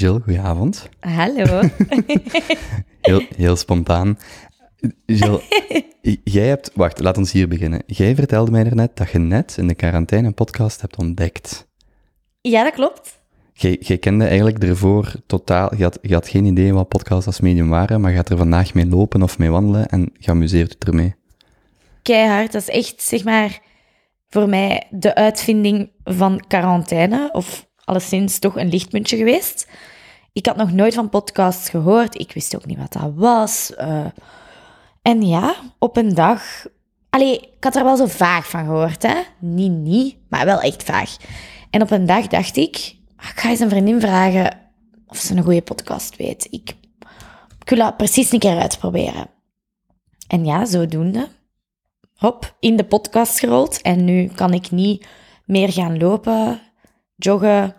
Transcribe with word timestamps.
Jill, 0.00 0.20
goedenavond. 0.24 0.88
Hallo. 1.00 1.60
Heel, 3.00 3.22
heel 3.36 3.56
spontaan. 3.56 4.18
Jill, 5.06 5.40
jij 6.24 6.46
hebt... 6.46 6.70
Wacht, 6.74 7.00
laat 7.00 7.16
ons 7.16 7.32
hier 7.32 7.48
beginnen. 7.48 7.82
Jij 7.86 8.14
vertelde 8.14 8.50
mij 8.50 8.64
daarnet 8.64 8.96
dat 8.96 9.10
je 9.10 9.18
net 9.18 9.56
in 9.58 9.68
de 9.68 9.74
quarantaine 9.74 10.26
een 10.26 10.34
podcast 10.34 10.80
hebt 10.80 10.96
ontdekt. 10.96 11.68
ja, 12.40 12.62
dat 12.62 12.72
klopt. 12.72 13.20
Jij, 13.52 13.76
jij 13.80 13.98
kende 13.98 14.24
eigenlijk 14.24 14.64
ervoor 14.64 15.12
totaal... 15.26 15.74
Je 15.76 15.82
had, 15.82 15.98
je 16.02 16.14
had 16.14 16.28
geen 16.28 16.44
idee 16.44 16.74
wat 16.74 16.88
podcasts 16.88 17.26
als 17.26 17.40
medium 17.40 17.68
waren, 17.68 18.00
maar 18.00 18.10
je 18.10 18.16
gaat 18.16 18.30
er 18.30 18.36
vandaag 18.36 18.74
mee 18.74 18.86
lopen 18.86 19.22
of 19.22 19.38
mee 19.38 19.50
wandelen 19.50 19.88
en 19.88 20.12
je 20.18 20.30
amuseert 20.30 20.76
je 20.78 20.86
ermee. 20.86 21.14
Keihard. 22.02 22.52
Dat 22.52 22.62
is 22.62 22.68
echt, 22.68 23.02
zeg 23.02 23.24
maar, 23.24 23.60
voor 24.28 24.48
mij 24.48 24.86
de 24.90 25.14
uitvinding 25.14 25.90
van 26.04 26.44
quarantaine. 26.48 27.28
Of 27.32 27.68
alleszins 27.90 28.38
toch 28.38 28.56
een 28.56 28.68
lichtpuntje 28.68 29.16
geweest. 29.16 29.68
Ik 30.32 30.46
had 30.46 30.56
nog 30.56 30.72
nooit 30.72 30.94
van 30.94 31.08
podcasts 31.08 31.68
gehoord. 31.68 32.18
Ik 32.20 32.32
wist 32.32 32.56
ook 32.56 32.66
niet 32.66 32.78
wat 32.78 32.92
dat 32.92 33.12
was. 33.14 33.74
eh. 33.74 34.04
en 35.02 35.22
ja, 35.26 35.54
op 35.78 35.96
een 35.96 36.14
dag... 36.14 36.42
Allee, 37.10 37.40
ik 37.40 37.64
had 37.64 37.76
er 37.76 37.84
wel 37.84 37.96
zo 37.96 38.06
vaag 38.06 38.48
van 38.48 38.64
gehoord, 38.64 39.02
hè. 39.02 39.14
Niet, 39.38 39.70
niet, 39.72 40.16
maar 40.28 40.44
wel 40.44 40.60
echt 40.60 40.82
vaag. 40.82 41.16
En 41.70 41.82
op 41.82 41.90
een 41.90 42.06
dag 42.06 42.26
dacht 42.26 42.56
ik... 42.56 42.94
"Ah, 43.16 43.28
Ik 43.30 43.40
ga 43.40 43.48
eens 43.50 43.60
een 43.60 43.70
vriendin 43.70 44.00
vragen 44.00 44.58
of 45.06 45.16
ze 45.18 45.36
een 45.36 45.42
goede 45.42 45.62
podcast 45.62 46.16
weet. 46.16 46.46
Ik, 46.50 46.74
ik 47.60 47.68
wil 47.68 47.78
dat 47.78 47.96
precies 47.96 48.32
een 48.32 48.38
keer 48.38 48.58
uitproberen. 48.58 49.26
En 50.28 50.44
ja, 50.44 50.64
zodoende. 50.64 51.28
Hop, 52.14 52.56
in 52.60 52.76
de 52.76 52.84
podcast 52.84 53.38
gerold. 53.38 53.80
En 53.82 54.04
nu 54.04 54.26
kan 54.34 54.52
ik 54.52 54.70
niet 54.70 55.06
meer 55.44 55.72
gaan 55.72 55.98
lopen, 55.98 56.60
joggen, 57.16 57.74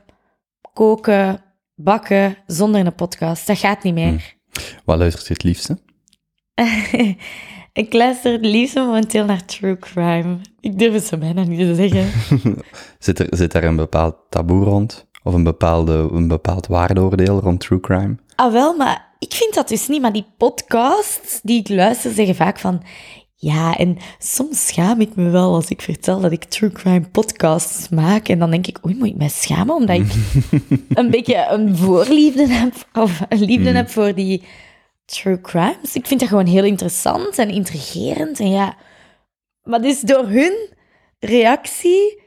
koken, 0.73 1.43
bakken 1.75 2.37
zonder 2.45 2.85
een 2.85 2.95
podcast. 2.95 3.47
Dat 3.47 3.57
gaat 3.57 3.83
niet 3.83 3.93
meer. 3.93 4.35
Wat 4.85 4.97
luistert 4.97 5.27
je 5.27 5.33
het 5.33 5.43
liefste? 5.43 5.79
ik 7.83 7.93
luister 7.93 8.31
het 8.31 8.45
liefst 8.45 8.75
momenteel 8.75 9.25
naar 9.25 9.45
true 9.45 9.79
crime. 9.79 10.37
Ik 10.59 10.79
durf 10.79 10.93
het 10.93 11.05
zo 11.05 11.17
bijna 11.17 11.43
niet 11.43 11.59
te 11.59 11.75
zeggen. 11.75 12.09
Zit 12.99 13.19
er, 13.19 13.27
zit 13.29 13.53
er 13.53 13.63
een 13.63 13.75
bepaald 13.75 14.15
taboe 14.29 14.63
rond? 14.63 15.09
Of 15.23 15.33
een, 15.33 15.43
bepaalde, 15.43 16.09
een 16.11 16.27
bepaald 16.27 16.67
waardeoordeel 16.67 17.39
rond 17.39 17.59
true 17.59 17.79
crime? 17.79 18.15
Ah, 18.35 18.51
wel, 18.51 18.75
maar 18.75 19.15
ik 19.19 19.33
vind 19.33 19.53
dat 19.53 19.67
dus 19.67 19.87
niet. 19.87 20.01
Maar 20.01 20.13
die 20.13 20.25
podcasts 20.37 21.39
die 21.43 21.59
ik 21.59 21.69
luister 21.69 22.11
zeggen 22.11 22.35
vaak 22.35 22.59
van... 22.59 22.83
Ja, 23.43 23.77
en 23.77 23.97
soms 24.19 24.67
schaam 24.67 25.01
ik 25.01 25.15
me 25.15 25.29
wel 25.29 25.53
als 25.53 25.69
ik 25.69 25.81
vertel 25.81 26.19
dat 26.19 26.31
ik 26.31 26.43
true 26.43 26.71
crime 26.71 27.09
podcasts 27.11 27.89
maak. 27.89 28.27
En 28.27 28.39
dan 28.39 28.51
denk 28.51 28.67
ik, 28.67 28.85
oei, 28.85 28.95
moet 28.95 29.07
ik 29.07 29.15
mij 29.15 29.29
schamen? 29.29 29.75
Omdat 29.75 29.95
ik 29.95 30.13
een 30.99 31.09
beetje 31.09 31.47
een 31.49 31.75
voorliefde 31.75 32.47
heb, 32.47 32.73
of 32.93 33.21
een 33.29 33.43
liefde 33.43 33.69
heb 33.71 33.89
voor 33.89 34.13
die 34.13 34.43
true 35.05 35.41
crimes. 35.41 35.95
Ik 35.95 36.07
vind 36.07 36.19
dat 36.19 36.29
gewoon 36.29 36.45
heel 36.45 36.63
interessant 36.63 37.37
en 37.37 37.49
intrigerend. 37.49 38.39
En 38.39 38.49
ja, 38.49 38.75
maar 39.63 39.81
dus 39.81 39.99
door 39.99 40.27
hun 40.27 40.69
reactie 41.19 42.21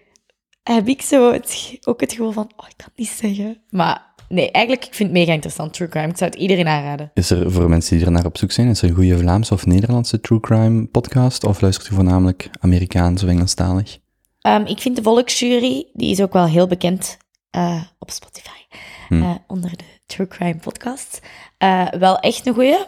heb 0.62 0.88
ik 0.88 1.02
zo 1.02 1.32
het, 1.32 1.78
ook 1.84 2.00
het 2.00 2.12
gevoel 2.12 2.32
van, 2.32 2.52
oh, 2.56 2.68
ik 2.68 2.76
kan 2.76 2.86
het 2.86 2.98
niet 2.98 3.08
zeggen. 3.08 3.62
Maar 3.70 4.13
nee, 4.28 4.50
eigenlijk, 4.50 4.86
ik 4.86 4.94
vind 4.94 5.08
het 5.08 5.18
mega 5.18 5.32
interessant, 5.32 5.72
true 5.72 5.88
crime. 5.88 6.08
Ik 6.08 6.16
zou 6.16 6.30
het 6.30 6.40
iedereen 6.40 6.68
aanraden. 6.68 7.10
Is 7.14 7.30
er, 7.30 7.52
voor 7.52 7.68
mensen 7.68 7.96
die 7.96 8.06
er 8.06 8.12
naar 8.12 8.24
op 8.24 8.38
zoek 8.38 8.52
zijn, 8.52 8.68
is 8.68 8.82
er 8.82 8.88
een 8.88 8.94
goede 8.94 9.18
Vlaamse 9.18 9.54
of 9.54 9.66
Nederlandse 9.66 10.20
true 10.20 10.40
crime 10.40 10.86
podcast? 10.86 11.44
Of 11.44 11.60
luistert 11.60 11.90
u 11.90 11.94
voornamelijk 11.94 12.50
Amerikaans 12.60 13.22
of 13.22 13.28
Engelstalig? 13.28 13.98
Ehm, 14.40 14.64
ik 14.64 14.80
vind 14.80 14.96
de 14.96 15.02
Volksjury, 15.02 15.86
die 15.92 16.10
is 16.10 16.22
ook 16.22 16.32
wel 16.32 16.46
heel 16.46 16.66
bekend 16.66 17.16
eh, 17.50 17.82
op 17.98 18.10
Spotify, 18.10 18.50
eh, 19.08 19.34
onder 19.46 19.70
de 19.70 19.84
True 20.06 20.26
Crime 20.26 20.56
podcast, 20.56 21.20
eh, 21.58 21.88
wel 21.88 22.18
echt 22.18 22.46
een 22.46 22.54
goeie. 22.54 22.78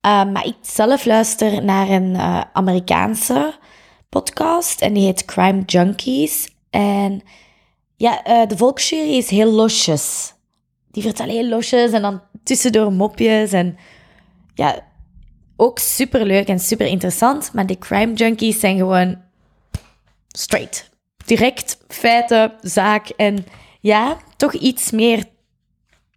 Eh, 0.00 0.24
maar 0.24 0.46
ik 0.46 0.56
zelf 0.60 1.04
luister 1.04 1.64
naar 1.64 1.88
een 1.88 2.16
Amerikaanse 2.52 3.54
podcast 4.08 4.80
en 4.80 4.92
die 4.92 5.04
heet 5.04 5.24
Crime 5.24 5.62
Junkies. 5.66 6.48
En 6.70 7.22
ja, 7.96 8.22
de 8.46 8.56
Volksjury 8.56 9.16
is 9.16 9.30
heel 9.30 9.50
losjes. 9.50 10.34
Die 10.90 11.02
vertellen 11.02 11.34
heel 11.34 11.48
losjes 11.48 11.92
en 11.92 12.02
dan 12.02 12.20
tussendoor 12.42 12.92
mopjes 12.92 13.52
en 13.52 13.76
ja, 14.54 14.84
ook 15.56 15.78
super 15.78 16.26
leuk 16.26 16.48
en 16.48 16.58
super 16.58 16.86
interessant. 16.86 17.52
Maar 17.52 17.66
de 17.66 17.78
Crime 17.78 18.12
Junkies 18.12 18.60
zijn 18.60 18.76
gewoon 18.76 19.18
straight. 20.28 20.90
Direct, 21.24 21.78
feiten, 21.88 22.52
zaak 22.60 23.08
en 23.08 23.46
ja, 23.80 24.16
toch 24.36 24.52
iets 24.52 24.90
meer 24.90 25.24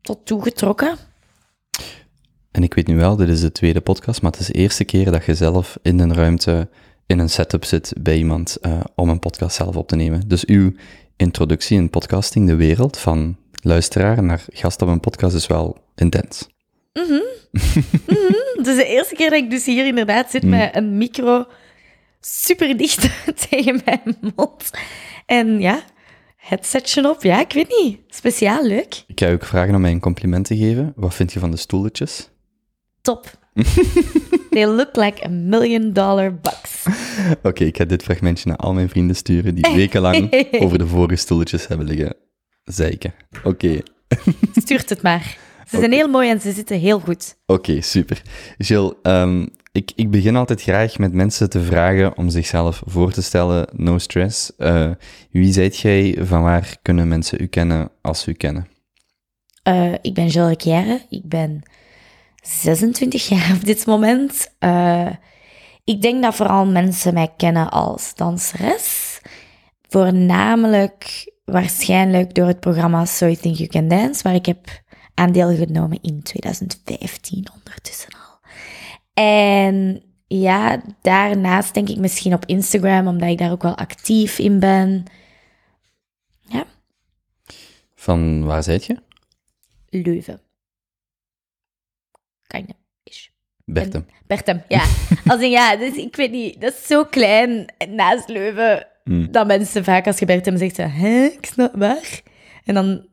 tot 0.02 0.26
toegetrokken. 0.26 0.98
En 2.52 2.64
ik 2.64 2.74
weet 2.74 2.88
nu 2.88 2.96
wel, 2.96 3.16
dit 3.16 3.30
is 3.30 3.42
de 3.42 3.52
tweede 3.52 3.82
podcast, 3.82 4.22
maar 4.22 4.32
het 4.32 4.40
is 4.40 4.48
de 4.48 4.54
eerste 4.54 4.84
keer 4.84 5.12
dat 5.12 5.26
je 5.26 5.36
zelf 5.36 5.78
in 5.82 6.00
een 6.00 6.14
ruimte, 6.14 6.70
in 7.06 7.20
een 7.20 7.30
setup 7.30 7.66
zit 7.66 7.94
bij 8.00 8.18
iemand 8.18 8.56
eh, 8.56 8.80
om 8.96 9.10
een 9.10 9.20
podcast 9.20 9.56
zelf 9.56 9.76
op 9.76 9.88
te 9.88 9.96
nemen. 9.96 10.28
Dus 10.28 10.46
uw 10.46 10.74
introductie 11.16 11.78
in 11.78 11.90
podcasting, 11.90 12.48
de 12.48 12.56
wereld, 12.56 12.98
van 12.98 13.38
luisteraar 13.62 14.24
naar 14.24 14.46
gast 14.48 14.82
op 14.82 14.88
een 14.88 15.00
podcast, 15.00 15.36
is 15.36 15.48
wel 15.48 15.78
intens. 15.96 16.50
Het 18.58 18.68
is 18.68 18.76
de 18.76 18.86
eerste 18.86 19.16
keer 19.16 19.30
dat 19.30 19.40
ik 19.40 19.50
dus 19.50 19.66
hier 19.66 19.86
inderdaad 19.86 20.32
zit 20.32 20.44
met 20.44 20.76
een 20.76 20.98
micro 20.98 21.46
super 22.20 22.78
dicht 22.78 23.10
tegen 23.50 23.82
mijn 23.86 24.18
mond. 24.36 24.72
En 25.26 25.60
ja, 25.60 25.84
headsetje 26.36 27.10
op. 27.10 27.24
Ja, 27.24 27.40
ik 27.40 27.54
weet 27.54 27.82
niet. 27.82 28.00
Speciaal, 28.08 28.66
leuk. 28.66 29.04
Ik 29.08 29.20
ga 29.20 29.28
je 29.28 29.34
ook 29.34 29.46
vragen 29.46 29.76
om 29.76 29.82
mij 29.82 29.92
een 29.92 30.00
compliment 30.00 30.46
te 30.46 30.58
geven. 30.58 30.94
Wat 30.96 31.14
vind 31.14 31.34
je 31.34 31.40
van 31.40 31.52
de 31.52 31.58
stoeltjes? 31.58 32.30
Top. 33.02 33.40
They 34.50 34.66
look 34.66 34.96
like 34.96 35.26
a 35.26 35.30
million 35.30 35.94
dollar 35.94 36.36
bucks. 36.36 36.86
Oké, 37.44 37.64
ik 37.64 37.78
ga 37.78 37.86
dit 37.86 38.04
fragmentje 38.04 38.50
naar 38.50 38.58
al 38.58 38.74
mijn 38.74 38.90
vrienden 38.90 39.16
sturen 39.16 39.56
die 39.56 39.76
wekenlang 39.76 40.48
over 40.52 40.78
de 40.78 40.88
vorige 40.88 41.16
stoeltjes 41.16 41.68
hebben 41.68 41.88
liggen 41.88 42.16
zeiken. 42.64 43.14
Oké, 43.44 43.82
Stuurt 44.62 44.90
het 44.90 45.02
maar. 45.02 45.38
Ze 45.68 45.78
zijn 45.78 45.92
heel 45.92 46.08
mooi 46.08 46.30
en 46.30 46.42
ze 46.42 46.52
zitten 46.52 46.80
heel 46.80 47.00
goed. 47.00 47.36
Oké, 47.46 47.82
super. 47.82 48.22
Jill, 48.58 48.94
ehm, 49.02 49.46
ik, 49.72 49.92
ik 49.96 50.12
begin 50.12 50.36
altijd 50.36 50.62
graag 50.62 50.98
met 50.98 51.14
mensen 51.14 51.50
te 51.50 51.62
vragen 51.62 52.18
om 52.18 52.30
zichzelf 52.30 52.82
voor 52.86 53.12
te 53.12 53.22
stellen, 53.22 53.68
no 53.76 53.98
stress. 53.98 54.56
Eh, 54.56 54.90
wie 55.32 55.54
zijt 55.54 55.78
jij? 55.78 56.18
Van 56.22 56.42
waar 56.42 56.78
kunnen 56.82 57.08
mensen 57.08 57.42
u 57.42 57.46
kennen 57.46 57.92
als 58.02 58.22
ze 58.22 58.30
u 58.30 58.34
kennen? 58.34 58.68
Eh, 59.64 59.94
ik 60.02 60.14
ben 60.14 60.28
Jill 60.28 60.48
Requière. 60.48 61.02
Ik 61.10 61.24
ben 61.24 61.62
26 62.44 63.28
jaar 63.28 63.56
op 63.56 63.66
dit 63.66 63.86
moment. 63.86 64.52
Eh, 64.60 65.10
ik 65.84 66.02
denk 66.02 66.22
dat 66.24 66.36
vooral 66.36 66.66
mensen 66.66 67.14
mij 67.14 67.34
kennen 67.38 67.70
als 67.70 68.16
danseres. 68.16 69.20
Voornamelijk 69.90 71.31
waarschijnlijk 71.52 72.34
door 72.36 72.48
het 72.48 72.60
programma 72.60 73.06
So 73.06 73.26
You 73.26 73.38
Think 73.38 73.56
You 73.56 73.70
Can 73.70 73.88
Dance, 73.88 74.24
waar 74.24 74.36
ik 74.36 74.46
heb 74.46 74.82
aandeel 75.14 75.56
genomen 75.56 76.00
in 76.02 76.22
2015 76.24 77.48
ondertussen 77.54 78.14
al. 78.14 78.50
En 79.14 80.04
ja, 80.28 80.82
daarnaast 81.02 81.74
denk 81.74 81.90
ik 81.90 81.98
misschien 81.98 82.34
op 82.34 82.46
Instagram, 82.46 83.08
omdat 83.08 83.30
ik 83.30 83.38
daar 83.38 83.52
ook 83.52 83.62
wel 83.62 83.78
actief 83.78 84.40
in 84.40 84.60
ben. 84.60 85.04
Ja, 86.42 86.66
Van 87.96 88.46
waar 88.46 88.64
zijt 88.64 88.86
je? 88.86 88.98
Leuven. 89.90 90.42
Kinda. 92.48 92.74
Ish. 93.04 93.28
Bertem. 93.66 94.06
Bertem, 94.28 94.64
ja. 94.68 94.86
Als 95.32 95.42
in, 95.42 95.50
ja, 95.50 95.76
dus 95.76 95.96
ik 95.96 96.16
weet 96.16 96.32
niet, 96.32 96.62
dat 96.62 96.74
is 96.74 96.88
zo 96.88 97.06
klein 97.06 97.74
naast 97.90 98.30
Leuven, 98.30 98.88
dat 99.32 99.48
mensen 99.48 99.84
vaak 99.84 100.08
als 100.08 100.20
je 100.20 100.26
Bertem 100.26 100.58
zegt, 100.58 100.76
zo, 100.76 100.82
hè, 100.82 101.24
ik 101.24 101.46
snap 101.46 101.76
waar. 101.76 102.22
En 102.64 102.74
dan 102.74 103.06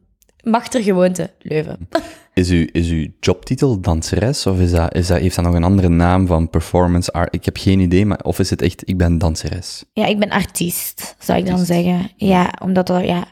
mag 0.42 0.72
er 0.72 0.82
gewoonte 0.82 1.30
Leuven. 1.38 1.88
Is, 2.34 2.50
uw, 2.50 2.66
is 2.72 2.88
uw 2.88 3.06
jobtitel 3.20 3.80
danseres 3.80 4.46
of 4.46 4.60
is 4.60 4.70
dat, 4.70 4.94
is 4.94 5.06
dat, 5.06 5.18
heeft 5.18 5.36
dat 5.36 5.44
nog 5.44 5.54
een 5.54 5.64
andere 5.64 5.88
naam 5.88 6.26
van 6.26 6.50
performance 6.50 7.12
art? 7.12 7.34
Ik 7.34 7.44
heb 7.44 7.56
geen 7.56 7.80
idee, 7.80 8.06
maar 8.06 8.18
of 8.22 8.38
is 8.38 8.50
het 8.50 8.62
echt, 8.62 8.88
ik 8.88 8.96
ben 8.96 9.18
danseres? 9.18 9.84
Ja, 9.92 10.06
ik 10.06 10.18
ben 10.18 10.30
artiest, 10.30 11.16
zou 11.18 11.38
ik 11.38 11.46
dan 11.46 11.58
zeggen. 11.58 12.10
Ja, 12.16 12.52
omdat 12.62 12.88
er, 12.88 13.04
ja, 13.04 13.24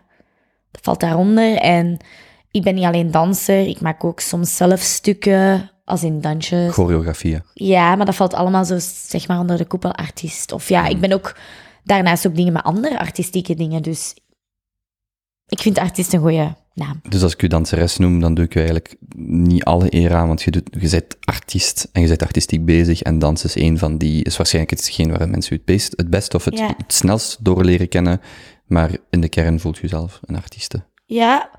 dat 0.70 0.80
valt 0.82 1.00
daaronder. 1.00 1.56
En 1.56 1.96
ik 2.50 2.62
ben 2.62 2.74
niet 2.74 2.84
alleen 2.84 3.10
danser, 3.10 3.66
ik 3.66 3.80
maak 3.80 4.04
ook 4.04 4.20
soms 4.20 4.56
zelf 4.56 4.80
stukken, 4.80 5.70
als 5.84 6.02
in 6.02 6.20
dansjes. 6.20 6.72
Choreografieën. 6.72 7.42
Ja, 7.54 7.96
maar 7.96 8.06
dat 8.06 8.14
valt 8.14 8.34
allemaal 8.34 8.64
zo, 8.64 8.76
zeg 9.06 9.28
maar, 9.28 9.38
onder 9.38 9.56
de 9.56 9.66
koepel 9.66 9.94
artiest. 9.94 10.52
Of 10.52 10.68
ja, 10.68 10.86
ik 10.86 11.00
ben 11.00 11.12
ook 11.12 11.36
daarnaast 11.86 12.26
ook 12.26 12.34
dingen 12.34 12.52
met 12.52 12.62
andere 12.62 12.98
artistieke 12.98 13.54
dingen. 13.54 13.82
Dus 13.82 14.14
ik 15.46 15.60
vind 15.60 15.78
artiest 15.78 16.12
een 16.12 16.20
goede 16.20 16.54
naam. 16.74 17.00
Dus 17.08 17.22
als 17.22 17.32
ik 17.32 17.42
u 17.42 17.46
danseres 17.46 17.96
noem, 17.96 18.20
dan 18.20 18.34
doe 18.34 18.44
ik 18.44 18.54
u 18.54 18.58
eigenlijk 18.58 18.96
niet 19.16 19.64
alle 19.64 19.94
eer 19.94 20.14
aan, 20.14 20.26
want 20.26 20.42
je, 20.42 20.50
doet, 20.50 20.68
je 20.80 20.88
bent 20.90 21.16
artiest 21.24 21.88
en 21.92 22.02
je 22.02 22.08
bent 22.08 22.22
artistiek 22.22 22.64
bezig 22.64 23.02
en 23.02 23.18
dans 23.18 23.44
is 23.44 23.54
een 23.54 23.78
van 23.78 23.98
die, 23.98 24.24
is 24.24 24.36
waarschijnlijk 24.36 24.76
hetgeen 24.76 25.10
waar 25.18 25.28
mensen 25.28 25.52
u 25.52 25.56
het 25.56 25.64
best, 25.64 25.92
het 25.96 26.10
best 26.10 26.34
of 26.34 26.44
het, 26.44 26.58
Ja. 26.58 26.74
het 26.76 26.92
snelst 26.92 27.44
door 27.44 27.64
leren 27.64 27.88
kennen, 27.88 28.20
maar 28.66 28.90
in 29.10 29.20
de 29.20 29.28
kern 29.28 29.60
voelt 29.60 29.82
u 29.82 29.88
zelf 29.88 30.20
een 30.24 30.36
artieste. 30.36 30.84
Ja, 31.06 31.50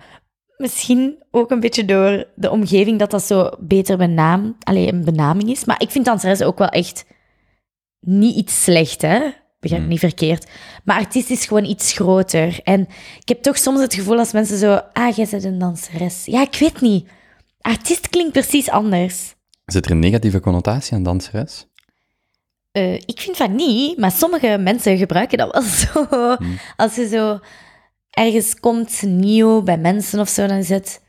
Misschien 0.58 1.24
ook 1.32 1.52
een 1.52 1.60
beetje 1.60 1.86
door 1.86 2.26
de 2.36 2.52
omgeving 2.52 3.00
dat 3.00 3.12
dat 3.12 3.24
zo 3.24 3.50
beter 3.60 3.98
benaam, 3.98 4.56
alleen 4.60 4.88
een 4.94 5.04
benaming 5.06 5.50
is. 5.50 5.66
Maar 5.66 5.82
ik 5.82 5.90
vind 5.92 6.06
danseres 6.06 6.42
ook 6.42 6.58
wel 6.58 6.68
echt 6.68 7.06
niet 8.00 8.36
iets 8.36 8.64
slecht, 8.64 9.02
hè? 9.02 9.20
Begrijp 9.60 9.82
ik 9.84 9.88
Hmm. 9.88 9.98
niet 10.00 10.00
verkeerd. 10.14 10.48
Maar 10.84 10.98
artiest 10.98 11.30
is 11.30 11.46
gewoon 11.46 11.66
iets 11.66 11.94
groter. 11.94 12.60
En 12.64 12.82
ik 13.20 13.28
heb 13.28 13.42
toch 13.42 13.58
soms 13.58 13.80
het 13.82 13.94
gevoel 13.94 14.18
als 14.18 14.32
mensen 14.32 14.58
zo... 14.58 14.82
Ah, 14.94 15.16
jij 15.16 15.28
bent 15.32 15.44
een 15.44 15.60
danseres. 15.60 16.26
Ja, 16.26 16.42
ik 16.42 16.56
weet 16.60 16.82
niet. 16.82 17.08
Artiest 17.62 18.10
klinkt 18.10 18.32
precies 18.32 18.70
anders. 18.70 19.36
Zit 19.66 19.86
er 19.86 19.92
een 19.92 20.00
negatieve 20.00 20.40
connotatie 20.40 20.94
aan 20.94 21.04
danseres? 21.04 21.66
Eh, 22.72 22.94
ik 22.94 23.20
vind 23.20 23.38
van 23.38 23.56
niet, 23.56 23.98
maar 23.98 24.12
sommige 24.12 24.58
mensen 24.60 24.98
gebruiken 24.98 25.38
dat 25.38 25.54
wel 25.54 25.64
zo. 26.08 26.36
Als 26.76 26.96
je 26.96 27.08
zo 27.08 27.40
ergens 28.10 28.60
komt 28.60 29.02
nieuw 29.02 29.62
bij 29.62 29.78
mensen 29.78 30.20
of 30.20 30.30
zo, 30.30 30.48
dan 30.48 30.58
is 30.58 30.70
het... 30.70 31.02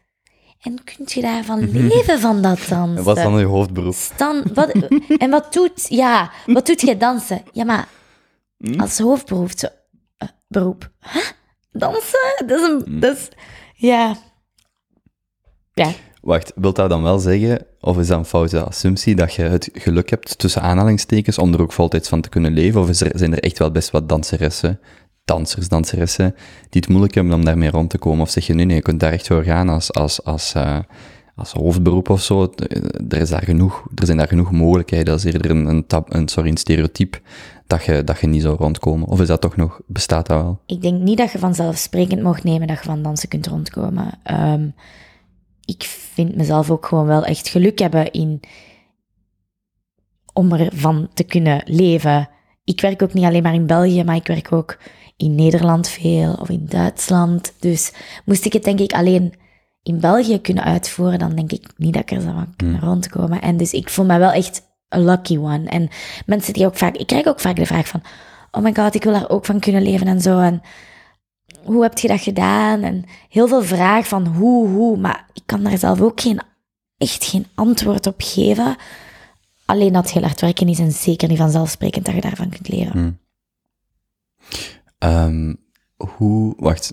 En 0.58 0.84
kunt 0.84 1.12
je 1.12 1.20
daarvan 1.20 1.70
leven 1.88 2.20
van 2.20 2.42
dat 2.42 2.58
dansen? 2.68 3.04
Wat 3.04 3.16
is 3.16 3.22
dan 3.22 3.38
je 3.38 3.44
hoofdberoep? 3.44 3.94
Stan, 3.94 4.42
wat, 4.54 4.72
en 5.18 5.30
wat 5.30 5.52
doet, 5.52 5.86
ja, 5.88 6.30
wat 6.46 6.66
doet 6.66 6.80
jij 6.80 6.96
dansen? 6.98 7.42
Ja, 7.52 7.64
maar 7.64 7.88
als 8.76 8.98
hoofdberoep, 8.98 9.50
zo, 9.58 9.66
eh, 10.16 10.28
beroep. 10.48 10.90
Huh? 11.00 11.22
Dansen? 11.72 12.44
Dat 12.46 12.60
is 12.60 12.68
een, 12.68 13.00
dat 13.00 13.16
is, 13.16 13.28
ja. 13.74 14.16
Ja, 15.72 15.92
Wacht, 16.28 16.52
wilt 16.54 16.76
dat 16.76 16.90
dan 16.90 17.02
wel 17.02 17.18
zeggen, 17.18 17.66
of 17.80 17.98
is 17.98 18.06
dat 18.06 18.18
een 18.18 18.24
foute 18.24 18.64
assumptie, 18.64 19.14
dat 19.14 19.34
je 19.34 19.42
het 19.42 19.70
geluk 19.72 20.10
hebt, 20.10 20.38
tussen 20.38 20.62
aanhalingstekens, 20.62 21.38
om 21.38 21.52
er 21.52 21.62
ook 21.62 21.72
voltijds 21.72 22.08
van 22.08 22.20
te 22.20 22.28
kunnen 22.28 22.52
leven? 22.52 22.80
Of 22.80 22.88
is 22.88 23.00
er, 23.00 23.10
zijn 23.14 23.32
er 23.32 23.42
echt 23.42 23.58
wel 23.58 23.70
best 23.70 23.90
wat 23.90 24.08
danseressen, 24.08 24.80
dansers, 25.24 25.68
danseressen, 25.68 26.34
die 26.68 26.80
het 26.80 26.88
moeilijk 26.88 27.14
hebben 27.14 27.32
om 27.32 27.44
daarmee 27.44 27.70
rond 27.70 27.90
te 27.90 27.98
komen? 27.98 28.20
Of 28.20 28.30
zeg 28.30 28.46
je, 28.46 28.54
nee, 28.54 28.64
nee, 28.64 28.76
je 28.76 28.82
kunt 28.82 29.00
daar 29.00 29.12
echt 29.12 29.26
voor 29.26 29.42
gaan 29.42 29.68
als, 29.68 29.92
als, 29.92 30.24
als, 30.24 30.54
eh, 30.54 30.78
als 31.36 31.52
hoofdberoep 31.52 32.10
of 32.10 32.22
zo. 32.22 32.52
Er, 33.08 33.20
is 33.20 33.28
daar 33.28 33.44
genoeg, 33.44 33.86
er 33.94 34.06
zijn 34.06 34.18
daar 34.18 34.28
genoeg 34.28 34.52
mogelijkheden. 34.52 35.06
Dat 35.06 35.24
is 35.24 35.32
eerder 35.32 35.50
een, 35.50 35.66
een, 35.66 35.86
tab, 35.86 36.14
een, 36.14 36.28
sorry, 36.28 36.50
een 36.50 36.56
stereotype 36.56 37.18
dat 37.68 37.84
je, 37.84 38.04
dat 38.04 38.20
je 38.20 38.26
niet 38.26 38.42
zou 38.42 38.56
rondkomen. 38.56 39.08
Of 39.08 39.20
is 39.20 39.26
dat 39.26 39.40
toch 39.40 39.56
nog, 39.56 39.80
bestaat 39.86 40.26
dat 40.26 40.36
wel? 40.42 40.60
ik 40.66 40.82
denk 40.82 41.00
niet 41.00 41.18
dat 41.18 41.32
je 41.32 41.38
vanzelfsprekend 41.38 42.22
mag 42.22 42.42
nemen 42.42 42.66
dat 42.66 42.78
je 42.78 42.84
van 42.84 43.02
dansen 43.02 43.28
kunt 43.28 43.46
rondkomen. 43.46 44.18
Ehm, 44.22 44.68
ik 45.64 45.82
vind 45.82 46.36
mezelf 46.36 46.70
ook 46.70 46.86
gewoon 46.86 47.06
wel 47.06 47.24
echt 47.24 47.48
geluk 47.48 47.78
hebben 47.78 48.10
in 48.10 48.40
om 50.32 50.52
ervan 50.52 51.08
te 51.14 51.24
kunnen 51.24 51.62
leven. 51.64 52.28
Ik 52.64 52.80
werk 52.80 53.02
ook 53.02 53.12
niet 53.12 53.24
alleen 53.24 53.42
maar 53.42 53.54
in 53.54 53.66
België, 53.66 54.04
maar 54.04 54.16
ik 54.16 54.26
werk 54.26 54.52
ook 54.52 54.78
in 55.16 55.34
Nederland 55.34 55.88
veel 55.88 56.32
of 56.32 56.48
in 56.48 56.66
Duitsland. 56.68 57.54
Dus 57.58 57.92
moest 58.24 58.44
ik 58.44 58.52
het 58.52 58.64
denk 58.64 58.80
ik 58.80 58.92
alleen 58.92 59.32
in 59.82 60.00
België 60.00 60.40
kunnen 60.40 60.64
uitvoeren, 60.64 61.18
dan 61.18 61.34
denk 61.34 61.52
ik 61.52 61.66
niet 61.76 61.92
dat 61.92 62.02
ik 62.02 62.10
er 62.10 62.20
zou 62.20 62.34
van 62.34 62.54
kunnen 62.56 62.80
rondkomen. 62.80 63.40
En 63.40 63.56
dus 63.56 63.72
ik 63.72 63.88
voel 63.88 64.04
me 64.04 64.18
wel 64.18 64.32
echt 64.32 64.62
een 64.88 65.04
lucky 65.04 65.36
one. 65.36 65.68
En 65.68 65.88
mensen 66.26 66.52
die 66.52 66.66
ook 66.66 66.76
vaak, 66.76 66.96
ik 66.96 67.06
krijg 67.06 67.26
ook 67.26 67.40
vaak 67.40 67.56
de 67.56 67.66
vraag 67.66 67.88
van, 67.88 68.02
oh 68.50 68.62
my 68.62 68.74
god, 68.74 68.94
ik 68.94 69.04
wil 69.04 69.12
daar 69.12 69.30
ook 69.30 69.44
van 69.44 69.60
kunnen 69.60 69.82
leven 69.82 70.06
en 70.06 70.20
zo. 70.20 70.38
En 70.38 70.62
hoe 71.64 71.82
heb 71.82 71.98
je 71.98 72.08
dat 72.08 72.20
gedaan? 72.20 72.82
En 72.82 73.04
heel 73.28 73.48
veel 73.48 73.62
vraag 73.62 74.08
van 74.08 74.26
hoe, 74.26 74.68
hoe, 74.68 74.96
maar 74.96 75.26
ik 75.32 75.42
kan 75.46 75.62
daar 75.62 75.78
zelf 75.78 76.00
ook 76.00 76.20
geen, 76.20 76.40
echt 76.96 77.24
geen 77.24 77.46
antwoord 77.54 78.06
op 78.06 78.14
geven. 78.18 78.76
Alleen 79.64 79.92
dat 79.92 80.10
heel 80.10 80.22
hard 80.22 80.40
werken 80.40 80.68
is 80.68 80.78
en 80.78 80.92
zeker 80.92 81.28
niet 81.28 81.38
vanzelfsprekend 81.38 82.04
dat 82.04 82.14
je 82.14 82.20
daarvan 82.20 82.48
kunt 82.48 82.68
leren. 82.68 83.20
Ehm, 84.98 85.54
hoe, 85.96 86.54
wacht, 86.56 86.92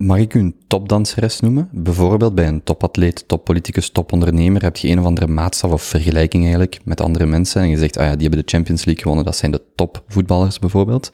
mag 0.00 0.18
ik 0.18 0.34
u 0.34 0.40
een 0.40 0.56
topdanseres 0.66 1.40
noemen? 1.40 1.68
Bijvoorbeeld 1.72 2.34
bij 2.34 2.46
een 2.48 2.62
topatleet, 2.62 3.28
toppoliticus, 3.28 3.90
topondernemer 3.90 4.62
heb 4.62 4.76
je 4.76 4.88
een 4.88 4.98
of 4.98 5.04
andere 5.04 5.26
maatstaf 5.26 5.70
of 5.70 5.82
vergelijking 5.82 6.42
eigenlijk 6.42 6.78
met 6.84 7.00
andere 7.00 7.26
mensen 7.26 7.62
en 7.62 7.68
je 7.68 7.76
zegt, 7.76 7.96
ah 7.96 8.04
ja, 8.04 8.12
die 8.12 8.26
hebben 8.26 8.44
de 8.46 8.50
Champions 8.50 8.84
League 8.84 9.02
gewonnen, 9.02 9.24
dat 9.24 9.36
zijn 9.36 9.50
de 9.50 9.62
topvoetballers 9.74 10.58
bijvoorbeeld. 10.58 11.12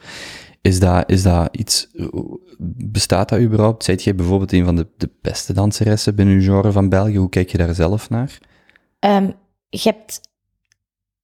Is 0.61 0.79
dat, 0.79 1.09
is 1.09 1.23
dat 1.23 1.49
iets, 1.51 1.87
bestaat 2.77 3.29
dat 3.29 3.39
überhaupt? 3.39 3.83
Zijt 3.83 4.03
jij 4.03 4.15
bijvoorbeeld 4.15 4.51
een 4.51 4.65
van 4.65 4.75
de, 4.75 4.87
de 4.97 5.09
beste 5.21 5.53
danseressen 5.53 6.15
binnen 6.15 6.35
uw 6.35 6.41
genre 6.41 6.71
van 6.71 6.89
België? 6.89 7.17
Hoe 7.17 7.29
kijk 7.29 7.49
je 7.49 7.57
daar 7.57 7.73
zelf 7.73 8.09
naar? 8.09 8.37
Ehm, 8.99 9.31
je 9.69 9.81
hebt 9.83 10.21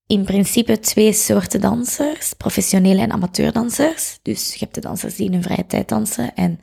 in 0.08 0.24
principe 0.24 0.80
twee 0.80 1.14
soorten 1.14 1.62
dansers, 1.62 2.34
professionele 2.34 3.02
en 3.02 3.12
amateurdansers. 3.12 4.20
Dus 4.22 4.54
je 4.54 4.60
hebt 4.60 4.76
de 4.76 4.82
dansers 4.82 5.16
die 5.16 5.26
in 5.26 5.34
hun 5.34 5.44
vrije 5.44 5.66
tijd 5.66 5.90
dansen 5.90 6.36
en 6.36 6.60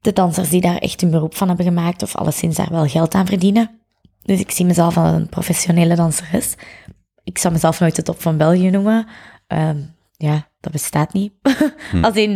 de 0.00 0.12
dansers 0.12 0.48
die 0.48 0.60
daar 0.60 0.76
echt 0.76 1.02
een 1.02 1.10
beroep 1.10 1.36
van 1.36 1.48
hebben 1.48 1.66
gemaakt 1.66 2.02
of 2.02 2.16
alleszins 2.16 2.56
daar 2.56 2.70
wel 2.70 2.86
geld 2.86 3.14
aan 3.14 3.26
verdienen. 3.26 3.80
Dus 4.22 4.40
ik 4.40 4.50
zie 4.50 4.66
mezelf 4.66 4.96
als 4.96 5.12
een 5.12 5.28
professionele 5.28 5.94
danseres. 5.94 6.54
Ik 7.24 7.38
zou 7.38 7.54
mezelf 7.54 7.80
nooit 7.80 7.96
de 7.96 8.02
top 8.02 8.22
van 8.22 8.36
België 8.36 8.70
noemen. 8.70 9.06
Ehm, 9.46 9.78
ja, 10.12 10.48
dat 10.60 10.72
bestaat 10.72 11.12
niet. 11.12 11.32
Als 12.02 12.14
in, 12.14 12.32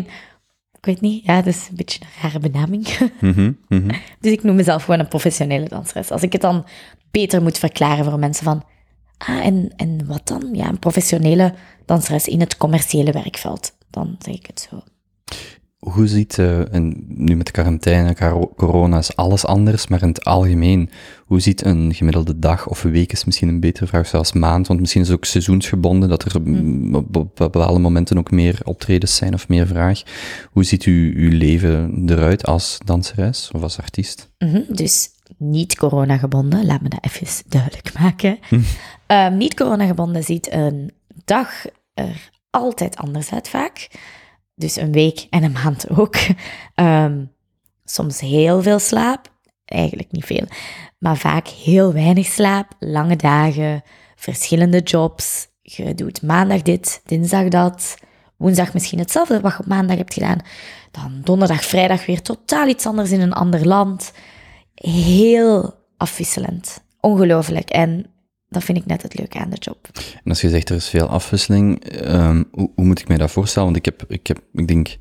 ik 0.73 0.85
weet 0.85 1.01
niet, 1.01 1.25
ja, 1.25 1.37
dat 1.37 1.47
is 1.47 1.69
een 1.69 1.77
beetje 1.77 2.01
een 2.01 2.23
rare 2.23 2.39
benaming. 2.39 2.87
Mhm, 3.21 3.53
mhm. 3.69 3.89
Dus 4.21 4.33
ik 4.33 4.43
noem 4.43 4.57
mezelf 4.57 4.85
gewoon 4.85 5.01
een 5.01 5.09
professionele 5.09 5.69
danseres. 5.69 6.11
Als 6.11 6.23
ik 6.23 6.33
het 6.33 6.41
dan 6.41 6.67
beter 7.11 7.43
moet 7.43 7.59
verklaren 7.59 8.05
voor 8.05 8.19
mensen 8.19 8.45
van... 8.45 8.65
Ah, 9.19 9.47
en, 9.47 9.73
en 9.77 10.07
wat 10.07 10.27
dan? 10.27 10.49
Ja, 10.53 10.69
een 10.69 10.79
professionele 10.79 11.55
danseres 11.85 12.29
in 12.29 12.41
het 12.41 12.57
commerciële 12.57 13.13
werkveld. 13.13 13.77
Dan 13.91 14.17
zeg 14.19 14.35
ik 14.35 14.47
het 14.47 14.69
zo. 14.71 14.83
Hoe 15.81 16.07
ziet, 16.07 16.39
eh, 16.39 16.75
en 16.75 17.05
nu 17.09 17.37
met 17.37 17.47
de 17.47 17.53
quarantaine, 17.53 18.15
corona 18.57 18.99
is 18.99 19.17
alles 19.17 19.47
anders, 19.47 19.87
maar 19.87 20.03
in 20.03 20.09
het 20.09 20.25
algemeen, 20.25 20.91
hoe 21.25 21.41
ziet 21.41 21.65
een 21.65 21.95
gemiddelde 21.95 22.39
dag 22.39 22.69
of 22.69 22.83
week 22.83 23.13
is 23.13 23.25
misschien 23.25 23.49
een 23.49 23.61
betere 23.61 23.87
vraag, 23.87 24.07
zelfs 24.07 24.33
maand, 24.33 24.67
want 24.67 24.81
misschien 24.81 25.01
is 25.01 25.09
het 25.09 25.17
ook 25.17 25.25
seizoensgebonden, 25.25 26.09
dat 26.09 26.25
er 26.25 26.37
op, 26.37 27.17
op, 27.17 27.31
bepaalde 27.35 27.79
momenten 27.79 28.19
ook 28.19 28.31
meer 28.31 28.61
optredens 28.65 29.17
zijn 29.17 29.35
of 29.35 29.49
meer 29.49 29.67
vraag. 29.67 30.03
Hoe 30.53 30.65
ziet 30.65 30.87
u, 30.87 31.15
uw 31.17 31.39
leven 31.39 32.03
eruit 32.07 32.47
als 32.47 32.79
danseres 32.85 33.51
of 33.53 33.63
als 33.63 33.79
artiest? 33.79 34.31
Mhm, 34.39 34.63
dus 34.69 35.09
niet 35.37 35.77
corona-gebonden, 35.77 36.67
laat 36.67 36.81
me 36.81 36.89
dat 36.89 37.05
even 37.05 37.45
duidelijk 37.49 37.93
maken. 37.99 38.39
Ehm, 39.07 39.37
niet 39.37 39.55
corona-gebonden 39.55 40.25
ziet 40.25 40.53
een 40.53 40.91
dag 41.25 41.65
er 41.95 42.31
altijd 42.51 42.97
anders 42.97 43.33
uit 43.33 43.49
vaak. 43.49 43.89
Dus 44.61 44.77
een 44.77 44.93
week 44.93 45.27
en 45.31 45.43
een 45.43 45.53
maand 45.53 45.91
ook. 45.91 46.17
Ehm, 46.75 47.25
soms 47.85 48.21
heel 48.21 48.63
veel 48.63 48.79
slaap, 48.79 49.33
eigenlijk 49.65 50.13
niet 50.13 50.25
veel, 50.25 50.47
maar 50.99 51.17
vaak 51.17 51.49
heel 51.49 51.93
weinig 51.93 52.27
slaap, 52.27 52.73
lange 52.79 53.17
dagen, 53.17 53.83
verschillende 54.17 54.81
jobs. 54.81 55.49
Je 55.63 55.95
doet 55.95 56.23
maandag 56.23 56.63
dit, 56.63 57.01
dinsdag 57.05 57.49
dat, 57.49 57.97
woensdag 58.37 58.73
misschien 58.73 58.99
hetzelfde 58.99 59.41
wat 59.41 59.53
je 59.53 59.59
op 59.59 59.67
maandag 59.67 59.97
hebt 59.97 60.15
gedaan. 60.15 60.39
Dan 60.91 61.21
donderdag, 61.25 61.65
vrijdag 61.65 62.07
weer 62.07 62.23
totaal 62.23 62.69
iets 62.69 62.87
anders 62.87 63.11
in 63.11 63.21
een 63.21 63.33
ander 63.33 63.67
land. 63.67 64.13
Heel 64.75 65.75
afwisselend. 65.97 66.83
Ongelooflijk. 67.01 67.71
En 67.71 68.07
dat 68.51 68.65
vind 68.65 68.79
ik 68.79 68.87
net 68.87 69.03
het 69.03 69.19
leuke 69.19 69.39
aan 69.39 69.51
de 69.51 69.57
job. 69.57 69.89
En 69.95 70.31
als 70.31 70.41
je 70.41 70.49
zegt 70.49 70.69
er 70.69 70.77
is 70.77 70.89
veel 70.89 71.07
afwisseling, 71.07 71.85
ehm, 71.85 72.43
hoe, 72.51 72.71
hoe 72.75 72.85
moet 72.85 73.01
ik 73.01 73.09
mij 73.09 73.17
dat 73.17 73.31
voorstellen? 73.31 73.73
Want 73.73 73.79
ik 73.79 73.85
heb, 73.85 74.05
ik 74.09 74.27
heb, 74.27 74.41
ik 74.53 74.69
denk, 74.69 74.97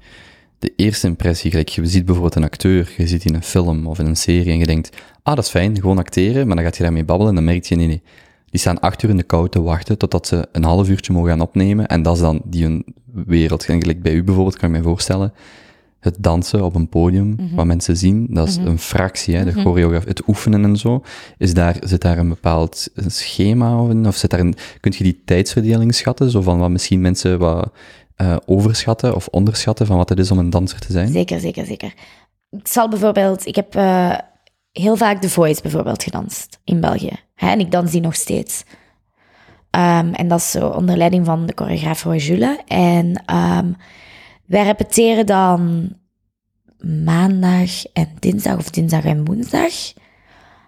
de 0.59 0.73
eerste 0.75 1.07
impressie, 1.07 1.51
gelijk, 1.51 1.69
je 1.69 1.85
ziet 1.85 2.05
bijvoorbeeld 2.05 2.35
een 2.35 2.43
acteur, 2.43 2.93
je 2.97 3.07
ziet 3.07 3.25
in 3.25 3.35
een 3.35 3.43
film 3.43 3.87
of 3.87 3.99
in 3.99 4.05
een 4.05 4.17
serie 4.17 4.51
en 4.51 4.57
je 4.57 4.65
denkt, 4.65 4.97
ah, 5.23 5.35
dat 5.35 5.43
is 5.43 5.49
fijn, 5.49 5.75
gewoon 5.75 5.97
acteren, 5.97 6.47
maar 6.47 6.55
dan 6.55 6.65
gaat 6.65 6.77
je 6.77 6.83
daarmee 6.83 7.05
babbelen 7.05 7.29
en 7.29 7.35
dan 7.35 7.53
merk 7.53 7.65
je, 7.65 7.75
nee, 7.75 8.01
die 8.49 8.59
staan 8.59 8.79
acht 8.79 9.03
uur 9.03 9.09
in 9.09 9.17
de 9.17 9.23
kou 9.23 9.49
te 9.49 9.61
wachten 9.61 9.97
totdat 9.97 10.27
ze 10.27 10.47
een 10.51 10.63
half 10.63 10.89
uurtje 10.89 11.13
mogen 11.13 11.29
gaan 11.29 11.41
opnemen 11.41 11.87
en 11.87 12.01
dat 12.01 12.15
is 12.15 12.21
dan 12.21 12.41
die 12.45 12.63
hun 12.63 12.85
wereld. 13.25 13.63
Gelijk 13.63 14.01
bij 14.01 14.13
u 14.13 14.23
bijvoorbeeld, 14.23 14.57
kan 14.57 14.69
ik 14.69 14.75
mij 14.75 14.83
voorstellen, 14.83 15.33
het 15.99 16.15
dansen 16.19 16.65
op 16.65 16.75
een 16.75 16.89
podium, 16.89 17.35
wat 17.55 17.65
mensen 17.65 17.97
zien, 17.97 18.27
dat 18.29 18.47
is 18.47 18.55
een 18.55 18.79
fractie, 18.79 19.35
hè, 19.35 19.43
de 19.43 19.51
choreografie, 19.51 20.09
het 20.09 20.27
oefenen 20.27 20.63
en 20.63 20.77
zo. 20.77 21.03
Is 21.37 21.53
daar, 21.53 21.77
zit 21.83 22.01
daar 22.01 22.17
een 22.17 22.29
bepaald 22.29 22.87
schema 22.95 23.81
of, 23.81 23.89
in, 23.89 24.07
of 24.07 24.15
zit 24.15 24.29
daar 24.29 24.39
een, 24.39 24.55
kunt 24.79 24.95
je 24.95 25.03
die 25.03 25.21
tijdsverdeling 25.25 25.95
schatten, 25.95 26.29
zo 26.29 26.41
van 26.41 26.59
wat 26.59 26.69
misschien 26.69 27.01
mensen 27.01 27.39
wat 27.39 27.71
eh, 28.15 28.35
overschatten 28.45 29.15
of 29.15 29.27
onderschatten 29.27 29.85
van 29.85 29.97
wat 29.97 30.09
het 30.09 30.19
is 30.19 30.31
om 30.31 30.37
een 30.37 30.49
danser 30.49 30.79
te 30.79 30.91
zijn? 30.91 31.07
Zeker, 31.07 31.39
zeker, 31.39 31.65
zeker. 31.65 31.93
Ik 32.49 32.67
zal 32.67 32.89
bijvoorbeeld, 32.89 33.45
ik 33.45 33.55
heb 33.55 33.75
eh, 33.75 34.17
heel 34.71 34.95
vaak 34.95 35.21
The 35.21 35.29
Voice 35.29 35.61
bijvoorbeeld 35.61 36.03
gedanst 36.03 36.59
in 36.63 36.79
België. 36.79 37.13
Hè, 37.35 37.49
en 37.49 37.59
ik 37.59 37.71
dans 37.71 37.91
die 37.91 38.01
nog 38.01 38.15
steeds. 38.15 38.63
Ehm, 39.69 40.13
en 40.13 40.27
dat 40.27 40.39
is 40.39 40.51
zo 40.51 40.67
onder 40.67 40.97
leiding 40.97 41.25
van 41.25 41.45
de 41.45 41.53
choreograaf 41.55 42.03
Roy 42.03 42.17
Jules. 42.17 42.57
En 42.67 43.23
ehm, 43.25 43.71
wij 44.49 44.63
repeteren 44.63 45.25
dan 45.25 45.93
maandag 47.03 47.85
en 47.93 48.07
dinsdag 48.19 48.57
of 48.57 48.69
dinsdag 48.69 49.03
en 49.03 49.25
woensdag. 49.25 49.73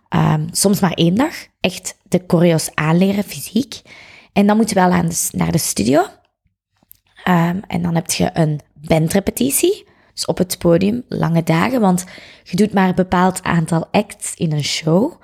Ehm, 0.09 0.47
soms 0.51 0.79
maar 0.79 0.91
één 0.91 1.15
dag. 1.15 1.33
Echt 1.59 1.97
de 2.07 2.23
choreo's 2.27 2.69
aanleren, 2.73 3.23
fysiek. 3.23 3.81
En 4.33 4.47
dan 4.47 4.57
moeten 4.57 4.75
we 4.75 4.81
wel 4.81 4.91
aan 4.91 5.07
de, 5.07 5.29
naar 5.31 5.51
de 5.51 5.57
studio. 5.57 6.05
Ehm, 7.23 7.59
en 7.67 7.81
dan 7.81 7.95
heb 7.95 8.11
je 8.11 8.29
een 8.33 8.59
bandrepetitie. 8.73 9.87
Dus 10.13 10.25
op 10.25 10.37
het 10.37 10.57
podium, 10.57 11.03
lange 11.07 11.43
dagen, 11.43 11.81
want 11.81 12.05
je 12.43 12.55
doet 12.55 12.73
maar 12.73 12.87
een 12.87 12.95
bepaald 12.95 13.43
aantal 13.43 13.87
acts 13.91 14.35
in 14.35 14.51
een 14.51 14.63
show. 14.63 15.21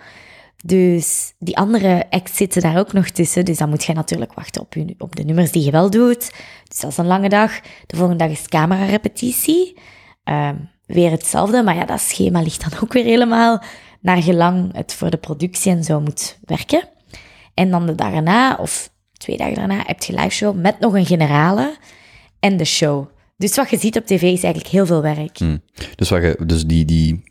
Dus 0.63 1.33
die 1.39 1.57
andere 1.57 2.05
acts 2.09 2.35
zitten 2.35 2.61
daar 2.61 2.77
ook 2.77 2.93
nog 2.93 3.09
tussen. 3.09 3.45
Dus 3.45 3.57
dan 3.57 3.69
moet 3.69 3.83
je 3.83 3.93
natuurlijk 3.93 4.33
wachten 4.33 4.61
op, 4.61 4.73
je, 4.73 4.95
op 4.97 5.15
de 5.15 5.23
nummers 5.23 5.51
die 5.51 5.63
je 5.63 5.71
wel 5.71 5.89
doet. 5.89 6.31
Dus 6.67 6.79
dat 6.79 6.91
is 6.91 6.97
een 6.97 7.05
lange 7.05 7.29
dag. 7.29 7.59
De 7.85 7.97
volgende 7.97 8.23
dag 8.23 8.33
is 8.33 8.47
camera-repetitie. 8.47 9.77
Ehm, 10.23 10.55
weer 10.85 11.11
hetzelfde, 11.11 11.63
maar 11.63 11.75
ja, 11.75 11.85
dat 11.85 12.01
schema 12.01 12.41
ligt 12.41 12.69
dan 12.69 12.79
ook 12.83 12.93
weer 12.93 13.03
helemaal 13.03 13.63
naar 14.01 14.21
gelang 14.21 14.75
het 14.75 14.93
voor 14.93 15.09
de 15.09 15.17
productie 15.17 15.71
en 15.71 15.83
zo 15.83 16.01
moet 16.01 16.37
werken. 16.45 16.89
En 17.53 17.71
dan 17.71 17.85
de 17.85 17.95
dag 17.95 18.13
erna, 18.13 18.55
of 18.55 18.91
twee 19.13 19.37
dagen 19.37 19.55
daarna, 19.55 19.83
heb 19.85 20.03
je 20.03 20.13
live 20.13 20.29
show 20.29 20.55
met 20.55 20.79
nog 20.79 20.93
een 20.93 21.05
generale 21.05 21.75
en 22.39 22.57
de 22.57 22.65
show. 22.65 23.07
Dus 23.37 23.55
wat 23.55 23.69
je 23.69 23.77
ziet 23.77 23.97
op 23.97 24.05
tv 24.05 24.21
is 24.21 24.43
eigenlijk 24.43 24.67
heel 24.67 24.85
veel 24.85 25.01
werk. 25.01 25.37
Hmm. 25.37 25.61
Dus, 25.95 26.09
wat 26.09 26.21
je, 26.21 26.39
dus 26.45 26.65
die, 26.65 26.85
die, 26.85 27.23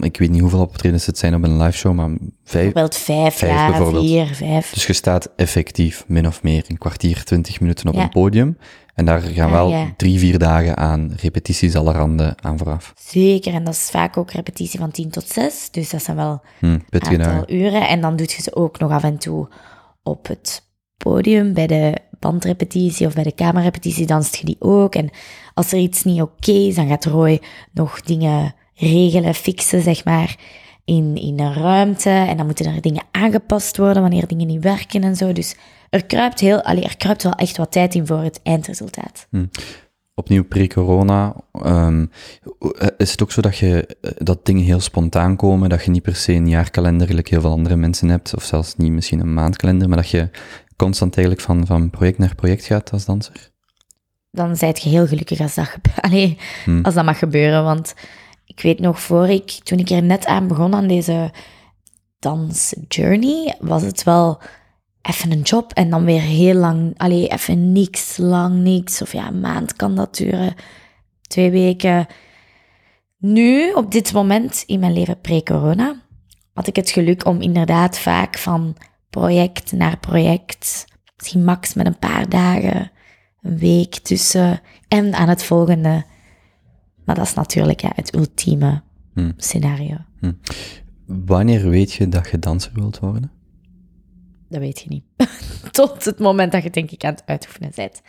ik 0.00 0.16
weet 0.18 0.30
niet 0.30 0.40
hoeveel 0.40 0.60
optredens 0.60 1.06
het 1.06 1.18
zijn 1.18 1.34
op 1.34 1.42
een 1.42 1.62
live 1.62 1.76
show, 1.78 1.94
maar 1.94 2.08
vijf. 2.44 2.72
Bijvoorbeeld 2.72 2.96
vijf, 2.96 3.34
Vijf 3.36 3.52
ja, 3.52 3.68
bijvoorbeeld. 3.70 4.04
vier, 4.06 4.26
vijf. 4.34 4.70
Dus 4.72 4.86
je 4.86 4.92
staat 4.92 5.28
effectief 5.36 6.04
min 6.06 6.26
of 6.26 6.42
meer 6.42 6.64
een 6.68 6.78
kwartier, 6.78 7.24
twintig 7.24 7.60
minuten 7.60 7.88
op 7.88 7.94
Ja. 7.94 8.02
een 8.02 8.08
podium. 8.08 8.58
En 8.94 9.04
daar 9.04 9.20
gaan 9.20 9.46
Ah, 9.46 9.52
wel 9.52 9.70
ja. 9.70 9.92
drie, 9.96 10.18
vier 10.18 10.38
dagen 10.38 10.76
aan 10.76 11.12
repetities 11.20 11.74
allerhande 11.76 12.36
aan 12.40 12.58
vooraf. 12.58 12.92
Zeker, 12.98 13.54
en 13.54 13.64
dat 13.64 13.74
is 13.74 13.88
vaak 13.90 14.16
ook 14.16 14.30
repetitie 14.30 14.78
van 14.78 14.90
10 14.90 15.10
tot 15.10 15.28
6. 15.28 15.68
Dus 15.70 15.90
dat 15.90 16.02
zijn 16.02 16.16
wel 16.16 16.42
Hm, 16.58 16.78
pittige 16.88 17.14
aantal 17.16 17.32
dagen. 17.32 17.54
uren. 17.56 17.88
En 17.88 18.00
dan 18.00 18.16
doet 18.16 18.32
je 18.32 18.42
ze 18.42 18.54
ook 18.54 18.78
nog 18.78 18.90
af 18.90 19.02
en 19.04 19.18
toe 19.18 19.48
op 20.02 20.26
het 20.28 20.62
podium, 20.96 21.52
bij 21.52 21.66
de 21.66 21.94
bandrepetitie 22.18 23.06
of 23.06 23.14
bij 23.14 23.22
de 23.24 23.32
kamerrepetitie 23.34 24.06
danst 24.06 24.36
je 24.36 24.44
die 24.44 24.56
ook. 24.58 24.94
En 24.94 25.10
als 25.54 25.72
er 25.72 25.78
iets 25.78 26.02
niet 26.04 26.20
oké 26.22 26.52
is, 26.52 26.74
dan 26.74 26.88
gaat 26.88 27.04
Roy 27.04 27.40
nog 27.72 28.00
dingen 28.00 28.54
regelen, 28.82 29.34
fixen, 29.34 29.82
zeg 29.82 30.04
maar, 30.04 30.36
in, 30.84 31.16
in 31.16 31.40
een 31.40 31.54
ruimte. 31.54 32.10
En 32.10 32.36
dan 32.36 32.46
moeten 32.46 32.66
er 32.66 32.80
dingen 32.80 33.04
aangepast 33.10 33.76
worden 33.76 34.02
wanneer 34.02 34.26
dingen 34.26 34.46
niet 34.46 34.62
werken 34.62 35.02
en 35.02 35.16
zo. 35.16 35.32
Dus 35.32 35.56
er 35.90 36.04
kruipt, 36.04 36.40
heel, 36.40 36.62
allee, 36.62 36.84
er 36.84 36.96
kruipt 36.96 37.22
wel 37.22 37.32
echt 37.32 37.56
wat 37.56 37.72
tijd 37.72 37.94
in 37.94 38.06
voor 38.06 38.22
het 38.22 38.40
eindresultaat. 38.42 39.26
Opnieuw 40.14 40.44
pre-corona. 40.44 41.34
ehm, 41.52 42.06
is 42.96 43.10
het 43.10 43.22
ook 43.22 43.32
zo 43.32 43.40
dat, 43.40 43.56
je, 43.56 43.86
eh, 44.00 44.10
dat 44.16 44.46
dingen 44.46 44.64
heel 44.64 44.80
spontaan 44.80 45.36
komen, 45.36 45.68
dat 45.68 45.84
je 45.84 45.90
niet 45.90 46.02
per 46.02 46.16
se 46.16 46.32
een 46.32 46.48
jaarkalender, 46.48 47.06
gelijk 47.06 47.28
heel 47.28 47.40
veel 47.40 47.50
andere 47.50 47.76
mensen 47.76 48.08
hebt, 48.08 48.34
of 48.34 48.42
zelfs 48.42 48.76
niet 48.76 48.92
misschien 48.92 49.20
een 49.20 49.34
maandkalender, 49.34 49.88
maar 49.88 49.96
dat 49.96 50.10
je 50.10 50.30
constant 50.76 51.16
eigenlijk 51.16 51.46
van, 51.46 51.66
van 51.66 51.90
project 51.90 52.18
naar 52.18 52.34
project 52.34 52.64
gaat 52.64 52.92
als 52.92 53.04
danser? 53.04 53.50
dan 54.32 54.56
zijt 54.56 54.82
je 54.82 54.88
heel 54.88 55.06
gelukkig 55.06 55.40
als 55.40 55.54
dat, 55.54 55.76
Allee, 56.00 56.38
Hmm. 56.64 56.84
als 56.84 56.94
dat 56.94 57.04
mag 57.04 57.18
gebeuren. 57.18 57.64
Want 57.64 57.94
ik 58.54 58.62
weet 58.62 58.80
nog, 58.80 59.00
voor 59.00 59.28
ik, 59.28 59.50
toen 59.50 59.78
ik 59.78 59.90
er 59.90 60.02
net 60.02 60.26
aan 60.26 60.46
begon 60.46 60.74
aan 60.74 60.86
deze 60.86 61.30
dansjourney, 62.18 63.56
was 63.60 63.82
het 63.82 64.02
wel 64.02 64.40
even 65.02 65.32
een 65.32 65.42
job 65.42 65.72
en 65.72 65.90
dan 65.90 66.04
weer 66.04 66.20
heel 66.20 66.54
lang, 66.54 66.94
allee, 66.96 67.28
even 67.28 67.72
niks, 67.72 68.16
lang 68.16 68.54
niks. 68.54 69.02
Of 69.02 69.12
ja, 69.12 69.26
een 69.26 69.40
maand 69.40 69.76
kan 69.76 69.94
dat 69.94 70.16
duren, 70.16 70.54
twee 71.22 71.50
weken. 71.50 72.06
Nu, 73.18 73.72
op 73.72 73.92
dit 73.92 74.12
moment 74.12 74.62
in 74.66 74.80
mijn 74.80 74.92
leven 74.92 75.20
pre-corona, 75.20 76.02
had 76.54 76.66
ik 76.66 76.76
het 76.76 76.90
geluk 76.90 77.26
om 77.26 77.40
inderdaad 77.40 77.98
vaak 77.98 78.38
van 78.38 78.76
project 79.10 79.72
naar 79.72 79.98
project, 79.98 80.84
misschien 81.16 81.44
max 81.44 81.74
met 81.74 81.86
een 81.86 81.98
paar 81.98 82.28
dagen, 82.28 82.90
een 83.42 83.58
week 83.58 83.94
tussen 83.94 84.60
en 84.88 85.14
aan 85.14 85.28
het 85.28 85.44
volgende. 85.44 86.04
Maar 87.04 87.14
dat 87.14 87.26
is 87.26 87.34
natuurlijk 87.34 87.80
ja, 87.80 87.92
het 87.94 88.14
ultieme 88.14 88.82
Hmm. 89.14 89.32
scenario. 89.36 89.96
Wanneer 91.06 91.68
weet 91.68 91.92
je 91.92 92.08
dat 92.08 92.30
je 92.30 92.38
danser 92.38 92.70
wilt 92.74 92.98
worden? 92.98 93.30
Dat 94.48 94.60
weet 94.60 94.80
je 94.80 94.88
niet. 94.88 95.04
Tot 95.70 96.04
het 96.04 96.18
moment 96.18 96.52
dat 96.52 96.62
je 96.62 96.70
denk 96.70 96.90
ik 96.90 97.04
aan 97.04 97.12
het 97.12 97.22
uitoefenen 97.26 97.72
bent. 97.74 98.02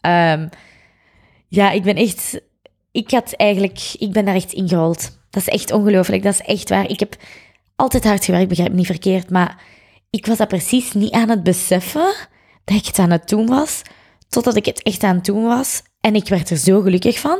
Ehm, 0.00 0.48
ja, 1.48 1.70
ik 1.70 1.82
ben 1.82 1.96
echt... 1.96 2.40
Ik 2.92 3.10
had 3.10 3.32
eigenlijk... 3.32 3.94
Ik 3.98 4.12
ben 4.12 4.24
daar 4.24 4.34
echt 4.34 4.52
ingerold. 4.52 5.18
Dat 5.30 5.42
is 5.42 5.48
echt 5.48 5.72
ongelooflijk. 5.72 6.22
Dat 6.22 6.34
is 6.34 6.40
echt 6.40 6.68
waar. 6.68 6.88
Ik 6.88 7.00
heb 7.00 7.16
altijd 7.76 8.04
hard 8.04 8.24
gewerkt, 8.24 8.48
begrijp 8.48 8.70
me 8.70 8.76
niet 8.76 8.86
verkeerd, 8.86 9.30
maar 9.30 9.62
ik 10.10 10.26
was 10.26 10.38
dat 10.38 10.48
precies 10.48 10.92
niet 10.92 11.12
aan 11.12 11.28
het 11.28 11.42
beseffen 11.42 12.14
dat 12.64 12.76
ik 12.76 12.86
het 12.86 12.98
aan 12.98 13.10
het 13.10 13.28
doen 13.28 13.46
was, 13.46 13.82
totdat 14.28 14.56
ik 14.56 14.64
het 14.64 14.82
echt 14.82 15.02
aan 15.02 15.14
het 15.16 15.24
doen 15.24 15.42
was. 15.42 15.82
En 16.00 16.14
ik 16.14 16.28
werd 16.28 16.50
er 16.50 16.56
zo 16.56 16.80
gelukkig 16.80 17.18
van. 17.18 17.38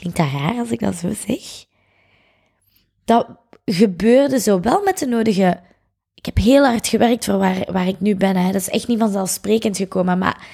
Klinkt 0.00 0.16
dat 0.18 0.32
raar 0.32 0.58
als 0.58 0.70
ik 0.70 0.80
dat 0.80 0.94
zo 0.94 1.12
zeg? 1.26 1.64
Dat 3.04 3.26
gebeurde 3.64 4.38
zowel 4.38 4.82
met 4.82 4.98
de 4.98 5.06
nodige 5.06 5.60
ik 6.26 6.34
heb 6.34 6.44
heel 6.44 6.64
hard 6.64 6.88
gewerkt 6.88 7.24
voor 7.24 7.38
waar, 7.38 7.72
waar 7.72 7.88
ik 7.88 8.00
nu 8.00 8.16
ben. 8.16 8.36
Hè. 8.36 8.52
Dat 8.52 8.60
is 8.60 8.68
echt 8.68 8.88
niet 8.88 8.98
vanzelfsprekend 8.98 9.76
gekomen. 9.76 10.18
Maar 10.18 10.46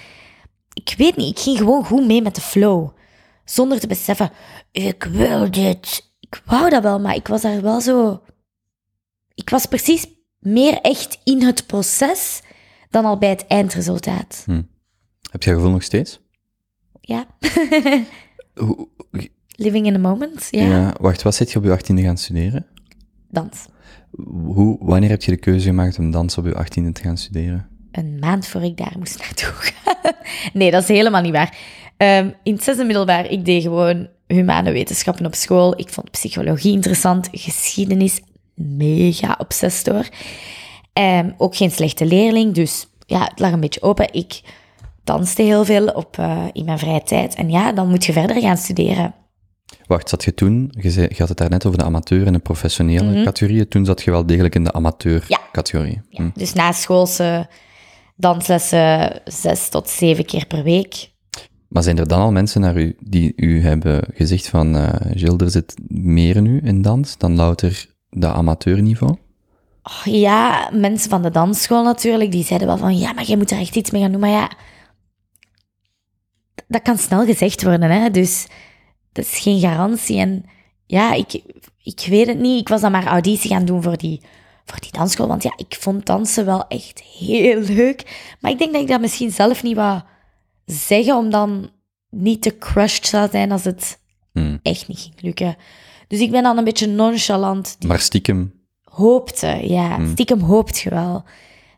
ik 0.73 0.95
weet 0.97 1.17
niet, 1.17 1.39
ik 1.39 1.43
ging 1.43 1.59
gewoon 1.59 1.85
goed 1.85 2.07
mee 2.07 2.23
met 2.23 2.35
de 2.35 2.41
flow. 2.41 2.89
Zonder 3.45 3.81
te 3.81 3.87
beseffen, 3.87 4.31
ik 4.71 5.05
wil 5.05 5.51
dit. 5.51 6.13
Ik 6.21 6.43
wou 6.45 6.71
dat 6.71 6.83
wel, 6.83 7.01
maar 7.01 7.15
ik 7.15 7.29
was 7.29 7.43
daar 7.43 7.63
wel 7.63 7.81
zo... 7.81 8.23
Ik 9.35 9.51
was 9.51 9.67
precies 9.67 10.07
meer 10.39 10.81
echt 10.81 11.19
in 11.25 11.43
het 11.43 11.67
proces 11.67 12.43
dan 12.91 13.05
al 13.05 13.19
bij 13.19 13.29
het 13.29 13.47
eindresultaat. 13.47 14.45
Heb 15.31 15.43
je 15.43 15.51
dat 15.51 15.59
gevoel 15.59 15.71
nog 15.71 15.83
steeds? 15.83 16.21
Ja. 17.01 17.27
Hoe- 18.55 18.89
Living 19.57 19.87
in 19.87 19.93
the 19.93 19.99
moment, 19.99 20.49
ja. 20.51 20.63
ja. 20.63 20.95
Wacht, 21.01 21.23
wat 21.23 21.35
zit 21.35 21.53
je 21.53 21.59
op 21.59 21.65
je 21.65 21.71
achttiende 21.73 22.03
gaan 22.03 22.17
studeren? 22.17 22.67
Dans. 23.31 23.67
Hoe, 24.27 24.77
wanneer 24.81 25.09
heb 25.11 25.23
je 25.23 25.31
de 25.31 25.37
keuze 25.37 25.67
gemaakt 25.69 25.99
om 25.99 26.11
dans 26.11 26.39
op 26.39 26.45
je 26.47 26.55
achttiende 26.55 26.93
te 26.93 27.03
gaan 27.03 27.17
studeren? 27.17 27.67
een 27.93 28.19
maand 28.19 28.47
voor 28.47 28.63
ik 28.63 28.77
daar 28.77 28.95
moest 28.99 29.19
naartoe 29.19 29.53
gaan. 29.71 30.13
nee, 30.53 30.71
dat 30.71 30.83
is 30.83 30.89
helemaal 30.89 31.23
niet 31.23 31.33
waar. 31.33 31.57
Ehm, 31.97 32.31
in 32.43 32.55
het 32.55 32.63
zesde 32.65 32.85
middelbaar, 32.85 33.31
ik 33.31 33.45
deed 33.45 33.63
gewoon 33.63 34.09
humane 34.27 34.73
wetenschappen 34.73 35.27
op 35.27 35.35
school. 35.35 35.79
Ik 35.81 35.89
vond 35.89 36.11
psychologie 36.11 36.73
interessant, 36.73 37.29
geschiedenis, 37.33 38.21
mega 38.55 39.35
obsessed 39.39 39.85
door. 39.85 40.09
Ehm, 40.93 41.31
ook 41.37 41.57
geen 41.57 41.71
slechte 41.71 42.07
leerling, 42.07 42.55
dus 42.55 42.87
ja, 43.07 43.21
het 43.25 43.39
lag 43.39 43.53
een 43.53 43.61
beetje 43.61 43.83
open. 43.83 44.13
Ik 44.13 44.41
danste 45.05 45.43
heel 45.43 45.65
veel 45.65 45.87
op, 45.87 46.19
eh, 46.19 46.45
in 46.53 46.65
mijn 46.65 46.79
vrije 46.79 47.03
tijd. 47.03 47.35
En 47.35 47.51
ja, 47.51 47.73
dan 47.73 47.89
moet 47.89 48.05
je 48.05 48.13
verder 48.13 48.41
gaan 48.41 48.57
studeren. 48.57 49.15
Wacht, 49.87 50.09
zat 50.09 50.25
je 50.25 50.35
toen, 50.35 50.75
je, 50.81 50.91
zei, 50.91 51.07
je 51.09 51.17
had 51.19 51.29
het 51.29 51.39
daarnet 51.39 51.67
over 51.67 51.79
de 51.79 51.85
amateur 51.85 52.27
en 52.27 52.33
de 52.33 52.39
professionele 52.39 53.25
categorieën, 53.25 53.69
toen 53.69 53.85
zat 53.85 54.03
je 54.03 54.11
wel 54.11 54.27
degelijk 54.27 54.55
in 54.55 54.65
de 54.65 54.73
amateur-categorie. 54.73 56.01
Ja, 56.09 56.31
Dus 56.35 56.53
na 56.53 56.73
schoolse 56.73 57.47
danslessen 58.17 59.21
zes 59.25 59.69
tot 59.69 59.89
zeven 59.89 60.25
keer 60.25 60.47
per 60.47 60.63
week. 60.63 61.11
Maar 61.69 61.83
zijn 61.83 61.99
er 61.99 62.09
dan 62.09 62.21
al 62.21 62.33
mensen 62.33 62.61
naar 62.61 62.77
u 62.77 62.97
die 63.01 63.33
u 63.37 63.63
hebben 63.63 64.05
gezegd 64.15 64.49
van, 64.49 64.77
eh 64.77 64.89
Gilles, 65.15 65.41
er 65.41 65.51
zit 65.51 65.75
meer 65.89 66.43
nu 66.43 66.61
in 66.65 66.83
dans 66.83 67.19
dan 67.19 67.37
louter 67.37 67.87
de 68.09 68.27
amateurniveau? 68.27 69.17
Oh, 69.83 70.15
ja, 70.15 70.71
mensen 70.73 71.11
van 71.11 71.23
de 71.23 71.31
dansschool 71.31 71.85
natuurlijk, 71.85 72.33
die 72.33 72.45
zeiden 72.45 72.69
wel 72.69 72.77
van, 72.77 72.99
ja, 72.99 73.13
maar 73.13 73.25
jij 73.25 73.37
moet 73.37 73.51
er 73.51 73.59
echt 73.59 73.77
iets 73.77 73.91
mee 73.91 74.03
gaan 74.03 74.13
doen. 74.13 74.21
Maar 74.21 74.31
ja, 74.31 74.51
dat 76.73 76.83
kan 76.83 76.99
snel 76.99 77.25
gezegd 77.25 77.63
worden, 77.63 77.91
hè. 77.91 78.11
Dus 78.11 78.47
dat 79.13 79.25
is 79.25 79.39
geen 79.39 79.61
garantie. 79.61 80.19
En 80.19 80.45
ja, 80.87 81.13
ik, 81.13 81.43
ik 81.83 82.07
weet 82.09 82.27
het 82.27 82.39
niet. 82.39 82.61
Ik 82.61 82.69
was 82.69 82.81
dan 82.81 82.93
maar 82.93 83.07
auditie 83.07 83.51
gaan 83.51 83.65
doen 83.65 83.83
voor 83.83 83.97
die, 83.97 84.21
voor 84.65 84.81
die 84.81 84.93
dansschool. 84.93 85.29
Want 85.29 85.43
ja, 85.43 85.53
ik 85.57 85.77
vond 85.81 86.07
dansen 86.07 86.45
wel 86.45 86.67
echt 86.69 87.03
heel 87.19 87.61
leuk. 87.61 88.35
Maar 88.41 88.51
ik 88.51 88.59
denk 88.59 88.73
dat 88.73 88.83
ik 88.83 88.89
dat 88.89 89.01
misschien 89.01 89.31
zelf 89.31 89.63
niet 89.63 89.77
wou 89.77 90.01
zeggen, 90.65 91.17
om 91.17 91.31
dan 91.31 91.71
niet 92.11 92.43
te 92.43 92.59
crushed 92.59 93.07
zou 93.07 93.29
zijn 93.31 93.53
als 93.53 93.65
het 93.65 94.01
Hmm. 94.33 94.59
echt 94.63 94.89
niet 94.89 94.99
ging 94.99 95.15
lukken. 95.21 95.57
Dus 96.09 96.21
ik 96.21 96.31
ben 96.31 96.43
dan 96.43 96.59
een 96.59 96.65
beetje 96.65 96.87
nonchalant 96.87 97.77
Maar 97.87 98.01
stiekem, 98.01 98.53
hoopte, 98.83 99.47
ja. 99.47 100.07
Stiekem 100.13 100.41
hoopt 100.41 100.79
je 100.79 100.91
wel. 100.91 101.25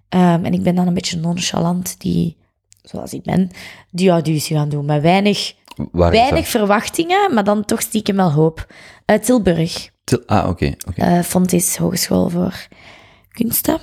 Ehm, 0.08 0.44
en 0.44 0.52
ik 0.52 0.62
ben 0.62 0.74
dan 0.74 0.86
een 0.86 0.94
beetje 0.94 1.20
nonchalant, 1.20 2.00
die, 2.00 2.36
zoals 2.84 3.12
ik 3.12 3.22
ben, 3.22 3.50
die 3.90 4.10
auditie 4.10 4.56
gaan 4.56 4.68
doen. 4.68 4.84
Met 4.84 5.02
weinig, 5.02 5.54
waar 5.92 6.10
weinig 6.10 6.48
verwachtingen, 6.48 7.34
maar 7.34 7.44
dan 7.44 7.64
toch 7.64 7.80
stiekem 7.80 8.16
wel 8.16 8.32
hoop. 8.32 8.66
Uit 9.04 9.24
Tilburg, 9.24 9.90
Til- 10.04 10.22
ah, 10.26 10.48
oké, 10.48 10.74
oké. 10.88 11.00
eh 11.02 11.20
Fontis 11.22 11.76
Hogeschool 11.76 12.28
voor 12.28 12.66
Kunsten. 13.32 13.78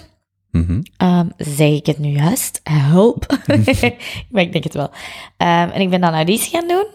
Ehm, 0.97 1.27
zeg 1.37 1.69
ik 1.71 1.85
het 1.85 1.97
nu 1.97 2.09
juist? 2.09 2.59
Help. 2.63 3.25
maar 4.31 4.41
ik 4.41 4.51
denk 4.51 4.63
het 4.63 4.73
wel. 4.73 4.89
Ehm, 5.37 5.69
en 5.69 5.81
ik 5.81 5.89
ben 5.89 6.01
dan 6.01 6.13
auditie 6.13 6.49
gaan 6.49 6.67
doen. 6.67 6.85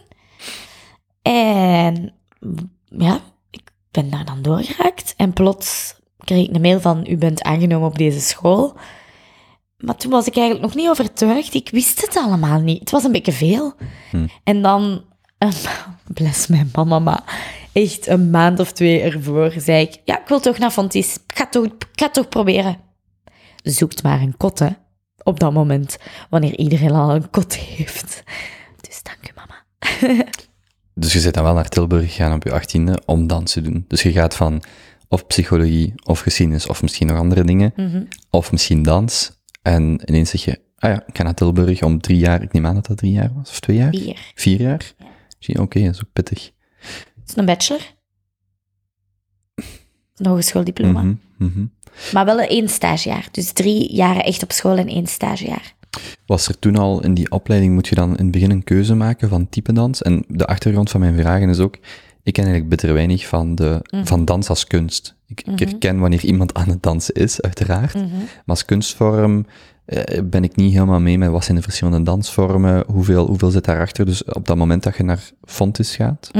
En 1.23 2.13
ja, 2.89 3.21
ik 3.51 3.63
ben 3.91 4.11
daar 4.11 4.25
dan 4.25 4.43
doorgeraakt. 4.43 5.15
En 5.17 5.33
plots 5.33 5.95
kreeg 6.25 6.49
ik 6.49 6.55
een 6.55 6.61
mail 6.61 6.81
van, 6.81 7.07
u 7.09 7.17
bent 7.17 7.43
aangenomen 7.43 7.89
op 7.89 7.99
deze 7.99 8.21
school. 8.21 8.77
Maar 9.79 9.97
toen 9.97 10.11
was 10.11 10.27
ik 10.27 10.37
eigenlijk 10.37 10.67
nog 10.67 10.75
niet 10.75 10.89
overtuigd. 10.89 11.55
Ik 11.55 11.69
wist 11.71 12.01
het 12.01 12.17
allemaal 12.17 12.61
niet. 12.61 12.81
Het 12.81 12.91
was 12.91 13.05
een 13.05 13.13
beetje 13.13 13.33
veel. 13.33 13.75
Hmm. 14.11 14.29
En 14.45 14.63
dan, 14.63 15.05
een 15.39 15.53
bless 16.15 16.47
mijn 16.47 16.71
mama, 16.75 16.99
maar 16.99 17.23
echt 17.73 18.07
een 18.07 18.31
maand 18.31 18.61
of 18.61 18.73
twee 18.73 19.01
ervoor 19.01 19.53
zei 19.57 19.83
ik, 19.83 20.01
ja, 20.05 20.21
ik 20.21 20.29
wil 20.29 20.41
toch 20.41 20.59
naar 20.59 20.71
Fontis. 20.71 21.15
Ik 21.15 21.37
ga 21.37 21.47
toch, 21.47 21.65
ik 21.65 21.87
ga 21.93 22.09
toch 22.09 22.29
proberen. 22.29 22.79
Zoekt 23.63 24.03
maar 24.03 24.21
een 24.21 24.37
kot, 24.37 24.59
hè, 24.59 24.69
op 25.23 25.41
dat 25.41 25.53
moment, 25.53 25.97
wanneer 26.31 26.57
iedereen 26.57 26.93
al 26.93 27.15
een 27.15 27.31
kot 27.31 27.55
heeft. 27.57 28.23
Dus 28.81 29.03
dank 29.03 29.19
u, 29.29 29.33
mama. 29.35 29.65
Dus 30.99 31.13
je 31.13 31.21
zit 31.21 31.35
dan 31.35 31.45
wel 31.45 31.55
naar 31.55 31.69
Tilburg 31.69 32.15
gegaan 32.15 32.33
op 32.33 32.45
je 32.45 32.53
achttiende 32.53 33.03
om 33.07 33.27
dans 33.27 33.53
te 33.53 33.61
doen. 33.61 33.85
Dus 33.89 34.03
je 34.03 34.13
gaat 34.13 34.37
van 34.37 34.63
of 35.09 35.27
psychologie, 35.27 35.95
of 36.05 36.21
geschiedenis, 36.21 36.67
of 36.67 36.83
misschien 36.83 37.07
nog 37.07 37.19
andere 37.19 37.45
dingen, 37.45 37.75
of 38.31 38.53
misschien 38.53 38.83
dans. 38.83 39.36
En 39.67 40.01
ineens 40.05 40.31
zeg 40.31 40.45
je, 40.45 40.61
ah 40.79 40.91
ja, 40.91 41.03
ik 41.07 41.17
ga 41.17 41.23
naar 41.23 41.35
Tilburg 41.35 41.83
om 41.83 42.01
drie 42.01 42.19
jaar, 42.19 42.43
ik 42.43 42.53
neem 42.53 42.67
aan 42.67 42.75
dat 42.75 42.87
dat 42.87 42.97
drie 42.97 43.13
jaar 43.13 43.33
was, 43.35 43.51
of 43.51 43.61
twee 43.61 43.77
jaar? 43.77 43.91
Vier. 43.91 44.33
Vier 44.35 44.61
jaar? 44.61 44.95
Zie, 45.39 45.61
Oké, 45.61 45.81
dat 45.81 45.95
is 45.95 46.05
ook 46.05 46.13
pittig. 46.13 46.51
Het 46.75 47.29
is 47.29 47.37
een 47.37 47.45
bachelor. 47.45 47.81
Een 50.17 50.27
hogeschooldiploma. 50.27 51.03
Mhm, 51.03 51.15
mhm. 51.39 51.67
Maar 52.13 52.25
wel 52.25 52.39
één 52.39 52.69
stagejaar. 52.69 53.29
Dus 53.31 53.53
drie 53.53 53.95
jaren 53.95 54.25
echt 54.25 54.43
op 54.43 54.53
school 54.53 54.77
en 54.77 54.89
één 54.89 55.07
stagejaar. 55.07 55.75
Was 56.27 56.49
er 56.49 56.59
toen 56.59 56.77
al 56.77 57.03
in 57.03 57.15
die 57.15 57.31
opleiding, 57.31 57.75
moet 57.75 57.89
je 57.89 57.95
dan 57.95 58.17
in 58.17 58.23
het 58.23 58.31
begin 58.31 58.51
een 58.51 58.65
keuze 58.65 58.95
maken 58.95 59.29
van 59.29 59.49
type 59.49 59.73
dans? 59.73 60.03
En 60.03 60.25
de 60.29 60.47
achtergrond 60.47 60.91
van 60.91 61.01
mijn 61.01 61.17
vragen 61.17 61.49
is 61.49 61.59
ook, 61.59 61.79
ik 62.27 62.33
ken 62.33 62.45
eigenlijk 62.45 62.69
bitter 62.69 62.93
weinig 62.93 63.27
van, 63.27 63.55
de, 63.55 63.81
van 64.05 64.25
dans 64.25 64.49
als 64.49 64.67
kunst. 64.67 65.15
Ik, 65.27 65.41
ik 65.41 65.59
herken 65.59 65.99
wanneer 65.99 66.25
iemand 66.25 66.55
aan 66.55 66.69
het 66.69 66.83
dansen 66.83 67.15
is, 67.15 67.41
uiteraard. 67.41 67.95
Maar 67.95 68.43
als 68.47 68.65
kunstvorm 68.65 69.47
eh, 69.85 70.23
ben 70.25 70.45
ik 70.45 70.57
niet 70.57 70.73
helemaal 70.73 71.01
mee 71.01 71.19
met 71.19 71.31
wat 71.31 71.45
zijn 71.45 71.57
de 71.57 71.63
verschillende 71.63 72.03
dansvormen, 72.03 72.85
hoeveel, 72.87 73.27
hoeveel 73.27 73.51
zit 73.51 73.65
daarachter. 73.65 74.07
Dus 74.07 74.25
op 74.25 74.47
dat 74.47 74.57
moment 74.57 74.83
dat 74.83 74.97
je 74.97 75.03
naar 75.03 75.31
Fontis 75.45 75.97
gaat, 75.97 76.31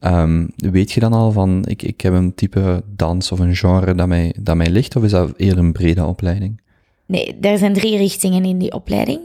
ehm, 0.00 0.46
weet 0.56 0.92
je 0.92 1.00
dan 1.00 1.12
al 1.12 1.32
van, 1.32 1.64
ik, 1.66 1.82
ik 1.82 2.00
heb 2.00 2.12
een 2.12 2.34
type 2.34 2.82
dans 2.96 3.32
of 3.32 3.38
een 3.38 3.56
genre 3.56 3.94
dat 3.94 4.06
mij, 4.06 4.34
dat 4.40 4.56
mij 4.56 4.70
ligt, 4.70 4.96
of 4.96 5.02
is 5.02 5.10
dat 5.10 5.32
eerder 5.36 5.64
een 5.64 5.72
brede 5.72 6.04
opleiding? 6.04 6.60
Nee, 7.06 7.38
er 7.40 7.58
zijn 7.58 7.72
drie 7.72 7.96
richtingen 7.96 8.44
in 8.44 8.58
die 8.58 8.72
opleiding. 8.72 9.20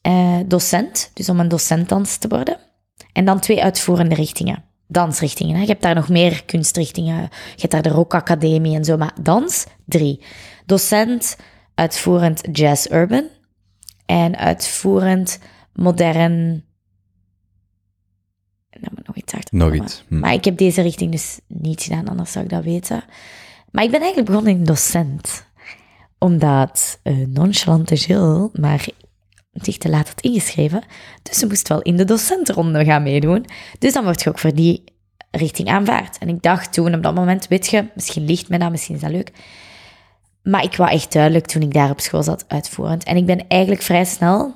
Eh, 0.00 0.38
docent, 0.46 1.10
dus 1.14 1.28
om 1.28 1.40
een 1.40 1.48
docentdans 1.48 2.16
te 2.16 2.28
worden. 2.28 2.68
En 3.20 3.26
dan 3.26 3.40
twee 3.40 3.62
uitvoerende 3.62 4.14
richtingen. 4.14 4.64
Dansrichtingen. 4.86 5.54
Hè. 5.54 5.60
Je 5.60 5.66
hebt 5.66 5.82
daar 5.82 5.94
nog 5.94 6.08
meer 6.08 6.44
kunstrichtingen. 6.44 7.20
Je 7.54 7.60
hebt 7.60 7.72
daar 7.72 7.82
de 7.82 7.88
Rock 7.88 8.14
Academie 8.14 8.76
en 8.76 8.84
zo. 8.84 8.96
Maar 8.96 9.14
dans, 9.20 9.66
drie. 9.84 10.22
Docent, 10.66 11.36
uitvoerend 11.74 12.40
jazz 12.52 12.90
urban. 12.90 13.24
En 14.06 14.36
uitvoerend 14.36 15.38
modern... 15.72 16.64
Nou, 18.70 18.92
nog 19.04 19.16
iets 19.16 19.34
achter 19.34 19.56
Nog 19.56 19.74
iets, 19.74 20.04
hm. 20.08 20.18
Maar 20.18 20.32
ik 20.32 20.44
heb 20.44 20.56
deze 20.56 20.82
richting 20.82 21.10
dus 21.10 21.40
niet 21.46 21.82
gedaan, 21.82 22.08
anders 22.08 22.32
zou 22.32 22.44
ik 22.44 22.50
dat 22.50 22.64
weten. 22.64 23.04
Maar 23.70 23.84
ik 23.84 23.90
ben 23.90 24.00
eigenlijk 24.00 24.30
begonnen 24.30 24.52
in 24.52 24.64
docent 24.64 25.46
omdat 26.18 27.00
eh, 27.02 27.26
nonchalante 27.26 27.94
Jill 27.94 28.48
maar 28.52 28.86
zich 29.64 29.78
te 29.78 29.88
laat 29.88 30.08
had 30.08 30.20
ingeschreven. 30.20 30.82
Dus 31.22 31.38
ze 31.38 31.46
moest 31.46 31.68
wel 31.68 31.82
in 31.82 31.96
de 31.96 32.04
docentenronde 32.04 32.84
gaan 32.84 33.02
meedoen. 33.02 33.44
Dus 33.78 33.92
dan 33.92 34.04
word 34.04 34.22
je 34.22 34.28
ook 34.28 34.38
voor 34.38 34.54
die 34.54 34.84
richting 35.30 35.68
aanvaard. 35.68 36.18
En 36.18 36.28
ik 36.28 36.42
dacht 36.42 36.72
toen 36.72 36.94
op 36.94 37.02
dat 37.02 37.14
moment, 37.14 37.48
weet 37.48 37.66
je, 37.66 37.84
misschien 37.94 38.24
ligt 38.24 38.48
me 38.48 38.58
dat, 38.58 38.70
misschien 38.70 38.94
is 38.94 39.00
dat 39.00 39.10
leuk. 39.10 39.32
Maar 40.42 40.62
ik 40.62 40.76
wou 40.76 40.90
echt 40.90 41.12
duidelijk 41.12 41.46
toen 41.46 41.62
ik 41.62 41.72
daar 41.72 41.90
op 41.90 42.00
school 42.00 42.22
zat 42.22 42.44
uitvoerend. 42.48 43.04
En 43.04 43.16
ik 43.16 43.26
ben 43.26 43.48
eigenlijk 43.48 43.82
vrij 43.82 44.04
snel, 44.04 44.54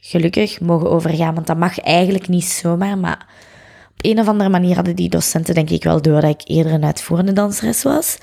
gelukkig, 0.00 0.60
mogen 0.60 0.90
overgaan. 0.90 1.34
Want 1.34 1.46
dat 1.46 1.56
mag 1.56 1.80
eigenlijk 1.80 2.28
niet 2.28 2.44
zomaar. 2.44 2.98
Maar 2.98 3.26
op 3.90 4.04
een 4.04 4.20
of 4.20 4.28
andere 4.28 4.50
manier 4.50 4.74
hadden 4.74 4.96
die 4.96 5.08
docenten 5.08 5.54
denk 5.54 5.70
ik 5.70 5.84
wel 5.84 6.02
door 6.02 6.20
dat 6.20 6.30
ik 6.30 6.48
eerder 6.48 6.72
een 6.72 6.84
uitvoerende 6.84 7.32
danseres 7.32 7.82
was. 7.82 8.18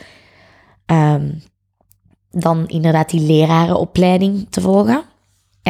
Ehm, 0.86 1.32
dan 2.32 2.68
inderdaad 2.68 3.10
die 3.10 3.22
lerarenopleiding 3.22 4.48
te 4.50 4.62
volgen. 4.62 5.04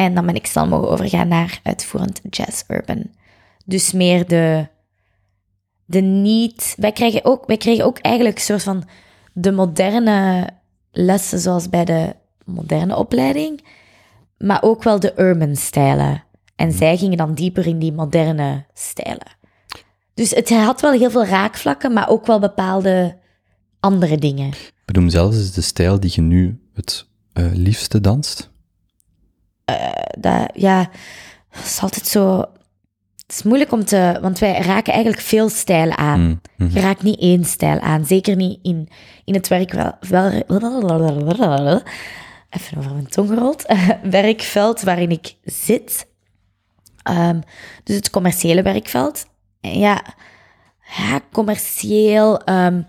En 0.00 0.14
dan 0.14 0.26
ben 0.26 0.34
ik 0.34 0.46
snel 0.46 0.66
mogen 0.66 0.90
overgaan 0.90 1.28
naar 1.28 1.60
uitvoerend 1.62 2.20
jazz 2.30 2.62
urban. 2.68 3.06
Dus 3.64 3.92
meer 3.92 4.28
de, 4.28 4.66
de 5.84 6.00
niet... 6.00 6.74
Wij 6.76 6.92
kregen, 6.92 7.24
ook, 7.24 7.46
wij 7.46 7.56
kregen 7.56 7.84
ook 7.84 7.98
eigenlijk 7.98 8.36
een 8.36 8.42
soort 8.42 8.62
van 8.62 8.84
de 9.32 9.52
moderne 9.52 10.48
lessen 10.90 11.38
zoals 11.38 11.68
bij 11.68 11.84
de 11.84 12.14
moderne 12.44 12.96
opleiding, 12.96 13.64
maar 14.38 14.62
ook 14.62 14.82
wel 14.82 15.00
de 15.00 15.12
urban 15.16 15.56
stijlen. 15.56 16.24
En 16.56 16.72
zij 16.72 16.96
gingen 16.96 17.16
dan 17.16 17.34
dieper 17.34 17.66
in 17.66 17.78
die 17.78 17.92
moderne 17.92 18.64
stijlen. 18.74 19.36
Dus 20.14 20.30
het 20.30 20.50
had 20.50 20.80
wel 20.80 20.92
heel 20.92 21.10
veel 21.10 21.26
raakvlakken, 21.26 21.92
maar 21.92 22.08
ook 22.08 22.26
wel 22.26 22.38
bepaalde 22.38 23.18
andere 23.80 24.18
dingen. 24.18 24.52
Benoem 24.84 25.08
zelfs 25.08 25.36
eens 25.36 25.52
de 25.52 25.60
stijl 25.60 26.00
die 26.00 26.12
je 26.14 26.20
nu 26.20 26.60
het 26.74 27.06
eh, 27.32 27.52
liefste 27.52 28.00
danst. 28.00 28.49
Dat, 30.18 30.50
ja, 30.54 30.90
het 31.48 31.64
is 31.64 31.78
altijd 31.80 32.06
zo. 32.06 32.38
Het 33.26 33.38
is 33.38 33.42
moeilijk 33.42 33.72
om 33.72 33.84
te. 33.84 34.18
Want 34.22 34.38
wij 34.38 34.52
raken 34.60 34.92
eigenlijk 34.92 35.22
veel 35.22 35.48
stijlen 35.48 35.98
aan. 35.98 36.20
Mm, 36.20 36.40
mhm. 36.56 36.74
Je 36.74 36.80
raakt 36.80 37.02
niet 37.02 37.20
één 37.20 37.44
stijl 37.44 37.80
aan. 37.80 38.04
Zeker 38.06 38.36
niet 38.36 38.58
in, 38.62 38.88
in 39.24 39.34
het 39.34 39.48
werk 39.48 39.72
wel. 39.72 39.92
wel 40.00 40.30
even 42.50 42.78
over 42.78 42.92
mijn 42.92 43.08
tong 43.08 43.28
gerold. 43.28 43.64
werkveld 44.02 44.80
waarin 44.82 45.10
ik 45.10 45.34
zit. 45.44 46.06
Ehm, 47.02 47.40
dus 47.84 47.96
het 47.96 48.10
commerciële 48.10 48.62
werkveld. 48.62 49.26
En 49.60 49.78
Ja, 49.78 50.02
ja 50.96 51.20
commercieel. 51.32 52.44
ehm, 52.44 52.82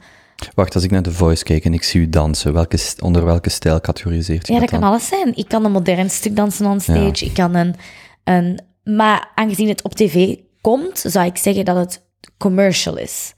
Wacht, 0.55 0.75
als 0.75 0.83
ik 0.83 0.91
naar 0.91 1.01
The 1.01 1.11
Voice 1.11 1.43
kijk 1.43 1.65
en 1.65 1.73
ik 1.73 1.83
zie 1.83 2.01
u 2.01 2.09
dansen, 2.09 2.53
welke, 2.53 2.77
onder 2.99 3.25
welke 3.25 3.49
stijl 3.49 3.81
categoriseert 3.81 4.49
u 4.49 4.53
Ja, 4.53 4.59
dat 4.59 4.69
kan 4.69 4.79
dan? 4.79 4.89
alles 4.89 5.07
zijn. 5.07 5.35
Ik 5.37 5.47
kan 5.47 5.65
een 5.65 5.71
modern 5.71 6.09
stuk 6.09 6.35
dansen 6.35 6.65
on 6.65 6.79
stage. 6.79 7.25
Ik 7.25 7.33
kan 7.33 7.55
een, 7.55 7.75
een... 8.23 8.59
Maar 8.83 9.31
aangezien 9.35 9.67
het 9.67 9.81
op 9.81 9.93
tv 9.95 10.35
komt, 10.61 11.03
zou 11.07 11.25
ik 11.25 11.37
zeggen 11.37 11.65
dat 11.65 11.75
het 11.75 12.03
commercial 12.37 12.97
is. 12.97 13.33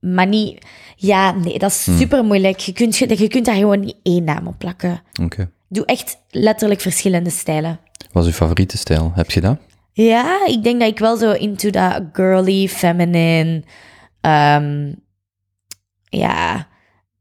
Maar 0.00 0.26
niet... 0.26 0.64
Ja, 0.96 1.30
nee, 1.32 1.58
dat 1.58 1.70
is 1.70 1.82
super 1.98 2.24
moeilijk. 2.24 2.58
Je 2.58 2.72
kunt, 2.72 2.96
je, 2.96 3.18
je 3.18 3.28
kunt 3.28 3.44
daar 3.44 3.54
gewoon 3.56 3.80
niet 3.80 3.96
één 4.02 4.24
naam 4.24 4.46
op 4.46 4.58
plakken. 4.58 5.02
Oké. 5.22 5.50
Doe 5.68 5.84
echt 5.84 6.16
letterlijk 6.30 6.80
verschillende 6.80 7.30
stijlen. 7.30 7.78
Wat 8.12 8.22
is 8.22 8.28
uw 8.28 8.34
favoriete 8.36 8.76
stijl? 8.78 9.12
Heb 9.14 9.30
je 9.30 9.40
dat? 9.40 9.58
Ja, 9.92 10.46
ik 10.46 10.62
denk 10.62 10.80
dat 10.80 10.88
ik 10.88 10.98
wel 10.98 11.16
zo 11.16 11.32
into 11.32 11.70
dat 11.70 12.02
girly, 12.12 12.68
feminine... 12.68 13.62
ehm, 14.20 14.92
ja, 16.14 16.68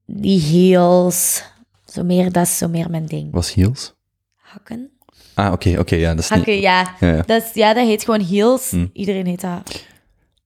die 0.06 0.40
heels... 0.40 1.44
Zo 1.86 2.04
meer, 2.04 2.32
dat 2.32 2.44
is 2.44 2.58
zo 2.58 2.68
meer 2.68 2.90
mijn 2.90 3.06
ding. 3.06 3.32
Was 3.32 3.54
heels? 3.54 3.94
Hakken? 4.36 4.90
Ah, 5.34 5.52
oké, 5.52 5.80
oké, 5.80 5.96
ja, 5.96 6.10
dat 6.10 6.24
is 6.24 6.30
niet... 6.30 6.38
Hakken, 6.38 6.60
ja. 6.60 6.96
Ja, 7.00 7.08
ja. 7.08 7.22
Dat, 7.26 7.44
is, 7.44 7.54
ja, 7.54 7.74
dat 7.74 7.86
heet 7.86 8.04
gewoon 8.04 8.22
heels. 8.22 8.74
Iedereen 8.94 9.26
heet 9.26 9.42
dat. 9.42 9.86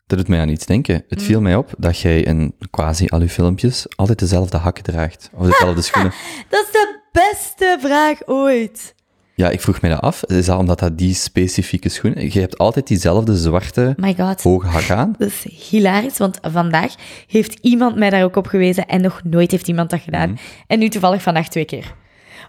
Dat 0.07 0.17
doet 0.17 0.27
mij 0.27 0.39
aan 0.39 0.49
iets 0.49 0.65
denken. 0.65 1.03
Het 1.07 1.23
viel 1.23 1.41
mij 1.41 1.55
op 1.55 1.73
dat 1.77 1.99
jij 1.99 2.21
in 2.21 2.55
quasi 2.69 3.07
al 3.07 3.19
uw 3.19 3.27
filmpjes 3.27 3.85
altijd 3.95 4.19
dezelfde 4.19 4.57
hakken 4.57 4.83
draagt. 4.83 5.29
Of 5.33 5.45
dezelfde 5.45 5.81
schoenen. 5.91 6.13
Dat 6.49 6.65
is 6.65 6.71
de 6.71 6.99
beste 7.11 7.77
vraag 7.79 8.17
ooit. 8.25 8.95
Ja, 9.37 9.49
ik 9.49 9.61
vroeg 9.61 9.81
mij 9.81 9.89
dat 9.89 10.01
af. 10.01 10.23
Is 10.23 10.45
dat 10.45 10.57
omdat 10.57 10.79
dat 10.79 10.97
die 10.97 11.13
specifieke 11.13 11.89
schoenen... 11.89 12.33
Je 12.33 12.39
hebt 12.39 12.57
altijd 12.57 12.87
diezelfde 12.87 13.35
zwarte, 13.35 13.93
My 13.97 14.15
god. 14.15 14.41
hoge 14.41 14.67
hak 14.67 14.89
aan. 14.89 15.15
Dat 15.17 15.27
is 15.27 15.45
hilarisch, 15.69 16.17
want 16.17 16.39
vandaag 16.41 16.93
heeft 17.27 17.57
iemand 17.61 17.95
mij 17.95 18.09
daar 18.09 18.23
ook 18.23 18.35
op 18.35 18.47
gewezen 18.47 18.85
en 18.87 19.01
nog 19.01 19.21
nooit 19.23 19.51
heeft 19.51 19.67
iemand 19.67 19.89
dat 19.89 19.99
gedaan. 20.01 20.29
Mhm. 20.29 20.39
En 20.67 20.79
nu 20.79 20.89
toevallig 20.89 21.21
vandaag 21.21 21.47
twee 21.49 21.65
keer. 21.65 21.93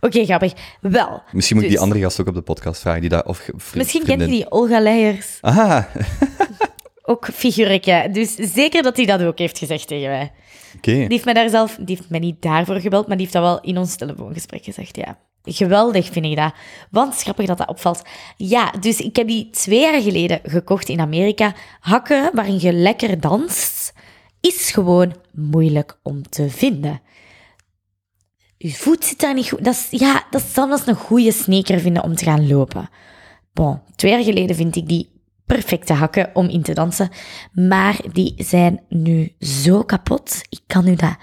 Oké, 0.01 0.24
grappig. 0.24 0.53
Wel. 0.81 1.22
Misschien 1.33 1.57
moet 1.57 1.64
ik 1.64 1.70
die 1.70 1.79
dus- 1.79 1.87
andere 1.88 2.01
gast 2.01 2.20
ook 2.20 2.27
op 2.27 2.35
de 2.35 2.40
podcast 2.40 2.81
vragen. 2.81 3.01
Die 3.01 3.11
dat, 3.11 3.27
of 3.27 3.48
Misschien 3.74 4.05
kent 4.05 4.20
je 4.20 4.27
vriendin. 4.27 4.31
die 4.31 4.51
Olga 4.51 4.81
Leijers. 4.81 5.38
Aha, 5.40 5.88
Ook 7.03 7.29
figuurtje. 7.33 8.09
Dus 8.12 8.35
zeker 8.35 8.83
dat 8.83 8.96
hij 8.96 9.07
dat 9.07 9.22
ook 9.22 9.38
heeft 9.38 9.59
gezegd 9.59 9.87
tegen 9.88 10.09
mij. 10.09 10.33
oké. 10.77 10.92
Die 10.92 11.07
heeft 11.09 11.24
mij 11.24 11.35
daar 11.35 11.48
zelf, 11.48 11.77
die 11.81 11.96
heeft 11.96 12.11
mij 12.11 12.20
niet 12.20 12.42
daarvoor 12.42 12.81
gebeld, 12.81 13.07
maar 13.07 13.16
die 13.16 13.27
heeft 13.27 13.38
dat 13.38 13.46
wel 13.46 13.61
in 13.61 13.79
ons 13.79 13.96
telefoongesprek 13.96 14.64
gezegd, 14.64 14.96
ja. 14.96 15.18
Geweldig 15.49 16.09
vind 16.11 16.25
ik 16.25 16.37
dat. 16.37 16.53
Want 16.91 17.23
grappig 17.23 17.47
dat 17.47 17.59
dat 17.59 17.69
opvalt. 17.69 18.03
Ja, 18.37 18.71
dus 18.81 19.01
ik 19.01 19.17
heb 19.17 19.27
die 19.27 19.51
twee 19.51 19.81
jaar 19.81 20.03
geleden 20.03 20.41
gekocht 20.43 20.89
in 20.89 21.01
Amerika. 21.01 21.55
Hakken 21.81 22.31
waarin 22.35 22.61
je 22.61 22.73
lekker 22.73 23.21
danst, 23.21 23.93
is 24.41 24.71
gewoon 24.71 25.15
moeilijk 25.33 25.99
om 26.03 26.29
te 26.29 26.51
vinden. 26.51 27.01
Je 28.57 28.73
voet 28.73 29.05
zit 29.05 29.21
daar 29.21 29.35
niet 29.35 29.49
goed. 29.49 29.65
Dat 29.65 29.87
ja, 29.91 30.27
dat 30.31 30.43
is 30.43 30.87
een 30.87 30.95
goede 30.95 31.33
sneaker 31.33 31.81
vinden 31.81 32.03
om 32.03 32.15
te 32.15 32.25
gaan 32.25 32.49
lopen. 32.49 32.89
Bon, 33.53 33.81
twee 33.97 34.13
jaar 34.13 34.23
geleden 34.23 34.57
vind 34.57 34.77
ik 34.77 34.89
die 34.89 35.11
perfecte 35.47 35.93
hakken 35.93 36.31
om 36.35 36.49
in 36.49 36.63
te 36.63 36.73
dansen. 36.73 37.11
Maar 37.53 38.01
die 38.13 38.35
zijn 38.37 38.81
nu 38.89 39.35
zo 39.41 39.83
kapot. 39.83 40.41
Ik 40.49 40.61
kan 40.67 40.87
u 40.87 40.95
dat 40.95 41.17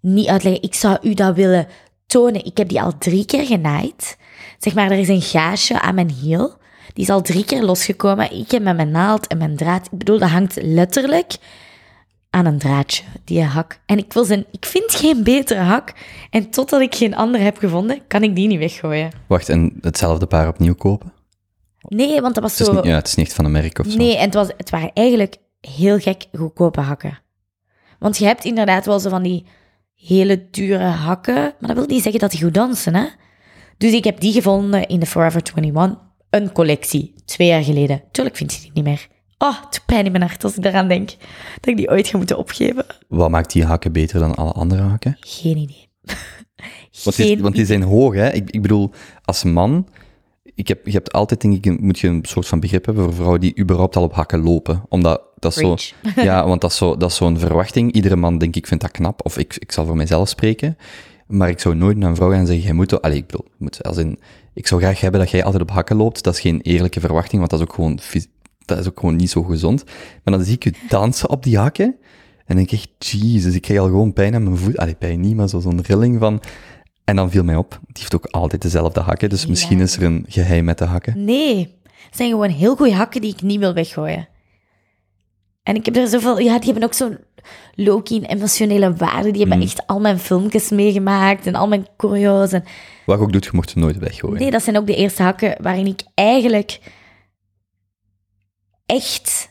niet 0.00 0.28
uitleggen. 0.28 0.62
Ik 0.62 0.74
zou 0.74 0.98
u 1.02 1.14
dat 1.14 1.34
willen 1.34 1.66
tonen. 2.12 2.44
Ik 2.44 2.56
heb 2.56 2.68
die 2.68 2.82
al 2.82 2.98
drie 2.98 3.24
keer 3.24 3.46
genaaid. 3.46 4.16
Zeg 4.58 4.74
maar, 4.74 4.90
er 4.90 4.98
is 4.98 5.08
een 5.08 5.22
gaasje 5.22 5.80
aan 5.80 5.94
mijn 5.94 6.10
hiel. 6.10 6.54
Die 6.92 7.04
is 7.04 7.10
al 7.10 7.22
drie 7.22 7.44
keer 7.44 7.62
losgekomen. 7.62 8.32
Ik 8.32 8.50
heb 8.50 8.62
met 8.62 8.76
mijn 8.76 8.90
naald 8.90 9.26
en 9.26 9.38
mijn 9.38 9.56
draad... 9.56 9.88
Ik 9.90 9.98
bedoel, 9.98 10.18
dat 10.18 10.28
hangt 10.28 10.58
letterlijk 10.62 11.36
aan 12.30 12.46
een 12.46 12.58
draadje, 12.58 13.02
die 13.24 13.42
hak. 13.42 13.80
En 13.86 13.98
ik, 13.98 14.12
wil 14.12 14.24
zijn, 14.24 14.44
ik 14.50 14.66
vind 14.66 14.94
geen 14.94 15.24
betere 15.24 15.60
hak. 15.60 15.92
En 16.30 16.50
totdat 16.50 16.80
ik 16.80 16.94
geen 16.94 17.14
andere 17.14 17.44
heb 17.44 17.58
gevonden, 17.58 18.06
kan 18.06 18.22
ik 18.22 18.34
die 18.36 18.48
niet 18.48 18.58
weggooien. 18.58 19.10
Wacht, 19.26 19.48
en 19.48 19.78
hetzelfde 19.80 20.26
paar 20.26 20.48
opnieuw 20.48 20.74
kopen? 20.74 21.12
Nee, 21.80 22.20
want 22.20 22.34
dat 22.34 22.42
was 22.42 22.56
zo... 22.56 22.72
niet, 22.72 22.84
ja, 22.84 22.94
het 22.94 23.06
is 23.06 23.14
niet 23.14 23.34
van 23.34 23.44
een 23.44 23.50
merk 23.52 23.78
of 23.78 23.86
zo. 23.86 23.96
Nee, 23.96 24.16
en 24.16 24.24
het, 24.24 24.34
was, 24.34 24.48
het 24.56 24.70
waren 24.70 24.90
eigenlijk 24.94 25.36
heel 25.60 25.98
gek 25.98 26.26
goedkope 26.32 26.80
hakken. 26.80 27.18
Want 27.98 28.18
je 28.18 28.24
hebt 28.24 28.44
inderdaad 28.44 28.86
wel 28.86 29.00
zo 29.00 29.08
van 29.08 29.22
die 29.22 29.46
hele 30.06 30.46
dure 30.50 30.84
hakken, 30.84 31.34
maar 31.34 31.68
dat 31.68 31.76
wil 31.76 31.86
niet 31.86 32.02
zeggen 32.02 32.20
dat 32.20 32.30
die 32.30 32.40
goed 32.42 32.54
dansen, 32.54 32.94
hè? 32.94 33.06
Dus 33.78 33.92
ik 33.92 34.04
heb 34.04 34.20
die 34.20 34.32
gevonden 34.32 34.86
in 34.86 35.00
de 35.00 35.06
Forever 35.06 35.42
21, 35.54 35.98
een 36.30 36.52
collectie, 36.52 37.14
twee 37.24 37.48
jaar 37.48 37.62
geleden. 37.62 38.02
Tuurlijk 38.12 38.36
vind 38.36 38.54
je 38.54 38.60
die 38.60 38.70
niet 38.74 38.84
meer. 38.84 39.08
Oh, 39.38 39.60
het 39.60 39.72
doet 39.72 39.82
pijn 39.86 40.04
in 40.04 40.12
mijn 40.12 40.24
hart 40.24 40.44
als 40.44 40.56
ik 40.56 40.62
daaraan 40.62 40.88
denk 40.88 41.08
dat 41.54 41.66
ik 41.66 41.76
die 41.76 41.90
ooit 41.90 42.06
ga 42.06 42.16
moeten 42.16 42.38
opgeven. 42.38 42.84
Wat 43.08 43.30
maakt 43.30 43.52
die 43.52 43.64
hakken 43.64 43.92
beter 43.92 44.20
dan 44.20 44.34
alle 44.34 44.52
andere 44.52 44.82
hakken? 44.82 45.16
Geen 45.20 45.56
idee. 45.56 45.88
Want 47.04 47.16
die, 47.16 47.38
want 47.42 47.54
die 47.54 47.66
zijn 47.66 47.82
hoog, 47.82 48.14
hè? 48.14 48.30
Ik, 48.32 48.50
ik 48.50 48.62
bedoel, 48.62 48.90
als 49.24 49.44
man, 49.44 49.88
ik 50.54 50.68
heb, 50.68 50.86
je 50.86 50.92
hebt 50.92 51.12
altijd, 51.12 51.40
denk 51.40 51.64
ik, 51.64 51.80
moet 51.80 51.98
je 51.98 52.08
een 52.08 52.24
soort 52.24 52.46
van 52.48 52.60
begrip 52.60 52.84
hebben 52.84 53.04
voor 53.04 53.14
vrouwen 53.14 53.40
die 53.40 53.58
überhaupt 53.58 53.96
al 53.96 54.02
op 54.02 54.14
hakken 54.14 54.42
lopen. 54.42 54.82
Omdat 54.88 55.22
dat 55.38 55.56
is 55.56 55.58
zo, 55.58 55.76
ja, 56.22 56.46
want 56.46 56.60
dat 56.60 56.70
is 56.70 56.76
zo, 56.76 56.96
dat 56.96 57.10
is 57.10 57.16
zo'n 57.16 57.38
verwachting. 57.38 57.92
Iedere 57.92 58.16
man, 58.16 58.38
denk 58.38 58.56
ik, 58.56 58.66
vindt 58.66 58.82
dat 58.82 58.92
knap. 58.92 59.24
Of 59.24 59.38
ik, 59.38 59.56
ik 59.58 59.72
zal 59.72 59.86
voor 59.86 59.96
mezelf 59.96 60.28
spreken. 60.28 60.76
Maar 61.26 61.48
ik 61.48 61.60
zou 61.60 61.74
nooit 61.74 61.96
naar 61.96 62.08
een 62.10 62.16
vrouw 62.16 62.30
gaan 62.30 62.46
zeggen, 62.46 62.64
jij 62.64 62.74
moet, 62.74 63.02
allee, 63.02 63.16
ik 63.16 63.26
bedoel, 63.26 63.46
moet, 63.58 63.82
als 63.82 63.96
in, 63.96 64.18
ik 64.54 64.66
zou 64.66 64.80
graag 64.80 65.00
hebben 65.00 65.20
dat 65.20 65.30
jij 65.30 65.44
altijd 65.44 65.62
op 65.62 65.70
hakken 65.70 65.96
loopt. 65.96 66.22
Dat 66.24 66.34
is 66.34 66.40
geen 66.40 66.60
eerlijke 66.60 67.00
verwachting, 67.00 67.38
want 67.38 67.50
dat 67.50 67.60
is 67.60 67.66
ook 67.66 67.74
gewoon, 67.74 67.98
dat 68.64 68.78
is 68.78 68.88
ook 68.88 69.00
gewoon 69.00 69.16
niet 69.16 69.30
zo 69.30 69.42
gezond. 69.42 69.84
Maar 70.24 70.34
dan 70.34 70.44
zie 70.44 70.54
ik 70.54 70.64
je 70.64 70.72
dansen 70.88 71.28
op 71.30 71.42
die 71.42 71.58
hakken. 71.58 71.96
En 72.46 72.56
denk 72.56 72.70
ik 72.70 72.78
echt, 72.78 73.06
jezus, 73.06 73.54
ik 73.54 73.62
krijg 73.62 73.80
al 73.80 73.86
gewoon 73.86 74.12
pijn 74.12 74.34
aan 74.34 74.42
mijn 74.42 74.56
voet. 74.56 74.76
Allee, 74.76 74.94
pijn 74.94 75.20
niet, 75.20 75.36
maar 75.36 75.48
zo- 75.48 75.60
zo'n 75.60 75.82
rilling 75.82 76.18
van... 76.18 76.40
En 77.04 77.16
dan 77.16 77.30
viel 77.30 77.44
mij 77.44 77.56
op, 77.56 77.70
die 77.70 78.02
heeft 78.02 78.14
ook 78.14 78.26
altijd 78.26 78.62
dezelfde 78.62 79.00
hakken, 79.00 79.28
dus 79.28 79.46
misschien 79.46 79.80
is 79.80 79.96
er 79.96 80.02
een 80.02 80.24
geheim 80.28 80.64
met 80.64 80.78
de 80.78 80.84
hakken. 80.84 81.24
Nee, 81.24 81.80
het 81.84 82.16
zijn 82.16 82.30
gewoon 82.30 82.50
heel 82.50 82.76
goede 82.76 82.94
hakken 82.94 83.20
die 83.20 83.32
ik 83.32 83.42
niet 83.42 83.58
wil 83.58 83.74
weggooien. 83.74 84.28
En 85.62 85.74
ik 85.74 85.84
heb 85.84 85.96
er 85.96 86.08
zoveel... 86.08 86.38
Ja, 86.38 86.58
die 86.58 86.70
hebben 86.70 86.88
ook 86.88 86.94
zo'n 86.94 87.18
low-key 87.74 88.22
emotionele 88.22 88.94
waarde. 88.94 89.30
Die 89.30 89.40
hebben 89.40 89.62
echt 89.62 89.86
al 89.86 90.00
mijn 90.00 90.18
filmpjes 90.18 90.68
meegemaakt 90.68 91.46
en 91.46 91.54
al 91.54 91.68
mijn 91.68 91.86
choreo's. 91.96 92.52
En... 92.52 92.64
Wat 93.06 93.18
je 93.18 93.24
ook 93.24 93.32
doet, 93.32 93.44
je 93.44 93.50
mocht 93.52 93.70
ze 93.70 93.78
nooit 93.78 93.98
weggooien. 93.98 94.40
Nee, 94.40 94.50
dat 94.50 94.62
zijn 94.62 94.76
ook 94.76 94.86
de 94.86 94.96
eerste 94.96 95.22
hakken 95.22 95.56
waarin 95.60 95.86
ik 95.86 96.02
eigenlijk 96.14 96.80
echt 98.86 99.50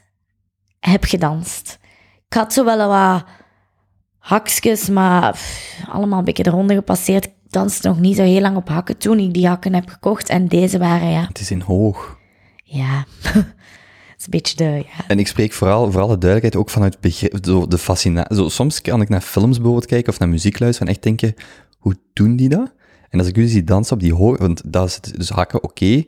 heb 0.79 1.03
gedanst. 1.03 1.79
Ik 2.27 2.33
had 2.33 2.53
zo 2.53 2.65
wel 2.65 2.87
wat 2.87 3.25
hakjes, 4.17 4.89
maar 4.89 5.31
pff, 5.31 5.79
allemaal 5.89 6.19
een 6.19 6.25
beetje 6.25 6.43
de 6.43 6.49
ronde 6.49 6.73
gepasseerd. 6.73 7.29
Danste 7.51 7.87
nog 7.87 7.99
niet 7.99 8.15
zo 8.15 8.23
heel 8.23 8.41
lang 8.41 8.55
op 8.55 8.69
hakken 8.69 8.97
toen 8.97 9.19
ik 9.19 9.33
die 9.33 9.47
hakken 9.47 9.73
heb 9.73 9.89
gekocht. 9.89 10.29
En 10.29 10.47
deze 10.47 10.77
waren, 10.77 11.09
ja... 11.09 11.25
Het 11.27 11.39
is 11.39 11.51
in 11.51 11.61
hoog. 11.61 12.19
Ja, 12.63 13.05
een 13.33 14.29
beetje 14.29 14.55
de... 14.55 14.63
Ja. 14.63 15.07
En 15.07 15.19
ik 15.19 15.27
spreek 15.27 15.53
vooral, 15.53 15.91
voor 15.91 16.01
alle 16.01 16.17
duidelijkheid, 16.17 16.55
ook 16.55 16.69
vanuit 16.69 16.99
begrip, 16.99 17.37
zo 17.41 17.67
de 17.67 17.77
fascinatie. 17.77 18.35
Zo, 18.35 18.49
soms 18.49 18.81
kan 18.81 19.01
ik 19.01 19.09
naar 19.09 19.21
films 19.21 19.55
bijvoorbeeld 19.55 19.85
kijken 19.85 20.13
of 20.13 20.19
naar 20.19 20.29
muziek 20.29 20.59
luisteren 20.59 20.87
en 20.87 20.93
echt 20.93 21.03
denken, 21.03 21.33
hoe 21.77 21.95
doen 22.13 22.35
die 22.35 22.49
dat? 22.49 22.73
En 23.09 23.19
als 23.19 23.27
ik 23.27 23.37
u 23.37 23.47
zie 23.47 23.63
dansen 23.63 23.93
op 23.93 23.99
die 23.99 24.13
hoog, 24.13 24.37
want 24.37 24.61
dat 24.73 24.87
is 24.87 24.99
dus 25.01 25.29
hakken 25.29 25.63
oké, 25.63 26.03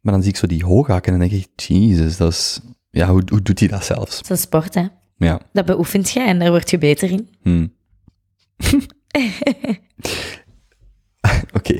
maar 0.00 0.12
dan 0.12 0.22
zie 0.22 0.30
ik 0.32 0.36
zo 0.38 0.46
die 0.46 0.64
hoog 0.64 0.86
hakken 0.86 1.12
en 1.12 1.18
dan 1.18 1.28
denk 1.28 1.42
ik, 1.42 1.60
jezus, 1.60 2.16
dat 2.16 2.32
is, 2.32 2.60
ja, 2.90 3.08
hoe, 3.08 3.22
hoe 3.30 3.42
doet 3.42 3.58
hij 3.58 3.68
dat 3.68 3.84
zelfs? 3.84 4.16
Het 4.16 4.24
is 4.24 4.30
een 4.30 4.36
sport, 4.36 4.74
hè. 4.74 4.86
Ja, 5.16 5.40
Dat 5.52 5.64
beoefent 5.64 6.10
je 6.10 6.20
en 6.20 6.38
daar 6.38 6.50
word 6.50 6.70
je 6.70 6.78
beter 6.78 7.10
in. 7.10 7.28
hm. 7.42 7.66
Oké. 11.58 11.74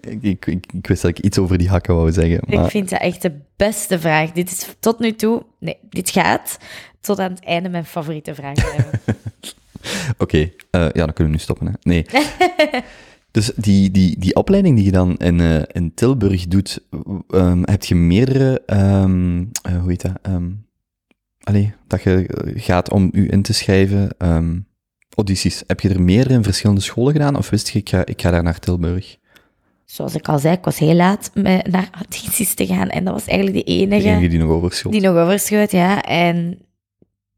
ik, 0.00 0.22
ik, 0.22 0.46
ik, 0.46 0.66
ik 0.72 0.86
wist 0.86 1.02
dat 1.02 1.10
ik 1.10 1.18
iets 1.18 1.38
over 1.38 1.58
die 1.58 1.68
hakken 1.68 1.94
wou 1.94 2.12
zeggen, 2.12 2.40
maar 2.46 2.64
Ik 2.64 2.70
vind 2.70 2.90
dat 2.90 3.00
echt 3.00 3.22
de 3.22 3.32
beste 3.56 3.98
vraag. 3.98 4.32
Dit 4.32 4.50
is 4.50 4.76
tot 4.80 4.98
nu 4.98 5.14
toe... 5.14 5.42
Nee, 5.58 5.76
dit 5.90 6.10
gaat 6.10 6.58
tot 7.00 7.18
aan 7.18 7.30
het 7.30 7.44
einde 7.44 7.68
mijn 7.68 7.84
favoriete 7.84 8.34
vraag. 8.34 8.56
Oké, 10.18 10.50
eh, 10.70 10.88
ja, 10.92 11.04
dan 11.04 11.12
kunnen 11.12 11.32
we 11.32 11.38
nu 11.38 11.38
stoppen. 11.38 11.66
Hè. 11.66 11.72
Nee. 11.82 12.06
dus 13.30 13.52
die, 13.56 13.90
die, 13.90 14.18
die 14.18 14.34
opleiding 14.34 14.76
die 14.76 14.84
je 14.84 14.90
dan 14.90 15.16
in, 15.16 15.40
eh, 15.40 15.62
in 15.72 15.94
Tilburg 15.94 16.46
doet, 16.46 16.80
ehm, 17.28 17.62
heb 17.64 17.84
je 17.84 17.94
meerdere, 17.94 18.62
ehm, 18.66 19.44
eh, 19.62 19.80
hoe 19.80 19.90
heet 19.90 20.02
dat? 20.02 20.18
Ehm, 20.22 20.50
allee, 21.42 21.74
dat 21.86 22.02
je 22.02 22.26
gaat 22.54 22.90
om 22.90 23.08
u 23.12 23.30
in 23.30 23.42
te 23.42 23.52
schrijven. 23.52 24.08
Audities. 25.16 25.62
Heb 25.66 25.80
je 25.80 25.88
er 25.88 26.02
meerdere 26.02 26.34
in 26.34 26.42
verschillende 26.42 26.80
scholen 26.80 27.12
gedaan? 27.12 27.36
Of 27.36 27.50
wist 27.50 27.68
je, 27.68 27.78
ik 27.78 27.88
ga, 27.88 28.06
ik 28.06 28.20
ga 28.22 28.30
daar 28.30 28.42
naar 28.42 28.58
Tilburg? 28.58 29.16
Zoals 29.84 30.14
ik 30.14 30.28
al 30.28 30.38
zei, 30.38 30.54
ik 30.56 30.64
was 30.64 30.78
heel 30.78 30.94
laat 30.94 31.30
met, 31.34 31.66
naar 31.66 31.88
audities 31.92 32.54
te 32.54 32.66
gaan. 32.66 32.88
En 32.88 33.04
dat 33.04 33.12
was 33.14 33.26
eigenlijk 33.26 33.66
de 33.66 33.72
De 33.72 33.78
enige 33.80 34.28
die 34.28 34.38
nog 34.38 34.50
overschot. 34.50 34.92
die 34.92 35.00
nog 35.00 35.16
overschoot, 35.16 35.70
ja. 35.70 36.02
En 36.02 36.58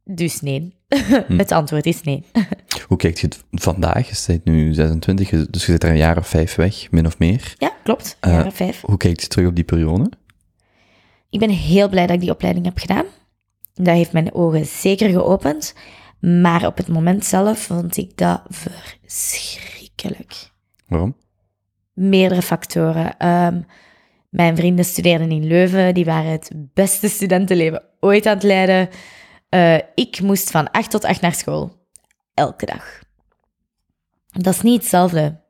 dus 0.05 0.41
nee. 0.41 0.77
Het 1.43 1.53
antwoord 1.53 1.87
is 1.87 2.03
nee. 2.03 2.25
Hoe 2.89 2.97
kijkt 2.97 3.21
je 3.21 3.27
het 3.27 3.45
vandaag? 3.51 4.09
Je 4.09 4.25
bent 4.27 4.45
nu 4.45 4.75
26, 4.75 5.29
dus 5.31 5.67
je 5.67 5.73
zit 5.73 5.83
er 5.85 5.91
een 5.91 5.97
jaar 5.97 6.19
of 6.19 6.29
vijf 6.29 6.55
weg, 6.55 6.91
min 6.91 7.07
of 7.07 7.19
meer. 7.19 7.55
Ja, 7.59 7.73
klopt. 7.83 8.17
Eh, 8.21 8.33
Jaren 8.33 8.53
vijf. 8.53 8.81
Hoe 8.81 8.97
kijkt 8.97 9.23
je 9.23 9.29
terug 9.29 9.49
op 9.49 9.55
die 9.55 9.65
periode? 9.65 10.11
Ik 11.31 11.39
ben 11.39 11.51
heel 11.51 11.89
blij 11.89 12.07
dat 12.07 12.15
ik 12.15 12.21
die 12.21 12.31
opleiding 12.31 12.65
heb 12.65 12.79
gedaan. 12.79 13.05
Dat 13.75 13.95
heeft 13.95 14.13
mijn 14.13 14.35
ogen 14.35 14.67
zeker 14.67 15.11
geopend. 15.11 15.75
Maar 16.21 16.67
op 16.67 16.77
het 16.77 16.89
moment 16.89 17.25
zelf 17.25 17.59
vond 17.59 17.97
ik 17.97 18.17
dat 18.17 18.43
verschrikkelijk. 18.49 20.51
Waarom? 20.87 21.17
Meerdere 21.93 22.43
factoren. 22.43 23.19
Ehm, 23.19 23.61
mijn 24.29 24.57
vrienden 24.57 24.85
studeerden 24.85 25.31
in 25.31 25.47
Leuven. 25.47 25.95
Die 25.95 26.05
waren 26.05 26.31
het 26.31 26.51
beste 26.75 27.09
studentenleven 27.09 27.83
ooit 28.01 28.27
aan 28.27 28.35
het 28.35 28.43
leiden. 28.43 28.89
Eh, 29.49 29.79
ik 29.95 30.21
moest 30.21 30.51
van 30.51 30.71
8 30.71 30.91
tot 30.91 31.05
8 31.05 31.21
naar 31.21 31.35
school. 31.35 31.87
Elke 32.35 32.67
dag. 32.67 33.03
Dat 34.33 34.55
is 34.55 34.61
niet 34.61 34.81
hetzelfde. 34.81 35.41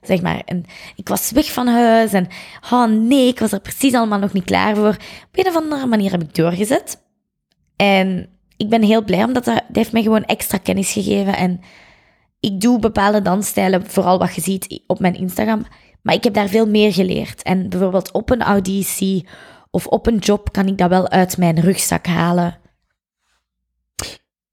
Zeg 0.00 0.22
maar. 0.22 0.42
En 0.44 0.64
ik 0.94 1.08
was 1.08 1.30
weg 1.30 1.52
van 1.52 1.66
huis 1.66 2.12
en 2.12 2.26
oh 2.70 2.84
nee, 2.84 3.28
ik 3.28 3.38
was 3.38 3.52
er 3.52 3.60
precies 3.60 3.94
allemaal 3.94 4.18
nog 4.18 4.32
niet 4.32 4.44
klaar 4.44 4.76
voor. 4.76 4.96
Op 5.26 5.28
een 5.32 5.46
of 5.46 5.56
andere 5.56 5.86
manier 5.86 6.10
heb 6.10 6.22
ik 6.22 6.34
doorgezet. 6.34 7.02
En 7.76 8.37
ik 8.58 8.68
ben 8.68 8.82
heel 8.82 9.04
blij, 9.04 9.24
omdat 9.24 9.44
dat, 9.44 9.54
dat 9.54 9.76
heeft 9.76 9.92
mij 9.92 10.02
gewoon 10.02 10.24
extra 10.24 10.58
kennis 10.58 10.92
gegeven. 10.92 11.36
En 11.36 11.60
ik 12.40 12.60
doe 12.60 12.78
bepaalde 12.78 13.22
dansstijlen, 13.22 13.86
vooral 13.86 14.18
wat 14.18 14.34
je 14.34 14.40
ziet 14.40 14.82
op 14.86 15.00
mijn 15.00 15.14
Instagram. 15.14 15.66
Maar 16.02 16.14
ik 16.14 16.24
heb 16.24 16.34
daar 16.34 16.48
veel 16.48 16.66
meer 16.66 16.92
geleerd. 16.92 17.42
En 17.42 17.68
bijvoorbeeld 17.68 18.12
op 18.12 18.30
een 18.30 18.42
auditie 18.42 19.26
of 19.70 19.86
op 19.86 20.06
een 20.06 20.18
job 20.18 20.52
kan 20.52 20.66
ik 20.66 20.78
dat 20.78 20.88
wel 20.88 21.08
uit 21.08 21.36
mijn 21.38 21.60
rugzak 21.60 22.06
halen. 22.06 22.58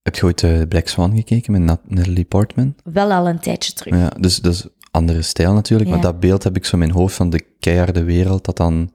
Heb 0.02 0.15
je 0.15 0.24
ooit 0.24 0.44
eh, 0.44 0.62
Black 0.70 0.88
Swan 0.88 1.15
gekeken 1.15 1.52
met 1.52 1.62
Nat- 1.62 1.89
Natalie 1.89 2.26
Portman? 2.26 2.76
Wel 2.84 3.12
al 3.12 3.28
een 3.28 3.39
tijdje 3.39 3.74
terug. 3.74 4.00
Ja, 4.00 4.10
dus 4.20 4.39
dat 4.39 4.54
is 4.54 4.68
andere 4.91 5.22
stijl 5.22 5.54
natuurlijk, 5.54 5.89
maar 5.89 6.02
dat 6.02 6.20
beeld 6.20 6.44
heb 6.44 6.56
ik 6.56 6.65
zo 6.65 6.72
in 6.72 6.80
mijn 6.80 6.91
hoofd 6.91 7.15
van 7.15 7.30
de 7.30 7.46
keiharde 7.60 8.04
wereld, 8.04 8.46
dat 8.46 8.58
dan 8.58 8.91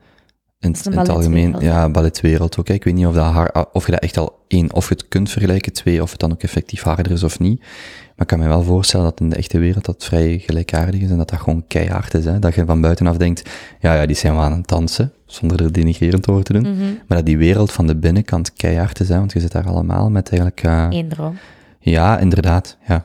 in, 0.58 0.70
het 0.84 1.08
algemeen, 1.08 1.56
ja, 1.58 1.88
balletwereld 1.90 2.58
ook. 2.58 2.68
hè. 2.68 2.74
Ik 2.74 2.84
weet 2.84 2.94
niet 2.94 3.06
of, 3.06 3.14
dat 3.14 3.32
haar, 3.32 3.66
of 3.72 3.86
je 3.86 3.92
dat 3.92 4.00
echt 4.00 4.16
al 4.16 4.39
één, 4.50 4.72
of 4.72 4.88
je 4.88 4.94
het 4.94 5.08
kunt 5.08 5.30
vergelijken, 5.30 5.72
twee, 5.72 6.02
of 6.02 6.10
het 6.10 6.20
dan 6.20 6.32
ook 6.32 6.42
effectief 6.42 6.82
harder 6.82 7.12
is 7.12 7.22
of 7.22 7.38
niet. 7.38 7.60
Maar 7.60 7.68
ik 8.18 8.26
kan 8.26 8.38
me 8.38 8.48
wel 8.48 8.62
voorstellen 8.62 9.04
dat 9.04 9.20
in 9.20 9.30
de 9.30 9.36
echte 9.36 9.58
wereld 9.58 9.84
dat 9.84 10.04
vrij 10.04 10.38
gelijkaardig 10.38 11.00
is 11.00 11.10
en 11.10 11.16
dat 11.16 11.28
dat 11.28 11.40
gewoon 11.40 11.66
keihard 11.66 12.14
is. 12.14 12.24
Hè? 12.24 12.38
Dat 12.38 12.54
je 12.54 12.64
van 12.64 12.80
buitenaf 12.80 13.16
denkt, 13.16 13.50
ja, 13.80 13.94
ja, 13.94 14.06
die 14.06 14.16
zijn 14.16 14.34
wel 14.34 14.42
aan 14.42 14.52
het 14.52 14.68
dansen, 14.68 15.12
zonder 15.26 15.62
er 15.62 15.72
denigrerend 15.72 16.28
over 16.28 16.44
te 16.44 16.52
doen. 16.52 16.62
Mhm. 16.62 16.92
Maar 17.06 17.16
dat 17.16 17.26
die 17.26 17.38
wereld 17.38 17.72
van 17.72 17.86
de 17.86 17.96
binnenkant 17.96 18.52
keihard 18.52 19.00
is, 19.00 19.08
hè? 19.08 19.18
want 19.18 19.32
je 19.32 19.40
zit 19.40 19.52
daar 19.52 19.66
allemaal 19.66 20.10
met 20.10 20.28
eigenlijk, 20.28 20.62
eh, 20.62 20.86
Eén 20.90 21.08
droom. 21.08 21.38
ja, 21.80 22.18
inderdaad, 22.18 22.76
ja. 22.88 23.04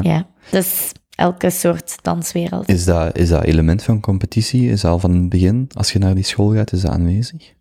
Ja. 0.00 0.26
Dus 0.50 0.92
elke 1.14 1.50
soort 1.50 1.96
danswereld. 2.02 2.68
Is 2.68 2.84
dat, 2.84 3.18
is 3.18 3.28
dat 3.28 3.42
element 3.42 3.82
van 3.82 4.00
competitie, 4.00 4.70
is 4.70 4.80
dat 4.80 4.90
al 4.90 4.98
van 4.98 5.14
het 5.14 5.28
begin, 5.28 5.68
als 5.76 5.92
je 5.92 5.98
naar 5.98 6.14
die 6.14 6.24
school 6.24 6.54
gaat, 6.54 6.72
is 6.72 6.80
dat 6.80 6.90
aanwezig? 6.90 7.52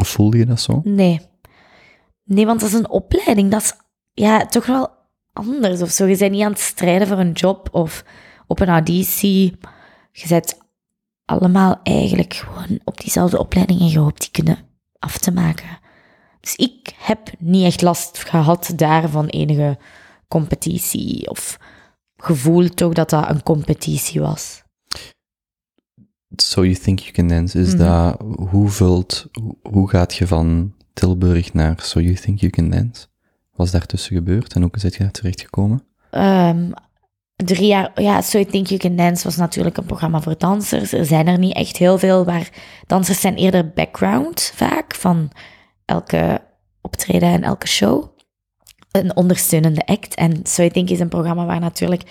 Of 0.00 0.08
voelde 0.08 0.38
je 0.38 0.46
dat 0.46 0.60
zo? 0.60 0.80
Nee. 0.84 1.20
Nee, 2.34 2.46
want 2.46 2.60
dat 2.60 2.68
is 2.68 2.74
een 2.74 2.90
opleiding. 2.90 3.50
Dat 3.50 3.62
is 3.62 3.72
ja, 4.12 4.46
toch 4.46 4.66
wel 4.66 4.88
anders 5.32 5.82
of 5.82 5.90
zo. 5.90 6.06
Je 6.06 6.16
bent 6.16 6.32
niet 6.32 6.42
aan 6.42 6.50
het 6.52 6.60
strijden 6.60 7.08
voor 7.08 7.18
een 7.18 7.32
job 7.32 7.68
of 7.72 8.04
op 8.46 8.60
een 8.60 8.68
auditie. 8.68 9.56
Je 10.12 10.28
bent 10.28 10.58
allemaal 11.24 11.80
eigenlijk 11.82 12.34
gewoon 12.34 12.80
op 12.84 13.00
diezelfde 13.00 13.38
opleiding 13.38 13.80
en 13.80 13.88
je 13.88 13.98
hoopt 13.98 14.20
die 14.20 14.30
kunnen 14.30 14.58
af 14.98 15.18
te 15.18 15.32
maken. 15.32 15.78
Dus 16.40 16.56
ik 16.56 16.94
heb 16.98 17.30
niet 17.38 17.64
echt 17.64 17.82
last 17.82 18.18
gehad 18.18 18.72
daar 18.76 19.08
van 19.08 19.26
enige 19.26 19.78
competitie 20.28 21.30
of 21.30 21.58
gevoel 22.16 22.68
toch 22.68 22.92
dat 22.92 23.10
dat 23.10 23.28
een 23.30 23.42
competitie 23.42 24.20
was. 24.20 24.62
So 26.36 26.64
You 26.64 26.74
Think 26.76 26.98
You 26.98 27.12
Can 27.12 27.28
Dance, 27.28 27.58
is 27.58 27.74
Mhm. 27.74 27.76
dat, 27.76 28.20
hoe 28.50 28.68
vult, 28.68 29.26
hoe 29.62 29.88
gaat 29.88 30.14
je 30.14 30.26
van 30.26 30.74
Tilburg 30.92 31.52
naar 31.52 31.80
So 31.80 32.00
You 32.00 32.14
Think 32.14 32.40
You 32.40 32.52
Can 32.52 32.70
Dance? 32.70 33.06
Wat 33.54 33.66
is 33.66 33.72
daartussen 33.72 34.16
gebeurd 34.16 34.52
en 34.52 34.62
hoe 34.62 34.70
zit 34.72 34.94
je 34.94 35.02
daar 35.02 35.10
terechtgekomen? 35.10 35.84
Ehm, 36.10 36.70
drie 37.36 37.66
jaar, 37.66 38.02
ja, 38.02 38.20
So 38.20 38.38
I 38.38 38.46
Think 38.46 38.66
You 38.66 38.80
Can 38.80 38.96
Dance 38.96 39.24
was 39.24 39.36
natuurlijk 39.36 39.76
een 39.76 39.86
programma 39.86 40.20
voor 40.20 40.38
dansers. 40.38 40.92
Er 40.92 41.04
zijn 41.04 41.26
er 41.26 41.38
niet 41.38 41.54
echt 41.54 41.76
heel 41.76 41.98
veel, 41.98 42.24
waar 42.24 42.50
dansers 42.86 43.20
zijn 43.20 43.36
eerder 43.36 43.70
background 43.70 44.52
vaak 44.54 44.94
van 44.94 45.30
elke 45.84 46.40
optreden 46.80 47.28
en 47.28 47.42
elke 47.42 47.68
show. 47.68 48.10
Een 48.90 49.16
ondersteunende 49.16 49.86
act. 49.86 50.14
En 50.14 50.40
So 50.42 50.62
I 50.62 50.70
Think 50.70 50.90
is 50.90 51.00
een 51.00 51.08
programma 51.08 51.44
waar 51.44 51.60
natuurlijk 51.60 52.02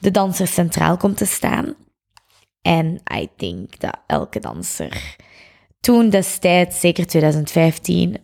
de 0.00 0.10
danser 0.10 0.46
centraal 0.46 0.96
komt 0.96 1.16
te 1.16 1.26
staan. 1.26 1.74
En 2.62 3.00
I 3.14 3.28
think 3.36 3.80
dat 3.80 3.96
elke 4.06 4.40
danser 4.40 5.16
toen 5.84 6.10
destijds, 6.10 6.80
zeker 6.80 7.06
2015, 7.06 8.16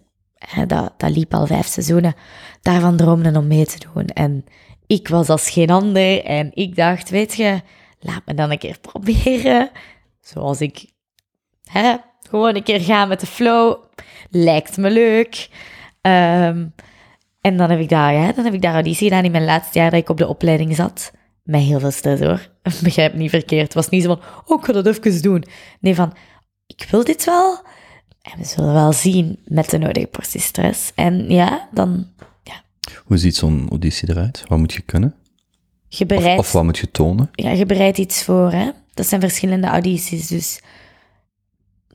hè, 0.48 0.66
dat, 0.66 0.92
dat 0.96 1.16
liep 1.16 1.34
al 1.34 1.46
vijf 1.46 1.66
seizoenen, 1.66 2.14
daarvan 2.62 2.96
droomde 2.96 3.38
om 3.38 3.46
mee 3.46 3.66
te 3.66 3.88
doen. 3.92 4.06
En 4.06 4.44
ik 4.86 5.08
was 5.08 5.28
als 5.28 5.50
geen 5.50 5.70
ander 5.70 6.24
en 6.24 6.50
ik 6.54 6.76
dacht, 6.76 7.10
weet 7.10 7.34
je, 7.34 7.60
laat 8.00 8.22
me 8.26 8.34
dan 8.34 8.50
een 8.50 8.58
keer 8.58 8.78
proberen. 8.80 9.70
Zoals 10.20 10.60
ik 10.60 10.90
hè, 11.64 11.96
gewoon 12.28 12.56
een 12.56 12.62
keer 12.62 12.80
ga 12.80 13.04
met 13.04 13.20
de 13.20 13.26
flow. 13.26 13.84
Lijkt 14.30 14.76
me 14.76 14.90
leuk. 14.90 15.48
Ehm, 16.00 16.66
en 17.40 17.56
dan 17.56 17.70
heb, 17.70 17.80
ik 17.80 17.88
daar, 17.88 18.12
ja, 18.12 18.32
dan 18.32 18.44
heb 18.44 18.54
ik 18.54 18.62
daar 18.62 18.72
auditie 18.72 19.08
gedaan 19.08 19.24
in 19.24 19.30
mijn 19.30 19.44
laatste 19.44 19.78
jaar 19.78 19.90
dat 19.90 20.00
ik 20.00 20.08
op 20.08 20.18
de 20.18 20.28
opleiding 20.28 20.76
zat. 20.76 21.12
Met 21.42 21.60
heel 21.60 21.80
veel 21.80 21.90
stress 21.90 22.22
hoor. 22.22 22.48
Begrijp 22.82 23.14
niet 23.14 23.30
verkeerd. 23.30 23.62
Het 23.62 23.74
was 23.74 23.88
niet 23.88 24.02
zo 24.02 24.08
van, 24.14 24.24
oh, 24.46 24.58
ik 24.58 24.66
ga 24.66 24.72
dat 24.72 24.86
even 24.86 25.22
doen. 25.22 25.44
Nee, 25.80 25.94
van, 25.94 26.12
ik 26.66 26.86
wil 26.90 27.04
dit 27.04 27.24
wel. 27.24 27.62
En 28.22 28.38
we 28.38 28.44
zullen 28.44 28.72
wel 28.72 28.92
zien 28.92 29.38
met 29.44 29.70
de 29.70 29.78
nodige 29.78 30.06
portie 30.06 30.40
stress. 30.40 30.92
En 30.94 31.30
ja, 31.30 31.68
dan 31.72 32.06
Hoe 33.04 33.18
ziet 33.18 33.36
zo'n 33.36 33.66
auditie 33.70 34.10
eruit? 34.10 34.44
Wat 34.48 34.58
moet 34.58 34.72
je 34.72 34.80
kunnen? 34.82 35.14
je 35.88 36.04
Of, 36.04 36.06
bereidt, 36.06 36.38
of 36.38 36.52
wat 36.52 36.64
moet 36.64 36.78
je 36.78 36.90
tonen? 36.90 37.28
ja, 37.32 37.50
je 37.50 37.66
bereidt 37.66 37.98
iets 37.98 38.22
voor. 38.22 38.50
Hè? 38.52 38.70
Dat 38.94 39.06
zijn 39.06 39.20
verschillende 39.20 39.66
audities. 39.66 40.26
Dus 40.26 40.60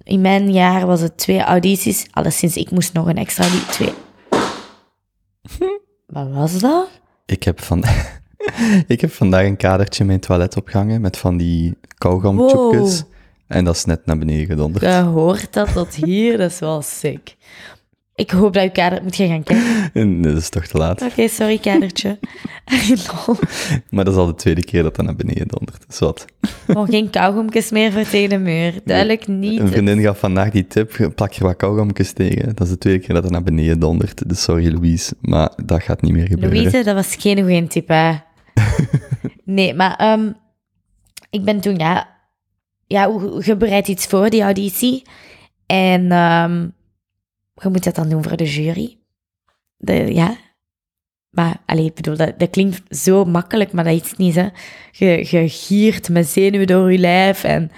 in 0.04 0.22
mijn 0.22 0.52
jaar 0.52 0.86
was 0.86 1.02
het 1.02 1.18
twee 1.18 1.42
audities. 1.42 2.06
Alleszins, 2.12 2.56
ik 2.56 2.72
moest 2.72 2.94
nog 2.94 3.08
een 3.08 3.18
extra 3.18 3.44
auditie. 3.44 3.72
Twee. 3.72 3.94
Wat 6.06 6.30
was 6.32 6.60
dat? 6.60 6.88
Ik 7.26 7.44
heb, 7.44 7.62
van, 7.62 7.84
ik 8.88 9.02
heb 9.02 9.12
vandaag 9.12 9.46
een 9.46 9.58
kadertje 9.58 10.00
in 10.00 10.06
mijn 10.06 10.20
toilet 10.20 10.58
opgehangen 10.58 11.02
met 11.02 11.18
van 11.18 11.38
die 11.38 11.78
kauwgomtjoepjes. 11.98 13.04
En 13.48 13.64
dat 13.66 13.76
is 13.76 13.86
net 13.86 14.06
naar 14.06 14.18
beneden 14.18 14.46
gedonderd. 14.46 14.86
Je 14.86 15.02
hoort 15.02 15.54
dat 15.54 15.74
tot 15.74 15.96
hier, 15.96 16.38
dat 16.38 16.52
is 16.52 16.60
wel 16.60 16.82
sick. 16.82 17.36
Ik 18.16 18.32
hoop 18.32 18.54
dat 18.54 18.64
je 18.64 18.72
kader... 18.72 19.04
Moet 19.04 19.16
je 19.16 19.28
gaan 19.28 19.44
kijken? 19.44 19.92
En 20.02 20.22
dat 20.22 20.38
is 20.38 20.50
toch 20.50 20.66
te 20.66 20.78
laat. 20.78 21.02
Oké, 21.02 21.28
sorry, 21.28 21.58
kadertje. 21.58 22.20
Maar 23.90 24.04
dat 24.06 24.14
is 24.14 24.20
al 24.20 24.26
de 24.26 24.36
tweede 24.36 24.64
keer 24.64 24.84
dat 24.84 24.96
dat 24.96 25.06
naar 25.06 25.16
beneden 25.16 25.48
dondert. 25.48 25.88
Dus 25.88 26.00
wat? 26.00 26.26
Gewoon 26.66 26.88
geen 26.88 27.10
kauwgomjes 27.10 27.72
meer 27.72 27.92
voor 27.92 28.04
tegen 28.04 28.30
de 28.30 28.38
muur. 28.38 28.74
Duidelijk 28.86 29.28
niet. 29.28 29.60
Een 29.60 29.68
vriendin 29.68 30.02
gaf 30.02 30.20
vandaag 30.20 30.50
die 30.50 30.68
tip, 30.68 31.12
plak 31.16 31.34
er 31.34 31.44
wat 31.44 31.56
kauwgomjes 31.56 32.12
tegen. 32.12 32.56
Dat 32.56 32.68
is 32.68 32.70
de 32.70 32.78
tweede 32.78 33.00
keer 33.00 33.14
dat 33.14 33.24
het 33.24 33.32
naar 33.32 33.44
beneden 33.44 33.80
dondert. 33.80 34.30
Dus 34.30 34.44
sorry 34.44 34.74
Louise, 34.74 35.16
maar 35.22 35.52
dat 35.66 35.84
gaat 35.84 36.02
niet 36.02 36.14
meer 36.14 36.28
gebeuren. 36.28 36.58
Louise, 36.58 36.84
dat 36.84 36.96
was 36.96 37.16
geen 37.16 37.40
goede 37.40 37.68
tip, 37.68 37.88
hè. 37.88 38.14
nee, 39.44 39.74
maar 39.74 39.96
ehm, 39.96 40.32
ik 41.30 41.44
ben 41.44 41.60
toen, 41.60 41.76
ja... 41.78 42.14
Ja, 42.88 43.04
je 43.40 43.56
bereidt 43.58 43.88
iets 43.88 44.06
voor, 44.06 44.30
die 44.30 44.42
auditie. 44.42 45.04
En 45.66 46.12
ehm, 46.12 46.68
je 47.54 47.70
moet 47.70 47.84
dat 47.84 47.96
dan 47.96 48.10
doen 48.10 48.24
voor 48.24 48.38
de 48.38 48.52
jury. 48.52 48.98
De, 49.78 50.14
ja. 50.14 50.38
Maar, 51.30 51.62
allee, 51.66 51.86
ik 51.86 51.94
bedoel, 51.94 52.18
dat, 52.18 52.40
dat 52.40 52.50
klinkt 52.50 52.98
zo 52.98 53.26
makkelijk, 53.26 53.72
maar 53.72 53.84
dat 53.84 54.04
is 54.04 54.16
niet, 54.16 54.36
hè. 54.36 54.48
Je, 54.92 55.28
je 55.30 55.50
giert 55.50 56.10
met 56.10 56.28
zenuwen 56.28 56.68
door 56.68 56.92
je 56.92 56.98
lijf 56.98 57.44
en 57.44 57.72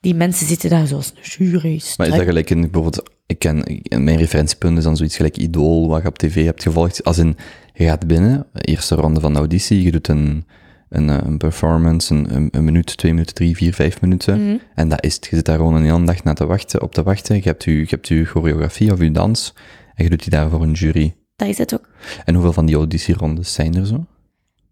die 0.00 0.14
mensen 0.14 0.46
zitten 0.46 0.70
daar 0.70 0.86
zoals 0.86 1.12
een 1.14 1.22
jury. 1.22 1.82
Maar 1.96 2.06
is 2.06 2.14
dat 2.14 2.24
gelijk 2.24 2.50
in, 2.50 2.60
bijvoorbeeld, 2.60 3.10
ik 3.26 3.38
ken, 3.38 3.80
mijn 3.88 4.16
referentiepunt 4.16 4.78
is 4.78 4.84
dan 4.84 4.96
zoiets 4.96 5.16
gelijk 5.16 5.36
Idol, 5.36 5.88
wat 5.88 6.02
je 6.02 6.08
op 6.08 6.18
tv 6.18 6.44
hebt 6.44 6.62
gevolgd. 6.62 7.04
Als 7.04 7.18
in, 7.18 7.36
je 7.72 7.84
gaat 7.84 8.06
binnen, 8.06 8.46
eerste 8.52 8.94
ronde 8.94 9.20
van 9.20 9.32
de 9.32 9.38
auditie, 9.38 9.82
je 9.82 9.90
doet 9.90 10.08
een, 10.08 10.46
een, 10.94 11.10
eh, 11.10 11.18
een 11.24 11.36
performance, 11.36 12.14
een, 12.14 12.34
een, 12.34 12.48
een 12.50 12.64
minuut, 12.64 12.96
twee 12.96 13.12
minuten, 13.12 13.34
drie, 13.34 13.56
vier, 13.56 13.74
vijf 13.74 14.00
minuten. 14.00 14.46
Mhm. 14.46 14.56
En 14.74 14.88
dat 14.88 15.04
is 15.04 15.14
het. 15.14 15.26
Je 15.26 15.36
zit 15.36 15.44
daar 15.44 15.56
gewoon 15.56 15.74
een 15.74 15.84
hele 15.84 16.04
dag 16.04 16.24
naar 16.24 16.34
te 16.34 16.46
wachten, 16.46 16.82
op 16.82 16.94
te 16.94 17.02
wachten. 17.02 17.36
Je 17.36 17.42
hebt 17.42 17.64
je, 17.64 17.78
je 17.78 17.86
hebt 17.88 18.08
je 18.08 18.24
choreografie 18.24 18.92
of 18.92 19.00
je 19.00 19.10
dans, 19.10 19.54
en 19.94 20.04
je 20.04 20.10
doet 20.10 20.22
die 20.22 20.30
daar 20.30 20.50
voor 20.50 20.62
een 20.62 20.72
jury. 20.72 21.14
Dat 21.36 21.48
is 21.48 21.58
het 21.58 21.74
ook. 21.74 21.88
En 22.24 22.34
hoeveel 22.34 22.52
van 22.52 22.66
die 22.66 22.76
auditierondes 22.76 23.52
zijn 23.52 23.74
er 23.74 23.86
zo? 23.86 24.06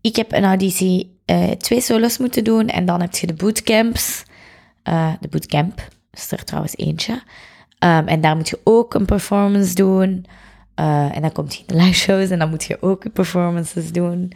Ik 0.01 0.17
heb 0.17 0.33
een 0.33 0.45
auditie 0.45 1.21
eh, 1.25 1.51
twee 1.51 1.81
solos 1.81 2.19
moeten 2.19 2.45
doen 2.45 2.69
en 2.69 2.85
dan 2.85 3.01
heb 3.01 3.15
je 3.15 3.27
de 3.27 3.35
bootcamps. 3.35 4.23
Eh, 4.83 5.13
de 5.21 5.29
bootcamp 5.29 5.89
is 6.13 6.33
er 6.33 6.45
trouwens 6.45 6.77
eentje. 6.77 7.23
Ehm, 7.79 8.07
en 8.07 8.21
daar 8.21 8.37
moet 8.37 8.49
je 8.49 8.61
ook 8.65 8.95
een 8.95 9.05
performance 9.05 9.75
doen. 9.75 10.25
En 10.75 11.21
dan 11.21 11.33
komt 11.33 11.55
je 11.55 11.63
in 11.67 11.77
de 11.77 11.83
live 11.83 11.95
shows 11.95 12.31
en 12.31 12.39
dan 12.39 12.51
moet 12.51 12.65
je 12.65 12.83
ook 12.83 13.13
performances 13.13 13.93
doen. 13.93 14.33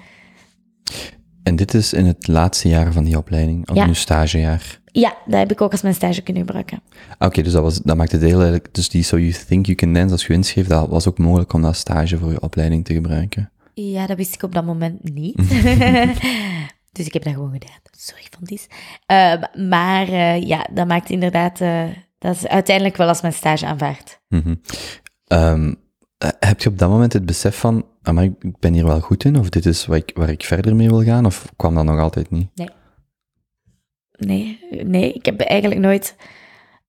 En 1.47 1.57
dit 1.57 1.75
is 1.75 1.93
in 1.93 2.07
het 2.07 2.27
laatste 2.27 2.69
jaar 2.69 2.93
van 2.93 3.05
die 3.05 3.17
opleiding, 3.17 3.69
of 3.69 3.77
Ja. 3.77 3.87
nu 3.87 3.95
stagejaar. 3.95 4.81
Ja, 4.85 5.17
dat 5.27 5.39
heb 5.39 5.51
ik 5.51 5.61
ook 5.61 5.73
als 5.73 5.83
mijn 5.83 5.95
stage 5.95 6.23
kunnen 6.23 6.43
gebruiken. 6.47 6.83
Ah, 7.19 7.29
Oké, 7.29 7.43
dus 7.43 7.53
dat, 7.53 7.63
was, 7.63 7.79
dat 7.79 7.97
maakt 7.97 8.13
het 8.13 8.21
heel 8.21 8.35
eigenlijk... 8.41 8.75
Dus 8.75 8.89
die 8.89 9.03
So 9.03 9.19
You 9.19 9.33
Think 9.49 9.67
You 9.67 9.77
Can 9.79 9.93
Dance, 9.93 10.13
als 10.13 10.27
je 10.27 10.33
inschreef, 10.33 10.67
dat 10.67 10.89
was 10.89 11.09
ook 11.09 11.19
mogelijk 11.19 11.53
om 11.53 11.63
dat 11.63 11.77
stage 11.77 12.19
voor 12.19 12.31
je 12.31 12.41
opleiding 12.41 12.85
te 12.85 12.95
gebruiken. 12.95 13.51
Ja, 13.75 14.07
dat 14.07 14.17
wist 14.17 14.35
ik 14.35 14.43
op 14.43 14.55
dat 14.55 14.65
moment 14.65 15.15
niet. 15.15 15.37
dus 16.97 17.07
ik 17.07 17.13
heb 17.13 17.23
dat 17.25 17.33
gewoon 17.33 17.53
gedaan. 17.53 17.79
Sorry 17.99 18.27
van 18.31 18.45
dit. 18.45 18.67
Ehm, 19.07 19.69
maar 19.69 20.09
eh, 20.09 20.43
ja, 20.43 20.67
dat 20.73 20.87
maakt 20.87 21.11
inderdaad... 21.11 21.61
eh, 21.61 21.83
dat 22.19 22.35
is 22.35 22.47
uiteindelijk 22.47 22.97
wel 22.97 23.09
als 23.09 23.21
mijn 23.21 23.35
stage 23.35 23.67
aanvaard. 23.67 24.21
Mhm. 24.29 24.55
Ehm, 25.27 25.75
eh, 26.19 26.29
heb 26.41 26.61
je 26.63 26.69
op 26.69 26.79
dat 26.79 26.89
moment 26.89 27.13
het 27.13 27.27
besef 27.27 27.57
van, 27.59 27.85
maar 28.13 28.25
ik 28.25 28.59
ben 28.59 28.73
hier 28.73 28.87
wel 28.87 29.01
goed 29.01 29.25
in, 29.25 29.39
of 29.39 29.49
dit 29.49 29.67
is 29.67 29.87
waar 29.87 29.97
ik, 29.97 30.11
waar 30.15 30.29
ik 30.29 30.45
verder 30.45 30.77
mee 30.77 30.89
wil 30.89 31.03
gaan, 31.03 31.27
of 31.27 31.53
kwam 31.57 31.75
dat 31.75 31.85
nog 31.85 31.99
altijd 31.99 32.31
niet? 32.31 32.49
Nee, 34.17 34.59
nee, 34.85 35.13
ik 35.13 35.25
heb 35.25 35.41
eigenlijk 35.41 35.81
nooit. 35.81 36.17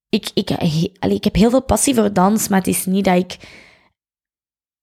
Ik, 0.10 0.32
ik, 0.34 0.52
allee, 1.00 1.16
ik 1.16 1.24
heb 1.24 1.36
heel 1.36 1.50
veel 1.50 1.64
passie 1.64 1.96
voor 1.96 2.14
dans, 2.14 2.48
maar 2.48 2.58
het 2.58 2.68
is 2.68 2.86
niet 2.86 3.06
dat 3.06 3.18
ik 3.18 3.38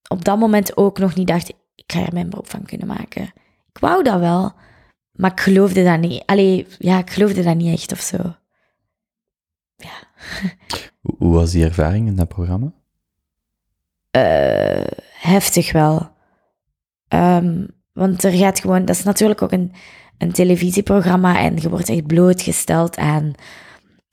op 0.08 0.24
dat 0.24 0.38
moment 0.38 0.76
ook 0.76 0.98
nog 0.98 1.14
niet 1.14 1.26
dacht: 1.26 1.48
ik 1.74 1.92
ga 1.92 2.06
er 2.06 2.12
mijn 2.12 2.30
beroep 2.30 2.50
van 2.50 2.62
kunnen 2.62 2.86
maken. 2.86 3.22
Ik 3.72 3.78
wou 3.80 4.02
dat 4.02 4.20
wel, 4.20 4.52
maar 5.12 5.30
ik 5.30 5.40
geloofde 5.40 5.84
dat 5.84 6.00
niet. 6.00 6.22
Allee, 6.26 6.66
ja, 6.78 6.98
ik 6.98 7.10
geloofde 7.10 7.42
dat 7.42 7.56
niet 7.56 7.72
echt 7.78 7.92
of 7.92 8.00
zo. 8.00 8.16
Hoe, 11.00 11.14
hoe 11.18 11.32
was 11.32 11.50
die 11.50 11.64
ervaring 11.64 12.06
in 12.06 12.16
dat 12.16 12.28
programma? 12.28 12.72
Eh, 14.10 14.86
heftig 15.20 15.72
wel. 15.72 16.13
Ehm, 17.14 17.66
want 17.92 18.24
er 18.24 18.32
gaat 18.32 18.60
gewoon, 18.60 18.84
dat 18.84 18.96
is 18.96 19.02
natuurlijk 19.02 19.42
ook 19.42 19.52
een, 19.52 19.72
een 20.18 20.32
televisieprogramma 20.32 21.38
en 21.38 21.56
je 21.56 21.68
wordt 21.68 21.88
echt 21.88 22.06
blootgesteld 22.06 22.96
aan, 22.96 23.32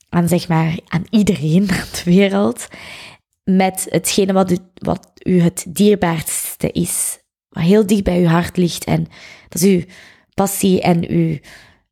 aan, 0.09 0.27
zeg 0.27 0.47
maar, 0.47 0.79
aan 0.87 1.03
iedereen 1.09 1.69
aan 1.79 1.87
de 1.91 2.01
wereld. 2.03 2.67
Met 3.43 3.85
hetgene 3.89 4.33
wat 4.33 4.51
u, 4.51 4.57
wat 4.73 5.11
u 5.23 5.41
het 5.41 5.65
dierbaarste 5.67 6.71
is. 6.71 7.19
Wat 7.49 7.63
heel 7.63 7.85
dicht 7.85 8.03
bij 8.03 8.19
uw 8.19 8.27
hart 8.27 8.57
ligt. 8.57 8.83
En 8.83 9.07
dat 9.49 9.61
is 9.61 9.69
uw 9.69 9.83
passie 10.33 10.81
en 10.81 11.09
uw, 11.09 11.37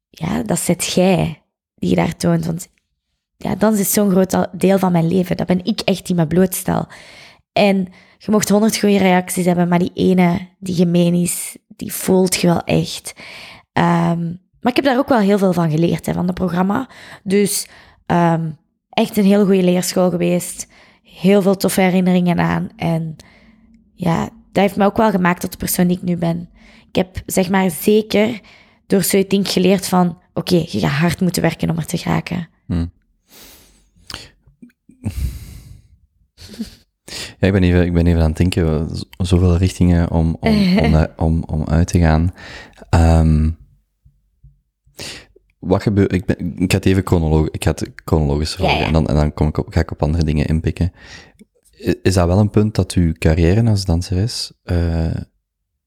ja, 0.09 0.43
dat 0.43 0.59
zet 0.59 0.85
jij 0.85 1.41
die 1.75 1.89
je 1.89 1.95
daar 1.95 2.15
toont. 2.15 2.45
Want 2.45 2.67
ja, 3.37 3.55
dans 3.55 3.79
is 3.79 3.93
zo'n 3.93 4.09
groot 4.09 4.47
deel 4.51 4.79
van 4.79 4.91
mijn 4.91 5.07
leven. 5.07 5.37
Dat 5.37 5.47
ben 5.47 5.65
ik 5.65 5.79
echt 5.79 6.05
die 6.05 6.15
me 6.15 6.27
blootstel. 6.27 6.87
En 7.51 7.87
je 8.21 8.31
mocht 8.31 8.49
honderd 8.49 8.77
goede 8.77 8.97
reacties 8.97 9.45
hebben, 9.45 9.67
maar 9.67 9.79
die 9.79 9.91
ene 9.93 10.47
die 10.59 10.75
gemeen 10.75 11.13
is, 11.13 11.57
die 11.67 11.93
voelt 11.93 12.35
je 12.35 12.47
wel 12.47 12.63
echt. 12.63 13.13
Ehm, 13.73 14.25
maar 14.61 14.71
ik 14.71 14.75
heb 14.75 14.85
daar 14.85 14.97
ook 14.97 15.09
wel 15.09 15.19
heel 15.19 15.37
veel 15.37 15.53
van 15.53 15.71
geleerd, 15.71 16.05
hè, 16.05 16.13
van 16.13 16.25
het 16.25 16.35
programma. 16.35 16.89
Dus 17.23 17.67
ehm, 18.05 18.51
echt 18.89 19.17
een 19.17 19.25
heel 19.25 19.45
goede 19.45 19.63
leerschool 19.63 20.09
geweest. 20.09 20.67
Heel 21.03 21.41
veel 21.41 21.57
toffe 21.57 21.81
herinneringen 21.81 22.39
aan. 22.39 22.69
En 22.75 23.15
ja, 23.93 24.23
dat 24.23 24.63
heeft 24.63 24.75
me 24.75 24.85
ook 24.85 24.97
wel 24.97 25.11
gemaakt 25.11 25.41
tot 25.41 25.51
de 25.51 25.57
persoon 25.57 25.87
die 25.87 25.97
ik 25.97 26.03
nu 26.03 26.17
ben. 26.17 26.49
Ik 26.87 26.95
heb 26.95 27.21
zeg 27.25 27.49
maar 27.49 27.71
zeker 27.71 28.39
door 28.87 29.03
Suitink 29.03 29.47
geleerd 29.47 29.87
van... 29.87 30.21
Oké, 30.33 30.55
je 30.55 30.79
gaat 30.79 30.91
hard 30.91 31.21
moeten 31.21 31.41
werken 31.41 31.69
om 31.69 31.77
er 31.77 31.85
te 31.85 31.97
geraken. 31.97 32.49
Ja, 37.39 37.47
ik 37.47 37.53
ben 37.53 37.63
even, 37.63 37.85
ik 37.85 37.93
ben 37.93 38.07
even 38.07 38.21
aan 38.21 38.27
het 38.27 38.37
denken, 38.37 38.89
zoveel 39.17 39.57
richtingen 39.57 40.11
om, 40.11 40.37
om, 40.39 40.77
om, 40.77 41.07
om, 41.27 41.43
om 41.43 41.65
uit 41.67 41.87
te 41.87 41.99
gaan. 41.99 42.33
Ehm, 42.89 43.49
wat 45.59 45.81
gebeurt... 45.81 46.13
Ik, 46.13 46.25
ben, 46.25 46.37
ik 46.55 46.71
ga 46.71 46.77
het 46.77 46.85
even 46.85 47.05
chronologisch, 47.05 47.51
ik 47.51 47.63
ga 47.63 47.71
het 47.71 47.91
chronologisch 48.05 48.55
Ja, 48.55 48.71
ja. 48.71 48.85
en 48.85 48.93
dan, 48.93 49.07
en 49.07 49.15
dan 49.15 49.33
kom 49.33 49.47
ik 49.47 49.57
op, 49.57 49.67
ga 49.69 49.79
ik 49.79 49.91
op 49.91 50.03
andere 50.03 50.23
dingen 50.23 50.45
inpikken. 50.45 50.91
Is 52.01 52.13
dat 52.13 52.27
wel 52.27 52.39
een 52.39 52.49
punt 52.49 52.75
dat 52.75 52.93
uw 52.93 53.13
carrière 53.13 53.69
als 53.69 53.85
danseres 53.85 54.51
eh, 54.63 55.15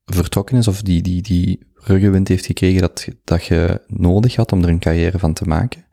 vertrokken 0.05 0.59
is, 0.59 0.69
of 0.69 0.83
die, 0.83 1.03
die, 1.03 1.23
die 1.23 1.71
ruggenwind 1.75 2.29
heeft 2.29 2.47
gekregen 2.47 2.81
dat, 2.81 3.09
dat 3.25 3.45
je 3.45 3.83
nodig 3.87 4.37
had 4.37 4.53
om 4.53 4.63
er 4.63 4.69
een 4.69 4.79
carrière 4.79 5.19
van 5.19 5.33
te 5.33 5.45
maken? 5.45 5.85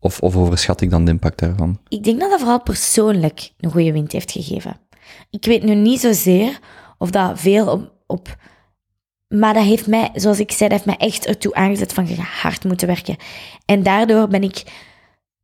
Of, 0.00 0.20
of 0.20 0.36
overschat 0.36 0.80
ik 0.80 0.90
dan 0.90 1.04
de 1.04 1.10
impact 1.10 1.38
daarvan? 1.38 1.80
Ik 1.88 2.04
denk 2.04 2.20
dat 2.20 2.30
dat 2.30 2.38
vooral 2.38 2.62
persoonlijk 2.62 3.52
een 3.58 3.70
goede 3.70 3.92
wind 3.92 4.12
heeft 4.12 4.32
gegeven. 4.32 4.80
Ik 5.30 5.44
weet 5.44 5.62
nu 5.62 5.74
niet 5.74 6.00
zozeer 6.00 6.58
of 6.98 7.10
dat 7.10 7.40
veel 7.40 7.92
op. 8.06 8.36
Maar 9.28 9.54
dat 9.54 9.64
heeft 9.64 9.86
mij, 9.86 10.10
zoals 10.14 10.40
ik 10.40 10.52
zei, 10.52 10.70
heeft 10.70 10.84
mij 10.84 10.96
echt 10.96 11.26
ertoe 11.26 11.54
aangezet 11.54 11.92
van 11.92 12.08
je 12.08 12.16
hard 12.20 12.64
moeten 12.64 12.86
werken. 12.86 13.16
En 13.64 13.82
daardoor 13.82 14.28
ben 14.28 14.42
ik 14.42 14.62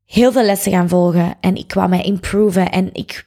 heel 0.05 0.33
veel 0.33 0.45
lessen 0.45 0.73
gaan 0.73 0.89
volgen. 0.89 1.35
En 1.41 1.57
ik 1.57 1.73
wou 1.73 1.89
mij 1.89 2.03
improven. 2.03 2.71
En 2.71 2.95
ik... 2.95 3.25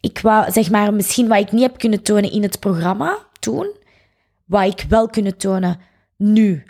Ik 0.00 0.18
wou, 0.18 0.52
zeg 0.52 0.70
maar, 0.70 0.94
misschien 0.94 1.28
wat 1.28 1.38
ik 1.38 1.52
niet 1.52 1.62
heb 1.62 1.78
kunnen 1.78 2.02
tonen 2.02 2.32
in 2.32 2.42
het 2.42 2.60
programma 2.60 3.18
toen, 3.38 3.76
wat 4.44 4.66
ik 4.66 4.86
wel 4.88 5.08
kunnen 5.08 5.36
tonen 5.36 5.80
nu. 6.16 6.64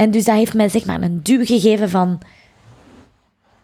En 0.00 0.10
dus 0.10 0.24
dat 0.24 0.36
heeft 0.36 0.54
mij, 0.54 0.68
zeg 0.68 0.84
maar, 0.84 1.02
een 1.02 1.22
duw 1.22 1.44
gegeven 1.44 1.90
van 1.90 2.20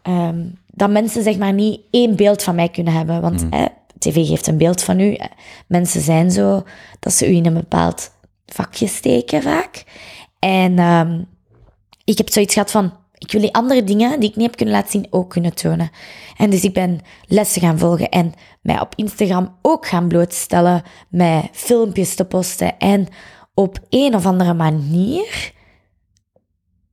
ehm, 0.02 0.44
dat 0.66 0.90
mensen 0.90 1.22
zeg 1.22 1.36
maar 1.38 1.52
niet 1.52 1.80
één 1.90 2.16
beeld 2.16 2.42
van 2.42 2.54
mij 2.54 2.68
kunnen 2.68 2.92
hebben. 2.92 3.20
Want 3.20 3.46
hè, 3.50 3.66
tv 3.98 4.26
geeft 4.26 4.46
een 4.46 4.56
beeld 4.56 4.82
van 4.82 5.00
u. 5.00 5.12
Eh, 5.14 5.26
Mensen 5.66 6.00
zijn 6.00 6.30
zo 6.30 6.62
dat 7.00 7.12
ze 7.12 7.30
u 7.30 7.34
in 7.34 7.46
een 7.46 7.54
bepaald 7.54 8.10
vakje 8.46 8.86
steken 8.86 9.42
vaak. 9.42 9.84
En 10.38 10.78
ehm, 10.78 11.22
ik 12.04 12.18
heb 12.18 12.30
zoiets 12.30 12.54
gehad 12.54 12.70
van, 12.70 12.92
ik 13.18 13.32
wil 13.32 13.40
die 13.40 13.54
andere 13.54 13.84
dingen 13.84 14.20
die 14.20 14.28
ik 14.28 14.36
niet 14.36 14.46
heb 14.46 14.56
kunnen 14.56 14.74
laten 14.74 14.90
zien 14.90 15.06
ook 15.10 15.30
kunnen 15.30 15.54
tonen. 15.54 15.90
En 16.36 16.50
dus 16.50 16.64
ik 16.64 16.72
ben 16.74 17.00
lessen 17.26 17.60
gaan 17.60 17.78
volgen 17.78 18.08
en 18.08 18.34
mij 18.60 18.80
op 18.80 18.92
Instagram 18.94 19.56
ook 19.62 19.86
gaan 19.86 20.08
blootstellen 20.08 20.82
met 21.08 21.48
filmpjes 21.52 22.14
te 22.14 22.24
posten. 22.24 22.78
En 22.78 23.08
op 23.54 23.78
een 23.90 24.14
of 24.14 24.26
andere 24.26 24.54
manier 24.54 25.54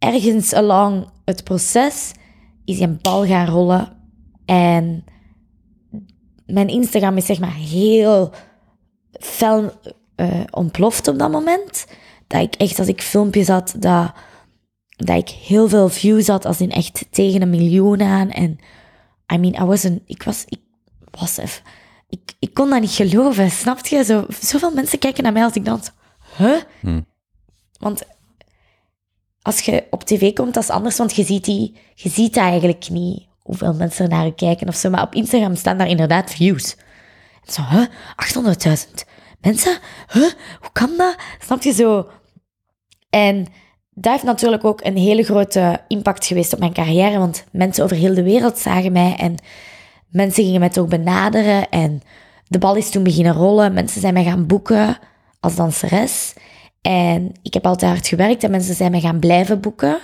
ergens 0.03 0.53
along 0.53 1.07
het 1.25 1.43
proces 1.43 2.11
is 2.65 2.79
een 2.79 2.99
bal 3.01 3.25
gaan 3.25 3.47
rollen. 3.47 3.97
En 4.45 5.03
mijn 6.45 6.67
Instagram 6.67 7.17
is 7.17 7.25
zeg 7.25 7.39
maar 7.39 7.55
heel 7.55 8.33
fel 9.11 9.71
eh, 10.15 10.43
ontploft 10.51 11.07
op 11.07 11.19
dat 11.19 11.31
moment. 11.31 11.85
Dat 12.27 12.41
ik 12.41 12.55
echt, 12.55 12.79
als 12.79 12.87
ik 12.87 13.01
filmpjes 13.01 13.47
had, 13.47 13.75
dat, 13.79 14.13
dat 14.95 15.17
ik 15.17 15.29
heel 15.29 15.69
veel 15.69 15.89
views 15.89 16.27
had, 16.27 16.45
als 16.45 16.61
in 16.61 16.71
echt 16.71 17.05
tegen 17.09 17.41
een 17.41 17.49
miljoen 17.49 18.01
aan. 18.01 18.29
En 18.29 18.57
I 19.33 19.37
mean, 19.37 19.63
I 19.63 19.65
was 19.65 19.83
een, 19.83 20.01
ik 20.05 20.23
was, 20.23 20.45
ik 20.47 20.61
was 21.11 21.37
even, 21.37 21.63
ik, 22.09 22.33
ik 22.39 22.53
kon 22.53 22.69
dat 22.69 22.81
niet 22.81 22.91
geloven, 22.91 23.51
snap 23.51 23.85
je? 23.85 24.03
Zo, 24.03 24.25
zoveel 24.39 24.71
mensen 24.71 24.99
kijken 24.99 25.23
naar 25.23 25.33
mij 25.33 25.43
als 25.43 25.53
ik 25.53 25.65
dans. 25.65 25.91
Huh? 26.37 26.61
Want 27.79 28.03
als 29.43 29.59
je 29.59 29.83
op 29.89 30.03
tv 30.03 30.33
komt, 30.33 30.53
dat 30.53 30.63
is 30.63 30.69
anders, 30.69 30.97
want 30.97 31.15
je 31.15 31.23
ziet, 31.23 31.45
die, 31.45 31.75
je 31.93 32.09
ziet 32.09 32.37
eigenlijk 32.37 32.89
niet, 32.89 33.27
hoeveel 33.39 33.73
mensen 33.73 34.03
er 34.03 34.11
naar 34.11 34.25
je 34.25 34.35
kijken 34.35 34.67
of 34.67 34.75
zo. 34.75 34.89
Maar 34.89 35.03
op 35.03 35.13
Instagram 35.13 35.55
staan 35.55 35.77
daar 35.77 35.87
inderdaad 35.87 36.31
views. 36.31 36.75
En 37.45 37.53
zo, 37.53 37.61
huh? 37.61 37.85
800.000 38.87 38.91
mensen? 39.41 39.77
Huh? 40.11 40.31
Hoe 40.59 40.71
kan 40.71 40.89
dat? 40.97 41.15
Snap 41.39 41.61
je 41.61 41.71
zo? 41.71 42.09
En 43.09 43.47
dat 43.89 44.11
heeft 44.11 44.23
natuurlijk 44.23 44.63
ook 44.63 44.83
een 44.83 44.97
hele 44.97 45.23
grote 45.23 45.81
impact 45.87 46.25
geweest 46.25 46.53
op 46.53 46.59
mijn 46.59 46.73
carrière, 46.73 47.17
want 47.19 47.45
mensen 47.51 47.83
over 47.83 47.95
heel 47.95 48.13
de 48.13 48.23
wereld 48.23 48.57
zagen 48.57 48.91
mij 48.91 49.15
en 49.15 49.35
mensen 50.09 50.43
gingen 50.43 50.59
mij 50.59 50.69
toch 50.69 50.87
benaderen 50.87 51.69
en 51.69 52.01
de 52.47 52.59
bal 52.59 52.75
is 52.75 52.89
toen 52.89 53.03
beginnen 53.03 53.33
rollen. 53.33 53.73
Mensen 53.73 54.01
zijn 54.01 54.13
mij 54.13 54.23
gaan 54.23 54.47
boeken 54.47 54.97
als 55.39 55.55
danseres. 55.55 56.33
En 56.83 57.31
ik 57.41 57.53
heb 57.53 57.65
altijd 57.65 57.91
hard 57.91 58.07
gewerkt 58.07 58.43
en 58.43 58.51
mensen 58.51 58.75
zijn 58.75 58.91
mij 58.91 58.99
gaan 58.99 59.19
blijven 59.19 59.59
boeken. 59.59 59.99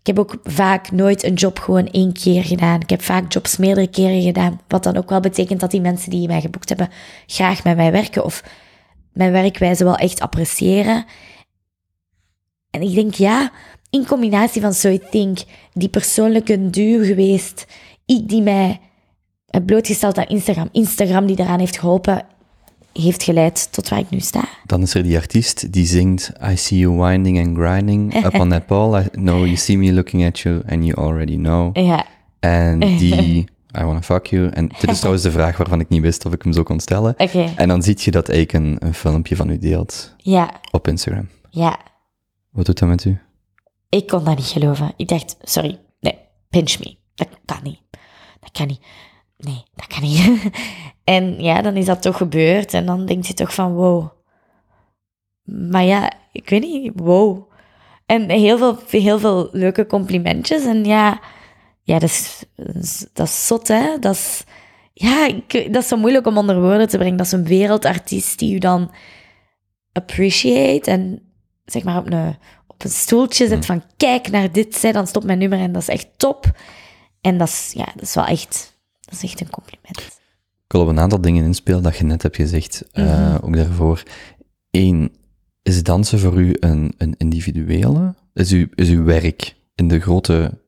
Ik 0.00 0.06
heb 0.06 0.18
ook 0.18 0.36
vaak 0.42 0.90
nooit 0.90 1.24
een 1.24 1.34
job 1.34 1.58
gewoon 1.58 1.86
één 1.86 2.12
keer 2.12 2.44
gedaan. 2.44 2.80
Ik 2.80 2.90
heb 2.90 3.02
vaak 3.02 3.32
jobs 3.32 3.56
meerdere 3.56 3.86
keren 3.86 4.22
gedaan. 4.22 4.60
Wat 4.68 4.82
dan 4.82 4.96
ook 4.96 5.08
wel 5.08 5.20
betekent 5.20 5.60
dat 5.60 5.70
die 5.70 5.80
mensen 5.80 6.10
die 6.10 6.28
mij 6.28 6.40
geboekt 6.40 6.68
hebben 6.68 6.88
graag 7.26 7.64
met 7.64 7.76
mij 7.76 7.92
werken 7.92 8.24
of 8.24 8.42
mijn 9.12 9.32
werkwijze 9.32 9.84
wel 9.84 9.96
echt 9.96 10.20
appreciëren. 10.20 11.04
En 12.70 12.82
ik 12.82 12.94
denk 12.94 13.14
ja, 13.14 13.52
in 13.90 14.06
combinatie 14.06 14.60
van 14.60 14.74
So 14.74 14.98
die 15.72 15.88
persoonlijke 15.88 16.70
duw 16.70 17.04
geweest, 17.04 17.66
ik 18.06 18.28
die 18.28 18.42
mij 18.42 18.80
heb 19.46 19.66
blootgesteld 19.66 20.18
aan 20.18 20.26
Instagram, 20.26 20.68
Instagram 20.72 21.26
die 21.26 21.36
daaraan 21.36 21.58
heeft 21.58 21.78
geholpen, 21.78 22.26
heeft 23.02 23.22
geleid 23.22 23.72
tot 23.72 23.88
waar 23.88 23.98
ik 23.98 24.10
nu 24.10 24.20
sta. 24.20 24.44
Dan 24.66 24.82
is 24.82 24.94
er 24.94 25.02
die 25.02 25.16
artiest 25.16 25.72
die 25.72 25.86
zingt 25.86 26.32
I 26.50 26.56
see 26.56 26.78
you 26.78 26.96
winding 27.02 27.38
and 27.46 27.56
grinding 27.56 28.24
up 28.24 28.34
on 28.34 28.48
that 28.48 28.66
ball. 28.66 29.00
I 29.02 29.08
know 29.10 29.44
you 29.44 29.56
see 29.56 29.78
me 29.78 29.92
looking 29.92 30.24
at 30.26 30.38
you 30.38 30.62
and 30.68 30.84
you 30.84 30.94
already 31.08 31.36
know. 31.36 31.76
Ja, 31.76 32.06
En 32.40 32.78
die 32.78 33.44
I 33.80 33.84
wanna 33.84 34.02
fuck 34.02 34.26
you. 34.26 34.48
En 34.48 34.68
dit 34.80 34.90
is 34.90 34.96
trouwens 34.98 35.24
de 35.24 35.30
vraag 35.30 35.56
waarvan 35.56 35.80
ik 35.80 35.88
niet 35.88 36.00
wist 36.02 36.26
of 36.26 36.32
ik 36.32 36.42
hem 36.42 36.52
zo 36.52 36.62
kon 36.62 36.80
stellen. 36.80 37.14
oké. 37.18 37.52
En 37.56 37.68
dan 37.68 37.82
zie 37.82 37.96
je 37.98 38.10
dat 38.10 38.28
eigenlijk 38.28 38.64
een, 38.66 38.88
een 38.88 38.94
filmpje 38.94 39.36
van 39.36 39.50
u 39.50 39.58
deelt 39.58 40.14
Ja, 40.16 40.60
op 40.70 40.88
Instagram. 40.88 41.28
ja. 41.50 41.78
Wat 42.50 42.66
doet 42.66 42.78
dat 42.78 42.88
met 42.88 43.04
u? 43.04 43.18
Ik 43.88 44.06
kon 44.06 44.24
dat 44.24 44.36
niet 44.36 44.46
geloven. 44.46 44.92
Ik 44.96 45.08
dacht, 45.08 45.36
sorry, 45.42 45.78
nee, 46.00 46.18
pinch 46.50 46.78
me. 46.78 46.96
Dat 47.14 47.28
kan 47.44 47.58
niet. 47.62 47.78
Dat 48.40 48.50
kan 48.52 48.66
niet. 48.66 48.80
Nee, 49.36 49.62
dat 49.74 49.86
kan 49.86 50.02
niet. 50.02 50.50
en 51.04 51.42
ja, 51.42 51.62
dan 51.62 51.76
is 51.76 51.86
dat 51.86 52.02
toch 52.02 52.16
gebeurd. 52.16 52.74
En 52.74 52.86
dan 52.86 53.06
denk 53.06 53.24
je 53.24 53.34
toch 53.34 53.54
van, 53.54 53.72
wow. 53.74 54.10
Maar 55.42 55.84
ja, 55.84 56.12
ik 56.32 56.48
weet 56.48 56.62
niet, 56.62 56.92
wow. 56.94 57.50
En 58.06 58.30
heel 58.30 58.58
veel, 58.58 58.78
heel 58.88 59.18
veel 59.18 59.48
leuke 59.52 59.86
complimentjes. 59.86 60.64
En 60.64 60.84
ja, 60.84 61.20
ja 61.82 61.98
dat, 61.98 62.08
is, 62.10 62.44
dat 63.12 63.26
is- 63.26 63.46
zot, 63.46 63.68
hè. 63.68 63.98
Dat 63.98 64.14
is, 64.14 64.44
ja, 64.92 65.26
ik, 65.26 65.72
dat 65.72 65.82
is 65.82 65.88
zo 65.88 65.96
moeilijk 65.96 66.26
om 66.26 66.38
onder 66.38 66.60
woorden 66.60 66.88
te 66.88 66.96
brengen. 66.98 67.16
Dat 67.16 67.26
is 67.26 67.32
een 67.32 67.46
wereldartiest 67.46 68.38
die 68.38 68.54
u 68.54 68.58
dan 68.58 68.90
appreciate 69.92 70.90
en 70.90 71.32
zeg 71.64 71.84
maar 71.84 71.96
op 71.98 72.06
een, 72.12 72.36
op 72.66 72.84
een 72.84 72.90
stoeltje 72.90 73.48
zet 73.48 73.66
van 73.66 73.82
kijk 73.96 74.30
naar 74.30 74.52
dit, 74.52 74.74
zei, 74.74 74.92
dan 74.92 75.06
stopt 75.06 75.26
mijn 75.26 75.38
nummer 75.38 75.58
en 75.58 75.72
dat 75.72 75.82
is 75.82 75.88
echt 75.88 76.08
top. 76.16 76.46
En 77.20 77.38
dat 77.38 77.48
is, 77.48 77.72
ja, 77.76 77.84
dat 77.94 78.02
is 78.02 78.14
wel 78.14 78.26
echt, 78.26 78.73
dat 79.14 79.22
is 79.22 79.30
echt 79.30 79.40
een 79.40 79.50
compliment. 79.50 79.98
Ik 80.64 80.72
wil 80.72 80.80
op 80.80 80.88
een 80.88 81.00
aantal 81.00 81.20
dingen 81.20 81.44
inspelen 81.44 81.82
dat 81.82 81.96
je 81.96 82.04
net 82.04 82.22
hebt 82.22 82.36
gezegd, 82.36 82.84
eh, 82.92 83.04
Mhm. 83.04 83.44
ook 83.44 83.56
daarvoor. 83.56 84.02
Eén, 84.70 85.12
is 85.62 85.82
dansen 85.82 86.18
voor 86.18 86.40
u 86.40 86.56
een, 86.60 86.94
een 86.98 87.14
individuele? 87.18 88.14
Is, 88.34 88.52
u, 88.52 88.70
is 88.74 88.88
uw 88.88 89.04
werk 89.04 89.54
in 89.74 89.88
de, 89.88 90.00
grote, 90.00 90.58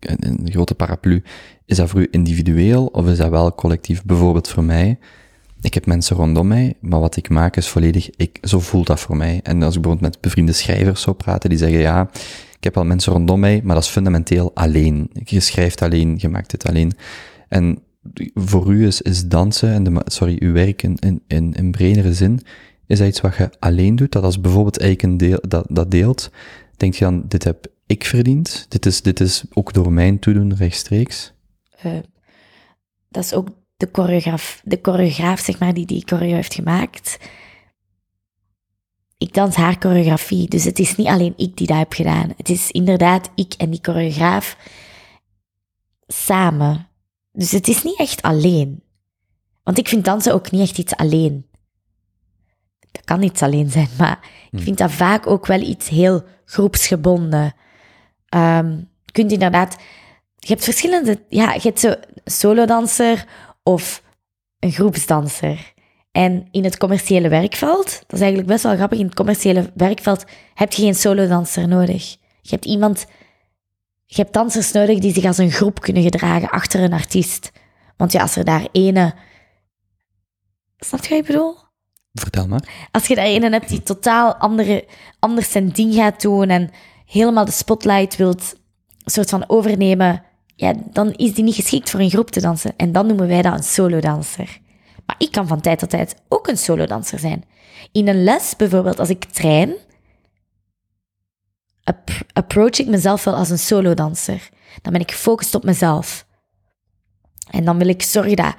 in 0.00 0.38
de 0.44 0.50
grote 0.50 0.74
paraplu, 0.74 1.22
is 1.64 1.76
dat 1.76 1.88
voor 1.90 2.00
u 2.00 2.08
individueel 2.10 2.86
of 2.86 3.08
is 3.08 3.16
dat 3.18 3.30
wel 3.30 3.54
collectief? 3.54 4.04
Bijvoorbeeld 4.04 4.48
voor 4.48 4.64
mij, 4.64 4.98
ik 5.60 5.74
heb 5.74 5.86
mensen 5.86 6.16
rondom 6.16 6.46
mij, 6.46 6.74
maar 6.80 7.00
wat 7.00 7.16
ik 7.16 7.28
maak 7.28 7.56
is 7.56 7.68
volledig, 7.68 8.10
ik, 8.10 8.38
zo 8.42 8.60
voelt 8.60 8.86
dat 8.86 9.00
voor 9.00 9.16
mij. 9.16 9.40
En 9.42 9.62
als 9.62 9.74
ik 9.76 9.80
bijvoorbeeld 9.82 10.12
met 10.12 10.20
bevriende 10.22 10.52
schrijvers 10.52 11.02
zou 11.02 11.16
praten, 11.16 11.50
die 11.50 11.58
zeggen, 11.58 11.78
ja, 11.78 12.10
ik 12.58 12.64
heb 12.64 12.74
wel 12.74 12.84
mensen 12.84 13.12
rondom 13.12 13.40
mij, 13.40 13.60
maar 13.64 13.74
dat 13.74 13.84
is 13.84 13.90
fundamenteel 13.90 14.50
alleen. 14.54 15.10
Je 15.24 15.40
schrijft 15.40 15.82
alleen, 15.82 16.14
je 16.18 16.28
maakt 16.28 16.52
het 16.52 16.66
alleen. 16.68 16.92
En 17.48 17.78
voor 18.34 18.72
u 18.72 18.86
is, 18.86 19.02
is 19.02 19.26
dansen 19.26 19.72
en 19.72 20.02
sorry, 20.04 20.36
uw 20.38 20.52
werk 20.52 20.82
in, 20.82 20.96
in, 20.98 21.22
in, 21.26 21.52
in 21.52 21.70
bredere 21.70 22.14
zin, 22.14 22.40
is 22.86 22.98
dat 22.98 23.08
iets 23.08 23.20
wat 23.20 23.36
je 23.36 23.50
alleen 23.58 23.96
doet? 23.96 24.12
Dat 24.12 24.22
als 24.22 24.40
bijvoorbeeld 24.40 25.02
een 25.02 25.16
deel, 25.16 25.38
dat, 25.48 25.66
dat 25.68 25.90
deelt, 25.90 26.30
denk 26.76 26.94
je 26.94 27.04
dan, 27.04 27.24
dit 27.28 27.44
heb 27.44 27.66
ik 27.86 28.04
verdiend, 28.04 28.66
dit 28.68 28.86
is, 28.86 29.02
dit 29.02 29.20
is 29.20 29.44
ook 29.50 29.72
door 29.72 29.92
mijn 29.92 30.18
toedoen 30.18 30.54
rechtstreeks? 30.54 31.32
Eh, 31.76 31.98
dat 33.08 33.24
is 33.24 33.32
ook 33.32 33.48
de 33.76 33.88
choreograaf, 33.92 34.60
de 34.64 34.78
choreograaf 34.82 35.40
zeg 35.40 35.58
maar, 35.58 35.74
die 35.74 35.86
die 35.86 36.02
choreo 36.06 36.34
heeft 36.34 36.54
gemaakt. 36.54 37.18
Ik 39.18 39.34
dans 39.34 39.54
haar 39.54 39.76
choreografie, 39.78 40.48
dus 40.48 40.64
het 40.64 40.78
is 40.78 40.96
niet 40.96 41.06
alleen 41.06 41.34
ik 41.36 41.56
die 41.56 41.66
dat 41.66 41.76
heb 41.76 41.92
gedaan. 41.92 42.32
Het 42.36 42.48
is 42.48 42.70
inderdaad 42.70 43.30
ik 43.34 43.54
en 43.54 43.70
die 43.70 43.78
choreograaf 43.82 44.56
samen. 46.06 46.88
Dus 47.36 47.50
het 47.52 47.68
is 47.68 47.82
niet 47.82 47.98
echt 47.98 48.22
alleen. 48.22 48.82
Want 49.62 49.78
ik 49.78 49.88
vind 49.88 50.04
dansen 50.04 50.34
ook 50.34 50.50
niet 50.50 50.60
echt 50.60 50.78
iets 50.78 50.96
alleen. 50.96 51.46
Dat 52.90 53.04
kan 53.04 53.22
iets 53.22 53.42
alleen 53.42 53.70
zijn, 53.70 53.88
maar 53.98 54.18
ik 54.50 54.60
vind 54.60 54.78
dat 54.78 54.90
vaak 54.90 55.26
ook 55.26 55.46
wel 55.46 55.60
iets 55.60 55.88
heel 55.88 56.24
groepsgebonden. 56.44 57.54
Ehm, 58.28 58.70
je 59.04 59.12
kunt 59.12 59.32
inderdaad... 59.32 59.76
Je 60.38 60.52
hebt 60.52 60.64
verschillende... 60.64 61.24
Ja, 61.28 61.52
je 61.52 61.60
hebt 61.60 61.80
zo 61.80 61.88
een 61.88 61.98
solodanser 62.24 63.26
of 63.62 64.02
een 64.58 64.72
groepsdanser. 64.72 65.74
En 66.12 66.48
in 66.50 66.64
het 66.64 66.76
commerciële 66.76 67.28
werkveld, 67.28 67.84
dat 67.84 68.12
is 68.12 68.20
eigenlijk 68.20 68.48
best 68.48 68.62
wel 68.62 68.74
grappig, 68.74 68.98
in 68.98 69.04
het 69.04 69.14
commerciële 69.14 69.70
werkveld 69.74 70.24
heb 70.54 70.72
je 70.72 70.82
geen 70.82 70.94
solodanser 70.94 71.68
nodig. 71.68 72.10
Je 72.40 72.50
hebt 72.50 72.64
iemand, 72.64 73.06
je 74.06 74.22
hebt 74.22 74.32
dansers 74.32 74.72
nodig 74.72 74.98
die 74.98 75.12
zich 75.12 75.24
als 75.24 75.38
een 75.38 75.50
groep 75.50 75.80
kunnen 75.80 76.02
gedragen 76.02 76.50
achter 76.50 76.80
een 76.80 76.92
artiest. 76.92 77.52
Want 77.96 78.12
ja, 78.12 78.22
als 78.22 78.36
er 78.36 78.44
daar 78.44 78.68
ene, 78.72 79.14
snap 80.78 81.04
je 81.04 81.08
wat 81.08 81.18
ik 81.18 81.26
bedoel? 81.26 81.56
Vertel 82.12 82.46
maar. 82.46 82.88
Als 82.90 83.06
je 83.06 83.14
daar 83.14 83.24
ene 83.24 83.50
hebt 83.50 83.68
die 83.68 83.82
totaal 83.82 84.34
andere, 84.34 84.84
anders 85.18 85.50
zijn 85.50 85.68
ding 85.68 85.94
gaat 85.94 86.20
doen 86.20 86.48
en 86.48 86.70
helemaal 87.06 87.44
de 87.44 87.50
spotlight 87.50 88.16
wilt 88.16 88.54
soort 89.04 89.30
van 89.30 89.48
overnemen, 89.48 90.22
ja, 90.54 90.74
dan 90.92 91.12
is 91.12 91.34
die 91.34 91.44
niet 91.44 91.54
geschikt 91.54 91.90
voor 91.90 92.00
een 92.00 92.10
groep 92.10 92.30
te 92.30 92.40
dansen. 92.40 92.72
En 92.76 92.92
dan 92.92 93.06
noemen 93.06 93.28
wij 93.28 93.42
dat 93.42 93.54
een 93.54 93.64
solodanser. 93.64 94.58
Maar 95.06 95.16
ik 95.18 95.32
kan 95.32 95.46
van 95.46 95.60
tijd 95.60 95.78
tot 95.78 95.90
tijd 95.90 96.16
ook 96.28 96.48
een 96.48 96.58
solodanser 96.58 97.18
zijn. 97.18 97.44
In 97.92 98.08
een 98.08 98.24
les 98.24 98.56
bijvoorbeeld, 98.56 98.98
als 98.98 99.08
ik 99.08 99.24
train, 99.24 99.76
approach 102.32 102.78
ik 102.78 102.86
mezelf 102.86 103.24
wel 103.24 103.34
als 103.34 103.50
een 103.50 103.58
solodanser. 103.58 104.48
Dan 104.82 104.92
ben 104.92 105.00
ik 105.00 105.10
gefocust 105.10 105.54
op 105.54 105.64
mezelf. 105.64 106.26
En 107.50 107.64
dan 107.64 107.78
wil 107.78 107.88
ik 107.88 108.02
zorgen 108.02 108.36
dat 108.36 108.54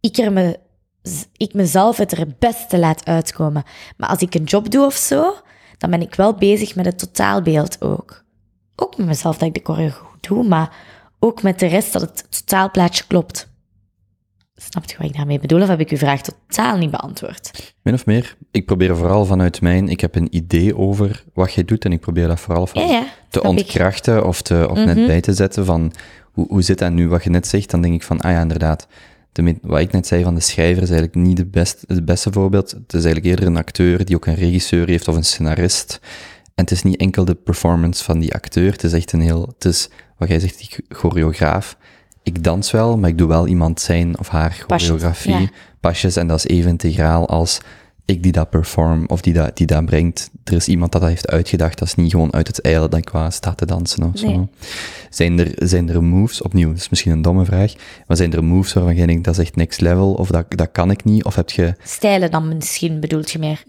ik, 0.00 0.16
er 0.16 0.32
me, 0.32 0.58
ik 1.36 1.54
mezelf 1.54 1.96
het 1.96 2.12
er 2.12 2.18
het 2.18 2.38
beste 2.38 2.78
laat 2.78 3.04
uitkomen. 3.06 3.64
Maar 3.96 4.08
als 4.08 4.20
ik 4.20 4.34
een 4.34 4.44
job 4.44 4.70
doe 4.70 4.84
of 4.86 4.94
zo, 4.94 5.34
dan 5.78 5.90
ben 5.90 6.00
ik 6.00 6.14
wel 6.14 6.34
bezig 6.34 6.74
met 6.74 6.84
het 6.84 6.98
totaalbeeld 6.98 7.82
ook. 7.82 8.24
Ook 8.76 8.96
met 8.96 9.06
mezelf 9.06 9.38
dat 9.38 9.48
ik 9.48 9.54
de 9.54 9.60
choreo 9.64 9.88
goed 9.88 10.28
doe, 10.28 10.44
maar 10.44 10.76
ook 11.18 11.42
met 11.42 11.58
de 11.58 11.66
rest 11.66 11.92
dat 11.92 12.02
het 12.02 12.26
totaalplaatje 12.30 13.04
klopt. 13.06 13.48
Snapt 14.60 14.92
u 14.92 14.94
wat 14.98 15.06
ik 15.06 15.16
daarmee 15.16 15.38
bedoel? 15.38 15.62
Of 15.62 15.68
heb 15.68 15.80
ik 15.80 15.90
uw 15.90 15.96
vraag 15.96 16.20
totaal 16.20 16.76
niet 16.76 16.90
beantwoord? 16.90 17.74
Min 17.82 17.94
of 17.94 18.06
meer, 18.06 18.36
ik 18.50 18.66
probeer 18.66 18.96
vooral 18.96 19.24
vanuit 19.24 19.60
mijn, 19.60 19.88
ik 19.88 20.00
heb 20.00 20.14
een 20.14 20.36
idee 20.36 20.76
over 20.76 21.24
wat 21.34 21.52
jij 21.52 21.64
doet 21.64 21.84
en 21.84 21.92
ik 21.92 22.00
probeer 22.00 22.26
dat 22.26 22.40
vooral 22.40 22.66
van 22.66 22.82
Ja, 22.82 22.88
ja. 22.88 23.06
te 23.28 23.38
ik. 23.38 23.44
ontkrachten 23.46 24.26
of, 24.26 24.42
te, 24.42 24.66
of 24.70 24.84
net 24.84 25.06
bij 25.06 25.20
te 25.20 25.34
zetten 25.34 25.64
van 25.64 25.92
hoe, 26.32 26.46
hoe 26.48 26.62
zit 26.62 26.78
dat 26.78 26.92
nu? 26.92 27.08
Wat 27.08 27.24
je 27.24 27.30
net 27.30 27.46
zegt, 27.46 27.70
dan 27.70 27.82
denk 27.82 27.94
ik 27.94 28.02
van, 28.02 28.20
ah 28.20 28.30
ja, 28.32 28.40
inderdaad. 28.40 28.86
De, 29.32 29.58
wat 29.62 29.80
ik 29.80 29.92
net 29.92 30.06
zei 30.06 30.22
van 30.22 30.34
de 30.34 30.40
schrijver 30.40 30.82
is 30.82 30.90
eigenlijk 30.90 31.26
niet 31.26 31.36
de 31.36 31.46
best, 31.46 31.84
het 31.86 32.04
beste 32.04 32.32
voorbeeld. 32.32 32.70
Het 32.70 32.92
is 32.92 33.04
eigenlijk 33.04 33.26
eerder 33.26 33.46
een 33.46 33.56
acteur 33.56 34.04
die 34.04 34.16
ook 34.16 34.26
een 34.26 34.34
regisseur 34.34 34.88
heeft 34.88 35.08
of 35.08 35.16
een 35.16 35.24
scenarist. 35.24 36.00
En 36.54 36.64
het 36.64 36.70
is 36.70 36.82
niet 36.82 36.96
enkel 36.96 37.24
de 37.24 37.34
performance 37.34 38.04
van 38.04 38.18
die 38.18 38.34
acteur, 38.34 38.72
het 38.72 38.84
is 38.84 38.92
echt 38.92 39.12
een 39.12 39.20
heel, 39.20 39.52
het 39.54 39.64
is 39.64 39.88
wat 40.16 40.28
jij 40.28 40.40
zegt, 40.40 40.58
die 40.58 40.84
choreograaf. 40.88 41.76
Ik 42.28 42.44
dans 42.44 42.70
wel, 42.70 42.98
maar 42.98 43.10
ik 43.10 43.18
doe 43.18 43.28
wel 43.28 43.46
iemand 43.46 43.80
zijn 43.80 44.18
of 44.18 44.28
haar 44.28 44.64
Pasjes, 44.66 44.88
choreografie, 44.88 45.32
ja. 45.32 45.48
pasjes, 45.80 46.16
en 46.16 46.26
dat 46.26 46.38
is 46.38 46.46
even 46.46 46.70
integraal 46.70 47.28
als 47.28 47.60
ik 48.04 48.22
die 48.22 48.32
dat 48.32 48.50
perform 48.50 49.04
of 49.06 49.20
die 49.20 49.32
dat, 49.32 49.56
die 49.56 49.66
dat 49.66 49.84
brengt. 49.84 50.30
Er 50.44 50.52
is 50.52 50.68
iemand 50.68 50.92
dat 50.92 51.00
dat 51.00 51.10
heeft 51.10 51.28
uitgedacht, 51.28 51.78
dat 51.78 51.88
is 51.88 51.94
niet 51.94 52.10
gewoon 52.10 52.32
uit 52.32 52.46
het 52.46 52.60
eilen 52.60 52.90
dat 52.90 52.98
ik 52.98 53.04
qua 53.04 53.30
sta 53.30 53.54
te 53.54 53.66
dansen 53.66 54.02
of 54.02 54.18
zo. 54.18 54.48
Zijn 55.10 55.38
er, 55.38 55.52
zijn 55.68 55.88
er 55.88 56.02
moves, 56.02 56.42
opnieuw, 56.42 56.68
dat 56.68 56.78
is 56.78 56.88
misschien 56.88 57.12
een 57.12 57.22
domme 57.22 57.44
vraag, 57.44 57.72
maar 58.06 58.16
zijn 58.16 58.32
er 58.32 58.44
moves 58.44 58.72
waarvan 58.72 58.96
jij 58.96 59.06
denkt, 59.06 59.24
dat 59.24 59.34
is 59.34 59.40
echt 59.40 59.56
next 59.56 59.80
level, 59.80 60.12
of 60.12 60.28
dat, 60.28 60.44
dat 60.48 60.68
kan 60.72 60.90
ik 60.90 61.04
niet, 61.04 61.24
of 61.24 61.34
heb 61.34 61.50
je, 61.50 61.74
Stijlen 61.84 62.30
dan 62.30 62.48
misschien 62.48 63.00
bedoelt 63.00 63.30
je 63.30 63.38
meer. 63.38 63.62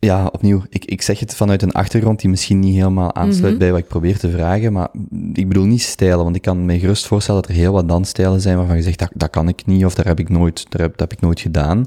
Ja, 0.00 0.26
opnieuw, 0.26 0.62
ik, 0.68 0.84
ik 0.84 1.02
zeg 1.02 1.20
het 1.20 1.34
vanuit 1.34 1.62
een 1.62 1.72
achtergrond 1.72 2.20
die 2.20 2.30
misschien 2.30 2.58
niet 2.58 2.74
helemaal 2.74 3.14
aansluit 3.14 3.52
Mhm. 3.52 3.58
bij 3.62 3.70
wat 3.70 3.80
ik 3.80 3.86
probeer 3.88 4.18
te 4.18 4.30
vragen, 4.30 4.72
maar 4.72 4.88
ik 5.32 5.48
bedoel 5.48 5.64
niet 5.64 5.82
stijlen, 5.82 6.24
want 6.24 6.36
ik 6.36 6.42
kan 6.42 6.64
me 6.64 6.78
gerust 6.78 7.06
voorstellen 7.06 7.40
dat 7.42 7.50
er 7.50 7.56
heel 7.56 7.72
wat 7.72 7.88
dansstijlen 7.88 8.40
zijn 8.40 8.56
waarvan 8.56 8.76
je 8.76 8.82
zegt, 8.82 8.98
dat, 8.98 9.10
dat 9.14 9.30
kan 9.30 9.48
ik 9.48 9.66
niet, 9.66 9.84
of 9.84 9.94
daar 9.94 10.06
heb 10.06 10.18
ik 10.20 10.28
nooit, 10.28 10.66
daar 10.70 10.80
heb, 10.82 10.90
dat 10.90 11.00
heb 11.00 11.12
ik 11.12 11.20
nooit 11.20 11.40
gedaan. 11.40 11.84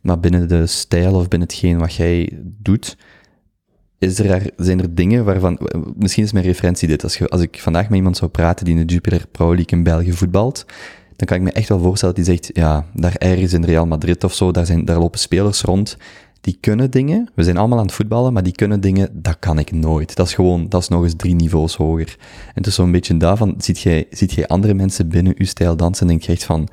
Maar 0.00 0.20
binnen 0.20 0.48
de 0.48 0.66
stijl 0.66 1.14
of 1.14 1.28
binnen 1.28 1.48
hetgeen 1.48 1.78
wat 1.78 1.94
jij 1.94 2.30
doet, 2.42 2.96
is 3.98 4.18
er, 4.18 4.30
er- 4.30 4.50
zijn 4.56 4.80
er 4.80 4.94
dingen 4.94 5.24
waarvan, 5.24 5.58
misschien 5.96 6.24
is 6.24 6.32
mijn 6.32 6.44
referentie 6.44 6.88
dit, 6.88 7.02
als, 7.02 7.18
je, 7.18 7.28
als 7.28 7.40
ik 7.40 7.60
vandaag 7.60 7.88
met 7.88 7.96
iemand 7.98 8.16
zou 8.16 8.30
praten 8.30 8.64
die 8.64 8.74
in 8.78 8.86
de 8.86 8.92
Jupiler 8.92 9.24
Pro 9.32 9.46
League 9.54 9.78
in 9.78 9.82
België 9.82 10.12
voetbalt, 10.12 10.64
dan 11.16 11.26
kan 11.26 11.36
ik 11.36 11.42
me 11.42 11.52
echt 11.52 11.68
wel 11.68 11.78
voorstellen 11.80 12.14
dat 12.14 12.24
die 12.24 12.34
zegt, 12.34 12.50
ja, 12.56 12.86
daar 12.94 13.14
ergens 13.18 13.52
in 13.52 13.64
Real 13.64 13.86
Madrid 13.86 14.24
of 14.24 14.34
zo, 14.34 14.50
daar, 14.52 14.66
zijn, 14.66 14.84
daar 14.84 14.98
lopen 14.98 15.18
spelers 15.20 15.62
rond, 15.62 15.96
die 16.40 16.58
kunnen 16.60 16.90
dingen, 16.90 17.30
we 17.34 17.42
zijn 17.42 17.56
allemaal 17.56 17.78
aan 17.78 17.86
het 17.86 17.94
voetballen, 17.94 18.32
maar 18.32 18.42
die 18.42 18.52
kunnen 18.52 18.80
dingen, 18.80 19.22
dat 19.22 19.38
kan 19.38 19.58
ik 19.58 19.72
nooit. 19.72 20.16
Dat 20.16 20.26
is 20.26 20.34
gewoon, 20.34 20.68
dat 20.68 20.80
is 20.80 20.88
nog 20.88 21.02
eens 21.02 21.14
drie 21.16 21.34
niveaus 21.34 21.76
hoger. 21.76 22.16
En 22.46 22.54
het 22.54 22.66
is 22.66 22.74
zo'n 22.74 22.92
beetje 22.92 23.16
daarvan, 23.16 23.54
ziet 23.58 23.80
jij, 23.80 24.06
ziet 24.10 24.32
jij 24.32 24.46
andere 24.46 24.74
mensen 24.74 25.08
binnen 25.08 25.34
uw 25.36 25.46
stijl 25.46 25.76
dansen 25.76 26.02
en 26.02 26.08
denk 26.08 26.22
je 26.22 26.32
echt 26.32 26.44
van, 26.44 26.68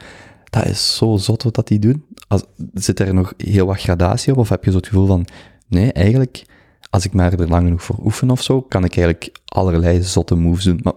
dat 0.49 0.65
is 0.65 0.95
zo 0.95 1.17
zot 1.17 1.43
wat 1.43 1.55
dat 1.55 1.67
die 1.67 1.79
doen. 1.79 2.05
Als, 2.27 2.43
zit 2.73 2.99
er 2.99 3.13
nog 3.13 3.33
heel 3.37 3.65
wat 3.65 3.79
gradatie 3.79 4.31
op, 4.31 4.37
of 4.37 4.49
heb 4.49 4.63
je 4.63 4.71
zo 4.71 4.77
het 4.77 4.87
gevoel 4.87 5.07
van, 5.07 5.25
nee, 5.67 5.91
eigenlijk, 5.91 6.45
als 6.89 7.05
ik 7.05 7.13
maar 7.13 7.33
er 7.33 7.49
lang 7.49 7.63
genoeg 7.63 7.83
voor 7.83 7.99
oefen 8.03 8.29
of 8.29 8.41
zo, 8.41 8.61
kan 8.61 8.83
ik 8.83 8.97
eigenlijk 8.97 9.39
allerlei 9.45 10.03
zotte 10.03 10.35
moves 10.35 10.63
doen. 10.63 10.79
Maar 10.83 10.93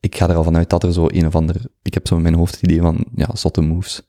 ik 0.00 0.16
ga 0.16 0.28
er 0.28 0.36
al 0.36 0.44
vanuit 0.44 0.70
dat 0.70 0.82
er 0.82 0.92
zo 0.92 1.06
een 1.08 1.26
of 1.26 1.34
ander, 1.34 1.56
ik 1.82 1.94
heb 1.94 2.06
zo 2.06 2.16
in 2.16 2.22
mijn 2.22 2.34
hoofd 2.34 2.54
het 2.54 2.62
idee 2.62 2.80
van, 2.80 3.04
ja, 3.14 3.28
zotte 3.32 3.60
moves. 3.60 4.02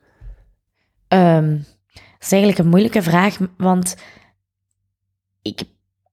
Ehm, 1.08 1.58
dat 2.22 2.32
is 2.32 2.38
eigenlijk 2.38 2.58
een 2.58 2.70
moeilijke 2.70 3.02
vraag, 3.02 3.38
want 3.58 3.96
ik, 5.42 5.62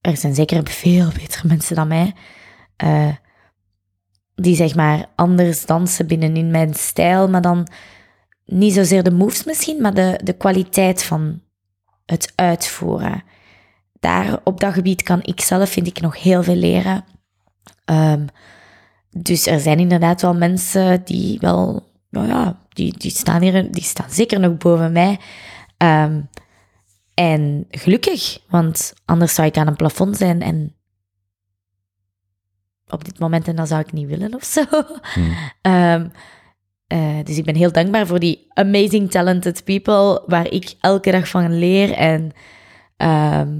er 0.01 0.17
zijn 0.17 0.35
zeker 0.35 0.69
veel 0.69 1.09
betere 1.13 1.49
mensen 1.49 1.77
dan 1.77 1.89
mij, 1.89 2.15
eh, 2.77 3.15
die 4.35 4.57
zeg 4.57 4.75
maar 4.75 5.09
anders 5.15 5.67
dansen 5.67 6.07
binnenin 6.07 6.51
mijn 6.51 6.75
stijl, 6.75 7.29
maar 7.29 7.43
dan 7.43 7.69
niet 8.45 8.75
zozeer 8.75 9.03
de 9.03 9.11
moves 9.11 9.45
misschien, 9.45 9.81
maar 9.81 9.95
de, 9.95 10.21
de 10.25 10.33
kwaliteit 10.33 11.05
van 11.05 11.41
het 12.07 12.33
uitvoeren. 12.35 13.23
Daar, 14.01 14.41
op 14.45 14.61
dat 14.61 14.73
gebied 14.73 15.03
kan 15.03 15.23
ik 15.23 15.41
zelf, 15.41 15.71
vind 15.71 15.87
ik, 15.87 16.01
nog 16.01 16.23
heel 16.23 16.43
veel 16.43 16.55
leren. 16.55 17.05
Ehm, 17.85 18.27
dus 19.11 19.47
er 19.47 19.61
zijn 19.61 19.79
inderdaad 19.79 20.23
wel 20.23 20.35
mensen 20.35 21.05
die 21.05 21.39
wel, 21.41 21.89
nou 22.11 22.27
ja, 22.27 22.59
die, 22.69 22.99
die, 22.99 23.11
staan 23.11 23.43
hier, 23.43 23.73
die 23.73 23.83
staan 23.83 24.11
zeker 24.11 24.41
nog 24.41 24.57
boven 24.57 24.93
mij. 24.93 25.19
Ehm, 25.79 26.21
en 27.15 27.67
gelukkig, 27.71 28.39
want 28.49 28.95
anders 29.05 29.35
zou 29.35 29.49
ik 29.49 29.57
aan 29.57 29.67
een 29.67 29.77
plafond 29.77 30.17
zijn 30.17 30.43
en 30.43 30.77
op 32.89 33.05
dit 33.05 33.19
moment 33.19 33.49
en 33.49 33.57
dat 33.57 33.69
zou 33.69 33.81
ik 33.81 33.93
niet 33.93 34.09
willen 34.09 34.35
of 34.35 34.45
zo. 34.45 34.65
Ehm, 35.61 36.09
eh, 36.87 37.25
dus 37.25 37.39
ik 37.39 37.45
ben 37.45 37.55
heel 37.55 37.73
dankbaar 37.73 38.07
voor 38.07 38.19
die 38.19 38.47
amazing 38.53 39.11
talented 39.11 39.65
people 39.65 40.23
waar 40.27 40.51
ik 40.51 40.75
elke 40.81 41.11
dag 41.11 41.29
van 41.29 41.59
leer. 41.59 41.93
En 41.93 42.33
ehm, 42.97 43.59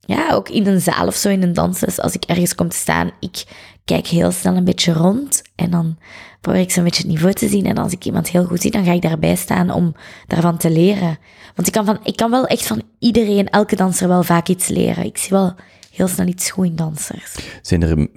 ja, 0.00 0.32
ook 0.32 0.48
in 0.48 0.66
een 0.66 0.80
zaal 0.80 1.06
of 1.06 1.14
zo, 1.14 1.28
in 1.28 1.42
een 1.42 1.52
dansles, 1.52 2.00
als 2.00 2.14
ik 2.14 2.24
ergens 2.24 2.54
kom 2.54 2.68
te 2.68 2.76
staan, 2.76 3.10
ik 3.20 3.44
kijk 3.84 4.06
heel 4.06 4.30
snel 4.30 4.56
een 4.56 4.64
beetje 4.64 4.92
rond 4.92 5.42
en 5.54 5.70
dan 5.70 5.98
probeer 6.46 6.64
ik 6.64 6.70
zo'n 6.70 6.84
beetje 6.84 7.02
het 7.02 7.12
niveau 7.12 7.32
te 7.32 7.48
zien. 7.48 7.66
En 7.66 7.76
als 7.76 7.92
ik 7.92 8.04
iemand 8.04 8.28
heel 8.28 8.44
goed 8.44 8.60
zie, 8.60 8.70
dan 8.70 8.84
ga 8.84 8.92
ik 8.92 9.02
daarbij 9.02 9.36
staan 9.36 9.70
om 9.70 9.94
daarvan 10.26 10.56
te 10.56 10.70
leren. 10.70 11.18
Want 11.54 11.68
ik 11.68 11.72
kan, 11.72 11.84
van, 11.84 11.98
ik 12.02 12.16
kan 12.16 12.30
wel 12.30 12.46
echt 12.46 12.66
van 12.66 12.82
iedereen, 12.98 13.48
elke 13.48 13.76
danser, 13.76 14.08
wel 14.08 14.22
vaak 14.22 14.48
iets 14.48 14.68
leren. 14.68 15.04
Ik 15.04 15.18
zie 15.18 15.30
wel 15.30 15.54
heel 15.90 16.08
snel 16.08 16.26
iets 16.26 16.50
goed 16.50 16.66
in 16.66 16.76
dansers. 16.76 17.34
Zijn 17.62 17.82
er 17.82 18.08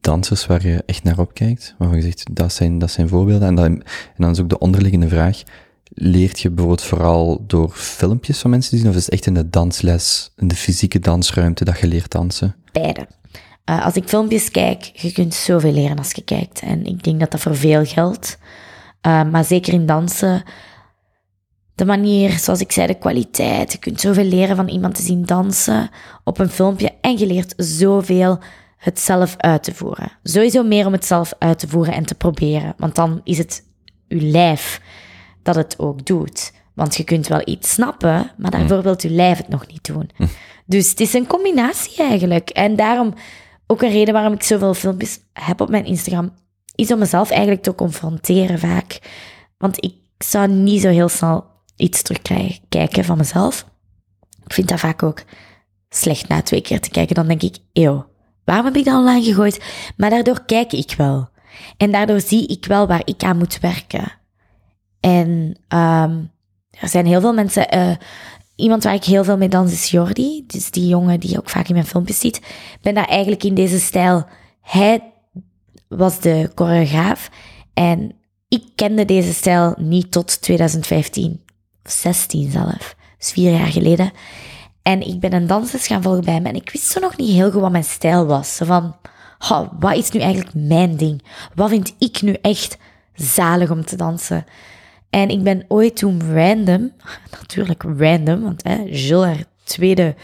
dansers 0.00 0.46
waar 0.46 0.66
je 0.66 0.82
echt 0.86 1.02
naar 1.02 1.18
opkijkt? 1.18 1.74
Waarvan 1.78 1.96
je 1.96 2.02
zegt, 2.02 2.24
dat 2.32 2.52
zijn, 2.52 2.78
dat 2.78 2.90
zijn 2.90 3.08
voorbeelden. 3.08 3.48
En 3.48 3.54
dan, 3.54 3.66
en 3.66 3.82
dan 4.16 4.30
is 4.30 4.40
ook 4.40 4.48
de 4.48 4.58
onderliggende 4.58 5.08
vraag, 5.08 5.42
leert 5.88 6.40
je 6.40 6.48
bijvoorbeeld 6.48 6.82
vooral 6.82 7.44
door 7.46 7.70
filmpjes 7.70 8.38
van 8.38 8.50
mensen 8.50 8.70
te 8.70 8.76
zien? 8.76 8.88
Of 8.88 8.96
is 8.96 9.04
het 9.04 9.12
echt 9.12 9.26
in 9.26 9.34
de 9.34 9.50
dansles, 9.50 10.32
in 10.36 10.48
de 10.48 10.56
fysieke 10.56 10.98
dansruimte 10.98 11.64
dat 11.64 11.80
je 11.80 11.86
leert 11.86 12.10
dansen? 12.10 12.56
Beide. 12.72 13.06
Uh, 13.70 13.84
als 13.84 13.94
ik 13.94 14.08
filmpjes 14.08 14.50
kijk, 14.50 14.82
je 14.82 15.12
kunt 15.12 15.34
zoveel 15.34 15.72
leren 15.72 15.98
als 15.98 16.12
je 16.12 16.22
kijkt. 16.22 16.60
En 16.60 16.84
ik 16.84 17.02
denk 17.04 17.20
dat 17.20 17.30
dat 17.30 17.40
voor 17.40 17.56
veel 17.56 17.84
geldt. 17.84 18.38
Uh, 19.06 19.24
maar 19.24 19.44
zeker 19.44 19.72
in 19.72 19.86
dansen, 19.86 20.42
de 21.74 21.84
manier, 21.84 22.30
zoals 22.30 22.60
ik 22.60 22.72
zei, 22.72 22.86
de 22.86 22.98
kwaliteit. 22.98 23.72
Je 23.72 23.78
kunt 23.78 24.00
zoveel 24.00 24.24
leren 24.24 24.56
van 24.56 24.68
iemand 24.68 24.94
te 24.94 25.02
zien 25.02 25.24
dansen 25.24 25.90
op 26.24 26.38
een 26.38 26.48
filmpje. 26.48 26.94
En 27.00 27.18
je 27.18 27.26
leert 27.26 27.54
zoveel 27.56 28.38
het 28.76 29.00
zelf 29.00 29.34
uit 29.36 29.62
te 29.62 29.74
voeren. 29.74 30.12
Sowieso 30.22 30.62
meer 30.62 30.86
om 30.86 30.92
het 30.92 31.04
zelf 31.04 31.32
uit 31.38 31.58
te 31.58 31.68
voeren 31.68 31.94
en 31.94 32.06
te 32.06 32.14
proberen. 32.14 32.74
Want 32.76 32.94
dan 32.94 33.20
is 33.24 33.38
het 33.38 33.64
je 34.08 34.20
lijf 34.20 34.80
dat 35.42 35.54
het 35.54 35.78
ook 35.78 36.06
doet. 36.06 36.52
Want 36.74 36.96
je 36.96 37.04
kunt 37.04 37.26
wel 37.26 37.42
iets 37.44 37.72
snappen, 37.72 38.30
maar 38.36 38.50
daarvoor 38.50 38.82
wil 38.82 38.94
je 38.98 39.10
lijf 39.10 39.38
het 39.38 39.48
nog 39.48 39.66
niet 39.66 39.84
doen. 39.84 40.10
Dus 40.66 40.90
het 40.90 41.00
is 41.00 41.12
een 41.12 41.26
combinatie 41.26 41.96
eigenlijk. 41.96 42.50
En 42.50 42.76
daarom 42.76 43.14
ook 43.70 43.82
een 43.82 43.90
reden 43.90 44.14
waarom 44.14 44.32
ik 44.32 44.42
zoveel 44.42 44.74
filmpjes 44.74 45.20
heb 45.32 45.60
op 45.60 45.68
mijn 45.68 45.84
Instagram, 45.84 46.32
is 46.74 46.92
om 46.92 46.98
mezelf 46.98 47.30
eigenlijk 47.30 47.62
te 47.62 47.74
confronteren 47.74 48.58
vaak. 48.58 48.98
Want 49.58 49.84
ik 49.84 49.94
zou 50.18 50.48
niet 50.48 50.80
zo 50.80 50.88
heel 50.88 51.08
snel 51.08 51.46
iets 51.76 52.02
terugkijken 52.02 53.04
van 53.04 53.16
mezelf. 53.16 53.66
Ik 54.44 54.52
vind 54.52 54.68
dat 54.68 54.80
vaak 54.80 55.02
ook 55.02 55.22
slecht 55.88 56.28
na 56.28 56.42
twee 56.42 56.60
keer 56.60 56.80
te 56.80 56.90
kijken. 56.90 57.14
Dan 57.14 57.26
denk 57.26 57.42
ik, 57.42 57.56
eeuw, 57.72 58.06
waarom 58.44 58.64
heb 58.64 58.76
ik 58.76 58.84
dat 58.84 58.94
online 58.94 59.24
gegooid? 59.24 59.64
Maar 59.96 60.10
daardoor 60.10 60.44
kijk 60.44 60.72
ik 60.72 60.94
wel. 60.96 61.28
En 61.76 61.92
daardoor 61.92 62.20
zie 62.20 62.46
ik 62.46 62.64
wel 62.64 62.86
waar 62.86 63.02
ik 63.04 63.22
aan 63.22 63.38
moet 63.38 63.60
werken. 63.60 64.12
En 65.00 65.28
um, 65.68 66.30
er 66.70 66.88
zijn 66.88 67.06
heel 67.06 67.20
veel 67.20 67.34
mensen 67.34 67.76
uh, 67.76 67.96
iemand 68.58 68.84
waar 68.84 68.94
ik 68.94 69.04
heel 69.04 69.24
veel 69.24 69.36
mee 69.36 69.48
dans 69.48 69.72
is 69.72 69.90
Jordi. 69.90 70.44
Dus 70.46 70.70
die 70.70 70.86
jongen 70.86 71.20
die 71.20 71.30
je 71.30 71.38
ook 71.38 71.50
vaak 71.50 71.68
in 71.68 71.74
mijn 71.74 71.86
filmpjes 71.86 72.20
ziet. 72.20 72.36
Ik 72.36 72.78
ben 72.80 72.94
daar 72.94 73.08
eigenlijk 73.08 73.44
in 73.44 73.54
deze 73.54 73.80
stijl. 73.80 74.26
Hij 74.60 75.12
was 75.88 76.20
de 76.20 76.50
choreograaf. 76.54 77.30
En 77.74 78.12
ik 78.48 78.62
kende 78.74 79.04
deze 79.04 79.32
stijl 79.32 79.74
niet 79.76 80.12
tot 80.12 80.42
2015. 80.42 81.40
Of 81.84 81.90
16 81.90 82.50
zelf. 82.50 82.96
Dus 83.18 83.30
vier 83.30 83.52
jaar 83.52 83.72
geleden. 83.72 84.12
En 84.82 85.00
ik 85.00 85.20
ben 85.20 85.32
een 85.32 85.46
dansles 85.46 85.86
gaan 85.86 86.02
volgen 86.02 86.24
bij 86.24 86.34
hem. 86.34 86.46
En 86.46 86.54
ik 86.54 86.70
wist 86.70 86.90
zo 86.90 87.00
nog 87.00 87.16
niet 87.16 87.30
heel 87.30 87.50
goed 87.50 87.60
wat 87.60 87.70
mijn 87.70 87.84
stijl 87.84 88.26
was. 88.26 88.56
Zo 88.56 88.64
van, 88.64 88.96
oh, 89.48 89.68
wat 89.78 89.96
is 89.96 90.10
nu 90.10 90.20
eigenlijk 90.20 90.54
mijn 90.54 90.96
ding? 90.96 91.22
Wat 91.54 91.68
vind 91.68 91.94
ik 91.98 92.22
nu 92.22 92.32
echt 92.32 92.76
zalig 93.14 93.70
om 93.70 93.84
te 93.84 93.96
dansen? 93.96 94.44
En 95.10 95.28
ik 95.28 95.42
ben 95.42 95.64
ooit 95.68 95.96
toen 95.96 96.34
random, 96.34 96.92
natuurlijk 97.38 97.82
random, 97.82 98.42
want 98.42 98.62
hè, 98.62 98.76
Jules, 98.76 99.26
haar 99.26 99.44
tweede 99.64 100.14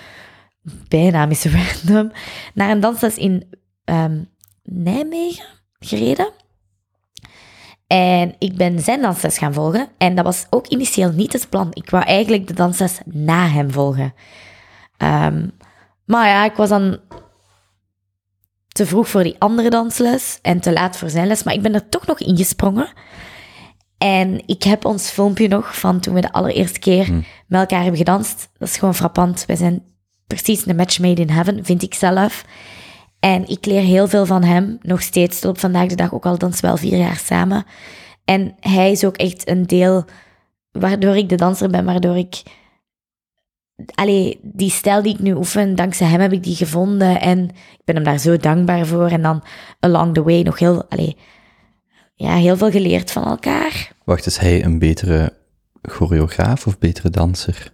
bijnaam 0.89 1.31
is 1.31 1.45
random, 1.85 2.13
naar 2.55 2.71
een 2.71 2.81
dansles 2.81 3.17
in 3.17 3.49
um, 3.85 4.29
Nijmegen 4.63 5.45
gereden. 5.79 6.33
En 7.87 8.35
ik 8.39 8.57
ben 8.57 8.81
zijn 8.81 9.01
dansles 9.01 9.39
gaan 9.39 9.55
volgen. 9.55 9.89
En 9.99 10.15
dat 10.15 10.25
was 10.25 10.47
ook 10.51 10.67
initieel 10.67 11.13
niet 11.13 11.33
het 11.33 11.49
plan. 11.49 11.69
Ik 11.71 11.91
wou 11.91 12.05
eigenlijk 12.05 12.47
de 12.47 12.55
dansles 12.55 13.01
na 13.05 13.49
hem 13.49 13.71
volgen. 13.71 14.15
Um, 14.99 15.53
maar 16.05 16.29
ja, 16.29 16.45
ik 16.45 16.55
was 16.55 16.69
dan 16.69 16.99
te 18.69 18.87
vroeg 18.87 19.09
voor 19.09 19.23
die 19.23 19.37
andere 19.39 19.71
dansles 19.71 20.39
en 20.43 20.61
te 20.61 20.73
laat 20.73 20.97
voor 20.97 21.11
zijn 21.11 21.27
les. 21.27 21.43
Maar 21.43 21.55
ik 21.55 21.63
ben 21.63 21.75
er 21.75 21.89
toch 21.89 22.07
nog 22.07 22.21
ingesprongen. 22.21 22.89
En 24.05 24.43
ik 24.47 24.63
heb 24.63 24.85
ons 24.85 25.11
filmpje 25.11 25.49
nog 25.49 25.79
van 25.79 26.01
toen 26.01 26.15
we 26.15 26.21
de 26.21 26.33
allereerste 26.33 26.79
keer 26.79 27.07
hmm. 27.07 27.25
met 27.47 27.61
elkaar 27.61 27.81
hebben 27.81 27.99
gedanst. 27.99 28.51
Dat 28.59 28.69
is 28.69 28.77
gewoon 28.77 28.95
frappant. 28.95 29.45
Wij 29.47 29.57
zijn 29.57 29.83
precies 30.27 30.67
een 30.67 30.77
match 30.77 30.99
made 30.99 31.21
in 31.21 31.31
heaven, 31.31 31.65
vind 31.65 31.83
ik 31.83 31.95
zelf. 31.95 32.45
En 33.21 33.49
ik 33.49 33.67
leer 33.67 33.81
heel 33.81 34.09
veel 34.09 34.27
van 34.27 34.43
hem, 34.43 34.79
nog 34.83 35.03
steeds 35.03 35.41
tot 35.41 35.51
op 35.51 35.59
vandaag 35.59 35.89
de 35.89 35.95
dag, 35.95 36.15
ook 36.15 36.27
al 36.27 36.39
dansen 36.39 36.61
we 36.61 36.67
wel 36.67 36.77
vier 36.77 36.99
jaar 36.99 37.17
samen. 37.17 37.65
En 38.25 38.55
hij 38.61 38.91
is 38.91 39.05
ook 39.05 39.17
echt 39.17 39.49
een 39.49 39.67
deel 39.67 40.05
waardoor 40.71 41.17
ik 41.17 41.29
de 41.29 41.37
danser 41.37 41.71
ben, 41.71 41.85
waardoor 41.85 42.17
ik... 42.17 42.43
Allee, 43.95 44.39
die 44.43 44.71
stijl 44.71 45.03
die 45.03 45.15
ik 45.15 45.21
nu 45.21 45.35
oefen, 45.35 45.75
dankzij 45.75 46.07
hem 46.07 46.21
heb 46.21 46.33
ik 46.33 46.43
die 46.43 46.57
gevonden. 46.57 47.21
En 47.21 47.49
ik 47.49 47.85
ben 47.85 47.95
hem 47.95 48.05
daar 48.05 48.19
zo 48.19 48.37
dankbaar 48.37 48.87
voor. 48.87 49.09
En 49.09 49.23
dan 49.23 49.43
along 49.81 50.15
the 50.15 50.23
way 50.23 50.43
nog 50.43 50.59
heel, 50.59 50.85
allee, 50.89 51.17
ja, 52.15 52.37
heel 52.37 52.57
veel 52.57 52.71
geleerd 52.71 53.11
van 53.11 53.25
elkaar. 53.25 53.93
Wacht, 54.05 54.27
is 54.27 54.37
hij 54.37 54.65
een 54.65 54.79
betere 54.79 55.33
choreograaf 55.83 56.67
of 56.67 56.79
betere 56.79 57.11
danser? 57.11 57.73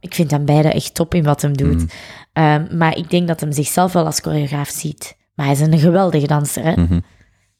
Ik 0.00 0.14
vind 0.14 0.30
hem 0.30 0.44
beide 0.44 0.72
echt 0.72 0.94
top 0.94 1.14
in 1.14 1.24
wat 1.24 1.42
hem 1.42 1.56
doet. 1.56 1.80
Mm. 1.80 1.88
Ehm, 2.32 2.76
maar 2.76 2.96
ik 2.96 3.10
denk 3.10 3.28
dat 3.28 3.40
hem 3.40 3.52
zichzelf 3.52 3.92
wel 3.92 4.04
als 4.04 4.20
choreograaf 4.20 4.68
ziet. 4.68 5.16
Maar 5.34 5.46
hij 5.46 5.54
is 5.54 5.60
een 5.60 5.78
geweldige 5.78 6.26
danser, 6.26 6.62
hè? 6.62 6.72
Mhm. 6.72 7.00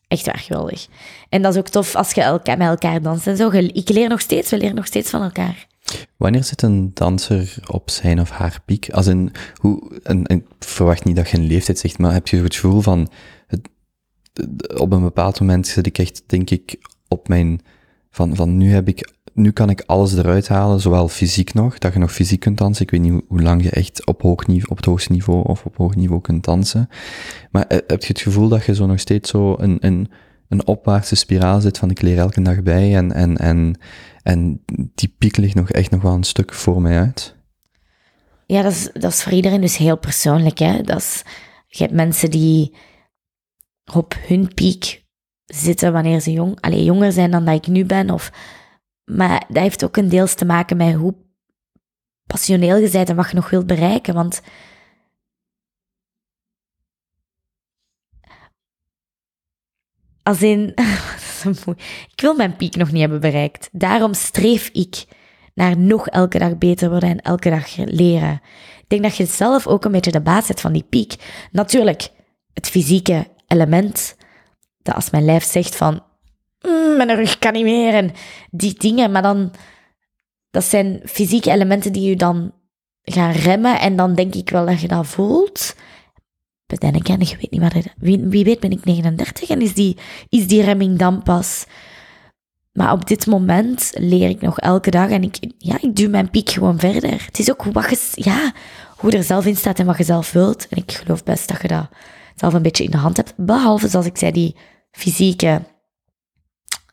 Echt 0.09 0.27
waar 0.27 0.39
geweldig. 0.39 0.87
En 1.29 1.43
dat 1.43 1.53
is 1.53 1.59
ook 1.59 1.69
tof 1.69 1.95
als 1.95 2.13
je 2.13 2.23
elkaar, 2.23 2.59
met 2.59 2.69
elkaar 2.69 3.03
danst 3.03 3.27
en 3.27 3.37
zo. 3.37 3.51
Ik 3.51 3.89
leer 3.89 4.09
nog 4.09 4.21
steeds, 4.21 4.51
we 4.51 4.59
leren 4.59 4.75
nog 4.75 4.87
steeds 4.87 5.11
van 5.11 5.23
elkaar. 5.23 5.67
Wanneer 6.17 6.45
zit 6.45 6.63
een 6.63 6.91
danser 6.95 7.55
op 7.67 7.91
zijn 7.91 8.21
of 8.21 8.31
haar 8.31 8.61
piek? 8.65 8.91
Als 8.91 9.07
in, 9.07 9.33
hoe, 9.55 10.01
en, 10.03 10.25
ik 10.27 10.47
verwacht 10.59 11.05
niet 11.05 11.17
dat 11.17 11.31
je 11.31 11.37
een 11.37 11.47
leeftijd 11.47 11.79
zegt, 11.79 11.99
maar 11.99 12.13
heb 12.13 12.29
je 12.29 12.43
het 12.43 12.55
gevoel 12.55 12.81
van, 12.81 13.09
op 14.77 14.93
een 14.93 15.03
bepaald 15.03 15.41
moment 15.41 15.67
zit 15.67 15.87
ik 15.87 15.99
echt, 15.99 16.23
denk 16.27 16.51
ik, 16.51 16.79
op 17.09 17.29
mijn, 17.29 17.61
van, 18.11 18.37
van 18.37 18.57
nu 18.57 18.71
heb 18.71 18.89
ik 18.89 19.15
nu 19.37 19.51
kan 19.51 19.71
ik 19.71 19.83
alles 19.87 20.17
eruit 20.17 20.49
halen, 20.49 20.81
zowel 20.81 21.09
fysiek 21.09 21.55
nog, 21.55 21.79
dat 21.79 21.93
je 21.93 21.99
nog 21.99 22.13
fysiek 22.13 22.41
kunt 22.41 22.59
dansen. 22.59 22.83
Ik 22.83 22.91
weet 22.91 23.01
niet 23.01 23.23
hoe, 23.29 23.43
lang 23.43 23.63
je 23.63 23.71
echt 23.71 24.07
op, 24.07 24.23
hoog 24.23 24.47
niveau, 24.47 24.71
op 24.71 24.77
het 24.77 24.87
hoogste 24.87 25.13
niveau 25.13 25.45
of 25.45 25.65
op 25.65 25.77
hoog 25.77 25.95
niveau 25.95 26.21
kunt 26.21 26.45
dansen. 26.45 26.89
Maar 27.51 27.67
eh, 27.67 27.79
heb 27.87 28.01
je 28.01 28.09
het 28.09 28.21
gevoel 28.21 28.49
dat 28.49 28.65
je 28.65 28.75
zo 28.75 28.87
nog 28.87 29.01
steeds 29.01 29.31
zo 29.31 29.55
een, 29.59 29.77
een, 29.81 30.11
een 30.49 30.67
opwaartse 30.67 31.15
spiraal 31.15 31.61
zit 31.61 31.79
van 31.79 31.91
ik 31.91 32.01
leer 32.01 32.19
elke 32.19 32.43
dag 32.43 32.63
bij 32.63 32.97
en, 32.97 33.13
en, 33.13 33.37
en, 33.37 33.79
en 34.23 34.63
die 34.95 35.15
piek 35.19 35.37
ligt 35.37 35.55
nog 35.55 35.71
echt 35.71 35.91
nog 35.91 36.03
wel 36.03 36.15
een 36.15 36.25
stuk 36.25 36.53
voor 36.53 36.83
mij 36.83 36.99
uit? 36.99 37.35
Ja, 38.47 38.63
dat 38.63 38.73
is, 38.73 38.91
dat 38.93 39.13
is 39.13 39.23
voor 39.23 39.33
iedereen 39.33 39.61
dus 39.61 39.77
heel 39.77 39.99
persoonlijk. 39.99 40.59
Hè? 40.59 40.81
Dat 40.81 40.99
is, 40.99 41.23
je 41.69 41.83
hebt 41.83 41.95
mensen 41.95 42.31
die 42.31 42.75
op 43.93 44.15
hun 44.27 44.55
piek 44.55 45.05
zitten 45.45 45.93
wanneer 45.93 46.21
ze 46.21 46.33
jong, 46.33 46.61
alleen 46.61 46.85
jonger 46.85 47.13
zijn 47.13 47.31
dan 47.31 47.45
dat 47.45 47.55
ik 47.55 47.67
nu 47.67 47.85
ben, 47.85 48.11
of 48.11 48.31
maar 49.05 49.45
dat 49.49 49.63
heeft 49.63 49.85
ook 49.85 49.97
een 49.97 50.09
deels 50.09 50.35
te 50.35 50.45
maken 50.45 50.77
met 50.77 50.95
hoe 50.95 51.15
passioneel 52.27 52.77
je 52.77 52.91
bent 52.91 53.09
en 53.09 53.17
wat 53.17 53.29
je 53.29 53.35
nog 53.35 53.51
wilt 53.51 53.67
bereiken. 53.67 54.15
Want 54.15 54.43
als 60.23 60.43
in, 60.43 60.75
ik 62.13 62.21
wil 62.21 62.35
mijn 62.35 62.57
piek 62.57 62.77
nog 62.77 62.91
niet 62.91 63.01
hebben 63.01 63.21
bereikt. 63.21 63.69
Daarom 63.73 64.15
streef 64.15 64.69
ik 64.69 65.05
naar 65.55 65.79
nog 65.79 66.09
elke 66.09 66.39
dag 66.39 66.59
beter 66.59 66.91
worden 66.91 67.09
en 67.09 67.21
elke 67.21 67.51
dag 67.51 67.77
leren. 67.77 68.41
Ik 68.79 68.89
denk 68.89 69.03
dat 69.03 69.17
je 69.17 69.27
zelf 69.27 69.67
ook 69.67 69.85
een 69.85 69.93
beetje 69.93 70.11
de 70.11 70.21
baas 70.21 70.49
hebt 70.49 70.61
van 70.61 70.73
die 70.73 70.87
piek. 70.89 71.15
Natuurlijk, 71.51 72.11
het 72.53 72.69
fysieke 72.69 73.27
element, 73.47 74.17
dat 74.83 74.95
als 74.95 75.11
mijn 75.11 75.25
lijf 75.25 75.45
zegt 75.45 75.77
van, 75.77 76.03
mm, 76.61 76.97
mijn 76.97 77.15
rug 77.15 77.39
kan 77.39 77.53
niet 77.53 77.65
meer 77.65 77.95
en 77.95 78.11
die 78.51 78.75
dingen. 78.75 79.13
Maar 79.13 79.23
dan, 79.23 79.53
dat 80.51 80.65
zijn 80.65 81.01
fysieke 81.05 81.51
elementen 81.51 81.93
die 81.93 82.09
je 82.09 82.17
dan 82.17 82.53
gaan 83.03 83.33
remmen 83.33 83.81
en 83.81 83.97
dan 83.97 84.15
denk 84.15 84.35
ik 84.35 84.51
wel 84.51 84.67
dat 84.67 84.81
je 84.81 84.89
dat 84.89 85.07
voelt. 85.07 85.75
Bedenk 86.67 87.09
ik, 87.09 87.37
weet 87.41 87.51
niet 87.51 87.61
wat 87.61 87.73
wie, 87.97 88.19
wie 88.19 88.45
weet 88.45 88.61
ben 88.61 88.71
ik 88.71 88.85
39 88.85 89.49
en 89.49 89.61
is 89.61 89.75
die, 89.75 89.97
is 90.29 90.47
die 90.47 90.63
remming 90.63 90.99
dan 90.99 91.23
pas... 91.23 91.67
Maar 92.73 92.93
op 92.93 93.07
dit 93.07 93.27
moment 93.27 93.91
leer 93.95 94.29
ik 94.29 94.41
nog 94.41 94.59
elke 94.59 94.91
dag 94.91 95.11
en 95.11 95.23
ik, 95.23 95.37
ja, 95.59 95.79
ik 95.81 95.97
duw 95.97 96.09
mijn 96.09 96.31
piek 96.31 96.51
gewoon 96.51 96.79
verder. 96.79 97.25
Het 97.27 97.39
is 97.39 97.51
ook 97.51 97.65
wat 97.65 97.91
je, 97.91 97.99
ja, 98.15 98.53
hoe 98.97 99.13
er 99.13 99.23
zelf 99.23 99.47
in 99.47 99.57
staat 99.57 99.79
en 99.79 99.87
wat 99.87 99.97
je 99.97 100.05
zelf 100.05 100.33
wilt. 100.33 100.69
En 100.69 100.77
ik 100.77 100.93
geloof 100.93 101.25
best 101.25 101.49
dat 101.49 101.63
je 101.63 101.69
dat 101.69 101.89
zelf 102.37 102.55
een 102.55 102.63
beetje 102.63 102.85
in 102.85 102.91
de 102.91 102.97
hand 102.97 103.17
hebt. 103.17 103.35
Behalve, 103.37 103.89
zoals 103.89 104.07
ik 104.07 104.17
zei, 104.17 104.33
die 104.33 104.57
fysieke 104.91 105.63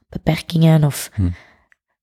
beperkingen 0.10 0.84
of 0.84 1.10
hm. 1.14 1.30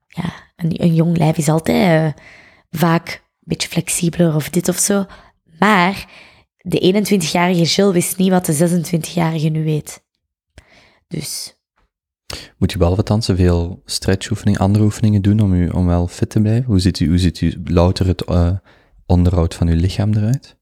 ja, 0.06 0.32
een, 0.56 0.82
een, 0.82 0.94
jong 0.94 1.16
lijf 1.16 1.36
is 1.36 1.48
altijd 1.48 2.16
uh, 2.16 2.22
vaak 2.70 3.08
een 3.08 3.40
beetje 3.40 3.68
flexibeler 3.68 4.34
of 4.34 4.48
dit 4.48 4.68
of 4.68 4.76
zo. 4.76 5.06
Maar 5.58 6.08
de 6.56 7.04
21-jarige 7.04 7.62
Jill 7.62 7.92
wist 7.92 8.16
niet 8.16 8.30
wat 8.30 8.46
de 8.46 8.80
26-jarige 8.80 9.48
nu 9.48 9.64
weet. 9.64 10.02
Dus. 11.08 11.54
Moet 12.58 12.72
je 12.72 12.78
behalve 12.78 13.02
dansen 13.02 13.36
veel 13.36 13.82
stretchoefeningen, 13.84 14.60
andere 14.60 14.84
oefeningen 14.84 15.22
doen 15.22 15.40
om, 15.40 15.52
u, 15.52 15.68
om 15.68 15.86
wel 15.86 16.06
fit 16.08 16.30
te 16.30 16.40
blijven? 16.40 16.64
Hoe 16.64 16.78
ziet 16.78 17.00
u, 17.00 17.08
hoe 17.08 17.18
ziet 17.18 17.40
u 17.40 17.60
louter 17.64 18.06
het 18.06 18.22
uh, 18.28 18.50
onderhoud 19.06 19.54
van 19.54 19.68
uw 19.68 19.76
lichaam 19.76 20.14
eruit? 20.14 20.59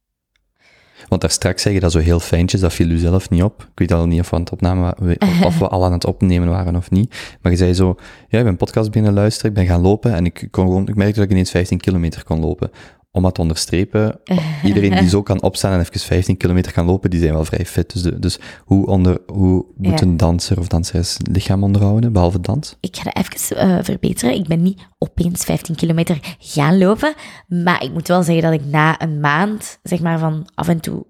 Want 1.09 1.21
daar 1.21 1.31
straks 1.31 1.63
zeg 1.63 1.73
je 1.73 1.81
dat 1.81 1.93
zo 1.93 1.99
heel 1.99 2.21
fijntjes, 2.21 2.61
dat 2.61 2.73
viel 2.73 2.91
u 2.91 2.97
zelf 2.97 3.31
niet 3.31 3.43
op. 3.43 3.63
Ik 3.63 3.79
weet 3.79 3.93
al 3.93 4.07
niet 4.07 4.21
of 4.21 4.31
we 4.31 4.37
aan 4.37 4.43
het 4.43 4.53
opnemen, 4.53 4.95
of 5.47 5.59
we 5.59 5.69
al 5.69 5.85
aan 5.85 5.93
het 5.93 6.07
opnemen 6.07 6.49
waren 6.49 6.77
of 6.77 6.91
niet. 6.91 7.15
Maar 7.43 7.53
je 7.53 7.59
zei 7.59 7.75
zo, 7.75 7.97
ja, 8.29 8.39
ik 8.39 8.45
ben 8.45 8.57
podcast 8.57 8.91
binnen 8.91 9.13
luisteren, 9.13 9.51
ik 9.51 9.57
ben 9.57 9.67
gaan 9.67 9.81
lopen 9.81 10.15
en 10.15 10.25
ik, 10.25 10.49
kon 10.51 10.67
gewoon, 10.67 10.89
ik 10.89 10.95
merkte 10.95 11.15
dat 11.15 11.25
ik 11.25 11.31
ineens 11.31 11.51
15 11.51 11.79
kilometer 11.79 12.25
kon 12.25 12.41
lopen 12.41 12.71
om 13.11 13.23
dat 13.23 13.35
te 13.35 13.41
onderstrepen, 13.41 14.21
iedereen 14.65 14.97
die 14.97 15.09
zo 15.09 15.23
kan 15.23 15.43
opstaan 15.43 15.73
en 15.73 15.81
even 15.81 16.01
15 16.01 16.37
kilometer 16.37 16.73
kan 16.73 16.87
lopen, 16.87 17.11
die 17.11 17.21
zijn 17.21 17.33
wel 17.33 17.45
vrij 17.45 17.67
fit. 17.67 17.93
Dus, 17.93 18.03
dus 18.03 18.39
hoe, 18.65 18.87
onder, 18.87 19.19
hoe 19.27 19.67
moet 19.77 20.01
een 20.01 20.17
danser 20.17 20.59
of 20.59 20.69
danseres 20.69 21.17
lichaam 21.31 21.63
onderhouden, 21.63 22.13
behalve 22.13 22.41
dans? 22.41 22.77
Ik 22.81 22.97
ga 22.97 23.03
dat 23.03 23.17
even 23.17 23.69
uh, 23.69 23.79
verbeteren. 23.83 24.35
Ik 24.35 24.47
ben 24.47 24.63
niet 24.63 24.89
opeens 24.99 25.45
15 25.45 25.75
kilometer 25.75 26.37
gaan 26.39 26.79
lopen, 26.79 27.15
maar 27.47 27.83
ik 27.83 27.93
moet 27.93 28.09
wel 28.09 28.23
zeggen 28.23 28.43
dat 28.43 28.61
ik 28.61 28.67
na 28.67 29.03
een 29.03 29.21
maand, 29.21 29.79
zeg 29.83 30.01
maar 30.01 30.19
van 30.19 30.49
af 30.55 30.69
en 30.69 30.81
toe 30.81 31.07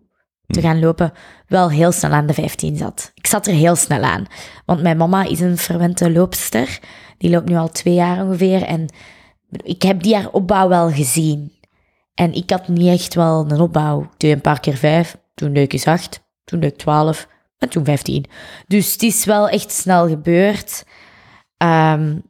te 0.46 0.60
hm. 0.60 0.66
gaan 0.66 0.80
lopen, 0.80 1.12
wel 1.46 1.70
heel 1.70 1.92
snel 1.92 2.10
aan 2.10 2.26
de 2.26 2.34
15 2.34 2.76
zat. 2.76 3.10
Ik 3.14 3.26
zat 3.26 3.46
er 3.46 3.54
heel 3.54 3.76
snel 3.76 4.02
aan. 4.02 4.24
Want 4.64 4.82
mijn 4.82 4.96
mama 4.96 5.24
is 5.24 5.40
een 5.40 5.56
verwente 5.56 6.10
loopster. 6.10 6.78
Die 7.18 7.30
loopt 7.30 7.48
nu 7.48 7.56
al 7.56 7.70
twee 7.70 7.94
jaar 7.94 8.24
ongeveer. 8.24 8.62
En 8.62 8.86
ik 9.62 9.82
heb 9.82 10.02
die 10.02 10.14
haar 10.14 10.30
opbouw 10.30 10.68
wel 10.68 10.90
gezien. 10.90 11.52
En 12.18 12.32
ik 12.32 12.50
had 12.50 12.68
niet 12.68 12.88
echt 12.88 13.14
wel 13.14 13.50
een 13.50 13.60
opbouw. 13.60 14.10
Deed 14.16 14.32
een 14.32 14.40
paar 14.40 14.60
keer 14.60 14.76
vijf, 14.76 15.16
toen 15.34 15.52
leuk 15.52 15.72
is 15.72 15.86
acht, 15.86 16.20
toen 16.44 16.58
leuk 16.58 16.76
twaalf 16.76 17.28
en 17.58 17.68
toen 17.68 17.84
vijftien. 17.84 18.24
Dus 18.66 18.92
het 18.92 19.02
is 19.02 19.24
wel 19.24 19.48
echt 19.48 19.72
snel 19.72 20.08
gebeurd. 20.08 20.84
Um, 21.62 22.22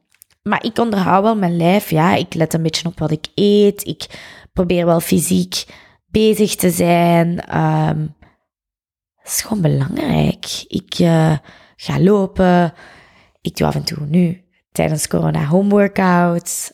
maar 0.42 0.64
ik 0.64 0.78
onderhoud 0.78 1.22
wel 1.22 1.36
mijn 1.36 1.56
lijf. 1.56 1.90
Ja, 1.90 2.14
ik 2.14 2.34
let 2.34 2.54
een 2.54 2.62
beetje 2.62 2.88
op 2.88 2.98
wat 2.98 3.10
ik 3.10 3.26
eet. 3.34 3.86
Ik 3.86 4.06
probeer 4.52 4.86
wel 4.86 5.00
fysiek 5.00 5.64
bezig 6.06 6.54
te 6.54 6.70
zijn. 6.70 7.28
Um, 7.58 8.14
dat 9.16 9.26
is 9.26 9.40
gewoon 9.40 9.62
belangrijk. 9.62 10.64
Ik 10.66 10.98
uh, 10.98 11.36
ga 11.76 12.00
lopen. 12.00 12.74
Ik 13.40 13.56
doe 13.56 13.66
af 13.66 13.74
en 13.74 13.84
toe 13.84 14.06
nu 14.06 14.44
tijdens 14.72 15.08
corona 15.08 15.44
home 15.44 15.68
workouts 15.68 16.70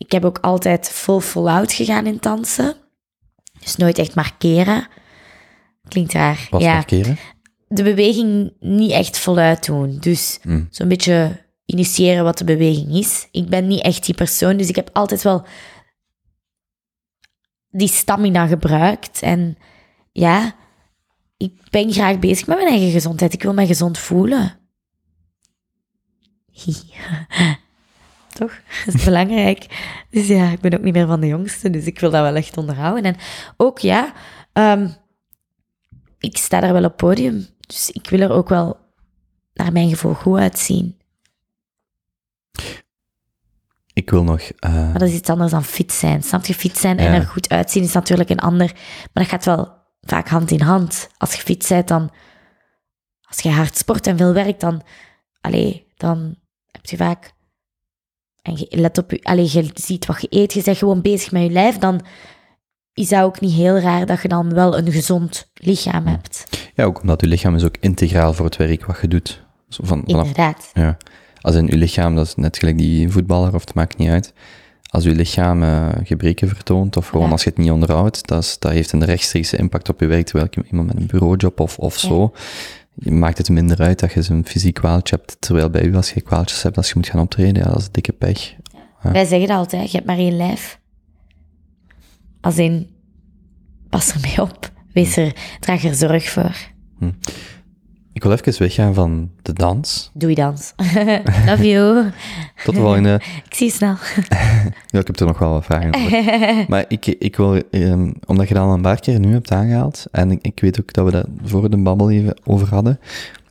ik 0.00 0.12
heb 0.12 0.24
ook 0.24 0.38
altijd 0.38 0.90
vol 0.90 1.18
voluit 1.20 1.72
gegaan 1.72 2.06
in 2.06 2.16
dansen. 2.20 2.76
Dus 3.60 3.76
nooit 3.76 3.98
echt 3.98 4.14
markeren. 4.14 4.88
Klinkt 5.88 6.12
raar. 6.12 6.46
Wat 6.50 6.60
ja, 6.60 6.72
markeren? 6.72 7.18
de 7.68 7.82
beweging 7.82 8.52
niet 8.60 8.90
echt 8.90 9.18
voluit 9.18 9.66
doen. 9.66 9.98
Dus 9.98 10.38
Hm. 10.42 10.64
zo'n 10.70 10.88
beetje 10.88 11.44
initiëren 11.64 12.24
wat 12.24 12.38
de 12.38 12.44
beweging 12.44 12.94
is. 12.94 13.28
Ik 13.30 13.48
ben 13.48 13.66
niet 13.66 13.82
echt 13.82 14.06
die 14.06 14.14
persoon, 14.14 14.56
dus 14.56 14.68
ik 14.68 14.76
heb 14.76 14.90
altijd 14.92 15.22
wel 15.22 15.46
die 17.70 17.88
stamina 17.88 18.46
gebruikt. 18.46 19.22
En 19.22 19.58
ja, 20.12 20.54
ik 21.36 21.52
ben 21.70 21.92
graag 21.92 22.18
bezig 22.18 22.46
met 22.46 22.56
mijn 22.56 22.68
eigen 22.68 22.90
gezondheid. 22.90 23.32
Ik 23.32 23.42
wil 23.42 23.54
mij 23.54 23.66
gezond 23.66 23.98
voelen. 23.98 24.58
Toch? 28.34 28.52
Dat 28.86 28.94
is 28.94 29.04
belangrijk. 29.04 29.66
Dus 30.10 30.26
ja, 30.26 30.50
ik 30.50 30.60
ben 30.60 30.74
ook 30.74 30.82
niet 30.82 30.94
meer 30.94 31.06
van 31.06 31.20
de 31.20 31.26
jongste, 31.26 31.70
dus 31.70 31.84
ik 31.84 32.00
wil 32.00 32.10
dat 32.10 32.22
wel 32.22 32.34
echt 32.36 32.56
onderhouden. 32.56 33.04
En 33.04 33.16
ook 33.56 33.78
ja, 33.78 34.12
ehm, 34.52 34.88
ik 36.18 36.36
sta 36.36 36.60
daar 36.60 36.72
wel 36.72 36.84
op 36.84 36.96
podium, 36.96 37.46
dus 37.60 37.90
ik 37.90 38.10
wil 38.10 38.20
er 38.20 38.30
ook 38.30 38.48
wel 38.48 38.78
naar 39.54 39.72
mijn 39.72 39.88
gevoel 39.88 40.14
goed 40.14 40.38
uitzien. 40.38 40.98
Ik 43.92 44.10
wil 44.10 44.22
nog... 44.24 44.40
eh, 44.40 44.72
Maar 44.74 44.98
dat 44.98 45.08
is 45.08 45.14
iets 45.14 45.30
anders 45.30 45.50
dan 45.50 45.64
fit 45.64 45.92
zijn. 45.92 46.22
Snap 46.22 46.44
je? 46.44 46.54
Fit 46.54 46.78
zijn 46.78 46.98
en 46.98 47.04
Ja. 47.12 47.14
er 47.18 47.26
goed 47.26 47.48
uitzien 47.48 47.82
is 47.82 47.92
natuurlijk 47.92 48.30
een 48.30 48.38
ander. 48.38 48.72
Maar 49.12 49.22
dat 49.24 49.28
gaat 49.28 49.44
wel 49.44 49.78
vaak 50.00 50.28
hand 50.28 50.50
in 50.50 50.60
hand. 50.60 51.08
Als 51.16 51.34
je 51.34 51.40
fit 51.42 51.66
bent, 51.68 51.88
dan... 51.88 52.10
Als 53.22 53.38
je 53.40 53.50
hard 53.50 53.76
sport 53.76 54.06
en 54.06 54.16
veel 54.16 54.32
werkt, 54.32 54.60
dan... 54.60 54.82
Allee, 55.40 55.86
dan 55.96 56.36
heb 56.70 56.86
je 56.86 56.96
vaak... 56.96 57.32
En 58.42 58.56
je 58.56 58.66
let 58.70 58.98
op 58.98 59.10
je... 59.10 59.20
Allee, 59.22 59.48
je 59.52 59.70
ziet 59.74 60.06
wat 60.06 60.20
je 60.20 60.26
eet. 60.30 60.52
Je 60.52 60.62
bent 60.64 60.76
gewoon 60.78 61.00
bezig 61.02 61.32
met 61.32 61.42
je 61.42 61.50
lijf. 61.50 61.78
Dan 61.78 62.00
is 62.94 63.08
dat 63.08 63.22
ook 63.22 63.40
niet 63.40 63.52
heel 63.52 63.78
raar 63.78 64.06
dat 64.06 64.22
je 64.22 64.28
dan 64.28 64.54
wel 64.54 64.78
een 64.78 64.92
gezond 64.92 65.50
lichaam 65.54 66.06
hebt. 66.06 66.46
ja, 66.74 66.84
ook 66.84 67.00
omdat 67.00 67.20
je 67.20 67.26
lichaam 67.26 67.54
is 67.54 67.64
ook 67.64 67.76
integraal 67.80 68.32
voor 68.32 68.44
het 68.44 68.56
werk 68.56 68.86
wat 68.86 68.98
je 69.00 69.08
doet. 69.08 69.42
Zo 69.68 69.82
van, 69.86 70.02
vanaf, 70.06 70.26
Inderdaad. 70.26 70.70
ja. 70.74 70.96
Als 71.40 71.54
in 71.54 71.66
je 71.66 71.76
lichaam, 71.76 72.14
dat 72.14 72.26
is 72.26 72.34
net 72.34 72.58
gelijk 72.58 72.78
die 72.78 73.08
voetballer, 73.10 73.54
of 73.54 73.60
het 73.60 73.74
maakt 73.74 73.96
niet 73.98 74.08
uit. 74.10 74.32
Als 74.90 75.04
je 75.04 75.10
lichaam 75.14 75.62
eh, 75.62 75.88
gebreken 76.04 76.48
vertoont, 76.48 76.96
of 76.96 77.08
gewoon 77.08 77.26
Ja. 77.26 77.32
als 77.32 77.42
je 77.44 77.48
het 77.50 77.58
niet 77.58 77.70
onderhoudt, 77.70 78.26
dat, 78.26 78.42
is, 78.42 78.58
dat 78.58 78.72
heeft 78.72 78.92
een 78.92 79.04
rechtstreekse 79.04 79.56
impact 79.56 79.88
op 79.88 80.00
je 80.00 80.06
werk, 80.06 80.26
terwijl 80.26 80.48
iemand 80.70 80.86
met 80.86 80.96
een 80.96 81.06
bureaujob 81.06 81.60
of, 81.60 81.78
of 81.78 81.94
Ja. 82.02 82.08
zo, 82.08 82.32
je 83.00 83.10
maakt 83.10 83.38
het 83.38 83.48
minder 83.48 83.80
uit 83.80 83.98
dat 83.98 84.12
je 84.12 84.22
zo'n 84.22 84.46
fysiek 84.46 84.74
kwaaltje 84.74 85.16
hebt, 85.16 85.36
terwijl 85.40 85.70
bij 85.70 85.82
u, 85.84 85.96
als 85.96 86.12
je 86.12 86.20
kwaaltjes 86.20 86.62
hebt, 86.62 86.76
als 86.76 86.88
je 86.88 86.94
moet 86.96 87.08
gaan 87.08 87.20
optreden, 87.20 87.62
ja, 87.62 87.68
dat 87.68 87.78
is 87.78 87.90
dikke 87.90 88.12
pech. 88.12 88.54
Wij 89.02 89.24
zeggen 89.24 89.48
dat 89.48 89.56
altijd, 89.56 89.90
je 89.90 89.96
hebt 89.96 90.06
maar 90.06 90.18
één 90.18 90.36
lijf. 90.36 90.80
Als 92.40 92.58
in, 92.58 92.90
pas 93.88 94.12
ermee 94.12 94.42
op. 94.42 94.72
Wees 94.92 95.16
er, 95.16 95.36
draag 95.60 95.84
er 95.84 95.94
zorg 95.94 96.28
voor. 96.28 96.56
Ik 98.20 98.26
wil 98.26 98.34
even 98.34 98.58
weggaan 98.58 98.94
van 98.94 99.30
de 99.42 99.52
dans. 99.52 100.10
Doe 100.14 100.28
je 100.28 100.34
dans. 100.34 100.72
Love 101.46 101.68
you. 101.68 102.10
Tot 102.64 102.74
de 102.74 102.80
volgende. 102.80 103.14
Ik 103.44 103.54
zie 103.54 103.66
je 103.66 103.72
snel. 103.72 103.96
Ja, 104.86 104.98
ik 104.98 105.06
heb 105.06 105.20
er 105.20 105.26
nog 105.26 105.38
wel 105.38 105.50
wat 105.50 105.64
vragen 105.64 105.94
over. 105.94 106.64
maar 106.68 106.84
ik, 106.88 107.06
ik 107.06 107.36
wil, 107.36 107.62
ehm, 107.70 108.12
omdat 108.26 108.48
je 108.48 108.54
dat 108.54 108.62
al 108.62 108.72
een 108.72 108.82
paar 108.82 109.00
keer 109.00 109.20
nu 109.20 109.32
hebt 109.32 109.52
aangehaald, 109.52 110.06
en 110.10 110.30
ik, 110.30 110.38
ik 110.42 110.60
weet 110.60 110.80
ook 110.80 110.92
dat 110.92 111.04
we 111.04 111.10
dat 111.10 111.26
voor 111.44 111.70
de 111.70 111.76
babbel 111.76 112.10
even 112.10 112.40
over 112.44 112.68
hadden, 112.68 113.00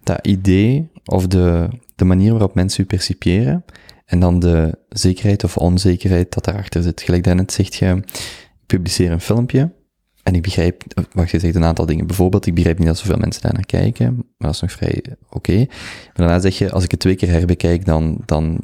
dat 0.03 0.28
idee 0.28 0.88
of 1.05 1.28
de, 1.28 1.67
de 1.95 2.05
manier 2.05 2.32
waarop 2.32 2.55
mensen 2.55 2.84
u 2.84 2.86
percipiëren, 2.86 3.65
en 4.05 4.20
dan 4.20 4.39
de 4.39 4.78
zekerheid 4.89 5.43
of 5.43 5.57
onzekerheid 5.57 6.34
dat 6.34 6.45
daarachter 6.45 6.84
zit. 6.84 7.01
Gelijk 7.01 7.24
daarnet 7.24 7.51
zegt 7.51 7.76
je, 7.76 8.01
ik 8.05 8.65
publiceer 8.65 9.11
een 9.11 9.22
filmpje, 9.22 9.72
en 10.30 10.36
ik 10.36 10.41
begrijp, 10.41 10.84
wacht, 11.13 11.32
je 11.32 11.39
zegt 11.39 11.55
een 11.55 11.63
aantal 11.63 11.86
dingen. 11.86 12.07
Bijvoorbeeld, 12.07 12.45
ik 12.45 12.53
begrijp 12.53 12.77
niet 12.77 12.88
dat 12.88 12.97
zoveel 12.97 13.17
mensen 13.17 13.41
daar 13.41 13.53
naar 13.53 13.65
kijken, 13.65 14.15
maar 14.15 14.23
dat 14.38 14.53
is 14.53 14.61
nog 14.61 14.71
vrij 14.71 15.03
oké. 15.30 15.55
Maar 15.55 15.67
daarna 16.13 16.39
zeg 16.39 16.57
je, 16.57 16.71
als 16.71 16.84
ik 16.84 16.91
het 16.91 16.99
twee 16.99 17.15
keer 17.15 17.30
herbekijk, 17.30 17.86
dan, 17.86 18.17
dan 18.25 18.59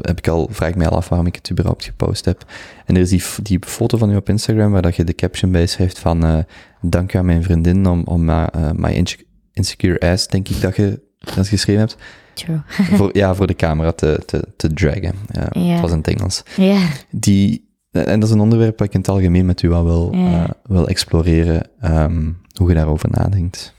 heb 0.00 0.18
ik 0.18 0.28
al, 0.28 0.48
vraag 0.50 0.68
ik 0.68 0.76
mij 0.76 0.88
al 0.88 0.96
af 0.96 1.08
waarom 1.08 1.26
ik 1.26 1.34
het 1.34 1.50
überhaupt 1.50 1.84
gepost 1.84 2.24
heb. 2.24 2.44
En 2.86 2.94
er 2.94 3.00
is 3.00 3.08
die, 3.08 3.22
die 3.42 3.58
foto 3.66 3.98
van 3.98 4.10
u 4.10 4.16
op 4.16 4.28
Instagram, 4.28 4.72
waar 4.72 4.82
dat 4.82 4.96
je 4.96 5.04
de 5.04 5.14
caption 5.14 5.52
bij 5.52 5.66
schrijft 5.66 5.98
van, 5.98 6.24
eh, 6.24 6.38
dank 6.80 7.14
u 7.14 7.18
aan 7.18 7.26
mijn 7.26 7.42
vriendin 7.42 7.86
om, 7.86 8.02
om 8.04 8.28
eh, 8.28 8.46
my 8.74 8.90
inse- 8.90 9.24
insecure 9.52 10.00
ass, 10.12 10.26
denk 10.28 10.48
ik 10.48 10.60
dat 10.60 10.76
je 10.76 11.00
dat 11.34 11.48
geschreven 11.48 11.80
hebt, 11.80 11.96
True. 12.32 12.60
voor, 12.96 13.10
ja, 13.16 13.34
voor 13.34 13.46
de 13.46 13.54
camera 13.56 13.92
te, 13.92 14.22
te, 14.26 14.44
te 14.56 14.72
draggen. 14.72 15.14
Het 15.32 15.80
was 15.80 15.90
in 15.90 15.96
het 15.96 16.08
Engels. 16.08 16.42
Ja, 16.56 16.88
Die, 17.10 17.67
en 18.06 18.20
dat 18.20 18.28
is 18.28 18.34
een 18.34 18.40
onderwerp 18.40 18.78
wat 18.78 18.86
ik 18.88 18.94
in 18.94 19.00
het 19.00 19.08
algemeen 19.08 19.46
met 19.46 19.62
u 19.62 19.68
wel 19.68 19.84
wil, 19.84 20.14
Ja. 20.14 20.42
eh, 20.44 20.50
wil 20.62 20.88
exploreren, 20.88 21.70
ehm, 21.80 22.32
hoe 22.54 22.68
je 22.68 22.74
daarover 22.74 23.08
nadenkt. 23.10 23.74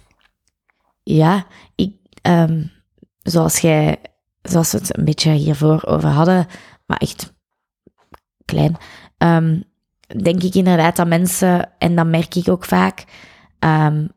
ja 1.04 1.46
ik, 1.76 1.94
ehm, 2.22 2.64
zoals, 3.22 3.60
jij, 3.60 3.98
zoals 4.42 4.72
we 4.72 4.78
het 4.78 4.98
een 4.98 5.06
beetje 5.06 5.32
hiervoor 5.32 5.86
over 5.86 6.10
hadden, 6.10 6.48
maar 6.86 6.98
echt 6.98 7.34
klein, 8.46 8.78
ehm, 9.18 9.62
denk 10.24 10.44
ik 10.44 10.54
inderdaad 10.56 10.96
dat 10.96 11.08
mensen, 11.08 11.70
en 11.78 11.96
dat 11.96 12.08
merk 12.08 12.36
ik 12.36 12.50
ook 12.50 12.66
vaak 12.66 13.04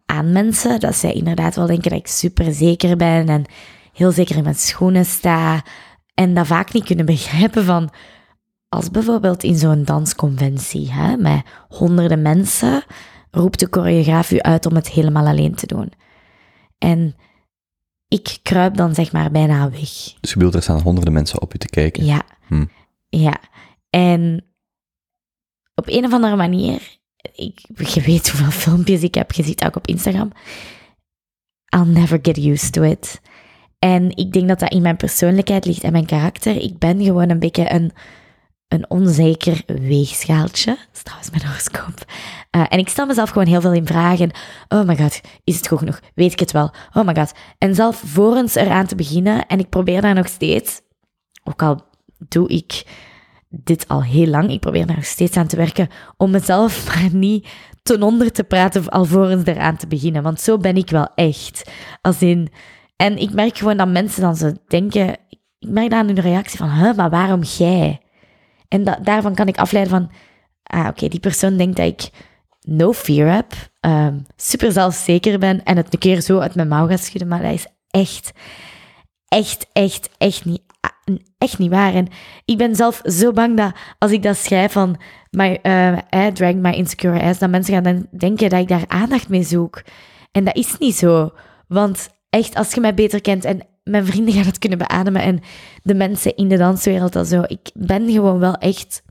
aan 0.06 0.32
mensen, 0.32 0.80
dat 0.80 0.94
zij 0.96 1.12
inderdaad 1.12 1.54
wel 1.56 1.66
denken 1.66 1.90
dat 1.90 1.98
ik 1.98 2.06
super 2.06 2.52
zeker 2.52 2.96
ben 2.96 3.28
en 3.28 3.44
heel 3.92 4.10
zeker 4.12 4.36
in 4.36 4.42
mijn 4.42 4.54
schoenen 4.54 5.04
sta, 5.04 5.62
en 6.14 6.34
dat 6.34 6.46
vaak 6.46 6.72
niet 6.72 6.84
kunnen 6.84 7.06
begrijpen 7.06 7.64
van, 7.64 7.90
als 8.72 8.90
bijvoorbeeld 8.90 9.42
in 9.42 9.58
zo'n 9.58 9.84
dansconventie, 9.84 10.92
hè, 10.92 11.16
met 11.16 11.42
honderden 11.68 12.22
mensen, 12.22 12.84
roept 13.30 13.58
de 13.58 13.66
choreograaf 13.70 14.30
u 14.30 14.40
uit 14.40 14.66
om 14.66 14.74
het 14.74 14.88
helemaal 14.88 15.26
alleen 15.26 15.54
te 15.54 15.66
doen. 15.66 15.92
En 16.78 17.16
ik 18.08 18.38
kruip 18.42 18.76
dan 18.76 18.94
zeg 18.94 19.12
maar 19.12 19.30
bijna 19.30 19.70
weg. 19.70 20.14
Dus 20.20 20.30
je 20.30 20.36
bedoelt, 20.36 20.54
er 20.54 20.62
staan 20.62 20.80
honderden 20.80 21.12
mensen 21.12 21.40
op 21.40 21.54
u 21.54 21.58
te 21.58 21.68
kijken. 21.68 22.04
Ja. 22.04 22.22
Hm. 22.46 22.64
Ja. 23.08 23.40
En 23.90 24.44
op 25.74 25.88
een 25.88 26.04
of 26.04 26.12
andere 26.12 26.36
manier, 26.36 26.98
ik, 27.34 27.60
je 27.94 28.00
weet 28.00 28.30
hoeveel 28.30 28.50
filmpjes 28.50 29.02
ik 29.02 29.14
heb 29.14 29.32
gezien, 29.32 29.62
ook 29.64 29.76
op 29.76 29.86
Instagram. 29.86 30.32
I'll 31.76 31.86
never 31.86 32.18
get 32.22 32.38
used 32.38 32.72
to 32.72 32.82
it. 32.82 33.20
En 33.78 34.16
ik 34.16 34.32
denk 34.32 34.48
dat 34.48 34.60
dat 34.60 34.72
in 34.72 34.82
mijn 34.82 34.96
persoonlijkheid 34.96 35.64
ligt 35.64 35.82
en 35.82 35.92
mijn 35.92 36.06
karakter. 36.06 36.56
Ik 36.56 36.78
ben 36.78 37.02
gewoon 37.04 37.30
een 37.30 37.38
beetje 37.38 37.72
een, 37.72 37.92
een 38.72 38.90
onzeker 38.90 39.62
weegschaaltje. 39.66 40.70
Dat 40.70 40.88
is 40.92 41.02
trouwens 41.02 41.30
mijn 41.30 41.46
horoscoop. 41.46 42.04
Eh, 42.50 42.64
en 42.68 42.78
ik 42.78 42.88
stel 42.88 43.06
mezelf 43.06 43.30
gewoon 43.30 43.46
heel 43.46 43.60
veel 43.60 43.72
in 43.72 43.86
vraag. 43.86 44.20
En, 44.20 44.30
oh 44.68 44.84
my 44.84 44.96
god, 44.96 45.20
is 45.44 45.56
het 45.56 45.68
goed 45.68 45.78
genoeg? 45.78 46.00
Weet 46.14 46.32
ik 46.32 46.38
het 46.38 46.52
wel? 46.52 46.70
Oh 46.92 47.06
my 47.06 47.14
god. 47.14 47.32
En 47.58 47.74
zelf 47.74 48.02
vorens 48.06 48.54
eraan 48.54 48.86
te 48.86 48.94
beginnen, 48.94 49.46
en 49.46 49.58
ik 49.58 49.68
probeer 49.68 50.00
daar 50.00 50.14
nog 50.14 50.28
steeds, 50.28 50.80
ook 51.44 51.62
al 51.62 51.80
doe 52.28 52.48
ik 52.48 52.84
dit 53.48 53.88
al 53.88 54.02
heel 54.02 54.26
lang, 54.26 54.50
ik 54.50 54.60
probeer 54.60 54.86
daar 54.86 54.96
nog 54.96 55.04
steeds 55.04 55.36
aan 55.36 55.46
te 55.46 55.56
werken, 55.56 55.88
om 56.16 56.30
mezelf 56.30 56.86
maar 56.86 57.08
niet 57.12 57.48
ten 57.82 58.02
onder 58.02 58.32
te 58.32 58.44
praten 58.44 58.88
alvorens 58.88 59.46
eraan 59.46 59.76
te 59.76 59.86
beginnen. 59.86 60.22
Want 60.22 60.40
zo 60.40 60.58
ben 60.58 60.76
ik 60.76 60.90
wel 60.90 61.08
echt. 61.14 61.70
Als 62.00 62.22
in... 62.22 62.48
En 62.96 63.18
ik 63.18 63.32
merk 63.32 63.58
gewoon 63.58 63.76
dat 63.76 63.88
mensen 63.88 64.22
dan 64.22 64.36
zo 64.36 64.52
denken... 64.66 65.16
Ik 65.58 65.68
merk 65.68 65.90
dan 65.90 66.06
hun 66.06 66.20
reactie 66.20 66.58
van, 66.58 66.70
huh, 66.70 66.94
maar 66.94 67.10
waarom 67.10 67.42
jij? 67.42 68.01
En 68.72 68.84
da- 68.84 68.98
daarvan 69.02 69.34
kan 69.34 69.46
ik 69.48 69.58
afleiden 69.58 69.92
van... 69.92 70.10
Ah, 70.62 70.86
oké, 70.86 71.08
die 71.08 71.20
persoon 71.20 71.56
denkt 71.56 71.76
dat 71.76 71.86
ik 71.86 72.10
no 72.60 72.92
fear 72.92 73.34
heb, 73.34 73.52
ehm, 73.80 74.18
super 74.36 74.72
zelfzeker 74.72 75.38
ben 75.38 75.64
en 75.64 75.76
het 75.76 75.92
een 75.92 75.98
keer 75.98 76.20
zo 76.20 76.38
uit 76.38 76.54
mijn 76.54 76.68
mouw 76.68 76.86
ga 76.86 76.96
schudden, 76.96 77.28
maar 77.28 77.42
dat 77.42 77.52
is 77.52 77.66
echt, 77.90 78.32
echt, 79.28 79.66
echt, 79.72 80.10
echt 80.18 80.44
niet, 80.44 80.62
ah, 80.80 81.16
echt 81.38 81.58
niet 81.58 81.70
waar. 81.70 81.94
En 81.94 82.06
ik 82.44 82.56
ben 82.58 82.76
zelf 82.76 83.00
zo 83.04 83.32
bang 83.32 83.56
dat 83.56 83.72
als 83.98 84.10
ik 84.10 84.22
dat 84.22 84.36
schrijf 84.36 84.72
van 84.72 85.00
my, 85.30 85.58
eh, 85.62 85.98
I 86.14 86.32
drag 86.32 86.54
my 86.54 86.72
insecure 86.72 87.22
ass, 87.22 87.38
dat 87.38 87.50
mensen 87.50 87.74
gaan 87.74 87.82
dan 87.82 88.06
denken 88.18 88.48
dat 88.50 88.60
ik 88.60 88.68
daar 88.68 88.84
aandacht 88.88 89.28
mee 89.28 89.42
zoek. 89.42 89.82
En 90.30 90.44
dat 90.44 90.56
is 90.56 90.78
niet 90.78 90.94
zo. 90.94 91.30
Want 91.68 92.08
echt, 92.30 92.54
als 92.54 92.74
je 92.74 92.80
mij 92.80 92.94
beter 92.94 93.20
kent 93.20 93.44
en 93.44 93.60
mijn 93.82 94.06
vrienden 94.06 94.34
gaan 94.34 94.44
het 94.44 94.58
kunnen 94.58 94.78
beademen 94.78 95.22
en 95.22 95.40
de 95.82 95.94
mensen 95.94 96.36
in 96.36 96.48
de 96.48 96.56
danswereld 96.56 97.16
al 97.16 97.24
zo, 97.24 97.42
ik 97.46 97.70
ben 97.74 98.10
gewoon 98.10 98.38
wel 98.38 98.54
echt 98.54 99.02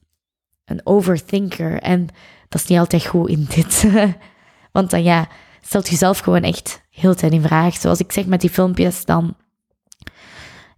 een 0.66 0.82
overthinker. 0.84 1.82
En 1.82 2.08
dat 2.50 2.62
is 2.62 2.68
niet 2.68 2.80
altijd 2.80 3.06
goed 3.06 3.30
in 3.30 3.48
dit. 3.56 3.86
Want 4.72 4.90
dan 4.90 5.04
ja, 5.04 5.28
stelt 5.62 5.90
jezelf 5.90 6.20
gewoon 6.20 6.44
echt 6.44 6.82
heel 6.90 7.16
tijd 7.16 7.32
in 7.32 7.42
vraag. 7.42 7.76
Zoals 7.76 8.00
ik 8.00 8.12
zeg 8.12 8.26
met 8.26 8.42
die 8.42 8.50
filmpjes, 8.50 9.06
dan... 9.06 9.36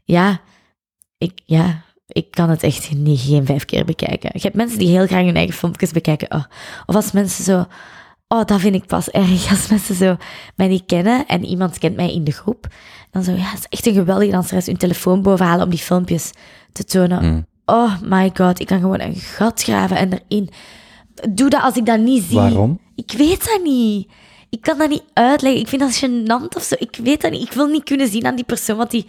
Ja, 0.04 0.42
ik, 1.18 1.42
ja, 1.46 1.84
ik 2.08 2.32
kan 2.32 2.50
het 2.50 2.64
echt 2.64 2.94
niet, 2.94 3.20
geen 3.20 3.46
vijf 3.46 3.66
keer 3.66 3.86
bekijken. 3.86 4.30
Je 4.34 4.42
hebt 4.42 4.56
mensen 4.56 4.80
die 4.80 4.88
heel 4.88 5.08
graag 5.08 5.26
hun 5.26 5.36
eigen 5.36 5.56
filmpjes 5.56 5.92
bekijken. 5.92 6.32
Oh. 6.32 6.44
Of 6.86 6.96
als 6.96 7.12
mensen 7.12 7.44
zo... 7.44 7.66
Oh, 8.28 8.46
dat 8.46 8.60
vind 8.60 8.76
ik 8.76 8.86
pas 8.86 9.10
erg. 9.10 9.50
Als 9.50 9.68
mensen 9.68 9.96
zo 9.96 10.16
mij 10.56 10.68
niet 10.68 10.86
kennen 10.86 11.28
en 11.28 11.46
iemand 11.46 11.78
kent 11.78 11.96
mij 11.96 12.14
in 12.14 12.24
de 12.24 12.32
groep. 12.32 12.68
Dan 13.14 13.24
zo, 13.24 13.32
ja, 13.32 13.50
het 13.50 13.60
is 13.60 13.66
echt 13.70 13.86
een 13.86 13.94
geweldige 13.94 14.32
danseres. 14.32 14.66
Hun 14.66 14.78
telefoon 14.78 15.22
bovenhalen 15.22 15.64
om 15.64 15.70
die 15.70 15.80
filmpjes 15.80 16.32
te 16.72 16.84
tonen. 16.84 17.26
Mm. 17.26 17.46
Oh 17.66 18.02
my 18.02 18.32
god, 18.34 18.60
ik 18.60 18.68
kan 18.68 18.80
gewoon 18.80 19.00
een 19.00 19.16
gat 19.16 19.64
graven 19.64 19.98
en 19.98 20.10
erin. 20.28 20.50
Doe 21.30 21.50
dat 21.50 21.62
als 21.62 21.76
ik 21.76 21.86
dat 21.86 22.00
niet 22.00 22.24
zie. 22.24 22.36
Waarom? 22.36 22.80
Ik 22.96 23.12
weet 23.12 23.46
dat 23.46 23.64
niet. 23.64 24.12
Ik 24.50 24.62
kan 24.62 24.78
dat 24.78 24.90
niet 24.90 25.04
uitleggen. 25.14 25.62
Ik 25.62 25.68
vind 25.68 25.82
dat 25.82 26.04
gênant 26.06 26.56
of 26.56 26.64
zo. 26.64 26.76
Ik 26.80 27.00
weet 27.04 27.22
dat 27.22 27.32
niet. 27.32 27.42
Ik 27.42 27.54
wil 27.54 27.68
niet 27.68 27.84
kunnen 27.84 28.08
zien 28.08 28.26
aan 28.26 28.36
die 28.36 28.46
persoon 28.46 28.78
wat 28.78 28.92
die... 28.92 29.06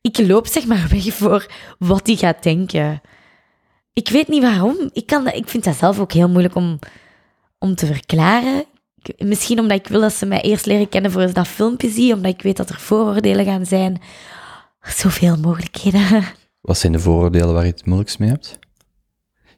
Ik 0.00 0.18
loop 0.18 0.46
zeg 0.46 0.66
maar 0.66 0.86
weg 1.02 1.14
voor 1.14 1.46
wat 1.78 2.04
die 2.04 2.16
gaat 2.16 2.42
denken. 2.42 3.00
Ik 3.92 4.08
weet 4.08 4.28
niet 4.28 4.42
waarom. 4.42 4.76
Ik, 4.92 5.06
kan 5.06 5.24
dat, 5.24 5.34
ik 5.34 5.48
vind 5.48 5.64
dat 5.64 5.76
zelf 5.76 6.00
ook 6.00 6.12
heel 6.12 6.28
moeilijk 6.28 6.54
om, 6.54 6.78
om 7.58 7.74
te 7.74 7.86
verklaren. 7.86 8.64
Misschien 9.18 9.58
omdat 9.58 9.78
ik 9.78 9.88
wil 9.88 10.00
dat 10.00 10.12
ze 10.12 10.26
mij 10.26 10.40
eerst 10.40 10.66
leren 10.66 10.88
kennen 10.88 11.10
voor 11.10 11.26
ze 11.26 11.32
dat 11.32 11.48
filmpje 11.48 11.90
zien. 11.90 12.14
Omdat 12.14 12.32
ik 12.32 12.42
weet 12.42 12.56
dat 12.56 12.68
er 12.68 12.80
vooroordelen 12.80 13.44
gaan 13.44 13.66
zijn. 13.66 14.00
Zoveel 14.80 15.36
mogelijkheden. 15.36 16.24
Wat 16.60 16.78
zijn 16.78 16.92
de 16.92 16.98
vooroordelen 16.98 17.54
waar 17.54 17.64
je 17.64 17.70
het 17.70 17.86
moeilijkst 17.86 18.18
mee 18.18 18.28
hebt? 18.28 18.58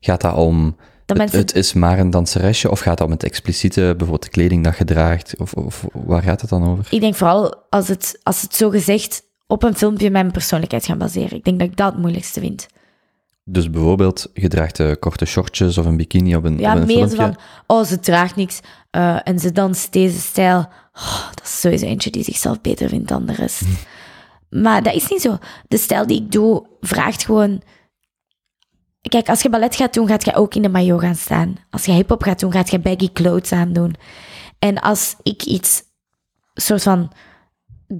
Gaat 0.00 0.20
dat 0.20 0.34
om 0.34 0.64
Dat 0.64 0.76
het, 1.06 1.16
mensen 1.16 1.38
het 1.38 1.54
is 1.54 1.72
maar 1.72 1.98
een 1.98 2.10
danseresje 2.10 2.70
of 2.70 2.80
gaat 2.80 2.98
dat 2.98 3.06
om 3.06 3.12
het 3.12 3.24
expliciete, 3.24 3.80
bijvoorbeeld 3.80 4.22
de 4.22 4.28
kleding 4.28 4.64
dat 4.64 4.78
je 4.78 4.84
draagt? 4.84 5.34
Of, 5.38 5.52
of 5.52 5.86
waar 5.92 6.22
gaat 6.22 6.40
het 6.40 6.50
dan 6.50 6.68
over? 6.68 6.86
Ik 6.90 7.00
denk 7.00 7.14
vooral 7.14 7.54
als 7.70 7.88
het, 7.88 8.20
als 8.22 8.42
het 8.42 8.54
zo 8.54 8.70
gezegd 8.70 9.22
op 9.46 9.62
een 9.62 9.76
filmpje 9.76 10.10
mijn 10.10 10.30
persoonlijkheid 10.30 10.84
gaan 10.84 10.98
baseren. 10.98 11.38
Ik 11.38 11.44
denk 11.44 11.58
dat 11.58 11.68
ik 11.68 11.76
dat 11.76 11.92
het 11.92 12.00
moeilijkste 12.00 12.40
vind. 12.40 12.66
Dus 13.50 13.70
bijvoorbeeld, 13.70 14.30
je 14.34 14.48
draagt 14.48 14.80
eh, 14.80 14.92
korte 15.00 15.24
shortjes 15.24 15.78
of 15.78 15.86
een 15.86 15.96
bikini 15.96 16.36
op 16.36 16.44
een, 16.44 16.58
Ja, 16.58 16.74
op 16.74 16.80
een 16.80 16.86
meer 16.86 16.96
filmpje. 16.96 17.16
van, 17.16 17.36
oh, 17.66 17.84
ze 17.84 18.00
draagt 18.00 18.36
niks 18.36 18.60
eh, 18.90 19.18
en 19.24 19.38
ze 19.38 19.52
danst 19.52 19.92
deze 19.92 20.18
stijl. 20.18 20.58
Oh, 20.92 21.28
dat 21.34 21.44
is 21.44 21.60
sowieso 21.60 21.86
eentje 21.86 22.10
die 22.10 22.24
zichzelf 22.24 22.60
beter 22.60 22.88
vindt 22.88 23.08
dan 23.08 23.26
de 23.26 23.32
rest. 23.32 23.62
Maar 24.50 24.82
dat 24.82 24.94
is 24.94 25.08
niet 25.08 25.20
zo. 25.20 25.38
De 25.68 25.76
stijl 25.76 26.06
die 26.06 26.22
ik 26.22 26.32
doe 26.32 26.66
vraagt 26.80 27.24
gewoon... 27.24 27.62
Kijk, 29.00 29.28
als 29.28 29.42
je 29.42 29.50
ballet 29.50 29.76
gaat 29.76 29.94
doen, 29.94 30.08
gaat 30.08 30.24
je 30.24 30.34
ook 30.34 30.54
in 30.54 30.62
de 30.62 30.68
maillot 30.68 31.00
gaan 31.00 31.14
staan. 31.14 31.56
Als 31.70 31.84
je 31.84 31.92
hip-hop 31.92 32.22
gaat 32.22 32.40
doen, 32.40 32.52
gaat 32.52 32.70
je 32.70 32.78
baggy 32.78 33.12
clothes 33.12 33.52
aandoen. 33.52 33.94
En 34.58 34.80
als 34.80 35.16
ik 35.22 35.42
iets 35.42 35.82
soort 36.54 36.82
van 36.82 37.12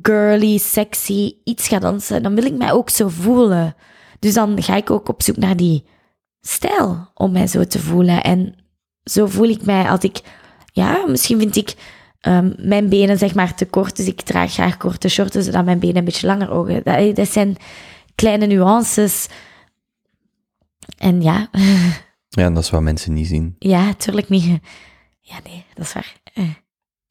girly, 0.02 0.58
sexy, 0.58 1.32
iets 1.44 1.68
ga 1.68 1.78
dansen, 1.78 2.22
dan 2.22 2.34
wil 2.34 2.44
ik 2.44 2.56
mij 2.56 2.72
ook 2.72 2.90
zo 2.90 3.08
voelen. 3.08 3.74
Dus 4.18 4.34
dan 4.34 4.62
ga 4.62 4.76
ik 4.76 4.90
ook 4.90 5.08
op 5.08 5.22
zoek 5.22 5.36
naar 5.36 5.56
die 5.56 5.84
stijl 6.40 7.10
om 7.14 7.32
mij 7.32 7.46
zo 7.46 7.64
te 7.64 7.78
voelen. 7.78 8.22
En 8.22 8.54
zo 9.04 9.26
voel 9.26 9.48
ik 9.48 9.64
mij 9.64 9.88
als 9.88 10.00
ik, 10.00 10.20
ja, 10.72 11.04
misschien 11.06 11.38
vind 11.38 11.56
ik 11.56 11.74
ehm, 12.20 12.52
mijn 12.58 12.88
benen 12.88 13.18
zeg 13.18 13.34
maar 13.34 13.54
te 13.54 13.66
kort, 13.66 13.96
dus 13.96 14.06
ik 14.06 14.20
draag 14.20 14.52
graag 14.52 14.76
korte 14.76 15.08
shorts, 15.08 15.36
zodat 15.36 15.64
mijn 15.64 15.78
benen 15.78 15.96
een 15.96 16.04
beetje 16.04 16.26
langer 16.26 16.50
ogen. 16.50 16.80
Dat, 16.84 17.16
dat 17.16 17.28
zijn 17.28 17.56
kleine 18.14 18.46
nuances. 18.46 19.28
En 20.98 21.22
ja, 21.22 21.48
Ja, 22.28 22.44
en 22.44 22.54
dat 22.54 22.62
is 22.62 22.70
wat 22.70 22.82
mensen 22.82 23.12
niet 23.12 23.26
zien. 23.26 23.56
ja, 23.58 23.94
tuurlijk 23.94 24.28
niet. 24.28 24.60
Ja, 25.20 25.36
nee, 25.44 25.64
dat 25.74 25.86
is 25.86 25.92
waar. 25.92 26.14
Eh. 26.34 26.44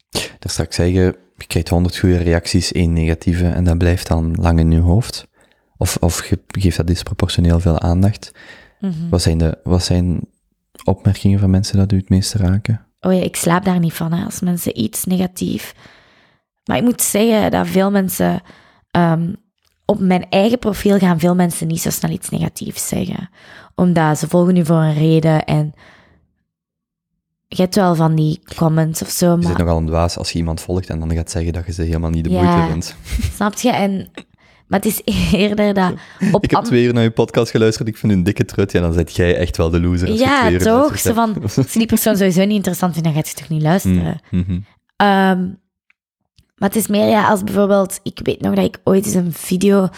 Daar 0.10 0.52
straks 0.52 0.76
zeggen, 0.76 0.96
je 0.96 1.18
krijgt 1.48 1.70
100 1.70 1.98
goede 1.98 2.18
reacties, 2.18 2.72
één 2.72 2.94
negatieve, 2.94 3.48
en 3.48 3.64
dat 3.64 3.78
blijft 3.78 4.08
dan 4.08 4.36
lang 4.40 4.60
in 4.60 4.72
je 4.72 4.80
hoofd. 4.80 5.27
Of, 5.78 5.98
of 6.00 6.30
geeft 6.48 6.78
dat 6.78 6.88
disproportioneel 6.88 7.60
veel 7.60 7.80
aandacht. 7.80 8.32
Mhm. 8.80 9.10
Wat, 9.10 9.22
zijn 9.22 9.38
de, 9.38 9.58
wat 9.64 9.84
zijn 9.84 10.20
opmerkingen 10.84 11.40
van 11.40 11.50
mensen 11.50 11.78
dat 11.78 11.92
u 11.92 11.98
het 11.98 12.10
meeste 12.10 12.38
raken? 12.38 12.86
Oh 13.00 13.14
ja, 13.14 13.22
ik 13.22 13.36
slaap 13.36 13.66
daar 13.66 13.80
niet 13.80 13.94
van, 13.94 14.14
hè, 14.14 14.26
als 14.26 14.40
mensen 14.40 14.80
iets 14.80 15.04
negatief... 15.06 15.74
Maar 16.66 16.78
ik 16.78 16.84
moet 16.84 17.02
zeggen 17.02 17.52
dat 17.52 17.68
veel 17.68 17.92
mensen... 17.92 18.42
ehm, 18.92 19.34
op 19.86 20.00
mijn 20.00 20.30
eigen 20.30 20.60
profiel 20.60 20.98
gaan 20.98 21.20
veel 21.20 21.36
mensen 21.36 21.68
niet 21.68 21.82
zo 21.82 21.90
snel 21.90 22.12
iets 22.12 22.30
negatiefs 22.30 22.88
zeggen. 22.88 23.30
Omdat 23.76 24.18
ze 24.18 24.28
volgen 24.28 24.54
nu 24.54 24.66
voor 24.66 24.76
een 24.76 24.94
reden 24.94 25.46
en... 25.46 25.74
Je 27.48 27.62
hebt 27.62 27.76
wel 27.76 27.96
van 27.96 28.16
die 28.16 28.40
comments 28.56 29.02
of 29.02 29.10
zo, 29.10 29.36
Je 29.36 29.42
zit 29.42 29.50
maar... 29.52 29.60
nogal 29.60 29.78
een 29.78 29.86
dwaas 29.86 30.18
als 30.18 30.32
je 30.32 30.38
iemand 30.38 30.62
volgt 30.62 30.90
en 30.90 31.00
dan 31.00 31.14
gaat 31.14 31.32
zeggen 31.32 31.54
dat 31.54 31.66
je 31.66 31.72
ze 31.74 31.82
helemaal 31.82 32.10
niet 32.10 32.24
de 32.24 32.30
Ja. 32.30 32.42
moeite 32.44 32.72
vindt. 32.72 32.96
Snap 33.36 33.54
je? 33.54 33.72
En, 33.72 34.12
maar 34.68 34.80
het 34.80 34.86
is 34.86 35.02
eerder 35.32 35.74
dat... 35.74 35.94
Op 36.32 36.44
Ik 36.44 36.52
heb 36.52 36.64
twee 36.64 36.84
uur 36.84 36.94
naar 36.94 37.04
je 37.04 37.12
podcast 37.12 37.52
geluisterd, 37.52 37.88
ik 37.88 37.98
vind 37.98 38.12
u 38.12 38.16
een 38.16 38.24
dikke 38.24 38.46
trut. 38.46 38.72
Ja, 38.72 38.82
dan 38.82 38.94
zit 38.94 39.16
jij 39.16 39.36
echt 39.36 39.58
wel 39.58 39.70
de 39.70 39.80
loser. 39.80 40.10
als 40.10 40.20
Ja, 40.20 40.58
toch? 40.58 41.00
Zo 41.00 41.14
van, 41.14 41.42
als 41.42 41.56
je 41.56 41.80
die 41.80 41.86
persoon 41.86 42.18
sowieso 42.18 42.46
niet 42.46 42.56
interessant 42.56 42.94
vindt, 42.94 43.08
dan 43.08 43.18
gaat 43.18 43.30
je 43.30 43.36
toch 43.36 43.50
niet 43.50 43.62
luisteren. 43.62 44.22
Mm, 44.32 44.40
mhm. 44.48 44.60
Ehm, 44.96 45.48
maar 46.56 46.70
het 46.70 46.76
is 46.76 46.88
meer, 46.88 47.08
ja, 47.08 47.30
als 47.30 47.44
bijvoorbeeld... 47.44 48.00
Ik 48.04 48.20
weet 48.24 48.42
nog 48.42 48.56
dat 48.56 48.66
ik 48.66 48.80
ooit 48.84 49.06
eens 49.06 49.16
een 49.16 49.34
video 49.34 49.90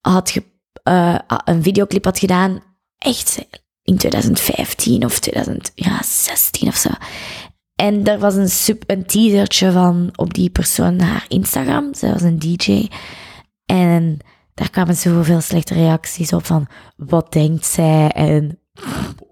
had... 0.00 0.30
Ge, 0.30 0.42
eh, 0.82 1.18
een 1.44 1.62
videoclip 1.62 2.04
had 2.04 2.18
gedaan. 2.18 2.62
Echt 2.98 3.46
in 3.82 3.96
2015 3.96 5.04
of 5.04 5.18
2016 5.18 6.68
of 6.68 6.76
zo. 6.76 6.88
En 7.74 8.04
er 8.04 8.18
was 8.18 8.34
een, 8.34 8.48
sub, 8.48 8.82
een 8.86 9.06
teasertje 9.06 9.72
van 9.72 10.10
op 10.16 10.34
die 10.34 10.50
persoon 10.50 11.00
haar 11.00 11.24
Instagram. 11.28 11.94
Zij 11.94 12.12
was 12.12 12.22
een 12.22 12.38
DJ. 12.38 12.88
En 13.70 14.18
daar 14.54 14.70
kwamen 14.70 14.96
zoveel 14.96 15.40
slechte 15.40 15.74
reacties 15.74 16.32
op 16.32 16.46
van... 16.46 16.66
Wat 16.96 17.32
denkt 17.32 17.66
zij? 17.66 18.08
En 18.08 18.58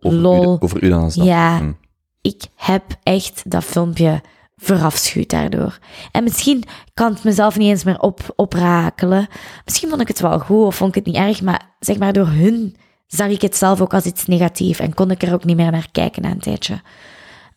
Over, 0.00 0.18
Lol. 0.18 0.54
U, 0.54 0.56
over 0.60 0.82
u 0.82 0.88
dan 0.88 1.02
als 1.02 1.14
dat. 1.14 1.26
Ja. 1.26 1.60
Mm. 1.60 1.76
ik 2.20 2.44
heb 2.56 2.84
echt 3.02 3.50
dat 3.50 3.64
filmpje 3.64 4.20
verafschuwd 4.56 5.30
daardoor. 5.30 5.78
En 6.12 6.24
misschien 6.24 6.64
kan 6.94 7.12
het 7.12 7.24
mezelf 7.24 7.58
niet 7.58 7.68
eens 7.68 7.84
meer 7.84 8.00
op, 8.00 8.32
oprakelen. 8.36 9.28
Misschien 9.64 9.88
vond 9.88 10.00
ik 10.00 10.08
het 10.08 10.20
wel 10.20 10.38
goed 10.38 10.64
of 10.64 10.76
vond 10.76 10.96
ik 10.96 11.04
het 11.04 11.14
niet 11.14 11.22
erg, 11.22 11.42
maar 11.42 11.76
zeg 11.78 11.98
maar 11.98 12.12
door 12.12 12.28
hun 12.28 12.76
zag 13.06 13.28
ik 13.28 13.42
het 13.42 13.56
zelf 13.56 13.80
ook 13.80 13.94
als 13.94 14.04
iets 14.04 14.26
negatiefs 14.26 14.78
en 14.78 14.94
kon 14.94 15.10
ik 15.10 15.22
er 15.22 15.32
ook 15.32 15.44
niet 15.44 15.56
meer 15.56 15.70
naar 15.70 15.88
kijken 15.92 16.22
na 16.22 16.30
een 16.30 16.38
tijdje. 16.38 16.80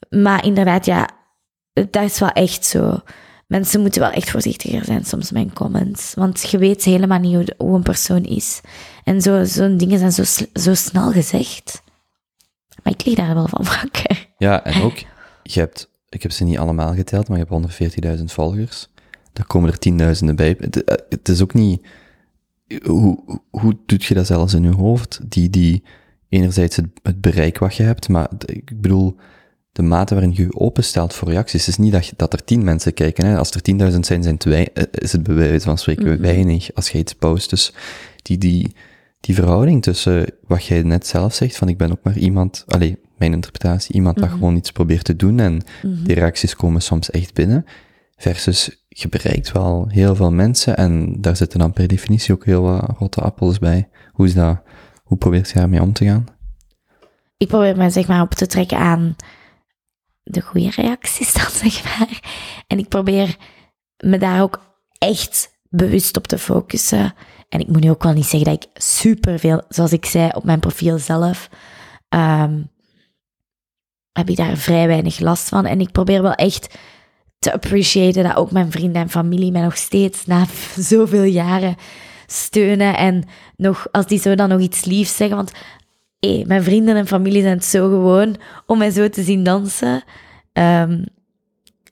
Maar 0.10 0.46
inderdaad, 0.46 0.86
ja, 0.86 1.10
dat 1.74 2.04
is 2.04 2.20
wel 2.20 2.30
echt 2.30 2.66
zo. 2.66 3.00
Mensen 3.52 3.82
moeten 3.82 4.02
wel 4.02 4.12
echt 4.12 4.30
voorzichtiger 4.30 4.84
zijn 4.86 5.06
soms 5.06 5.32
met 5.32 5.54
comments. 5.54 6.14
Want 6.14 6.50
je 6.50 6.58
weet 6.58 6.84
helemaal 6.84 7.20
niet 7.20 7.54
hoe, 7.58 7.76
een 7.76 7.82
persoon 7.84 8.24
is. 8.24 8.62
En 9.04 9.22
zo- 9.22 9.44
zo'n 9.44 9.78
dingen 9.78 10.00
zijn 10.00 10.12
zo, 10.12 10.44
zo 10.54 10.74
snel 10.74 11.12
gezegd. 11.12 11.84
Maar 12.84 12.94
ik 12.94 13.06
lig 13.06 13.16
daar 13.16 13.34
wel 13.34 13.48
van 13.48 13.66
wakker. 13.82 14.28
Ja, 14.38 14.64
en 14.64 14.82
ook, 14.82 14.98
je 15.44 15.60
hebt, 15.60 15.90
ik 16.10 16.22
heb 16.22 16.32
ze 16.32 16.44
niet 16.44 16.58
allemaal 16.58 16.94
geteld, 16.94 17.28
maar 17.28 17.38
je 17.38 17.46
hebt 17.50 18.18
140.000 18.20 18.24
volgers. 18.26 18.88
Daar 19.34 19.46
komen 19.46 19.70
er 19.70 19.78
tienduizenden 19.80 20.36
bij. 20.36 20.56
Het, 20.60 20.84
eh, 20.84 20.96
het 21.10 21.30
is 21.30 21.42
ook 21.42 21.54
niet, 21.54 21.88
hoe, 22.84 23.40
hoe 23.50 23.78
doet 23.86 24.04
je 24.04 24.14
dat 24.14 24.28
zelfs 24.28 24.54
in 24.54 24.64
je 24.64 24.70
hoofd? 24.76 25.20
Die, 25.24 25.50
die, 25.50 25.84
enerzijds 26.30 26.76
het, 26.76 27.22
bereik 27.22 27.58
wat 27.58 27.76
je 27.76 27.84
hebt, 27.84 28.10
maar 28.10 28.28
ik 28.46 28.82
bedoel, 28.82 29.16
de 29.72 29.82
mate 29.82 30.14
waarin 30.14 30.34
je 30.34 30.42
je 30.42 30.60
openstelt 30.60 31.14
voor 31.14 31.30
reacties, 31.30 31.66
het 31.66 31.78
is 31.78 31.84
niet 31.84 31.92
dat, 31.92 32.06
je, 32.06 32.14
dat 32.16 32.34
er 32.34 32.44
tien 32.44 32.64
mensen 32.64 32.94
kijken. 32.94 33.26
Hè. 33.26 33.38
Als 33.38 33.52
er 33.52 33.62
10.000 33.92 34.00
zijn, 34.00 34.04
zijn 34.04 34.26
het 34.26 34.44
wij, 34.44 34.70
eh, 34.74 34.84
is 34.92 35.12
het 35.12 35.24
bij 35.24 35.36
wijze 35.36 35.66
van 35.66 35.78
spreken 35.78 36.22
weinig 36.22 36.74
als 36.74 36.90
je 36.90 36.98
iets 36.98 37.14
post. 37.14 37.50
Dus 37.50 37.74
die, 38.22 38.38
die, 38.38 38.76
die 39.20 39.36
verhouding 39.36 39.82
tussen 39.82 40.26
wat 40.48 40.66
jij 40.66 40.82
net 40.82 41.08
zelf 41.08 41.34
zegt, 41.34 41.58
van 41.58 41.68
ik 41.68 41.78
ben 41.78 41.92
ook 41.92 42.04
maar 42.04 42.18
iemand, 42.18 42.64
allee, 42.68 43.00
mijn 43.18 43.34
interpretatie, 43.34 43.96
iemand 43.96 44.18
dat 44.18 44.30
gewoon 44.30 44.56
iets 44.56 44.72
probeert 44.72 45.04
te 45.04 45.16
doen 45.16 45.40
en 45.40 45.62
die 45.82 46.16
reacties 46.16 46.56
komen 46.56 46.82
soms 46.82 47.10
echt 47.10 47.34
binnen, 47.34 47.66
versus 48.16 48.86
je 48.88 49.10
bereikt 49.10 49.52
wel 49.52 49.86
heel 49.88 50.16
veel 50.16 50.32
mensen 50.32 50.78
en 50.78 51.22
daar 51.22 51.36
zitten 51.36 51.60
dan 51.60 51.74
per 51.74 51.88
definitie 51.88 52.34
ook 52.34 52.46
heel 52.46 52.62
wat 52.62 52.90
rotte 52.98 53.22
appels 53.22 53.60
bij. 53.60 53.90
Hoe 54.12 54.26
is 54.26 54.34
dat, 54.34 54.62
hoe 55.04 55.18
probeert 55.18 55.50
je 55.50 55.60
daarmee 55.60 55.82
om 55.82 55.94
te 55.94 56.06
gaan? 56.06 56.26
ik 57.42 57.48
probeer 57.48 57.78
me 57.78 57.90
zeg 57.90 58.08
maar 58.08 58.22
op 58.22 58.34
te 58.34 58.48
trekken 58.48 58.78
aan 58.78 59.16
de 60.24 60.42
goede 60.42 60.70
reacties 60.70 61.34
dan, 61.34 61.52
zeg 61.70 61.84
maar. 61.84 62.20
En 62.68 62.78
ik 62.78 62.88
probeer 62.88 63.38
me 63.98 64.18
daar 64.18 64.42
ook 64.42 64.60
echt 64.98 65.60
bewust 65.70 66.18
op 66.18 66.28
te 66.28 66.38
focussen. 66.38 67.14
En 67.50 67.60
ik 67.60 67.68
moet 67.68 67.82
nu 67.82 67.90
ook 67.90 68.04
wel 68.04 68.14
niet 68.14 68.26
zeggen 68.26 68.52
dat 68.52 68.64
ik 68.64 68.82
superveel, 68.82 69.62
zoals 69.70 69.92
ik 69.92 70.06
zei, 70.06 70.30
op 70.34 70.44
mijn 70.44 70.60
profiel 70.60 70.98
zelf, 70.98 71.50
ehm, 72.10 72.62
heb 74.12 74.30
ik 74.30 74.36
daar 74.36 74.58
vrij 74.58 74.88
weinig 74.88 75.20
last 75.20 75.50
van. 75.50 75.66
En 75.66 75.80
ik 75.80 75.92
probeer 75.92 76.22
wel 76.22 76.34
echt 76.34 76.78
te 77.40 77.54
appreciëren 77.54 78.24
dat 78.24 78.36
ook 78.36 78.52
mijn 78.52 78.72
vrienden 78.72 79.02
en 79.02 79.10
familie 79.10 79.52
mij 79.52 79.62
nog 79.62 79.78
steeds 79.78 80.26
na 80.26 80.46
zoveel 80.92 81.24
jaren 81.24 81.76
steunen. 82.28 82.98
En 82.98 83.24
nog, 83.56 83.88
als 83.92 84.06
die 84.06 84.20
zo 84.20 84.36
dan 84.36 84.50
nog 84.50 84.60
iets 84.60 84.86
liefs 84.86 85.16
zeggen, 85.16 85.38
want 85.38 85.52
mijn 86.22 86.64
vrienden 86.64 86.96
en 86.96 87.08
familie 87.08 87.42
zijn 87.42 87.56
het 87.56 87.66
zo 87.66 87.90
gewoon 87.90 88.38
om 88.66 88.78
mij 88.78 88.90
zo 88.90 89.10
te 89.10 89.24
zien 89.24 89.44
dansen. 89.44 90.04
Ehm, 90.54 91.06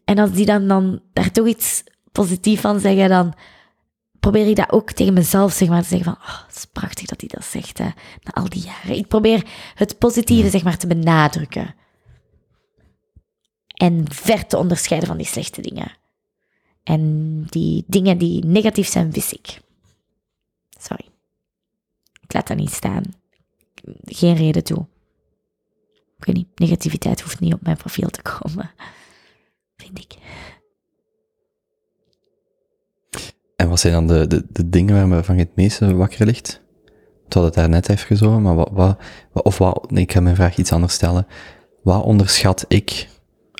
en 0.06 0.18
als 0.18 0.32
die 0.32 0.46
dan, 0.46 0.68
dan 0.68 1.02
daar 1.14 1.32
toch 1.32 1.48
iets 1.48 1.84
positiefs 2.12 2.62
van 2.62 2.80
zeggen, 2.80 3.10
dan 3.10 3.34
probeer 4.20 4.48
ik 4.48 4.56
dat 4.56 4.72
ook 4.72 4.92
tegen 4.92 5.14
mezelf 5.14 5.54
zeg 5.54 5.70
maar, 5.70 5.82
te 5.82 5.88
zeggen 5.88 6.14
van, 6.14 6.24
oh, 6.24 6.46
het 6.48 6.56
is 6.56 6.66
prachtig 6.66 7.06
dat 7.06 7.20
hij 7.20 7.30
dat 7.34 7.46
zegt, 7.46 7.78
hè, 7.78 7.90
na 8.24 8.32
al 8.34 8.50
die 8.50 8.64
jaren. 8.64 8.96
Ik 8.96 9.08
probeer 9.08 9.46
het 9.76 9.98
positieve 9.98 10.50
zeg 10.50 10.64
maar, 10.64 10.78
te 10.78 10.88
benadrukken. 10.88 11.76
En 13.74 14.06
ver 14.12 14.46
te 14.46 14.58
onderscheiden 14.58 15.08
van 15.10 15.18
die 15.18 15.26
slechte 15.26 15.62
dingen. 15.62 15.92
En 16.84 17.44
die 17.50 17.84
dingen 17.88 18.18
die 18.18 18.46
negatief 18.46 18.88
zijn, 18.88 19.12
wist 19.12 19.32
ik. 19.32 19.60
Sorry. 20.80 21.06
Ik 22.22 22.34
laat 22.34 22.48
dat 22.48 22.58
niet 22.58 22.72
staan. 22.74 23.04
Geen 24.04 24.36
reden 24.36 24.64
toe. 24.64 24.86
Ik 26.18 26.26
weet 26.26 26.36
niet, 26.36 26.48
negativiteit 26.56 27.22
hoeft 27.22 27.40
niet 27.40 27.54
op 27.54 27.62
mijn 27.62 27.78
profiel 27.78 28.10
te 28.10 28.22
komen. 28.22 28.72
Vind 29.78 30.00
ik. 30.00 30.16
En 33.56 33.70
wat 33.70 33.80
zijn 33.80 33.94
dan 33.94 34.08
de, 34.08 34.28
de, 34.28 34.46
de 34.50 34.70
dingen 34.70 35.10
waarvan 35.10 35.36
je 35.36 35.42
het 35.42 35.56
meeste 35.56 35.96
wakker 35.96 36.26
ligt? 36.26 36.62
We 36.86 37.36
hadden 37.36 37.44
het 37.44 37.54
daar 37.54 37.70
net 37.70 37.90
even 37.90 38.18
zo, 38.18 38.40
maar 38.40 38.56
wat, 38.56 38.70
wat, 38.72 38.98
of 39.32 39.58
wat, 39.58 39.92
nee, 39.92 40.04
ik 40.04 40.12
ga 40.12 40.20
mijn 40.20 40.36
vraag 40.36 40.58
iets 40.58 40.72
anders 40.72 40.94
stellen. 40.94 41.28
Wat 41.84 42.04
onderschat 42.04 42.66
ik? 42.68 43.08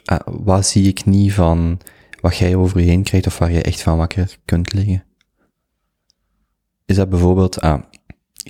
eh, 0.10 0.18
wat 0.26 0.66
zie 0.66 0.88
ik 0.88 1.06
niet 1.06 1.34
van 1.34 1.80
wat 2.22 2.38
jij 2.38 2.56
over 2.56 2.80
je 2.80 2.86
heen 2.86 3.04
krijgt 3.04 3.28
of 3.28 3.38
waar 3.38 3.52
je 3.52 3.62
echt 3.62 3.82
van 3.82 3.98
wakker 3.98 4.38
kunt 4.46 4.74
liggen? 4.74 5.04
Is 6.86 6.96
dat 6.96 7.10
bijvoorbeeld, 7.10 7.62
ah, 7.62 7.82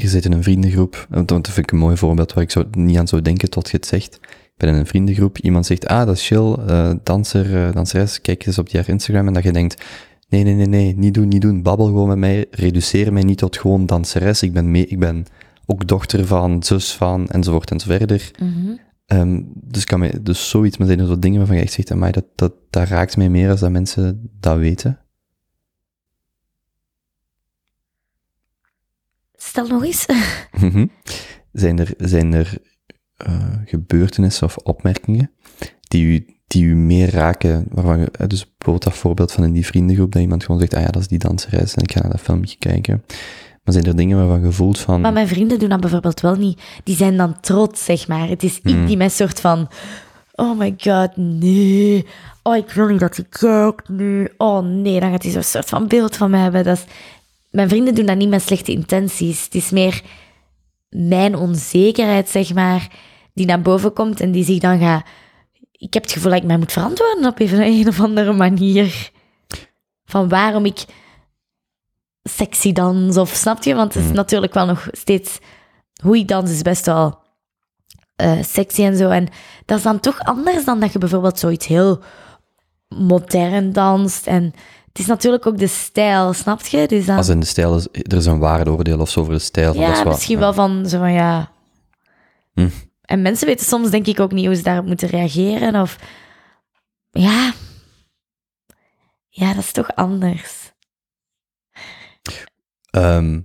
je 0.01 0.07
zit 0.07 0.25
in 0.25 0.31
een 0.31 0.43
vriendengroep, 0.43 1.07
want 1.09 1.27
dat 1.27 1.49
vind 1.49 1.57
ik 1.57 1.71
een 1.71 1.77
mooi 1.77 1.97
voorbeeld 1.97 2.33
waar 2.33 2.43
ik 2.43 2.51
zo 2.51 2.63
niet 2.71 2.97
aan 2.97 3.07
zou 3.07 3.21
denken 3.21 3.49
tot 3.49 3.69
je 3.69 3.77
het 3.77 3.85
zegt. 3.85 4.19
Ik 4.23 4.53
ben 4.57 4.69
in 4.69 4.75
een 4.75 4.85
vriendengroep, 4.85 5.37
iemand 5.37 5.65
zegt, 5.65 5.87
ah, 5.87 6.05
dat 6.05 6.15
is 6.15 6.27
chill, 6.27 6.53
eh, 6.67 6.91
danser, 7.03 7.67
eh, 7.67 7.73
danseres, 7.73 8.21
kijk 8.21 8.45
eens 8.45 8.57
op 8.57 8.69
die 8.69 8.79
haar 8.79 8.89
Instagram, 8.89 9.27
en 9.27 9.33
dat 9.33 9.43
je 9.43 9.51
denkt, 9.51 9.83
nee, 10.29 10.43
nee, 10.43 10.53
nee, 10.53 10.67
nee, 10.67 10.97
niet 10.97 11.13
doen, 11.13 11.27
niet 11.27 11.41
doen, 11.41 11.61
babbel 11.61 11.85
gewoon 11.85 12.07
met 12.07 12.17
mij, 12.17 12.45
reduceer 12.51 13.13
mij 13.13 13.23
niet 13.23 13.37
tot 13.37 13.57
gewoon 13.57 13.85
danseres, 13.85 14.43
ik 14.43 14.53
ben, 14.53 14.71
mee, 14.71 14.87
ik 14.87 14.99
ben 14.99 15.25
ook 15.65 15.87
dochter 15.87 16.25
van, 16.25 16.63
zus 16.63 16.93
van, 16.93 17.27
enzovoort 17.27 17.71
en 17.71 17.79
zo 17.79 17.87
verder. 17.87 18.31
Mhm. 18.39 18.71
Ehm, 19.05 19.41
dus, 19.53 19.85
kan 19.85 19.99
mij, 19.99 20.13
dus 20.21 20.49
zoiets, 20.49 20.77
maar 20.77 20.87
zijn 20.87 20.99
er 20.99 21.07
zo 21.07 21.19
dingen 21.19 21.37
waarvan 21.37 21.55
je 21.55 21.61
echt 21.61 21.73
zegt, 21.73 21.91
amai, 21.91 22.11
dat, 22.11 22.25
dat, 22.35 22.53
dat 22.69 22.87
raakt 22.87 23.17
mij 23.17 23.29
meer 23.29 23.49
als 23.49 23.59
dat 23.59 23.71
mensen 23.71 24.29
dat 24.39 24.57
weten. 24.57 24.99
Stel 29.41 29.67
nog 29.67 29.83
eens. 29.83 30.05
Mhm. 30.59 30.85
zijn 31.51 31.79
er, 31.79 31.93
zijn 31.97 32.33
er 32.33 32.57
eh, 33.15 33.53
gebeurtenissen 33.65 34.47
of 34.47 34.57
opmerkingen 34.57 35.31
die 35.87 36.05
u, 36.05 36.25
die 36.47 36.63
u 36.63 36.75
meer 36.75 37.11
raken, 37.11 37.65
waarvan 37.69 37.99
je, 37.99 38.11
eh, 38.11 38.27
dus 38.27 38.45
bijvoorbeeld 38.45 38.83
dat 38.83 38.93
voorbeeld 38.93 39.31
van 39.31 39.43
in 39.43 39.53
die 39.53 39.65
vriendengroep, 39.65 40.11
dat 40.11 40.21
iemand 40.21 40.43
gewoon 40.43 40.59
zegt, 40.59 40.73
ah 40.73 40.81
ja, 40.81 40.87
dat 40.87 41.01
is 41.01 41.07
die 41.07 41.19
danseres 41.19 41.73
en 41.73 41.83
ik 41.83 41.91
ga 41.91 42.01
naar 42.01 42.11
dat 42.11 42.21
filmpje 42.21 42.57
kijken. 42.57 43.03
Maar 43.63 43.73
zijn 43.73 43.85
er 43.85 43.95
dingen 43.95 44.17
waarvan 44.17 44.45
je 44.45 44.51
voelt 44.51 44.79
van, 44.79 45.01
Maar 45.01 45.13
mijn 45.13 45.27
vrienden 45.27 45.59
doen 45.59 45.69
dat 45.69 45.79
bijvoorbeeld 45.79 46.19
wel 46.21 46.35
niet. 46.35 46.61
Die 46.83 46.95
zijn 46.95 47.17
dan 47.17 47.39
trots, 47.39 47.85
zeg 47.85 48.07
maar. 48.07 48.27
Het 48.27 48.43
is 48.43 48.59
Mm. 48.61 48.81
ik 48.81 48.87
die 48.87 48.97
met 48.97 49.11
soort 49.11 49.39
van... 49.39 49.69
Oh 50.35 50.57
my 50.57 50.73
god, 50.77 51.09
nee. 51.15 52.05
Oh, 52.43 52.55
ik 52.55 52.69
wil 52.69 52.87
niet 52.87 52.99
dat 52.99 53.15
hij 53.15 53.25
kijkt 53.29 53.89
nu. 53.89 54.29
Oh 54.37 54.65
nee, 54.65 54.99
dan 54.99 55.11
gaat 55.11 55.23
hij 55.23 55.31
zo'n 55.31 55.43
soort 55.43 55.69
van 55.69 55.87
beeld 55.87 56.17
van 56.17 56.29
mij 56.29 56.41
hebben. 56.41 56.63
Dat 56.63 56.77
is... 56.77 56.83
Mijn 57.49 57.69
vrienden 57.69 57.95
doen 57.95 58.05
dat 58.05 58.17
niet 58.17 58.29
met 58.29 58.41
slechte 58.41 58.71
intenties. 58.71 59.43
Het 59.43 59.55
is 59.55 59.69
meer 59.69 60.01
mijn 60.89 61.35
onzekerheid, 61.35 62.29
zeg 62.29 62.53
maar, 62.53 62.87
die 63.33 63.45
naar 63.45 63.61
boven 63.61 63.93
komt 63.93 64.19
en 64.19 64.31
die 64.31 64.43
zich 64.43 64.59
dan 64.59 64.79
gaat... 64.79 65.05
Ik 65.71 65.93
heb 65.93 66.03
het 66.03 66.11
gevoel 66.11 66.31
dat 66.31 66.41
ik 66.41 66.47
mij 66.47 66.57
moet 66.57 66.71
verantwoorden 66.71 67.25
op 67.25 67.39
een, 67.39 67.61
een 67.61 67.87
of 67.87 68.01
andere 68.01 68.33
manier. 68.33 69.11
Van 70.05 70.29
waarom 70.29 70.65
ik 70.65 70.85
sexy 72.23 72.71
dans, 72.71 73.17
of 73.17 73.29
snap 73.29 73.63
je? 73.63 73.75
Want 73.75 73.93
het 73.93 74.03
is 74.03 74.11
natuurlijk 74.11 74.53
wel 74.53 74.65
nog 74.65 74.87
steeds... 74.91 75.39
Hoe 76.01 76.17
ik 76.17 76.27
dans 76.27 76.51
is 76.51 76.61
best 76.61 76.85
wel 76.85 77.19
eh, 78.15 78.43
sexy 78.43 78.83
en 78.83 78.97
zo. 78.97 79.09
En 79.09 79.27
dat 79.65 79.77
is 79.77 79.83
dan 79.83 79.99
toch 79.99 80.19
anders 80.19 80.65
dan 80.65 80.79
dat 80.79 80.93
je 80.93 80.99
bijvoorbeeld 80.99 81.39
zoiets 81.39 81.67
heel 81.67 81.99
modern 82.87 83.73
danst. 83.73 84.27
En 84.27 84.53
het 84.89 84.99
is 84.99 85.05
natuurlijk 85.05 85.45
ook 85.45 85.57
de 85.57 85.67
stijl, 85.67 86.33
snap 86.33 86.61
je? 86.61 86.87
Dus 86.87 87.05
dan, 87.05 87.17
als 87.17 87.27
in 87.29 87.39
de 87.39 87.45
stijl 87.45 87.75
is, 87.75 87.87
er 87.91 88.17
is 88.17 88.25
een 88.25 88.39
waardeoordeel 88.39 88.99
of 88.99 89.09
zo 89.09 89.19
over 89.19 89.33
de 89.33 89.39
stijl. 89.39 89.73
van, 89.73 89.81
dat 89.83 89.91
is 89.91 89.97
ja, 89.97 90.03
wat- 90.03 90.13
misschien 90.13 90.35
ja. 90.35 90.41
wel 90.41 90.53
van 90.53 90.89
zo 90.89 90.97
van 90.99 91.11
ja. 91.13 91.51
Hm. 92.53 92.69
En 93.01 93.21
mensen 93.21 93.47
weten 93.47 93.65
soms 93.65 93.89
denk 93.89 94.07
ik 94.07 94.19
ook 94.19 94.31
niet 94.31 94.45
hoe 94.45 94.55
ze 94.55 94.63
daarop 94.63 94.85
moeten 94.85 95.07
reageren. 95.07 95.81
Of 95.81 95.97
ja. 97.11 97.53
Ja, 99.29 99.53
dat 99.53 99.63
is 99.63 99.71
toch 99.71 99.95
anders. 99.95 100.71
Ehm, 102.89 103.39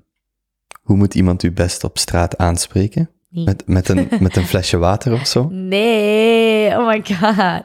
hoe 0.83 0.97
moet 0.97 1.15
iemand 1.15 1.43
u 1.43 1.53
best 1.53 1.85
op 1.85 1.99
straat 1.99 2.39
aanspreken? 2.39 3.11
Met, 3.29 3.63
met, 3.67 3.89
een, 3.89 4.09
met 4.21 4.37
een 4.37 4.47
flesje 4.47 4.77
water 4.79 5.13
of 5.13 5.27
zo? 5.27 5.49
Nee, 5.51 6.79
oh 6.79 6.87
my 6.87 7.05
god. 7.05 7.65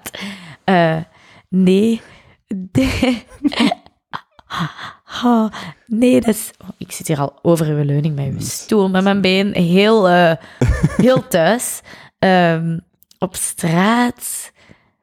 Eh, 0.63 0.97
nee. 1.49 2.01
Nee. 2.71 3.23
Oh, 5.23 5.49
nee, 5.85 6.21
dat 6.21 6.35
is... 6.35 6.51
oh, 6.61 6.69
ik 6.77 6.91
zit 6.91 7.07
hier 7.07 7.19
al 7.19 7.39
over 7.41 7.67
uw 7.67 7.83
leuning 7.83 8.15
met 8.15 8.25
uw 8.25 8.39
stoel, 8.39 8.89
met 8.89 9.03
mijn 9.03 9.21
been 9.21 9.53
heel, 9.53 10.09
eh, 10.09 10.31
heel 10.97 11.27
thuis. 11.27 11.81
Ehm, 12.19 12.79
op 13.19 13.35
straat. 13.35 14.51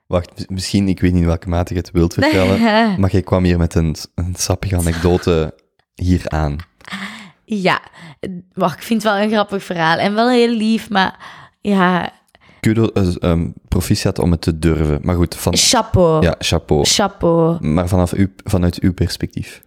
Wacht, 0.07 0.31
mis- 0.37 0.47
misschien, 0.47 0.89
ik 0.89 1.01
weet 1.01 1.13
niet 1.13 1.21
in 1.21 1.27
welke 1.27 1.49
mate 1.49 1.75
je 1.75 1.81
het 1.81 1.91
wilt 1.91 2.15
vertellen, 2.15 2.61
maar 3.01 3.11
jij 3.11 3.23
kwam 3.23 3.45
hier 3.45 3.59
met 3.59 3.75
een, 3.75 3.97
een 4.15 4.35
sappige 4.37 4.77
anekdote 4.77 5.55
hier 5.95 6.29
aan. 6.29 6.57
Ja, 7.45 7.81
wacht, 8.55 8.77
ik 8.77 8.83
vind 8.83 9.03
het 9.03 9.13
wel 9.13 9.23
een 9.23 9.31
grappig 9.31 9.63
verhaal. 9.65 9.99
En 9.99 10.15
wel 10.15 10.29
heel 10.31 10.55
lief, 10.55 10.91
maar 10.91 11.19
ja, 11.61 12.13
Kudo, 12.67 12.87
eh, 12.87 13.15
ehm, 13.19 13.49
proficiat 13.69 14.19
om 14.19 14.31
het 14.31 14.41
te 14.41 14.59
durven. 14.59 14.99
Maar 15.03 15.17
goed, 15.17 15.35
van, 15.35 15.57
chapeau. 15.57 16.23
ja, 16.23 16.35
chapeau. 16.39 16.85
Chapeau. 16.85 17.67
Maar 17.67 17.89
vanaf 17.89 18.13
uw, 18.13 18.27
vanuit 18.45 18.81
uw 18.81 18.93
perspectief. 18.95 19.63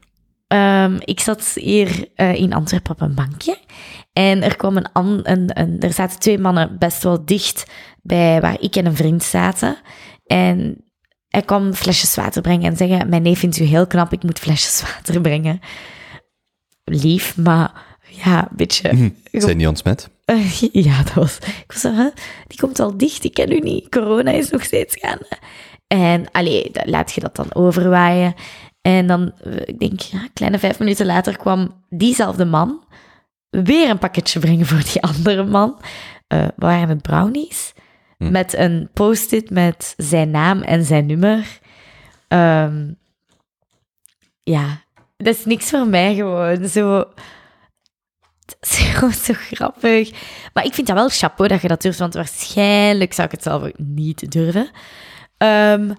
Ehm, 0.48 0.98
ik 1.00 1.20
zat 1.20 1.52
hier 1.54 2.08
eh, 2.16 2.34
in 2.36 2.54
Antwerpen 2.54 2.92
op 2.92 3.02
een 3.02 3.16
bankje. 3.16 3.58
En 4.14 4.44
er, 4.44 4.56
kwam 4.56 4.78
een, 4.78 4.92
an- 4.92 5.20
een, 5.24 5.60
een, 5.60 5.80
er 5.80 5.94
zaten 5.94 6.20
twee 6.20 6.38
mannen 6.38 6.76
best 6.80 7.04
wel 7.04 7.26
dicht 7.26 7.66
bij 8.02 8.42
waar 8.42 8.62
ik 8.62 8.76
en 8.76 8.86
een 8.86 8.96
vriend 8.96 9.24
zaten. 9.24 9.78
En 10.26 10.84
hij 11.28 11.42
kwam 11.42 11.74
flesjes 11.74 12.16
water 12.16 12.42
brengen 12.42 12.72
en 12.72 12.78
zeggen: 12.78 13.10
Mijn 13.10 13.22
neef 13.22 13.40
vindt 13.40 13.60
u 13.60 13.64
heel 13.64 13.88
knap, 13.88 14.14
ik 14.14 14.24
moet 14.24 14.40
flesjes 14.40 14.82
water 14.94 15.22
brengen. 15.22 15.60
Lief, 16.84 17.38
maar 17.38 17.89
ja, 18.24 18.42
een 18.42 18.58
beetje. 18.58 19.12
Zijn 19.32 19.58
die 19.58 19.68
ontsmet? 19.68 20.10
Eh, 20.26 20.52
ja, 20.86 21.04
dat 21.04 21.14
was. 21.14 21.38
Ik 21.38 21.64
was 21.68 21.82
zo, 21.82 21.92
huh? 21.92 22.12
die 22.48 22.60
komt 22.60 22.80
al 22.80 22.98
dicht, 22.98 23.24
ik 23.24 23.34
ken 23.34 23.52
u 23.52 23.60
niet. 23.60 23.90
Corona 23.90 24.32
is 24.32 24.50
nog 24.50 24.64
steeds 24.64 24.96
gaande. 25.00 25.38
En 25.88 26.32
allee, 26.32 26.72
laat 26.84 27.12
je 27.12 27.22
dat 27.22 27.36
dan 27.36 27.56
overwaaien. 27.56 28.34
En 28.82 29.08
dan, 29.08 29.32
eh, 29.44 29.54
ik 29.66 29.80
denk, 29.80 30.00
ja, 30.00 30.28
kleine 30.34 30.60
vijf 30.60 30.80
minuten 30.80 31.06
later 31.06 31.38
kwam 31.38 31.84
diezelfde 31.90 32.46
man 32.46 32.84
weer 33.50 33.90
een 33.90 33.98
pakketje 33.98 34.40
brengen 34.40 34.66
voor 34.66 34.84
die 34.92 35.02
andere 35.02 35.44
man. 35.44 35.80
Wat 36.28 36.52
waren 36.56 36.90
het 36.90 37.02
brownies? 37.02 37.74
Hm. 38.18 38.32
Met 38.32 38.54
een 38.54 38.90
post-it 38.94 39.50
met 39.50 39.94
zijn 39.98 40.32
naam 40.32 40.62
en 40.62 40.86
zijn 40.86 41.06
nummer. 41.06 41.60
Ehm, 42.28 42.92
ja, 44.44 44.82
dat 45.18 45.36
is 45.36 45.46
niks 45.46 45.70
voor 45.70 45.88
mij 45.88 46.16
gewoon. 46.16 46.68
Zo, 46.68 47.06
zo 49.24 49.34
grappig. 49.36 50.12
Maar 50.54 50.66
ik 50.66 50.74
vind 50.74 50.88
dat 50.88 50.96
wel 50.96 51.10
chapeau 51.10 51.50
dat 51.50 51.62
je 51.62 51.68
dat 51.68 51.82
durft, 51.82 52.00
want 52.00 52.14
waarschijnlijk 52.14 53.14
zou 53.14 53.28
ik 53.28 53.34
het 53.34 53.44
zelf 53.44 53.64
ook 53.64 53.78
niet 53.78 54.32
durven. 54.32 54.70
Ehm, 55.38 55.94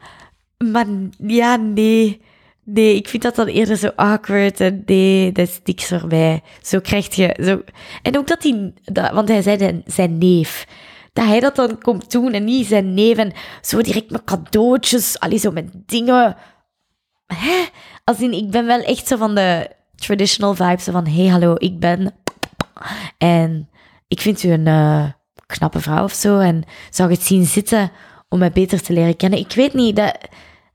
maar 0.59 0.87
ja, 1.19 1.57
nee. 1.57 2.21
Nee, 2.65 2.95
ik 2.95 3.09
vind 3.09 3.23
dat 3.23 3.35
dan 3.35 3.47
eerder 3.47 3.77
zo 3.77 3.91
awkward. 3.97 4.61
En 4.61 4.83
nee, 4.87 5.33
dat 5.33 5.49
is 5.49 5.61
niks 5.65 5.87
voor 5.87 6.07
mij. 6.07 6.43
Zo 6.63 6.81
krijg 6.81 7.15
je... 7.15 7.37
Zo... 7.43 7.63
En 8.03 8.19
ook 8.19 8.27
dat 8.27 8.43
hij... 8.43 8.73
Want 9.13 9.29
hij 9.29 9.43
zei 9.43 9.57
de- 9.57 9.83
zijn 9.87 10.19
neef. 10.19 10.67
Dat 11.13 11.25
hij 11.25 11.41
dat 11.41 11.57
dan 11.57 11.79
komt 11.79 12.11
doen 12.11 12.33
en 12.33 12.45
niet 12.45 12.67
zijn 12.67 12.95
neef. 12.95 13.17
En 13.17 13.33
zo 13.61 13.81
direct 13.81 14.11
met 14.11 14.25
cadeautjes. 14.25 15.19
Allee, 15.19 15.39
zo 15.39 15.51
met 15.51 15.71
dingen... 15.87 16.37
Hè? 17.27 17.65
Als 18.05 18.21
in, 18.21 18.33
ik 18.33 18.51
ben 18.51 18.67
wel 18.67 18.81
echt 18.81 19.07
zo 19.07 19.17
van 19.17 19.35
de 19.35 19.71
traditional 19.95 20.55
vibes. 20.55 20.85
Van, 20.85 21.07
hey, 21.07 21.27
hallo, 21.27 21.55
ik 21.59 21.79
ben... 21.79 22.15
En 23.19 23.69
ik 24.09 24.21
vind 24.21 24.43
u 24.43 24.51
een 24.51 24.67
eh, 24.67 25.05
knappe 25.47 25.81
vrouw 25.81 26.05
of 26.05 26.13
zo. 26.13 26.39
En 26.39 26.65
zou 26.91 27.11
je 27.11 27.15
het 27.15 27.25
zien 27.25 27.45
zitten 27.45 27.91
om 28.29 28.39
mij 28.39 28.53
beter 28.53 28.83
te 28.83 28.93
leren 28.93 29.17
kennen? 29.17 29.39
Ik 29.39 29.53
weet 29.53 29.75
niet, 29.75 29.97
dat 29.97 30.19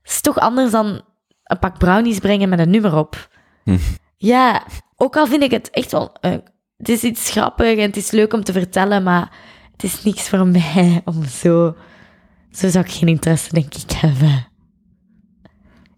is 0.02 0.20
toch 0.20 0.38
anders 0.38 0.70
dan 0.70 1.02
een 1.42 1.58
pak 1.58 1.78
brownies 1.78 2.18
brengen 2.18 2.48
met 2.48 2.58
een 2.58 2.70
nummer 2.70 2.96
op. 2.96 3.28
Hm. 3.64 3.78
Ja, 4.16 4.66
ook 4.96 5.16
al 5.16 5.26
vind 5.26 5.42
ik 5.42 5.50
het 5.50 5.70
echt 5.70 5.92
wel... 5.92 6.12
eh, 6.20 6.36
het 6.76 6.88
is 6.88 7.02
iets 7.02 7.30
grappig 7.30 7.76
en 7.76 7.86
het 7.86 7.96
is 7.96 8.10
leuk 8.10 8.32
om 8.32 8.44
te 8.44 8.52
vertellen, 8.52 9.02
maar 9.02 9.32
het 9.72 9.82
is 9.82 10.02
niks 10.02 10.28
voor 10.28 10.46
mij 10.46 11.00
om 11.04 11.24
zo... 11.24 11.76
Zo 12.50 12.68
zou 12.68 12.84
ik 12.84 12.90
geen 12.90 13.08
interesse, 13.08 13.52
denk 13.52 13.74
ik, 13.74 13.90
hebben. 13.90 14.46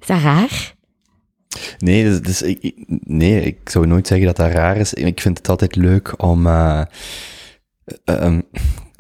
Is 0.01 0.07
dat 0.07 0.21
raar? 0.21 0.77
Nee, 1.79 2.05
dus, 2.05 2.23
dus 2.23 2.43
ik, 2.43 2.75
nee, 3.05 3.43
ik 3.43 3.69
zou 3.69 3.87
nooit 3.87 4.07
zeggen 4.07 4.27
dat 4.27 4.37
dat 4.37 4.51
raar 4.51 4.77
is. 4.77 4.95
Ik 4.95 5.21
vind 5.21 5.39
het 5.39 5.49
altijd 5.49 5.77
leuk 5.77 6.23
om... 6.23 6.47
eh, 6.47 6.81
eh, 8.05 8.25
ehm, 8.25 8.41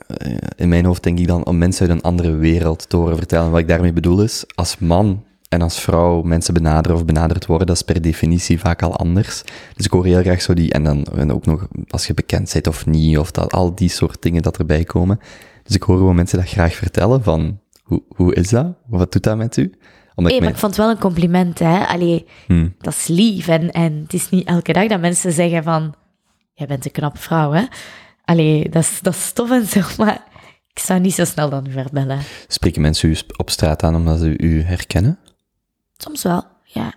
eh, 0.06 0.36
in 0.56 0.68
mijn 0.68 0.84
hoofd 0.84 1.02
denk 1.02 1.18
ik 1.18 1.26
dan 1.26 1.46
om 1.46 1.58
mensen 1.58 1.88
uit 1.88 1.96
een 1.96 2.04
andere 2.04 2.36
wereld 2.36 2.88
te 2.88 2.96
horen 2.96 3.16
vertellen. 3.16 3.50
Wat 3.50 3.60
ik 3.60 3.68
daarmee 3.68 3.92
bedoel 3.92 4.22
is, 4.22 4.44
als 4.54 4.78
man 4.78 5.24
en 5.48 5.62
als 5.62 5.80
vrouw 5.80 6.22
mensen 6.22 6.54
benaderen 6.54 6.96
of 6.96 7.04
benaderd 7.04 7.46
worden, 7.46 7.66
dat 7.66 7.76
is 7.76 7.82
per 7.82 8.02
definitie 8.02 8.58
vaak 8.58 8.82
al 8.82 8.96
anders. 8.96 9.42
Dus 9.74 9.84
ik 9.84 9.92
hoor 9.92 10.04
heel 10.04 10.20
graag 10.20 10.42
zo 10.42 10.54
die, 10.54 10.72
en 10.72 10.82
dan 10.84 11.30
ook 11.30 11.46
nog 11.46 11.68
als 11.88 12.06
je 12.06 12.14
bekend 12.14 12.52
bent 12.52 12.66
of 12.66 12.86
niet, 12.86 13.18
of 13.18 13.30
dat, 13.30 13.52
al 13.52 13.74
die 13.74 13.88
soort 13.88 14.22
dingen 14.22 14.42
dat 14.42 14.58
erbij 14.58 14.84
komen. 14.84 15.18
Dus 15.62 15.74
ik 15.74 15.82
hoor 15.82 15.96
gewoon 15.96 16.14
mensen 16.14 16.38
dat 16.38 16.48
graag 16.48 16.74
vertellen 16.74 17.22
van, 17.22 17.60
hoe, 17.82 18.02
hoe 18.08 18.34
is 18.34 18.48
dat? 18.48 18.66
Wat 18.86 19.12
doet 19.12 19.22
dat 19.22 19.36
met 19.36 19.56
u? 19.56 19.72
Omdat 20.18 20.32
hey, 20.32 20.40
maar 20.40 20.50
ik 20.50 20.58
vond 20.58 20.76
het 20.76 20.84
wel 20.84 20.90
een 20.90 21.00
compliment, 21.00 21.58
hè. 21.58 21.86
Allee, 21.86 22.26
hmm. 22.46 22.74
dat 22.78 22.94
is 22.94 23.06
lief. 23.06 23.48
En, 23.48 23.70
en 23.70 24.00
het 24.02 24.12
is 24.12 24.30
niet 24.30 24.46
elke 24.46 24.72
dag 24.72 24.88
dat 24.88 25.00
mensen 25.00 25.32
zeggen 25.32 25.62
van, 25.62 25.94
jij 26.54 26.66
bent 26.66 26.84
een 26.84 26.90
knappe 26.90 27.18
vrouw, 27.18 27.52
hè. 27.52 27.64
Allee, 28.24 28.68
dat 28.68 28.82
is, 28.82 29.00
dat 29.00 29.14
is 29.14 29.32
tof 29.32 29.50
en 29.50 29.66
zo, 29.66 29.80
maar 30.02 30.24
ik 30.72 30.78
zou 30.78 31.00
niet 31.00 31.14
zo 31.14 31.24
snel 31.24 31.50
dan 31.50 31.66
u 31.66 31.70
verbellen. 31.70 32.18
Spreken 32.46 32.80
mensen 32.80 33.10
u 33.10 33.16
op 33.36 33.50
straat 33.50 33.82
aan 33.82 33.94
omdat 33.94 34.18
ze 34.18 34.38
u 34.38 34.62
herkennen? 34.62 35.18
Soms 35.96 36.22
wel, 36.22 36.44
ja. 36.64 36.94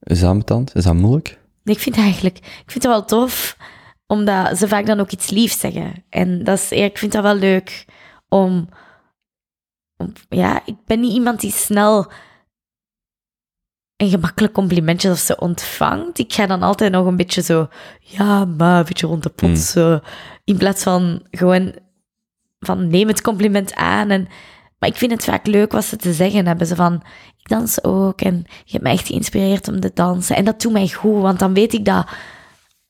Is 0.00 0.20
dat 0.20 0.30
ambetant? 0.30 0.74
Is 0.74 0.84
dat 0.84 0.94
moeilijk? 0.94 1.38
Nee, 1.62 1.74
ik 1.74 1.80
vind 1.80 1.96
het 1.96 2.04
eigenlijk... 2.04 2.36
Ik 2.38 2.70
vind 2.70 2.84
het 2.84 2.92
wel 2.92 3.04
tof, 3.04 3.56
omdat 4.06 4.58
ze 4.58 4.68
vaak 4.68 4.86
dan 4.86 5.00
ook 5.00 5.10
iets 5.10 5.30
liefs 5.30 5.60
zeggen. 5.60 6.04
En 6.08 6.44
dat 6.44 6.58
is, 6.58 6.72
ik 6.72 6.98
vind 6.98 7.12
dat 7.12 7.22
wel 7.22 7.34
leuk 7.34 7.84
om, 8.28 8.68
om... 9.96 10.12
Ja, 10.28 10.62
ik 10.64 10.76
ben 10.86 11.00
niet 11.00 11.12
iemand 11.12 11.40
die 11.40 11.52
snel 11.52 12.12
een 14.02 14.10
gemakkelijk 14.10 14.52
complimentje 14.52 15.10
of 15.10 15.18
ze 15.18 15.38
ontvangt. 15.38 16.18
Ik 16.18 16.32
ga 16.32 16.46
dan 16.46 16.62
altijd 16.62 16.92
nog 16.92 17.06
een 17.06 17.16
beetje 17.16 17.42
zo... 17.42 17.68
Ja, 18.00 18.44
maar 18.44 18.78
een 18.78 18.84
beetje 18.84 19.06
rond 19.06 19.22
de 19.22 19.28
pot. 19.28 19.72
Hmm. 19.72 20.00
in 20.44 20.56
plaats 20.56 20.82
van 20.82 21.22
gewoon 21.30 21.74
van 22.58 22.88
neem 22.88 23.08
het 23.08 23.20
compliment 23.20 23.74
aan 23.74 24.10
en 24.10 24.28
maar 24.78 24.90
ik 24.90 24.96
vind 24.96 25.10
het 25.10 25.24
vaak 25.24 25.46
leuk 25.46 25.72
wat 25.72 25.84
ze 25.84 25.96
te 25.96 26.12
zeggen 26.12 26.46
hebben. 26.46 26.66
Ze 26.66 26.76
van, 26.76 27.02
ik 27.38 27.48
dans 27.48 27.84
ook 27.84 28.20
en 28.20 28.34
je 28.64 28.72
hebt 28.72 28.82
mij 28.82 28.92
echt 28.92 29.06
geïnspireerd 29.06 29.68
om 29.68 29.80
te 29.80 29.90
dansen. 29.94 30.36
En 30.36 30.44
dat 30.44 30.60
doet 30.60 30.72
mij 30.72 30.88
goed, 30.88 31.22
want 31.22 31.38
dan 31.38 31.54
weet 31.54 31.72
ik 31.72 31.84
dat 31.84 32.06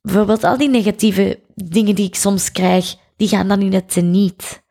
bijvoorbeeld 0.02 0.44
al 0.44 0.56
die 0.56 0.68
negatieve 0.68 1.40
dingen 1.54 1.94
die 1.94 2.06
ik 2.06 2.14
soms 2.14 2.52
krijg, 2.52 2.94
die 3.16 3.28
gaan 3.28 3.48
dan 3.48 3.60
in 3.60 3.72
het 3.72 3.96
niet. 4.02 4.62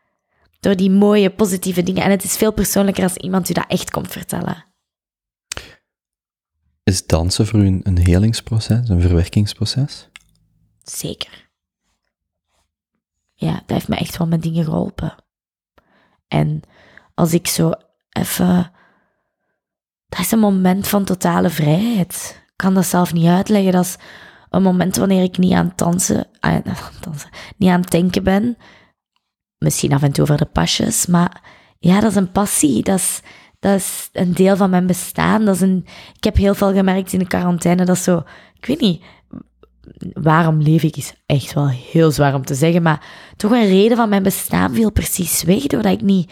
Door 0.60 0.76
die 0.76 0.92
mooie, 0.92 1.30
positieve 1.30 1.84
dingen. 1.84 2.04
En 2.04 2.12
het 2.12 2.24
is 2.24 2.38
veel 2.38 2.54
persoonlijker 2.54 3.04
als 3.04 3.16
iemand 3.16 3.50
u 3.50 3.54
dat 3.54 3.66
echt 3.68 3.92
komt 3.92 4.12
vertellen. 4.12 4.71
Is 6.84 7.06
dansen 7.06 7.48
voor 7.48 7.60
u 7.60 7.80
een 7.84 7.98
helingsproces, 7.98 8.90
een 8.90 9.02
verwerkingsproces? 9.02 10.10
Zeker. 10.84 11.50
Ja, 13.34 13.54
dat 13.54 13.64
heeft 13.66 13.88
me 13.88 13.96
echt 13.96 14.18
wel 14.18 14.28
met 14.28 14.42
dingen 14.42 14.64
geholpen. 14.64 15.16
En 16.28 16.62
als 17.14 17.34
ik 17.34 17.48
zo 17.48 17.72
even. 18.10 18.72
Dat 20.10 20.20
is 20.20 20.32
een 20.32 20.40
moment 20.40 20.88
van 20.88 21.04
totale 21.04 21.50
vrijheid. 21.50 22.42
Ik 22.46 22.54
kan 22.56 22.74
dat 22.74 22.86
zelf 22.86 23.14
niet 23.14 23.28
uitleggen. 23.28 23.72
Dat 23.72 23.86
is 23.86 23.96
een 24.50 24.62
moment 24.62 24.96
wanneer 24.96 25.24
ik 25.24 25.38
niet 25.38 25.54
aan 25.54 25.68
het 25.68 25.78
dansen, 25.78 26.28
aan, 26.40 26.64
dansen, 27.02 27.30
niet 27.58 27.70
aan 27.70 27.82
denken 27.82 28.24
ben. 28.24 28.58
Misschien 29.58 29.94
af 29.94 30.04
en 30.04 30.12
toe 30.12 30.24
over 30.24 30.38
de 30.38 30.46
pasjes, 30.46 31.06
maar 31.06 31.42
ja, 31.80 32.00
dat 32.00 32.10
is 32.10 32.16
een 32.16 32.32
passie. 32.32 32.84
Dat 32.84 33.00
is, 33.00 33.22
dat 33.62 33.76
is 33.76 34.10
een 34.12 34.34
deel 34.34 34.56
van 34.56 34.70
mijn 34.70 34.88
bestaan. 34.88 35.46
Dat 35.46 35.56
is 35.56 35.62
een, 35.62 35.86
ik 36.16 36.24
heb 36.24 36.36
heel 36.36 36.56
veel 36.56 36.74
gemerkt 36.74 37.14
in 37.14 37.20
de 37.20 37.28
quarantaine. 37.28 37.86
Dat 37.86 37.96
is 37.96 38.04
zo, 38.04 38.24
ik 38.58 38.66
weet 38.66 38.80
niet, 38.80 39.04
waarom 40.14 40.62
leef 40.62 40.84
ik 40.84 40.98
is 40.98 41.14
echt 41.26 41.54
wel 41.54 41.70
heel 41.70 42.12
zwaar 42.12 42.36
om 42.36 42.46
te 42.46 42.56
zeggen, 42.56 42.82
maar 42.82 43.06
toch 43.36 43.52
een 43.52 43.68
reden 43.68 43.98
van 43.98 44.10
mijn 44.10 44.24
bestaan 44.24 44.74
viel 44.74 44.92
precies 44.92 45.44
weg 45.44 45.62
doordat 45.68 45.92
ik 45.94 46.02
niet 46.02 46.32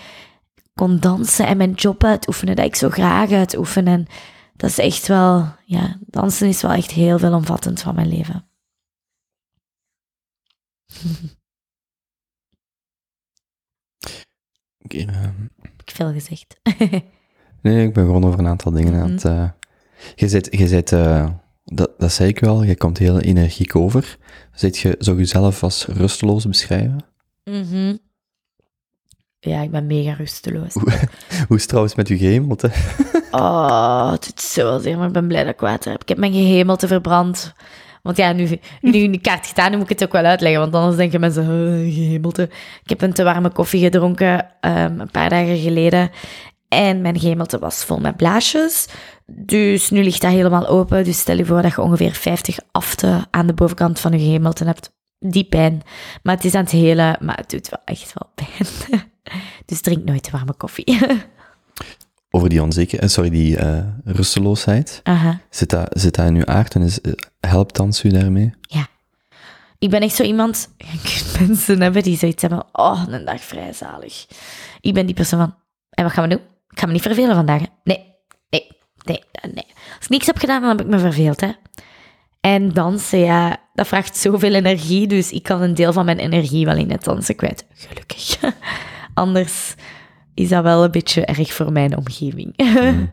kon 0.74 1.00
dansen 1.00 1.48
en 1.48 1.58
mijn 1.58 1.74
job 1.74 2.04
uitoefenen 2.04 2.56
dat 2.56 2.66
ik 2.66 2.76
zo 2.76 2.90
graag 2.90 3.32
uitoefen. 3.32 3.88
En 3.88 4.08
dat 4.56 4.70
is 4.70 4.78
echt 4.78 5.08
wel, 5.08 5.56
ja, 5.66 5.98
dansen 6.00 6.48
is 6.48 6.62
wel 6.62 6.72
echt 6.72 6.92
heel 6.92 7.20
veelomvattend 7.20 7.82
van 7.82 7.96
mijn 7.96 8.08
leven. 8.08 8.50
Okay. 14.84 15.06
Ehm, 15.06 15.48
Heb 15.62 15.82
ik 15.82 15.92
veel 15.92 16.12
gezegd? 16.12 16.60
nee, 17.62 17.88
ik 17.88 17.94
ben 17.94 18.06
gewoon 18.06 18.26
over 18.26 18.40
een 18.40 18.48
aantal 18.48 18.72
dingen 18.72 19.02
aan 19.02 19.12
het... 19.12 19.24
Uh... 19.24 19.50
Je 20.16 20.28
zit, 20.28 20.48
je 20.52 20.68
zit 20.68 20.92
uh, 20.92 21.30
dat, 21.66 21.90
dat 21.98 22.12
zei 22.12 22.30
ik 22.30 22.40
wel, 22.40 22.64
je 22.64 22.76
komt 22.76 22.98
heel 22.98 23.20
energiek 23.20 23.76
over. 23.76 24.18
Zit 24.54 24.78
je, 24.78 24.96
zou 25.00 25.16
je 25.16 25.22
jezelf 25.22 25.64
als 25.64 25.86
rusteloos 25.86 26.46
beschrijven? 26.46 27.06
Mhm. 27.44 27.96
Ja, 29.40 29.62
ik 29.62 29.72
ben 29.72 29.86
mega 29.86 30.14
rusteloos. 30.14 30.74
Hoe, 30.74 30.84
hoe 31.48 31.56
is 31.56 31.62
het 31.62 31.68
trouwens 31.68 31.96
met 31.96 32.08
je 32.08 32.18
gehemelte? 32.18 32.72
oh, 33.32 34.12
het 34.12 34.34
is 34.38 34.54
zo 34.54 34.80
zeer, 34.80 34.98
maar 34.98 35.08
ik 35.08 35.14
ben 35.14 35.28
blij 35.28 35.44
dat 35.44 35.54
ik 35.54 35.60
water 35.60 35.92
heb. 35.92 36.02
Ik 36.02 36.10
heb 36.10 36.18
mijn 36.18 36.34
gehemelte 36.34 36.88
verbrand. 36.88 37.54
Want 38.02 38.18
ja, 38.18 38.32
nu, 38.32 38.60
nu 38.82 38.98
in 39.08 39.12
de 39.12 39.20
kaart 39.20 39.48
gedaan, 39.48 39.72
nu 39.72 39.78
moet 39.78 39.90
ik 39.90 40.00
het 40.00 40.08
ook 40.08 40.14
wel 40.14 40.24
uitleggen. 40.24 40.60
Want 40.60 40.74
anders 40.74 40.96
denken 40.96 41.20
mensen, 41.20 41.44
oh, 41.44 41.94
gehemelte. 41.94 42.44
Ik 42.84 42.90
heb 42.90 43.02
een 43.02 43.14
te 43.14 43.24
warme 43.24 43.50
koffie 43.50 43.84
gedronken 43.84 44.46
um, 44.62 45.00
een 45.00 45.12
paar 45.12 45.30
dagen 45.30 45.58
geleden. 45.58 46.10
En 46.70 47.02
mijn 47.02 47.20
gehemelte 47.20 47.60
was 47.60 47.84
vol 47.84 48.00
met 48.00 48.16
blaasjes. 48.16 48.88
Dus 49.26 49.90
nu 49.90 50.04
ligt 50.04 50.22
dat 50.22 50.32
helemaal 50.32 50.68
open. 50.68 51.04
Dus 51.04 51.20
stel 51.20 51.38
je 51.38 51.46
voor 51.46 51.62
dat 51.62 51.72
je 51.72 51.82
ongeveer 51.82 52.14
50 52.14 52.60
afte 52.72 53.28
aan 53.30 53.48
de 53.48 53.54
bovenkant 53.54 54.00
van 54.00 54.12
je 54.12 54.20
gehemelte 54.20 54.66
hebt. 54.66 54.92
Die 55.20 55.44
pijn. 55.44 55.82
Maar 56.24 56.36
het 56.36 56.46
is 56.46 56.56
aan 56.56 56.64
het 56.64 56.72
hele, 56.72 57.18
maar 57.20 57.38
het 57.38 57.50
doet 57.50 57.70
wel 57.70 57.82
echt 57.86 58.14
wel 58.14 58.32
pijn. 58.36 59.02
Dus 59.66 59.82
drink 59.82 60.04
nooit 60.04 60.30
warme 60.30 60.54
koffie. 60.54 61.00
Over 62.32 62.50
die 62.50 62.62
onzekerheid, 62.62 63.10
eh, 63.10 63.16
sorry, 63.16 63.30
die 63.30 63.58
uh, 63.58 63.80
rusteloosheid. 64.04 65.00
Aha. 65.04 65.40
Zit, 65.50 65.70
dat, 65.70 66.00
zit 66.00 66.16
dat 66.16 66.28
in 66.28 66.36
uw 66.36 66.46
aard 66.46 66.76
en 66.76 66.82
is, 66.82 67.02
eh, 67.02 67.12
helpt 67.40 67.76
dans 67.76 68.04
u 68.04 68.10
daarmee? 68.10 68.54
Ja. 68.62 68.88
Ik 69.80 69.90
ben 69.90 70.02
echt 70.02 70.16
zo 70.16 70.24
iemand, 70.24 70.70
mensen 71.40 71.82
hebben 71.82 72.04
die 72.04 72.18
zoiets 72.18 72.42
hebben, 72.42 72.66
oh, 72.72 73.04
een 73.08 73.26
dag 73.26 73.42
vrij 73.42 73.74
zalig. 73.74 74.28
Ik 74.82 74.94
ben 74.94 75.06
die 75.06 75.16
persoon 75.16 75.40
van, 75.40 75.56
en 75.90 76.04
wat 76.04 76.14
gaan 76.14 76.30
we 76.30 76.36
doen? 76.36 76.46
Ik 76.80 76.86
ga 76.86 76.92
me 76.92 76.98
niet 76.98 77.08
vervelen 77.08 77.36
vandaag. 77.36 77.62
Nee, 77.84 78.16
nee, 78.50 78.68
nee, 79.04 79.24
nee. 79.42 79.66
Als 79.96 80.04
ik 80.04 80.10
niks 80.10 80.26
heb 80.26 80.38
gedaan, 80.38 80.62
dan 80.62 80.70
heb 80.70 80.82
ik 80.82 80.88
me 80.88 81.00
verveeld, 81.00 81.42
hè. 81.42 81.50
En 82.42 82.74
dansen, 82.74 83.20
ja, 83.20 83.58
dat 83.74 83.88
vraagt 83.88 84.18
zoveel 84.18 84.54
energie, 84.54 85.08
dus 85.08 85.32
ik 85.32 85.44
kan 85.44 85.62
een 85.62 85.74
deel 85.74 85.94
van 85.94 86.06
mijn 86.06 86.20
energie 86.20 86.66
wel 86.66 86.76
in 86.76 86.92
het 86.92 87.04
dansen 87.04 87.36
kwijt. 87.36 87.66
Gelukkig. 87.74 88.40
Anders 89.14 89.76
is 90.34 90.50
dat 90.50 90.64
wel 90.64 90.84
een 90.84 90.92
beetje 90.92 91.26
erg 91.26 91.54
voor 91.54 91.72
mijn 91.72 91.98
omgeving. 91.98 92.54
Mm. 92.58 93.12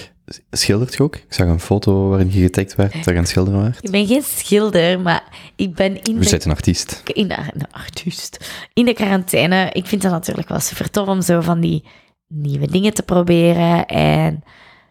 Schildert 0.50 0.94
je 0.94 1.02
ook? 1.02 1.16
Ik 1.16 1.32
zag 1.32 1.46
een 1.46 1.60
foto 1.60 2.08
waarin 2.08 2.32
je 2.32 2.42
getagd 2.42 2.74
werd, 2.74 2.92
dat 2.92 3.04
je 3.04 3.16
aan 3.16 3.26
schilderen 3.26 3.62
werd. 3.62 3.78
Ik 3.84 3.90
ben 3.90 4.06
geen 4.06 4.22
schilder, 4.22 5.00
maar 5.00 5.22
ik 5.56 5.74
ben 5.74 6.02
in 6.02 6.22
Je 6.22 6.30
bent 6.30 6.44
een 6.44 6.50
artiest. 6.50 7.02
In 7.04 7.28
de, 7.28 7.38
een 7.52 7.70
artiest. 7.70 8.50
In 8.72 8.84
de 8.84 8.92
quarantaine, 8.92 9.70
ik 9.72 9.86
vind 9.86 10.02
dat 10.02 10.10
natuurlijk 10.10 10.48
wel 10.48 10.60
super 10.60 10.90
tof 10.90 11.08
om 11.08 11.22
zo 11.22 11.40
van 11.40 11.60
die 11.60 11.84
nieuwe 12.32 12.66
dingen 12.66 12.94
te 12.94 13.02
proberen. 13.02 13.86
En 13.86 14.44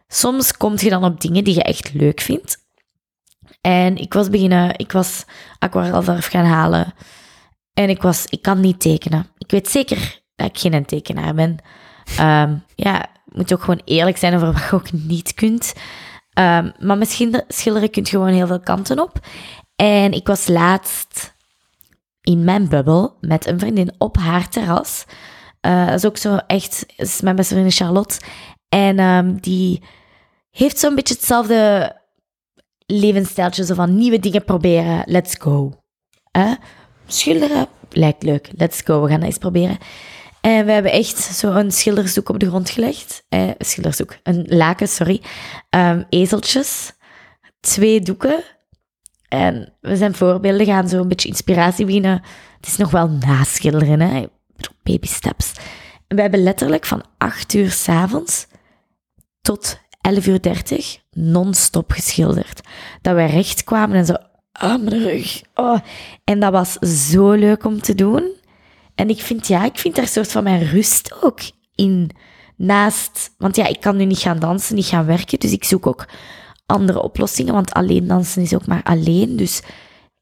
soms 0.07 0.57
kom 0.57 0.73
je 0.77 0.89
dan 0.89 1.03
op 1.03 1.21
dingen 1.21 1.43
die 1.43 1.55
je 1.55 1.63
echt 1.63 1.93
leuk 1.93 2.21
vindt. 2.21 2.57
En 3.61 3.97
ik 3.97 4.13
was 4.13 4.29
beginnen, 4.29 4.77
ik 4.77 4.91
was 4.91 5.25
aquarelverf 5.59 6.27
gaan 6.27 6.45
halen. 6.45 6.93
En 7.73 7.89
ik 7.89 8.01
was, 8.01 8.25
ik 8.25 8.41
kan 8.41 8.59
niet 8.59 8.79
tekenen. 8.79 9.27
Ik 9.37 9.51
weet 9.51 9.67
zeker 9.69 10.21
dat 10.35 10.47
ik 10.47 10.57
geen 10.57 10.85
tekenaar 10.85 11.33
ben. 11.33 11.57
Um, 12.19 12.63
ja, 12.75 13.05
moet 13.25 13.53
ook 13.53 13.59
gewoon 13.59 13.81
eerlijk 13.85 14.17
zijn 14.17 14.35
over 14.35 14.51
wat 14.51 14.61
je 14.61 14.75
ook 14.75 14.91
niet 14.91 15.33
kunt. 15.33 15.73
Um, 16.33 16.71
maar 16.79 16.97
misschien 16.97 17.43
schilderen 17.47 17.89
kunt 17.89 18.09
gewoon 18.09 18.33
heel 18.33 18.47
veel 18.47 18.59
kanten 18.59 18.99
op. 18.99 19.19
En 19.75 20.11
ik 20.11 20.27
was 20.27 20.47
laatst 20.47 21.35
in 22.21 22.43
mijn 22.43 22.69
bubbel 22.69 23.17
met 23.19 23.47
een 23.47 23.59
vriendin 23.59 23.93
op 23.97 24.17
haar 24.17 24.49
terras. 24.49 25.05
Uh, 25.65 25.85
dat 25.85 25.95
is 25.95 26.05
ook 26.05 26.17
zo 26.17 26.35
echt, 26.47 26.85
is 26.95 27.21
mijn 27.21 27.35
beste 27.35 27.53
vriendin 27.53 27.75
Charlotte. 27.75 28.19
En 28.69 28.99
um, 28.99 29.39
die 29.39 29.83
heeft 30.51 30.79
zo'n 30.79 30.95
beetje 30.95 31.13
hetzelfde 31.13 31.95
levensstijltje, 32.85 33.65
zo 33.65 33.73
van 33.73 33.95
nieuwe 33.95 34.19
dingen 34.19 34.43
proberen, 34.43 35.03
let's 35.05 35.35
go. 35.39 35.73
Uh, 36.37 36.53
schilderen 37.07 37.67
lijkt 37.89 38.23
leuk, 38.23 38.49
let's 38.55 38.81
go, 38.81 39.01
we 39.01 39.09
gaan 39.09 39.17
dat 39.17 39.27
eens 39.27 39.37
proberen. 39.37 39.77
En 40.41 40.65
we 40.65 40.71
hebben 40.71 40.91
echt 40.91 41.17
zo 41.17 41.51
een 41.51 41.71
schildersdoek 41.71 42.29
op 42.29 42.39
de 42.39 42.47
grond 42.47 42.69
gelegd. 42.69 43.25
Eh, 43.29 43.49
een 44.23 44.45
laken, 44.47 44.87
sorry. 44.87 45.21
Um, 45.69 46.05
ezeltjes, 46.09 46.93
twee 47.59 48.01
doeken. 48.01 48.43
En 49.27 49.73
we 49.81 49.95
zijn 49.95 50.15
voorbeelden 50.15 50.65
gaan 50.65 50.89
zo 50.89 50.99
een 50.99 51.07
beetje 51.07 51.29
inspiratie 51.29 51.85
winnen. 51.85 52.21
Het 52.57 52.67
is 52.67 52.77
nog 52.77 52.91
wel 52.91 53.09
naschilderen, 53.09 53.99
hè. 53.99 54.25
Baby 54.83 55.07
steps. 55.07 55.53
En 56.07 56.15
we 56.15 56.21
hebben 56.21 56.43
letterlijk 56.43 56.85
van 56.85 57.03
8 57.17 57.53
uur 57.53 57.71
s'avonds 57.71 58.47
tot 59.41 59.79
11 60.01 60.27
uur 60.27 60.41
30 60.41 60.97
non-stop 61.11 61.91
geschilderd. 61.91 62.61
Dat 63.01 63.15
we 63.15 63.25
recht 63.25 63.63
kwamen 63.63 63.95
en 63.95 64.05
zo, 64.05 64.15
ah, 64.51 64.81
mijn 64.81 65.03
rug. 65.03 65.41
Oh. 65.53 65.79
En 66.23 66.39
dat 66.39 66.51
was 66.51 66.73
zo 67.11 67.31
leuk 67.31 67.65
om 67.65 67.81
te 67.81 67.95
doen. 67.95 68.39
En 68.95 69.09
ik 69.09 69.21
vind, 69.21 69.47
ja, 69.47 69.65
ik 69.65 69.79
vind 69.79 69.95
daar 69.95 70.03
een 70.03 70.09
soort 70.09 70.31
van 70.31 70.43
mijn 70.43 70.63
rust 70.63 71.23
ook 71.23 71.39
in 71.75 72.11
naast, 72.55 73.33
want 73.37 73.55
ja, 73.55 73.65
ik 73.65 73.79
kan 73.79 73.97
nu 73.97 74.05
niet 74.05 74.19
gaan 74.19 74.39
dansen, 74.39 74.75
niet 74.75 74.85
gaan 74.85 75.05
werken, 75.05 75.39
dus 75.39 75.51
ik 75.51 75.63
zoek 75.63 75.87
ook 75.87 76.07
andere 76.65 77.01
oplossingen, 77.01 77.53
want 77.53 77.73
alleen 77.73 78.07
dansen 78.07 78.41
is 78.41 78.53
ook 78.53 78.65
maar 78.65 78.83
alleen, 78.83 79.35
dus 79.35 79.61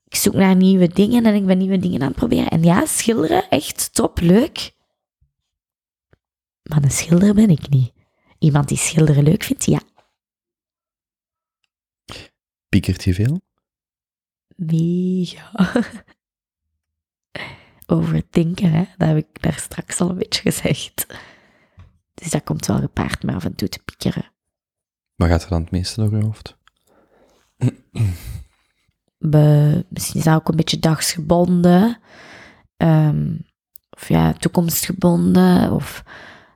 ik 0.09 0.15
zoek 0.15 0.33
naar 0.33 0.55
nieuwe 0.55 0.87
dingen 0.87 1.25
en 1.25 1.35
ik 1.35 1.45
ben 1.45 1.57
nieuwe 1.57 1.79
dingen 1.79 2.01
aan 2.01 2.07
het 2.07 2.15
proberen. 2.15 2.49
En 2.49 2.63
ja, 2.63 2.85
schilderen, 2.85 3.49
echt 3.49 3.93
top, 3.93 4.19
leuk. 4.19 4.71
Maar 6.63 6.83
een 6.83 6.91
schilder 6.91 7.33
ben 7.33 7.49
ik 7.49 7.69
niet. 7.69 7.93
Iemand 8.39 8.67
die 8.67 8.77
schilderen 8.77 9.23
leuk 9.23 9.43
vindt, 9.43 9.65
ja. 9.65 9.81
Piekert 12.69 13.03
je 13.03 13.13
veel? 13.13 13.41
Mega. 14.55 15.51
Overdenken, 17.85 18.71
hè? 18.71 18.85
dat 18.97 19.07
heb 19.07 19.17
ik 19.17 19.41
daar 19.41 19.59
straks 19.59 19.99
al 19.99 20.09
een 20.09 20.17
beetje 20.17 20.41
gezegd. 20.41 21.05
Dus 22.13 22.29
dat 22.29 22.43
komt 22.43 22.65
wel 22.65 22.79
gepaard 22.79 23.23
met 23.23 23.35
af 23.35 23.45
en 23.45 23.55
toe 23.55 23.69
te 23.69 23.79
piekeren. 23.85 24.31
Wat 25.15 25.29
gaat 25.29 25.43
er 25.43 25.49
dan 25.49 25.61
het 25.61 25.71
meeste 25.71 26.01
door 26.01 26.17
je 26.17 26.23
hoofd? 26.23 26.57
Be, 29.19 29.85
misschien 29.89 30.19
is 30.19 30.25
dat 30.25 30.35
ook 30.35 30.47
een 30.47 30.55
beetje 30.55 30.79
dagsgebonden. 30.79 31.97
Ehm, 32.77 33.35
of 33.89 34.07
ja, 34.07 34.33
toekomstgebonden. 34.33 35.71
Of 35.71 36.03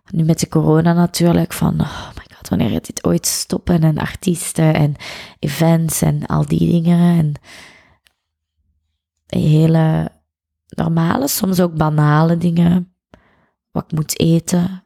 nu 0.10 0.24
met 0.24 0.40
de 0.40 0.48
corona 0.48 0.94
natuurlijk, 0.94 1.54
van 1.54 1.82
oh 1.82 2.08
my 2.16 2.36
god, 2.36 2.50
wanneer 2.50 2.70
gaat 2.70 2.86
dit 2.86 3.06
ooit 3.06 3.26
stoppen? 3.26 3.84
En 3.84 3.98
artiesten 3.98 4.74
en 4.74 4.96
events 5.40 6.02
en 6.02 6.26
al 6.26 6.46
die 6.46 6.72
dingen. 6.72 7.18
En 7.18 7.34
hele 9.40 10.10
normale, 10.68 11.28
soms 11.28 11.60
ook 11.60 11.76
banale 11.76 12.38
dingen. 12.38 12.94
Wat 13.72 13.84
ik 13.84 13.92
moet 13.92 14.20
eten. 14.20 14.84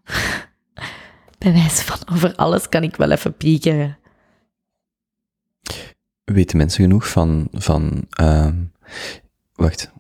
Bij 1.38 1.54
wijze 1.54 1.84
van 1.84 1.98
over 2.16 2.36
alles 2.36 2.70
kan 2.70 2.84
ik 2.84 2.96
wel 2.96 3.12
even 3.12 3.38
piekeren. 3.38 3.97
Weten 6.34 6.58
mensen 6.58 6.84
genoeg 6.84 7.10
van, 7.10 7.48
van 7.52 8.04
ehm, 8.10 8.56
wacht. 9.56 9.92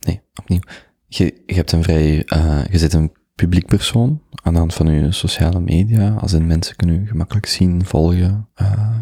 Nee, 0.00 0.20
opnieuw. 0.40 0.60
Je, 1.06 1.42
je 1.46 1.54
hebt 1.54 1.72
een 1.72 1.82
vrij, 1.82 2.24
eh, 2.24 2.64
je 2.70 2.78
zit 2.78 2.92
een 2.92 3.12
publiek 3.34 3.66
persoon 3.66 4.22
aan 4.42 4.52
de 4.52 4.58
hand 4.58 4.74
van 4.74 4.86
je 4.86 5.12
sociale 5.12 5.60
media, 5.60 6.14
als 6.14 6.32
in 6.32 6.46
mensen 6.46 6.76
kunnen 6.76 7.00
je 7.00 7.06
gemakkelijk 7.06 7.46
zien, 7.46 7.84
volgen, 7.84 8.48
eh, 8.54 9.00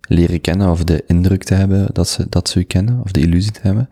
leren 0.00 0.40
kennen 0.40 0.70
of 0.70 0.84
de 0.84 1.04
indruk 1.06 1.44
te 1.44 1.54
hebben 1.54 1.88
dat 1.92 2.08
ze, 2.08 2.26
dat 2.28 2.48
ze 2.48 2.58
u 2.58 2.62
kennen, 2.62 3.00
of 3.00 3.12
de 3.12 3.20
illusie 3.20 3.52
te 3.52 3.60
hebben. 3.62 3.88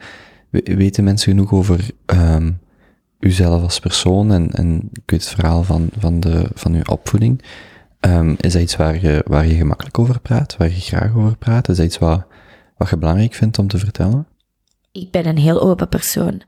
We- 0.51 0.75
Weten 0.77 1.05
mensen 1.05 1.33
genoeg 1.33 1.53
over 1.53 1.91
ehm 2.07 2.53
uzelf 3.21 3.63
als 3.63 3.79
persoon 3.81 4.33
en, 4.33 4.51
en 4.51 4.91
weet 4.93 5.25
het 5.25 5.29
verhaal 5.35 5.63
van, 5.63 5.89
van, 5.99 6.21
de, 6.21 6.51
van 6.55 6.75
uw 6.75 6.83
opvoeding. 6.85 7.43
Ehm, 8.01 8.35
is 8.41 8.53
dat 8.53 8.63
iets 8.63 8.77
waar 8.77 9.01
je, 9.01 9.25
waar 9.27 9.47
je 9.47 9.55
gemakkelijk 9.55 9.99
over 9.99 10.21
praat, 10.21 10.57
waar 10.57 10.69
je 10.69 10.81
graag 10.81 11.15
over 11.15 11.37
praat? 11.37 11.69
Is 11.69 11.77
dat 11.77 11.87
iets 11.87 11.99
wat, 11.99 12.27
wat 12.77 12.91
je 12.91 12.97
belangrijk 12.97 13.35
vindt 13.35 13.59
om 13.59 13.69
te 13.69 13.79
vertellen? 13.79 14.27
ik 14.97 15.11
ben 15.11 15.27
een 15.27 15.39
heel 15.39 15.61
open 15.61 15.89
persoon. 15.89 16.43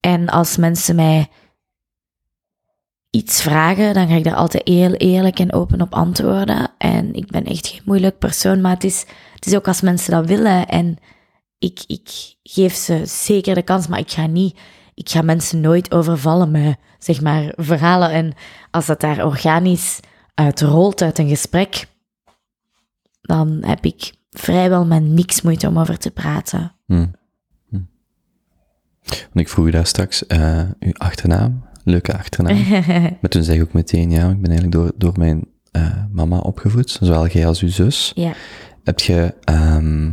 En 0.00 0.28
als 0.28 0.56
mensen 0.56 0.94
mij 0.96 1.28
iets 3.10 3.42
vragen, 3.42 3.94
dan 3.94 4.08
ga 4.08 4.14
ik 4.14 4.24
daar 4.24 4.34
altijd 4.34 4.68
heel 4.68 4.92
eerlijk 4.92 5.38
en 5.38 5.52
open 5.52 5.80
op 5.80 5.94
antwoorden. 5.94 6.70
En 6.78 7.14
ik 7.14 7.30
ben 7.30 7.44
echt 7.44 7.66
geen 7.66 7.82
moeilijk 7.84 8.18
persoon, 8.18 8.60
maar 8.60 8.74
het 8.74 8.84
is, 8.84 9.04
het 9.34 9.46
is 9.46 9.54
ook 9.54 9.68
als 9.68 9.80
mensen 9.80 10.10
dat 10.10 10.26
willen. 10.26 10.66
En 10.66 10.96
ik, 11.58 11.84
ik 11.86 12.34
geef 12.42 12.74
ze 12.74 13.02
zeker 13.04 13.54
de 13.54 13.62
kans, 13.62 13.86
maar 13.86 13.98
ik 13.98 14.10
ga 14.10 14.26
niet, 14.26 14.58
ik 14.94 15.08
ga 15.08 15.22
mensen 15.22 15.60
nooit 15.60 15.92
overvallen 15.92 16.50
met, 16.50 16.76
zeg 16.98 17.20
maar, 17.20 17.52
verhalen. 17.56 18.10
En 18.10 18.32
als 18.70 18.86
dat 18.86 19.00
daar 19.00 19.24
organisch 19.24 20.00
uit 20.36 20.60
rolt 20.60 21.02
uit 21.02 21.18
een 21.18 21.28
gesprek, 21.28 21.86
dan 23.22 23.58
heb 23.64 23.84
ik 23.84 24.12
vrijwel 24.30 24.86
met 24.86 25.02
niks 25.02 25.42
moeite 25.42 25.68
om 25.68 25.78
over 25.78 25.98
te 25.98 26.10
praten. 26.10 26.72
Hm. 26.86 27.06
Hm. 27.68 27.80
Want 29.02 29.34
ik 29.34 29.48
vroeg 29.48 29.66
u 29.66 29.70
daar 29.70 29.86
straks 29.86 30.26
eh, 30.26 30.62
uw 30.78 30.92
achternaam, 30.92 31.64
leuke 31.84 32.16
achternaam. 32.18 32.68
maar 33.20 33.30
toen 33.30 33.42
zei 33.42 33.56
ik 33.58 33.62
ook 33.62 33.72
meteen, 33.72 34.10
ja, 34.10 34.30
ik 34.30 34.40
ben 34.40 34.50
eigenlijk 34.50 34.72
door, 34.72 34.92
door 34.96 35.12
mijn 35.18 35.46
eh, 35.70 36.04
mama 36.12 36.38
opgevoed, 36.38 36.90
zowel 37.00 37.26
jij 37.26 37.46
als 37.46 37.60
uw 37.60 37.68
zus. 37.68 38.12
ja. 38.14 38.32
Heb 38.84 39.00
je, 39.00 39.34
ehm, 39.44 40.12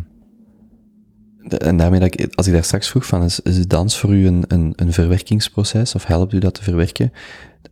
de- 1.47 1.57
en 1.57 1.77
daarmee 1.77 1.99
dat 1.99 2.19
ik, 2.19 2.35
als 2.35 2.47
ik 2.47 2.53
daar 2.53 2.63
straks 2.63 2.89
vroeg 2.89 3.05
van, 3.05 3.23
is, 3.23 3.39
is 3.39 3.55
de 3.55 3.67
dans 3.67 3.97
voor 3.99 4.13
u 4.13 4.27
een, 4.27 4.43
een, 4.47 4.73
een 4.75 4.93
verwerkingsproces, 4.93 5.95
of 5.95 6.05
helpt 6.05 6.33
u 6.33 6.39
dat 6.39 6.53
te 6.53 6.63
verwerken? 6.63 7.11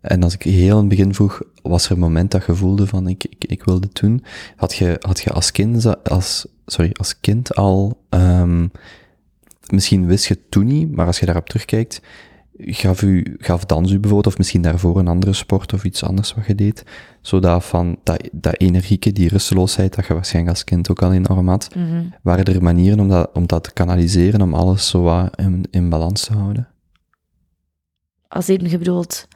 En 0.01 0.23
als 0.23 0.33
ik 0.33 0.43
heel 0.43 0.73
in 0.73 0.77
het 0.77 0.87
begin 0.87 1.13
vroeg, 1.13 1.41
was 1.61 1.85
er 1.85 1.91
een 1.91 1.99
moment 1.99 2.31
dat 2.31 2.45
je 2.45 2.55
voelde 2.55 2.87
van, 2.87 3.07
ik, 3.07 3.23
ik, 3.23 3.45
ik 3.45 3.63
wil 3.63 3.79
dit 3.79 3.99
doen? 4.01 4.23
Had 4.55 4.75
je, 4.75 4.95
had 4.99 5.21
je 5.21 5.29
als 5.31 5.51
kind, 5.51 6.03
als, 6.09 6.47
sorry, 6.65 6.91
als 6.93 7.19
kind 7.19 7.55
al, 7.55 8.03
ehm, 8.09 8.67
misschien 9.69 10.05
wist 10.05 10.25
je 10.25 10.33
het 10.33 10.51
toen 10.51 10.65
niet, 10.65 10.91
maar 10.91 11.05
als 11.05 11.19
je 11.19 11.25
daarop 11.25 11.49
terugkijkt, 11.49 12.01
gaf, 12.57 13.01
u, 13.01 13.35
gaf 13.37 13.65
dans 13.65 13.91
u 13.91 13.99
bijvoorbeeld, 13.99 14.33
of 14.33 14.37
misschien 14.37 14.61
daarvoor 14.61 14.99
een 14.99 15.07
andere 15.07 15.33
sport 15.33 15.73
of 15.73 15.83
iets 15.83 16.03
anders 16.03 16.33
wat 16.33 16.45
je 16.45 16.55
deed, 16.55 16.83
zodat 17.21 17.65
van 17.65 17.97
dat, 18.03 18.29
dat 18.31 18.59
energieke, 18.59 19.11
die 19.11 19.29
rusteloosheid, 19.29 19.95
dat 19.95 20.05
je 20.05 20.13
waarschijnlijk 20.13 20.55
als 20.55 20.63
kind 20.63 20.89
ook 20.89 21.01
al 21.01 21.13
enorm 21.13 21.49
had, 21.49 21.75
Mhm. 21.75 22.03
waren 22.21 22.45
er 22.45 22.63
manieren 22.63 22.99
om 22.99 23.07
dat, 23.07 23.29
om 23.33 23.47
dat 23.47 23.63
te 23.63 23.73
kanaliseren, 23.73 24.41
om 24.41 24.53
alles 24.53 24.87
zo 24.87 25.27
in, 25.35 25.65
in 25.71 25.89
balans 25.89 26.25
te 26.25 26.33
houden? 26.33 26.67
Als 28.27 28.49
in 28.49 28.69
je 28.69 28.77
bedoelt 28.77 29.27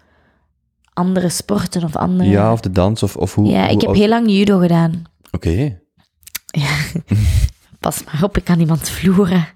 andere 0.96 1.30
sporten 1.30 1.84
of 1.84 1.96
andere... 1.96 2.30
Ja, 2.30 2.52
of 2.52 2.60
de 2.60 2.72
dans, 2.72 3.04
of, 3.04 3.16
of 3.18 3.36
hoe... 3.36 3.48
Ja, 3.48 3.64
hoe 3.64 3.74
ik 3.74 3.82
heb 3.82 3.94
heel 3.94 4.08
lang 4.08 4.32
judo 4.32 4.60
gedaan. 4.60 5.04
Oké, 5.32 5.80
Ja. 6.46 6.76
Pas 7.80 8.04
maar 8.04 8.24
op, 8.24 8.38
ik 8.38 8.44
kan 8.44 8.60
iemand 8.60 8.90
vloeren. 8.90 9.48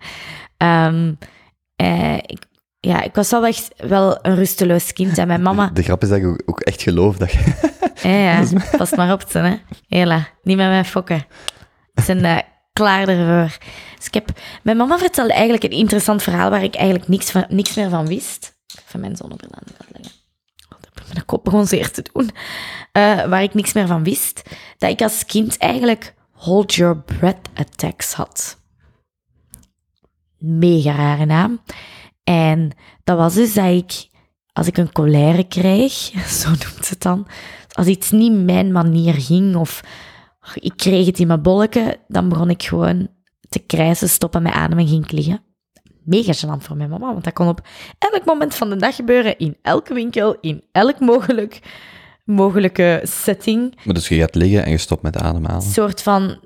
Ehm, 0.57 1.13
eh, 1.75 2.15
ik, 2.15 2.45
ja, 2.79 3.01
ik 3.01 3.15
was 3.15 3.29
wel 3.29 3.45
echt 3.45 3.73
wel 3.77 4.19
een 4.21 4.35
rusteloos 4.35 4.93
kind. 4.93 5.17
En 5.17 5.27
mijn 5.27 5.41
mama... 5.41 5.69
de 5.73 5.83
grap 5.83 6.01
is 6.03 6.09
dat 6.09 6.17
ik 6.17 6.41
ook, 6.45 6.59
echt 6.59 6.81
geloof 6.81 7.17
dat 7.17 7.31
je... 7.31 7.39
Ja, 8.03 8.09
ja, 8.09 8.43
pas 8.77 8.95
maar 8.95 9.11
op, 9.11 9.33
hè. 9.33 9.55
Hela, 9.87 10.27
niet 10.43 10.57
met 10.57 10.67
mij 10.67 10.85
fokken. 10.85 11.25
Ze 11.95 12.03
zijn 12.03 12.25
eh, 12.25 12.37
klaar 12.73 13.07
ervoor. 13.07 13.57
Dus 13.97 14.05
ik 14.05 14.13
heb... 14.13 14.29
Mijn 14.63 14.77
mama 14.77 14.97
vertelde 14.97 15.33
eigenlijk 15.33 15.63
een 15.63 15.79
interessant 15.79 16.23
verhaal 16.23 16.49
waar 16.49 16.63
ik 16.63 16.75
eigenlijk 16.75 17.07
niks, 17.07 17.31
van, 17.31 17.45
niks 17.49 17.75
meer 17.75 17.89
van 17.89 18.07
wist. 18.07 18.57
Van 18.85 18.99
mijn 18.99 19.15
zonnebril 19.15 19.51
aan 19.53 19.63
leggen. 19.91 20.18
Mijn 21.13 21.25
kop 21.25 21.43
begon 21.43 21.67
zeer 21.67 21.91
te 21.91 22.03
doen. 22.13 22.29
Eh, 22.91 23.25
waar 23.25 23.43
ik 23.43 23.53
niks 23.53 23.73
meer 23.73 23.87
van 23.87 24.03
wist. 24.03 24.41
Dat 24.77 24.91
ik 24.91 25.01
als 25.01 25.25
kind 25.25 25.57
eigenlijk 25.57 26.13
hold 26.31 26.73
your 26.73 26.97
breath 26.97 27.49
attacks 27.53 28.13
had. 28.13 28.57
Mega 30.37 30.95
rare 30.95 31.25
naam. 31.25 31.61
En 32.23 32.71
dat 33.03 33.17
was 33.17 33.33
dus 33.33 33.53
dat 33.53 33.65
ik, 33.65 34.07
als 34.53 34.67
ik 34.67 34.77
een 34.77 34.91
colère 34.91 35.43
kreeg, 35.43 35.93
zo 36.41 36.49
noemt 36.49 36.85
ze 36.85 36.89
het 36.89 37.01
dan, 37.01 37.27
als 37.71 37.87
iets 37.87 38.11
niet 38.11 38.33
mijn 38.33 38.71
manier 38.71 39.13
ging 39.13 39.55
of 39.55 39.81
ik 40.53 40.73
kreeg 40.75 41.05
het 41.05 41.19
in 41.19 41.27
mijn 41.27 41.41
bolleke, 41.41 41.99
dan 42.07 42.29
begon 42.29 42.49
ik 42.49 42.63
gewoon 42.63 43.07
te 43.49 43.59
krijsen, 43.59 44.09
stoppen 44.09 44.41
met 44.41 44.53
ademen 44.53 44.83
en 44.83 44.89
ging 44.89 45.03
ik 45.03 45.11
liggen. 45.11 45.48
Mega 46.09 46.33
gênant 46.33 46.63
voor 46.63 46.77
mijn 46.77 46.89
mama, 46.89 47.11
want 47.11 47.23
dat 47.23 47.33
kon 47.33 47.47
op 47.47 47.67
elk 47.97 48.25
moment 48.25 48.55
van 48.55 48.69
de 48.69 48.75
dag 48.75 48.95
gebeuren, 48.95 49.37
in 49.37 49.57
elke 49.61 49.93
winkel, 49.93 50.37
in 50.41 50.63
elk 50.71 50.99
mogelijk, 50.99 51.59
mogelijke 52.25 53.01
setting. 53.03 53.75
Maar 53.83 53.93
dus 53.93 54.07
je 54.07 54.15
gaat 54.15 54.35
liggen 54.35 54.63
en 54.63 54.71
je 54.71 54.77
stopt 54.77 55.01
met 55.01 55.17
ademhalen. 55.17 55.63
Een 55.63 55.71
soort 55.71 56.01
van, 56.01 56.39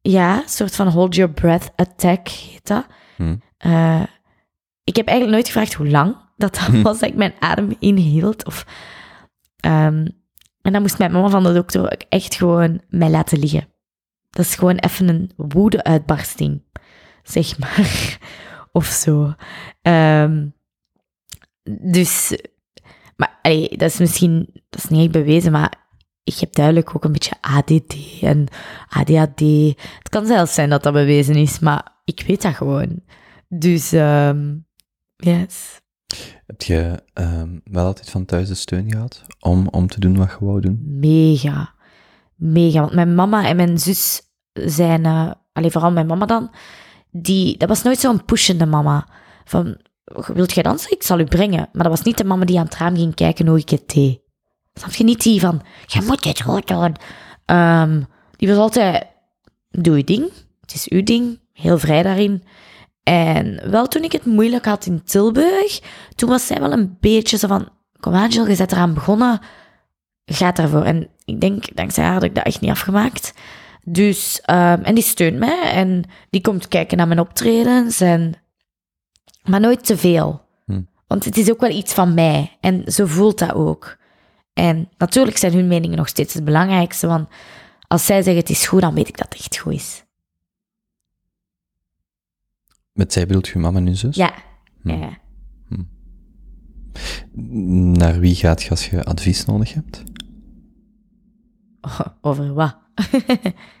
ja, 0.00 0.36
een 0.42 0.48
soort 0.48 0.74
van 0.74 0.88
hold 0.88 1.14
your 1.14 1.32
breath 1.32 1.72
attack 1.76 2.28
heet 2.28 2.66
dat. 2.66 2.86
Hm. 3.16 3.36
Eh, 3.56 4.02
ik 4.84 4.96
heb 4.96 5.06
eigenlijk 5.06 5.36
nooit 5.36 5.46
gevraagd 5.46 5.74
hoe 5.74 5.88
lang 5.88 6.16
dat, 6.36 6.54
dat 6.54 6.82
was 6.82 6.98
dat 6.98 7.08
ik 7.08 7.16
mijn 7.16 7.34
adem 7.38 7.76
inhield. 7.78 8.44
Of, 8.46 8.66
ehm, 9.60 10.06
en 10.62 10.72
dan 10.72 10.80
moest 10.80 10.98
mijn 10.98 11.12
mama 11.12 11.28
van 11.28 11.42
de 11.42 11.52
dokter 11.52 11.82
ook 11.82 12.02
echt 12.08 12.34
gewoon 12.34 12.80
mij 12.88 13.10
laten 13.10 13.38
liggen. 13.38 13.68
Dat 14.30 14.44
is 14.44 14.54
gewoon 14.54 14.76
even 14.76 15.08
een 15.08 15.30
woede-uitbarsting, 15.36 16.62
zeg 17.22 17.58
maar. 17.58 18.18
Of 18.76 18.86
zo. 18.86 19.34
Ehm, 19.82 20.46
dus, 21.80 22.38
maar 23.16 23.38
allee, 23.42 23.68
dat 23.68 23.90
is 23.90 23.98
misschien, 23.98 24.48
dat 24.70 24.84
is 24.84 24.90
niet 24.90 25.00
echt 25.00 25.24
bewezen, 25.24 25.52
maar 25.52 25.74
ik 26.24 26.34
heb 26.38 26.52
duidelijk 26.52 26.96
ook 26.96 27.04
een 27.04 27.12
beetje 27.12 27.36
ADD 27.40 27.94
en 28.20 28.46
ADHD. 28.88 29.40
Het 29.98 30.08
kan 30.08 30.26
zelfs 30.26 30.54
zijn 30.54 30.70
dat 30.70 30.82
dat 30.82 30.92
bewezen 30.92 31.34
is, 31.34 31.58
maar 31.58 31.92
ik 32.04 32.24
weet 32.26 32.42
dat 32.42 32.54
gewoon. 32.54 33.02
Dus, 33.48 33.92
ehm 33.92 34.56
yes. 35.16 35.80
Heb 36.46 36.62
je 36.62 37.02
ehm, 37.12 37.58
wel 37.64 37.86
altijd 37.86 38.10
van 38.10 38.24
thuis 38.24 38.48
de 38.48 38.54
steun 38.54 38.90
gehad 38.90 39.24
om, 39.40 39.68
om 39.68 39.86
te 39.86 40.00
doen 40.00 40.16
wat 40.16 40.36
je 40.38 40.44
wou 40.44 40.60
doen? 40.60 40.82
Mega. 40.84 41.74
Mega. 42.34 42.80
Want 42.80 42.94
mijn 42.94 43.14
mama 43.14 43.46
en 43.46 43.56
mijn 43.56 43.78
zus 43.78 44.22
zijn, 44.52 45.04
eh 45.04 45.30
alleen 45.52 45.70
vooral 45.70 45.92
mijn 45.92 46.06
mama 46.06 46.26
dan, 46.26 46.50
die, 47.16 47.56
dat 47.56 47.68
was 47.68 47.82
nooit 47.82 47.98
zo'n 47.98 48.24
pushende 48.24 48.66
mama. 48.66 49.06
Van, 49.44 49.76
wilt 50.26 50.52
jij 50.52 50.62
dansen? 50.62 50.90
Ik 50.90 51.02
zal 51.02 51.18
u 51.18 51.24
brengen. 51.24 51.68
Maar 51.72 51.82
dat 51.82 51.96
was 51.96 52.02
niet 52.02 52.18
de 52.18 52.24
mama 52.24 52.44
die 52.44 52.58
aan 52.58 52.64
het 52.64 52.76
raam 52.76 52.96
ging 52.96 53.14
kijken 53.14 53.46
hoe 53.46 53.58
ik 53.58 53.68
het 53.68 53.88
deed. 53.88 54.20
Snap 54.74 54.92
je 54.92 55.04
niet 55.04 55.22
die 55.22 55.40
van, 55.40 55.62
je 55.86 56.02
moet 56.02 56.22
dit 56.22 56.42
goed 56.42 56.66
doen. 56.66 56.96
Ehm, 57.44 58.02
die 58.36 58.48
was 58.48 58.56
altijd, 58.56 59.06
doe 59.70 59.96
je 59.96 60.04
ding. 60.04 60.32
Het 60.60 60.74
is 60.74 60.88
uw 60.88 61.02
ding. 61.02 61.40
Heel 61.52 61.78
vrij 61.78 62.02
daarin. 62.02 62.42
En 63.02 63.70
wel 63.70 63.86
toen 63.86 64.02
ik 64.02 64.12
het 64.12 64.24
moeilijk 64.24 64.64
had 64.64 64.86
in 64.86 65.02
Tilburg, 65.04 65.80
toen 66.14 66.28
was 66.28 66.46
zij 66.46 66.60
wel 66.60 66.72
een 66.72 66.96
beetje 67.00 67.36
zo 67.36 67.46
van, 67.46 67.68
kom 68.00 68.12
Jill, 68.12 68.48
je 68.48 68.56
bent 68.56 68.72
eraan 68.72 68.94
begonnen, 68.94 69.40
gaat 70.24 70.58
ervoor. 70.58 70.82
En 70.82 71.08
ik 71.24 71.40
denk, 71.40 71.76
dankzij 71.76 72.04
haar 72.04 72.12
had 72.12 72.22
ik 72.22 72.34
dat 72.34 72.44
echt 72.44 72.60
niet 72.60 72.70
afgemaakt. 72.70 73.32
Dus, 73.84 74.40
ehm, 74.40 74.82
en 74.82 74.94
die 74.94 75.04
steunt 75.04 75.38
mij 75.38 75.72
en 75.72 76.04
die 76.30 76.40
komt 76.40 76.68
kijken 76.68 76.96
naar 76.96 77.06
mijn 77.06 77.20
optredens, 77.20 78.00
en, 78.00 78.34
maar 79.42 79.60
nooit 79.60 79.84
te 79.86 79.96
veel. 79.96 80.42
Hm. 80.66 80.82
Want 81.06 81.24
het 81.24 81.36
is 81.36 81.50
ook 81.50 81.60
wel 81.60 81.70
iets 81.70 81.94
van 81.94 82.14
mij 82.14 82.56
en 82.60 82.92
zo 82.92 83.06
voelt 83.06 83.38
dat 83.38 83.54
ook. 83.54 83.96
En 84.52 84.88
natuurlijk 84.98 85.36
zijn 85.36 85.52
hun 85.52 85.68
meningen 85.68 85.96
nog 85.96 86.08
steeds 86.08 86.34
het 86.34 86.44
belangrijkste, 86.44 87.06
want 87.06 87.28
als 87.88 88.06
zij 88.06 88.22
zeggen 88.22 88.42
het 88.42 88.50
is 88.50 88.66
goed, 88.66 88.80
dan 88.80 88.94
weet 88.94 89.08
ik 89.08 89.16
dat 89.16 89.28
het 89.28 89.38
echt 89.38 89.56
goed 89.56 89.72
is. 89.72 90.04
Met 92.92 93.12
zij 93.12 93.26
bedoelt 93.26 93.48
je 93.48 93.58
mama 93.58 93.78
en 93.78 93.86
je 93.86 93.94
zus? 93.94 94.16
Ja. 94.16 94.34
Hm. 94.82 94.88
ja. 94.88 95.18
Naar 97.98 98.20
wie 98.20 98.34
gaat 98.34 98.62
je 98.62 98.70
als 98.70 98.88
je 98.88 99.04
advies 99.04 99.44
nodig 99.44 99.74
hebt? 99.74 100.02
Over 102.20 102.54
wat? 102.54 102.76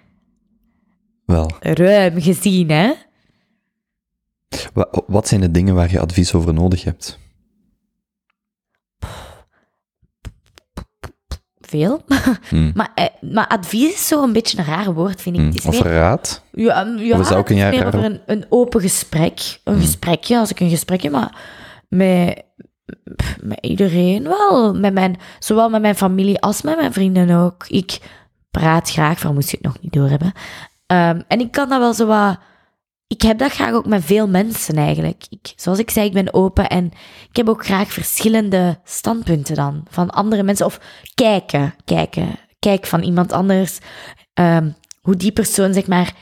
Wel, 1.26 1.50
Ruim 1.60 2.20
gezien, 2.20 2.70
hè? 2.70 2.92
wa- 4.72 4.90
wat 5.06 5.28
zijn 5.28 5.40
de 5.40 5.50
dingen 5.50 5.74
waar 5.74 5.90
je 5.90 6.00
advies 6.00 6.34
over 6.34 6.54
nodig 6.54 6.84
hebt? 6.84 7.18
Veel. 11.60 12.04
Hm. 12.48 12.70
Maar, 12.74 12.90
eh, 12.94 13.06
maar 13.20 13.46
advies 13.48 13.92
is 13.92 14.08
zo 14.08 14.22
een 14.22 14.32
beetje 14.32 14.58
een 14.58 14.64
raar 14.64 14.94
woord, 14.94 15.20
vind 15.20 15.36
ik. 15.36 15.42
Hm. 15.42 15.48
Is 15.56 15.64
Of 15.66 15.82
meer- 15.84 15.92
raad? 15.92 16.42
Ja, 16.52 16.94
ja 16.98 17.18
Of 17.18 17.30
is 17.30 17.36
ook 17.36 17.48
een 17.48 17.56
jaar 17.56 17.70
meer 17.70 17.86
over 17.86 18.04
een, 18.04 18.20
een 18.26 18.46
open 18.48 18.80
gesprek. 18.80 19.60
Een 19.64 19.80
gesprekje, 19.80 20.38
als 20.38 20.50
ik 20.50 20.60
een 20.60 20.68
gesprekje, 20.70 21.10
maar 21.10 21.38
met, 21.88 22.44
met 23.40 23.58
iedereen 23.60 24.22
wel. 24.22 24.74
Met 24.74 24.92
mijn, 24.94 25.16
zowel 25.38 25.70
met 25.70 25.80
mijn 25.80 25.94
familie 25.96 26.40
als 26.40 26.62
met 26.62 26.76
mijn 26.76 26.92
vrienden 26.92 27.30
ook. 27.30 27.66
Ik 27.68 27.98
praat 28.50 28.90
graag, 28.90 29.18
voor 29.18 29.34
moest 29.34 29.50
je 29.50 29.56
het 29.56 29.66
nog 29.66 29.80
niet 29.80 29.92
doorhebben. 29.92 30.32
Ehm 30.94 31.20
en 31.28 31.40
ik 31.40 31.50
kan 31.50 31.68
dat 31.68 31.78
wel 31.78 31.94
zo 31.94 32.06
wat... 32.06 32.38
Ik 33.06 33.22
heb 33.22 33.38
dat 33.38 33.52
graag 33.52 33.72
ook 33.72 33.86
met 33.86 34.04
veel 34.04 34.28
mensen 34.28 34.76
eigenlijk. 34.76 35.24
Ik, 35.28 35.52
zoals 35.56 35.78
ik 35.78 35.90
zei, 35.90 36.06
ik 36.06 36.12
ben 36.12 36.34
open 36.34 36.68
en 36.68 36.84
ik 37.30 37.36
heb 37.36 37.48
ook 37.48 37.64
graag 37.64 37.92
verschillende 37.92 38.80
standpunten 38.84 39.54
dan. 39.54 39.84
Van 39.90 40.10
andere 40.10 40.42
mensen. 40.42 40.66
Of 40.66 40.80
kijken, 41.14 41.74
kijken. 41.84 42.28
Kijk 42.58 42.86
van 42.86 43.02
iemand 43.02 43.32
anders. 43.32 43.78
ehm, 44.34 44.70
hoe 45.00 45.16
die 45.16 45.32
persoon, 45.32 45.74
zeg 45.74 45.86
maar... 45.86 46.12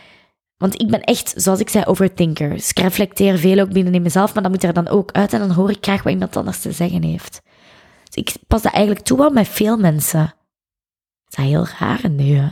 Want 0.57 0.81
ik 0.81 0.91
ben 0.91 1.01
echt, 1.03 1.33
zoals 1.37 1.61
ik 1.61 1.69
zei, 1.69 1.85
overthinker. 1.85 2.51
Dus 2.51 2.71
ik 2.71 2.79
reflecteer 2.79 3.39
veel 3.39 3.59
ook 3.59 3.73
binnen 3.73 3.95
in 3.95 4.03
mezelf, 4.03 4.35
maar 4.35 4.43
dat 4.43 4.53
moet 4.53 4.65
er 4.65 4.73
dan 4.73 4.89
ook 4.89 5.13
uit 5.13 5.33
en 5.33 5.39
dan 5.39 5.51
hoor 5.51 5.71
ik 5.71 5.85
graag 5.85 6.03
wat 6.03 6.13
iemand 6.13 6.37
anders 6.37 6.61
te 6.61 6.73
zeggen 6.73 7.03
heeft. 7.03 7.41
Dus 8.05 8.15
ik 8.15 8.35
pas 8.47 8.63
dat 8.63 8.73
eigenlijk 8.73 9.05
toe 9.05 9.19
wel 9.19 9.31
met 9.31 9.49
veel 9.49 9.77
mensen. 9.77 10.35
Dat 11.25 11.39
is 11.39 11.45
heel 11.45 11.67
raar 11.79 12.11
nu. 12.11 12.37
hè. 12.37 12.49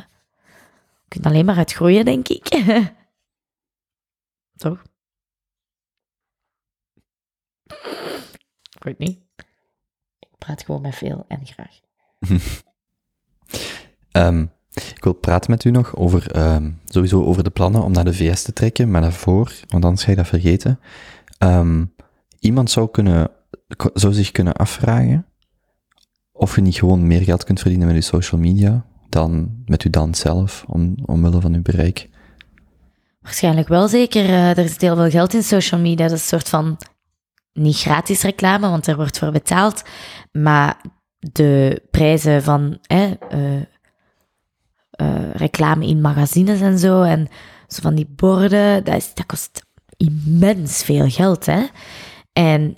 Je 1.11 1.19
kunt 1.19 1.27
alleen 1.27 1.45
maar 1.45 1.57
uitgroeien, 1.57 2.05
denk 2.05 2.29
ik. 2.29 2.49
Toch? 4.57 4.83
Ik 8.77 8.83
weet 8.83 8.99
niet. 8.99 9.19
Ik 10.19 10.29
praat 10.39 10.63
gewoon 10.63 10.81
met 10.81 10.95
veel 10.95 11.25
en 11.29 11.47
graag. 11.47 11.81
Ehm, 14.11 14.47
ik 14.73 15.05
wil 15.05 15.13
praten 15.13 15.51
met 15.51 15.65
u 15.65 15.71
nog 15.71 15.97
over, 15.97 16.33
ehm, 16.33 16.71
sowieso 16.85 17.25
over 17.25 17.45
de 17.45 17.51
plannen 17.51 17.83
om 17.83 17.93
naar 17.93 18.05
de 18.05 18.15
VS 18.15 18.43
te 18.43 18.53
trekken, 18.53 18.91
maar 18.91 19.01
daarvoor, 19.01 19.53
want 19.69 19.85
anders 19.85 20.05
ga 20.05 20.11
je 20.11 20.17
dat 20.17 20.27
vergeten. 20.27 20.81
Ehm, 21.39 21.85
iemand 22.39 22.71
zou, 22.71 22.91
kunnen, 22.91 23.31
zou 23.95 24.13
zich 24.13 24.31
kunnen 24.31 24.55
afvragen 24.55 25.27
of 26.33 26.55
je 26.55 26.61
niet 26.61 26.79
gewoon 26.79 27.07
meer 27.07 27.23
geld 27.23 27.45
kunt 27.45 27.61
verdienen 27.61 27.87
met 27.87 27.97
je 27.97 28.03
social 28.03 28.41
media 28.41 28.87
dan 29.13 29.63
met 29.67 29.83
uw 29.83 29.91
dans 29.91 30.21
zelf, 30.21 30.65
om, 30.67 30.95
omwille 31.05 31.41
van 31.41 31.55
uw 31.55 31.63
bereik. 31.63 32.09
Waarschijnlijk 33.21 33.69
wel 33.69 33.89
zeker. 33.89 34.25
eh, 34.25 34.59
er 34.59 34.69
zit 34.69 34.81
heel 34.81 34.97
veel 34.97 35.11
geld 35.11 35.35
in 35.35 35.43
social 35.43 35.81
media. 35.81 36.07
Dat 36.09 36.17
is 36.17 36.23
een 36.23 36.39
soort 36.39 36.49
van 36.49 36.77
niet 37.53 37.77
gratis 37.79 38.23
reclame, 38.23 38.69
want 38.69 38.87
er 38.87 38.97
wordt 38.97 39.19
voor 39.19 39.31
betaald. 39.31 39.83
Maar 40.33 40.81
de 41.19 41.83
prijzen 41.91 42.43
van 42.43 42.79
eh, 42.87 43.11
eh, 43.31 43.61
reclame 45.33 45.87
in 45.87 46.01
magazines 46.01 46.61
en 46.61 46.79
zo, 46.79 47.03
en 47.03 47.29
zo 47.69 47.81
van 47.81 47.95
die 47.95 48.09
borden, 48.17 48.85
dat, 48.85 48.97
is, 48.97 49.15
dat 49.15 49.27
kost 49.27 49.67
immens 49.97 50.83
veel 50.83 51.09
geld. 51.11 51.47
Hè? 51.47 51.67
En, 52.33 52.77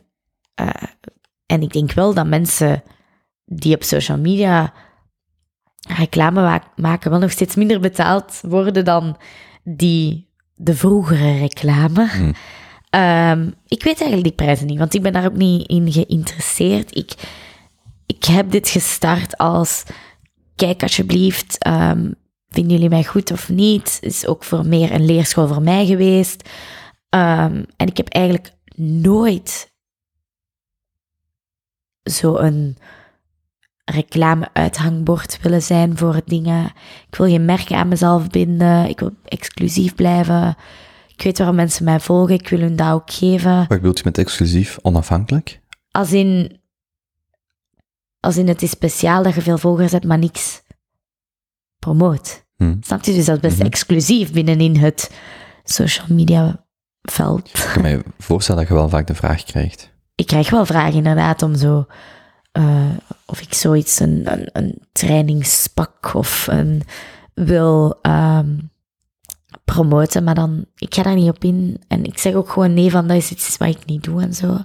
en 1.47 1.63
ik 1.63 1.73
denk 1.73 1.93
wel 1.93 2.15
dat 2.15 2.27
mensen 2.27 2.83
die 3.45 3.75
op 3.75 3.83
social 3.83 4.19
media 4.19 4.73
reclame 5.89 6.61
maken, 6.77 7.11
wel 7.11 7.21
nog 7.21 7.31
steeds 7.31 7.55
minder 7.55 7.81
betaald 7.81 8.41
worden 8.43 8.85
dan 8.85 9.17
die 9.65 10.31
de 10.55 10.75
vroegere 10.75 11.39
reclame. 11.39 12.09
Hmm. 12.09 12.35
Ehm, 12.91 13.51
ik 13.67 13.83
weet 13.83 14.01
eigenlijk 14.01 14.23
die 14.23 14.47
prijzen 14.47 14.67
niet, 14.67 14.79
want 14.79 14.95
ik 14.95 15.03
ben 15.03 15.13
daar 15.13 15.25
ook 15.25 15.37
niet 15.37 15.69
in 15.69 15.93
geïnteresseerd. 15.93 16.97
Ik, 16.97 17.15
ik 18.07 18.25
heb 18.25 18.51
dit 18.51 18.69
gestart 18.69 19.37
als, 19.39 19.83
kijk 20.57 20.83
alsjeblieft, 20.83 21.59
ehm, 21.59 22.11
vinden 22.49 22.73
jullie 22.73 22.89
mij 22.89 23.05
goed 23.05 23.31
of 23.31 23.49
niet? 23.49 23.99
Is 24.01 24.27
ook 24.27 24.45
voor 24.45 24.67
meer 24.67 24.93
een 24.93 25.05
leerschool 25.05 25.47
voor 25.47 25.63
mij 25.63 25.87
geweest. 25.87 26.49
Ehm, 27.09 27.63
en 27.77 27.87
ik 27.87 27.97
heb 27.97 28.09
eigenlijk 28.09 28.55
nooit 28.77 29.73
zo'n 32.03 32.77
reclame-uithangbord 33.85 35.39
willen 35.43 35.63
zijn 35.63 35.97
voor 35.97 36.21
dingen. 36.25 36.65
Ik 37.11 37.17
wil 37.17 37.27
geen 37.27 37.45
merken 37.45 37.77
aan 37.77 37.89
mezelf 37.89 38.29
binden. 38.29 38.89
Ik 38.89 39.01
wil 39.01 39.11
exclusief 39.25 39.95
blijven. 39.95 40.57
Ik 41.17 41.23
weet 41.23 41.39
waarom 41.39 41.57
mensen 41.57 41.85
mij 41.85 42.01
volgen. 42.01 42.35
Ik 42.35 42.49
wil 42.49 42.61
hun 42.61 42.77
dat 42.77 42.93
ook 42.93 43.11
geven. 43.13 43.57
Wat 43.59 43.69
bedoelt 43.69 43.99
je 43.99 44.05
met 44.05 44.19
exclusief, 44.19 44.79
onafhankelijk? 44.83 45.61
Als 45.91 46.13
in, 46.13 46.61
als 48.21 48.37
in 48.37 48.49
het 48.49 48.63
is 48.63 48.71
speciaal 48.71 49.23
dat 49.23 49.35
je 49.35 49.41
veel 49.43 49.59
volgers 49.59 49.93
hebt, 49.93 50.05
maar 50.05 50.19
niks 50.19 50.63
promoot. 51.79 52.45
Hm. 52.57 52.77
Snap 52.81 53.05
je? 53.05 53.13
Dus 53.13 53.25
dat 53.25 53.35
is 53.35 53.41
best 53.43 53.57
Mhm. 53.57 53.67
exclusief 53.67 54.33
binnenin 54.33 54.77
het 54.77 55.11
social 55.65 56.07
media 56.09 56.65
veld. 57.03 57.49
Ik 57.49 57.71
kan 57.73 57.83
me 57.83 58.03
voorstellen 58.19 58.61
dat 58.61 58.71
je 58.71 58.77
wel 58.77 58.89
vaak 58.89 59.07
de 59.07 59.15
vraag 59.15 59.45
krijgt. 59.45 59.91
ik 60.15 60.27
krijg 60.27 60.51
wel 60.51 60.67
vragen 60.67 60.95
inderdaad 60.95 61.43
om 61.43 61.57
zo. 61.57 61.87
Eh, 62.53 62.91
of 63.27 63.41
ik 63.41 63.55
zoiets, 63.55 64.01
een, 64.01 64.33
een, 64.33 64.49
een 64.53 64.83
trainingspak 64.93 66.15
of 66.15 66.47
een 66.47 66.83
wil 67.35 67.99
ehm, 68.03 68.59
promoten, 69.65 70.25
maar 70.25 70.35
dan, 70.35 70.65
ik 70.77 70.95
ga 70.95 71.03
daar 71.03 71.15
niet 71.15 71.29
op 71.29 71.45
in. 71.45 71.83
En 71.89 72.05
ik 72.05 72.19
zeg 72.19 72.35
ook 72.35 72.51
gewoon 72.51 72.75
nee 72.75 72.91
van, 72.91 73.07
dat 73.07 73.17
is 73.17 73.31
iets 73.31 73.57
wat 73.57 73.69
ik 73.69 73.85
niet 73.85 74.05
doe 74.05 74.23
en 74.23 74.35
zo. 74.35 74.59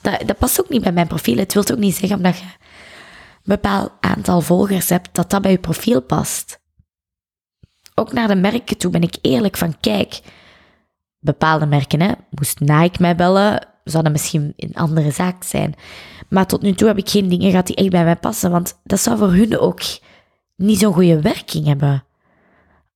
Dat, 0.00 0.22
dat 0.26 0.38
past 0.38 0.60
ook 0.60 0.68
niet 0.68 0.82
bij 0.82 0.92
mijn 0.92 1.06
profiel. 1.06 1.36
Het 1.36 1.54
wil 1.54 1.68
ook 1.70 1.78
niet 1.78 1.96
zeggen 1.96 2.16
omdat 2.16 2.38
je 2.38 2.44
een 2.44 2.50
bepaald 3.42 3.92
aantal 4.00 4.40
volgers 4.40 4.88
hebt, 4.88 5.08
dat 5.12 5.30
dat 5.30 5.42
bij 5.42 5.50
je 5.50 5.58
profiel 5.58 6.02
past. 6.02 6.60
Ook 7.94 8.12
naar 8.12 8.28
de 8.28 8.34
merken 8.34 8.78
toe 8.78 8.90
ben 8.90 9.02
ik 9.02 9.16
eerlijk 9.20 9.56
van, 9.56 9.80
kijk, 9.80 10.20
bepaalde 11.18 11.66
merken, 11.66 12.00
hè, 12.00 12.12
moest 12.30 12.60
Nike 12.60 13.00
mij 13.00 13.16
bellen, 13.16 13.66
zou 13.84 14.02
dat 14.02 14.12
misschien 14.12 14.52
een 14.56 14.74
andere 14.74 15.10
zaak 15.10 15.42
zijn. 15.42 15.74
Maar 16.28 16.46
tot 16.46 16.62
nu 16.62 16.72
toe 16.72 16.88
heb 16.88 16.98
ik 16.98 17.08
geen 17.10 17.28
dingen 17.28 17.50
gehad 17.50 17.66
die 17.66 17.76
echt 17.76 17.90
bij 17.90 18.04
mij 18.04 18.16
passen, 18.16 18.50
want 18.50 18.80
dat 18.84 19.00
zou 19.00 19.18
voor 19.18 19.32
hun 19.32 19.58
ook 19.58 19.80
niet 20.56 20.78
zo'n 20.78 20.92
goede 20.94 21.20
werking 21.20 21.66
hebben. 21.66 22.04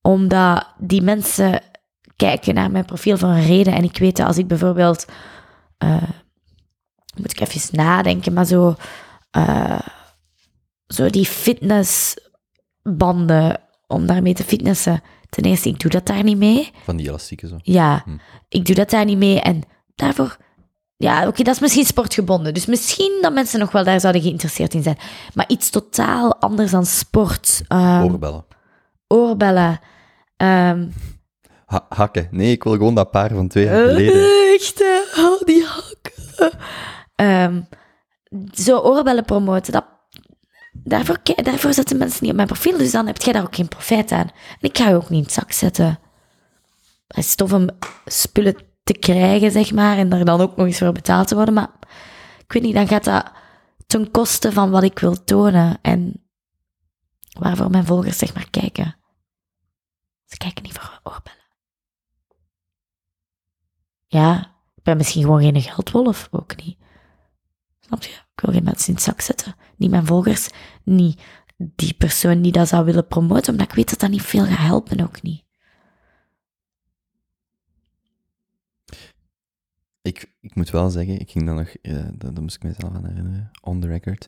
Omdat 0.01 0.67
die 0.77 1.01
mensen 1.01 1.61
kijken 2.15 2.53
naar 2.53 2.71
mijn 2.71 2.85
profiel 2.85 3.17
voor 3.17 3.29
een 3.29 3.45
reden 3.45 3.73
en 3.73 3.83
ik 3.83 3.97
weet 3.97 4.17
dat 4.17 4.27
als 4.27 4.37
ik 4.37 4.47
bijvoorbeeld, 4.47 5.05
eh, 5.77 6.03
moet 7.17 7.31
ik 7.31 7.39
even 7.39 7.75
nadenken, 7.75 8.33
maar 8.33 8.45
zo, 8.45 8.75
eh, 9.31 9.79
zo 10.87 11.09
die 11.09 11.25
fitnessbanden 11.25 13.59
om 13.87 14.05
daarmee 14.05 14.33
te 14.33 14.43
fitnessen. 14.43 15.01
Ten 15.29 15.43
eerste, 15.43 15.69
ik 15.69 15.79
doe 15.79 15.91
dat 15.91 16.05
daar 16.05 16.23
niet 16.23 16.37
mee. 16.37 16.71
Van 16.83 16.95
die 16.97 17.07
elastieken 17.07 17.47
zo. 17.47 17.57
Ja, 17.63 18.01
Hm. 18.05 18.17
ik 18.49 18.65
doe 18.65 18.75
dat 18.75 18.89
daar 18.89 19.05
niet 19.05 19.17
mee. 19.17 19.41
En 19.41 19.61
daarvoor, 19.95 20.37
ja, 20.97 21.27
oké, 21.27 21.43
dat 21.43 21.53
is 21.55 21.59
misschien 21.61 21.85
sportgebonden. 21.85 22.53
Dus 22.53 22.65
misschien 22.65 23.17
dat 23.21 23.33
mensen 23.33 23.59
nog 23.59 23.71
wel 23.71 23.83
daar 23.83 23.99
zouden 23.99 24.21
geïnteresseerd 24.21 24.73
in 24.73 24.83
zijn. 24.83 24.97
Maar 25.33 25.45
iets 25.47 25.69
totaal 25.69 26.35
anders 26.39 26.71
dan 26.71 26.85
sport. 26.85 27.61
Ehm, 27.67 28.03
Oorbellen. 28.03 28.45
oorbellen. 29.07 29.79
ehm, 30.37 30.87
Ha- 31.65 31.85
hakken. 31.89 32.27
Nee, 32.31 32.51
ik 32.51 32.63
wil 32.63 32.73
gewoon 32.73 32.95
dat 32.95 33.11
paar 33.11 33.29
van 33.29 33.47
twee 33.47 33.65
jaar 33.65 33.87
geleden. 33.87 34.53
echt, 34.53 34.79
hè? 34.79 35.21
Oh, 35.23 35.41
die 35.41 35.65
hakken. 35.65 36.59
Ehm, 37.15 37.61
zo 38.53 38.77
oorbellen 38.79 39.25
promoten, 39.25 39.73
dat, 39.73 39.85
daarvoor, 40.73 41.17
daarvoor 41.43 41.73
zetten 41.73 41.97
mensen 41.97 42.19
niet 42.21 42.29
op 42.29 42.35
mijn 42.35 42.47
profiel, 42.47 42.77
dus 42.77 42.91
dan 42.91 43.07
heb 43.07 43.21
jij 43.21 43.33
daar 43.33 43.43
ook 43.43 43.55
geen 43.55 43.67
profijt 43.67 44.11
aan. 44.11 44.27
En 44.59 44.69
ik 44.69 44.77
ga 44.77 44.89
je 44.89 44.95
ook 44.95 45.09
niet 45.09 45.19
in 45.19 45.23
het 45.25 45.33
zak 45.33 45.51
zetten. 45.51 45.99
Het 47.07 47.25
is 47.25 47.35
tof 47.35 47.53
om 47.53 47.69
spullen 48.05 48.55
te 48.85 48.93
krijgen, 48.93 49.51
zeg 49.51 49.71
maar, 49.71 49.97
en 49.97 50.09
daar 50.09 50.25
dan 50.25 50.41
ook 50.41 50.55
nog 50.55 50.65
eens 50.65 50.77
voor 50.77 50.91
betaald 50.91 51.27
te 51.27 51.35
worden, 51.35 51.53
maar 51.53 51.71
ik 52.37 52.53
weet 52.53 52.63
niet, 52.63 52.73
dan 52.73 52.87
gaat 52.87 53.03
dat 53.03 53.31
ten 53.87 54.11
koste 54.11 54.51
van 54.51 54.69
wat 54.69 54.83
ik 54.83 54.99
wil 54.99 55.23
tonen 55.23 55.77
en 55.81 56.27
waarvoor 57.39 57.69
mijn 57.69 57.85
volgers, 57.85 58.17
zeg 58.17 58.33
maar, 58.33 58.49
kijken. 58.49 58.95
Ze 60.25 60.37
kijken 60.37 60.63
niet 60.63 60.73
voor 60.73 60.99
oorbellen. 61.03 61.45
Ja, 64.07 64.39
ik 64.75 64.83
ben 64.83 64.97
misschien 64.97 65.23
gewoon 65.23 65.41
geen 65.41 65.61
geldwolf, 65.61 66.27
ook 66.31 66.63
niet. 66.63 66.77
Snap 67.79 68.03
je? 68.03 68.09
Ik 68.09 68.41
wil 68.41 68.53
geen 68.53 68.63
mensen 68.63 68.87
in 68.87 68.93
het 68.93 69.03
zak 69.03 69.21
zetten. 69.21 69.55
Niet 69.77 69.89
mijn 69.89 70.05
volgers, 70.05 70.49
niet 70.83 71.21
die 71.57 71.93
persoon 71.93 72.41
die 72.41 72.51
dat 72.51 72.67
zou 72.67 72.85
willen 72.85 73.07
promoten, 73.07 73.51
omdat 73.51 73.69
ik 73.69 73.75
weet 73.75 73.89
dat 73.89 73.99
dat 73.99 74.09
niet 74.09 74.21
veel 74.21 74.45
gaat 74.45 74.57
helpen, 74.57 75.01
ook 75.01 75.21
niet. 75.21 75.44
Ik, 80.05 80.25
ik 80.41 80.55
moet 80.55 80.69
wel 80.69 80.89
zeggen, 80.89 81.19
ik 81.19 81.31
ging 81.31 81.45
dan 81.45 81.55
nog, 81.55 81.67
eh, 81.81 81.93
dat, 81.93 82.35
dat 82.35 82.41
moest 82.41 82.55
ik 82.55 82.63
mezelf 82.63 82.93
aan 82.95 83.05
herinneren, 83.05 83.51
on 83.61 83.79
the 83.79 83.87
record. 83.87 84.27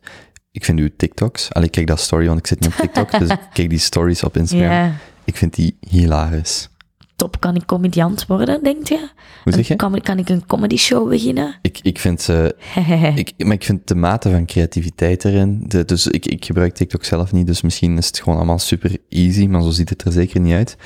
Ik 0.51 0.65
vind 0.65 0.79
uw 0.79 0.89
TikToks, 0.97 1.53
allee, 1.53 1.67
ik 1.67 1.73
kijk 1.73 1.87
dat 1.87 1.99
story, 1.99 2.27
want 2.27 2.39
ik 2.39 2.47
zit 2.47 2.59
niet 2.59 2.69
op 2.69 2.75
TikTok, 2.75 3.19
dus 3.19 3.29
ik 3.29 3.39
kijk 3.53 3.69
die 3.69 3.79
stories 3.79 4.23
op 4.23 4.37
Instagram. 4.37 4.93
Ik 5.23 5.37
vind 5.37 5.53
die 5.55 5.77
hilarisch. 5.89 6.69
Top, 7.15 7.39
kan 7.39 7.55
ik 7.55 7.65
comediant 7.65 8.25
worden, 8.25 8.63
denk 8.63 8.87
je? 8.87 9.09
Hoe 9.43 9.53
zeg 9.53 9.67
je? 9.67 9.75
Com- 9.75 10.01
kan 10.01 10.17
ik 10.17 10.29
een 10.29 10.45
comedy 10.45 10.77
show 10.77 11.09
beginnen? 11.09 11.55
Ik, 11.61 11.79
ik 11.81 11.99
vind 11.99 12.21
ze, 12.21 12.55
ik, 13.15 13.33
maar 13.37 13.53
ik 13.53 13.63
vind 13.63 13.87
de 13.87 13.95
mate 13.95 14.29
van 14.29 14.45
creativiteit 14.45 15.25
erin, 15.25 15.63
de, 15.67 15.85
dus 15.85 16.07
ik, 16.07 16.25
ik 16.25 16.45
gebruik 16.45 16.73
TikTok 16.73 17.03
zelf 17.03 17.31
niet, 17.31 17.47
dus 17.47 17.61
misschien 17.61 17.97
is 17.97 18.07
het 18.07 18.19
gewoon 18.19 18.37
allemaal 18.37 18.59
super 18.59 18.97
easy, 19.09 19.45
maar 19.45 19.61
zo 19.61 19.69
ziet 19.69 19.89
het 19.89 20.03
er 20.03 20.11
zeker 20.11 20.39
niet 20.39 20.53
uit. 20.53 20.77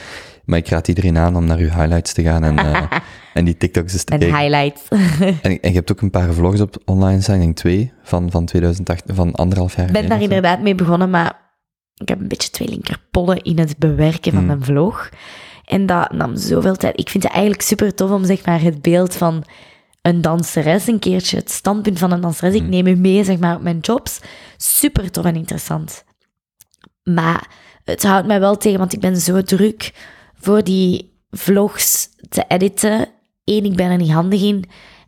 Maar 0.51 0.59
ik 0.59 0.67
raad 0.69 0.87
iedereen 0.87 1.17
aan 1.17 1.35
om 1.35 1.45
naar 1.45 1.57
uw 1.57 1.69
highlights 1.69 2.13
te 2.13 2.23
gaan 2.23 2.43
en, 2.43 2.57
eh, 2.57 2.83
en 3.33 3.45
die 3.45 3.57
TikToks 3.57 3.93
eens 3.93 4.03
te 4.03 4.13
Een 4.13 4.19
kijken. 4.19 4.37
highlight. 4.37 4.87
En, 5.45 5.59
en 5.61 5.69
je 5.69 5.75
hebt 5.75 5.91
ook 5.91 6.01
een 6.01 6.09
paar 6.09 6.33
vlogs 6.33 6.61
op 6.61 6.77
online 6.85 7.21
staan, 7.21 7.35
ik 7.35 7.41
denk 7.41 7.55
twee, 7.55 7.93
van, 8.03 8.31
van 8.31 8.45
2008, 8.45 9.03
van 9.07 9.31
anderhalf 9.35 9.75
jaar 9.75 9.85
Ik 9.85 9.91
ben 9.91 10.09
daar 10.09 10.21
inderdaad 10.21 10.61
mee 10.61 10.75
begonnen, 10.75 11.09
maar 11.09 11.39
ik 11.95 12.09
heb 12.09 12.19
een 12.19 12.27
beetje 12.27 12.49
twee 12.49 12.67
linkerpollen 12.67 13.41
in 13.41 13.59
het 13.59 13.77
bewerken 13.77 14.31
van 14.31 14.37
Hmm. 14.37 14.47
mijn 14.47 14.63
vlog. 14.63 15.09
En 15.65 15.85
dat 15.85 16.11
nam 16.11 16.35
zoveel 16.37 16.75
tijd. 16.75 16.99
Ik 16.99 17.09
vind 17.09 17.23
het 17.23 17.31
eigenlijk 17.31 17.61
super 17.61 17.95
tof 17.95 18.11
om 18.11 18.25
zeg 18.25 18.45
maar, 18.45 18.61
het 18.61 18.81
beeld 18.81 19.15
van 19.15 19.43
een 20.01 20.21
danseres 20.21 20.87
een 20.87 20.99
keertje, 20.99 21.37
het 21.37 21.51
standpunt 21.51 21.99
van 21.99 22.11
een 22.11 22.21
danseres. 22.21 22.53
Hmm. 22.53 22.63
Ik 22.63 22.69
neem 22.69 22.87
u 22.87 22.95
mee 22.95 23.23
zeg 23.23 23.39
maar, 23.39 23.55
op 23.55 23.61
mijn 23.61 23.79
jobs. 23.79 24.19
Super 24.57 25.11
tof 25.11 25.25
en 25.25 25.35
interessant. 25.35 26.03
Maar 27.03 27.47
het 27.83 28.03
houdt 28.03 28.27
mij 28.27 28.39
wel 28.39 28.57
tegen, 28.57 28.79
want 28.79 28.93
ik 28.93 28.99
ben 28.99 29.17
zo 29.17 29.41
druk 29.41 29.91
voor 30.41 30.63
die 30.63 31.11
vlogs 31.31 32.09
te 32.29 32.45
editen. 32.47 33.07
Eén, 33.45 33.65
ik 33.65 33.75
ben 33.75 33.91
er 33.91 33.97
niet 33.97 34.11
handig 34.11 34.41
in. 34.43 34.63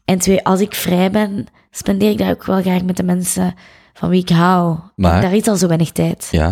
En 0.06 0.18
twee, 0.20 0.44
als 0.46 0.60
ik 0.62 0.76
vrij 0.76 1.12
ben, 1.12 1.46
spendeer 1.72 2.10
ik 2.12 2.18
daar 2.18 2.32
ook 2.32 2.46
wel 2.46 2.62
graag 2.62 2.84
met 2.84 2.98
de 2.98 3.04
mensen 3.04 3.54
van 3.94 4.10
wie 4.10 4.22
ik 4.22 4.30
hou. 4.30 4.78
Maar- 4.96 5.16
En 5.16 5.22
daar 5.22 5.34
is 5.36 5.48
al 5.48 5.56
zo 5.56 5.68
weinig 5.68 5.92
tijd. 5.92 6.28
Ja, 6.32 6.48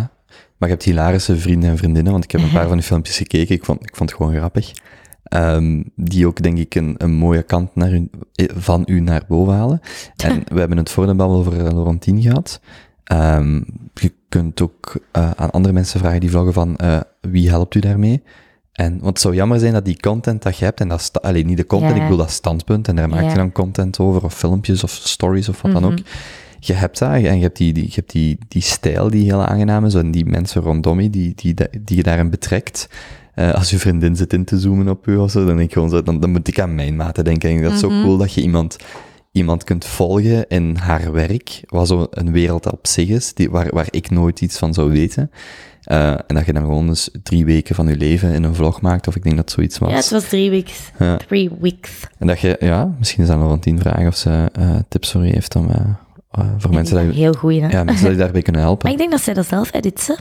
maar 0.57 0.69
je 0.69 0.75
hebt 0.75 0.83
hilarische 0.83 1.37
vrienden 1.37 1.69
en 1.69 1.77
vriendinnen, 1.77 2.11
want 2.11 2.23
ik 2.23 2.31
heb 2.31 2.41
een 2.41 2.51
paar 2.51 2.67
van 2.67 2.77
die 2.77 2.85
filmpjes 2.85 3.17
gekeken, 3.17 3.55
ik 3.55 3.65
vond, 3.65 3.81
ik 3.83 3.95
vond 3.95 4.09
het 4.09 4.19
gewoon 4.19 4.35
grappig. 4.35 4.71
Ehm, 5.23 5.83
die 5.95 6.27
ook, 6.27 6.41
denk 6.43 6.57
ik, 6.57 6.75
een, 6.75 6.95
een 6.97 7.11
mooie 7.13 7.43
kant 7.43 7.75
naar 7.75 7.91
u, 7.93 8.09
eh, 8.33 8.45
van 8.55 8.83
u 8.85 8.99
naar 8.99 9.23
boven 9.27 9.53
halen. 9.53 9.79
En 10.23 10.43
we 10.53 10.59
hebben 10.59 10.77
het 10.77 10.89
voor 10.89 11.05
de 11.05 11.15
babbel 11.15 11.37
over 11.37 11.53
eh, 11.65 11.71
Laurentien 11.73 12.21
gehad. 12.21 12.59
Ehm, 13.03 13.55
je 13.93 14.13
kunt 14.29 14.61
ook 14.61 14.95
eh, 15.11 15.31
aan 15.31 15.51
andere 15.51 15.73
mensen 15.73 15.99
vragen 15.99 16.19
die 16.19 16.29
vloggen 16.29 16.53
van, 16.53 16.79
wie 17.21 17.49
helpt 17.49 17.75
u 17.75 17.79
daarmee? 17.79 18.23
En, 18.71 18.91
want 18.91 19.05
het 19.05 19.19
zou 19.19 19.35
jammer 19.35 19.59
zijn 19.59 19.73
dat 19.73 19.85
die 19.85 19.99
content 19.99 20.41
dat 20.43 20.57
je 20.57 20.65
hebt, 20.65 20.79
en 20.79 20.87
dat 20.87 21.01
sta, 21.01 21.19
alleen 21.23 21.45
niet 21.45 21.57
de 21.57 21.65
content, 21.65 21.91
Ja. 21.91 21.97
ik 21.97 22.03
bedoel 22.03 22.17
dat 22.17 22.31
standpunt, 22.31 22.87
en 22.87 22.95
daar 22.95 23.09
maak 23.09 23.21
Ja. 23.23 23.29
je 23.29 23.35
dan 23.35 23.51
content 23.51 23.99
over, 23.99 24.23
of 24.23 24.33
filmpjes, 24.33 24.83
of 24.83 24.91
stories, 24.91 25.49
of 25.49 25.61
wat 25.61 25.71
dan 25.71 25.81
Mhm. 25.83 25.91
ook. 25.91 25.97
Je 26.59 26.73
hebt 26.73 26.99
dat, 26.99 27.09
en 27.11 27.35
je 27.35 27.41
hebt 27.41 27.57
die, 27.57 27.73
die, 27.73 27.83
je 27.85 27.91
hebt 27.95 28.11
die, 28.11 28.37
die 28.47 28.61
stijl 28.61 29.09
die 29.09 29.23
heel 29.23 29.45
aangenaam 29.45 29.85
is, 29.85 29.93
en 29.93 30.11
die 30.11 30.25
mensen 30.25 30.61
rondom 30.61 30.99
je, 30.99 31.09
die, 31.09 31.33
die, 31.35 31.53
die 31.83 31.95
je 31.97 32.03
daarin 32.03 32.29
betrekt. 32.29 32.89
Eh, 33.33 33.53
als 33.53 33.69
je 33.69 33.79
vriendin 33.79 34.15
zit 34.15 34.33
in 34.33 34.45
te 34.45 34.59
zoomen 34.59 34.87
op 34.89 35.07
u 35.07 35.15
of 35.17 35.31
zo, 35.31 35.45
dan 35.45 35.55
denk 35.55 35.67
ik 35.67 35.73
gewoon 35.73 35.89
zo, 35.89 36.03
dan, 36.03 36.19
dan 36.19 36.29
moet 36.31 36.47
ik 36.47 36.59
aan 36.59 36.75
mijn 36.75 36.95
maten 36.95 37.23
denken. 37.23 37.49
En 37.49 37.61
dat 37.61 37.71
is 37.71 37.81
Mhm. 37.81 37.91
zo 37.91 38.01
cool 38.03 38.17
dat 38.17 38.33
je 38.33 38.41
iemand, 38.41 38.75
iemand 39.31 39.63
kunt 39.63 39.85
volgen 39.85 40.47
in 40.47 40.75
haar 40.75 41.11
werk, 41.11 41.61
wat 41.65 41.87
zo 41.87 42.07
een 42.09 42.31
wereld 42.31 42.71
op 42.71 42.87
zich 42.87 43.07
is, 43.09 43.33
die, 43.33 43.49
waar, 43.49 43.67
waar 43.73 43.87
ik 43.89 44.09
nooit 44.09 44.41
iets 44.41 44.57
van 44.57 44.73
zou 44.73 44.91
weten. 44.91 45.31
Eh, 45.81 46.09
en 46.11 46.35
dat 46.35 46.45
je 46.45 46.53
dan 46.53 46.61
gewoon 46.63 46.87
eens 46.87 47.09
drie 47.23 47.45
weken 47.45 47.75
van 47.75 47.87
je 47.87 47.95
leven 47.97 48.33
in 48.33 48.43
een 48.43 48.55
vlog 48.55 48.81
maakt, 48.81 49.07
of 49.07 49.15
ik 49.15 49.23
denk 49.23 49.35
dat 49.35 49.51
zoiets 49.51 49.77
was. 49.77 49.89
Ja, 49.89 49.95
het 49.95 50.09
was 50.09 50.27
drie 50.29 50.49
weeks. 50.49 50.91
Ja. 50.99 51.17
Three 51.17 51.49
weeks. 51.59 51.91
En 52.19 52.27
dat 52.27 52.39
je, 52.39 52.55
ja, 52.59 52.95
misschien 52.99 53.23
is 53.23 53.29
aan 53.29 53.39
Laurentien 53.39 53.79
vragen 53.79 54.07
of 54.07 54.15
ze 54.15 54.49
eh, 54.53 54.75
tips 54.87 55.11
voor 55.11 55.25
je 55.25 55.33
heeft 55.33 55.55
om, 55.55 55.69
eh, 55.69 56.45
voor 56.57 56.73
mensen, 56.73 56.95
dat, 56.95 57.05
je- 57.15 57.19
Heel 57.21 57.33
goed, 57.33 57.53
hè? 57.59 57.67
ja, 57.67 57.83
mensen 57.83 58.03
dat 58.05 58.13
je 58.13 58.19
daarbij 58.19 58.41
kunnen 58.41 58.61
helpen. 58.61 58.83
Maar 58.83 58.91
ik 58.91 58.97
denk 58.97 59.11
dat 59.11 59.21
zij 59.21 59.33
dat 59.33 59.47
zelf 59.47 59.73
edit, 59.73 60.07
hè? 60.07 60.13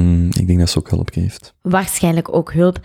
Mm, 0.00 0.28
ik 0.38 0.46
denk 0.46 0.58
dat 0.58 0.70
ze 0.70 0.78
ook 0.78 0.90
hulp 0.90 1.10
geeft. 1.12 1.54
Waarschijnlijk 1.62 2.34
ook 2.34 2.52
hulp. 2.52 2.78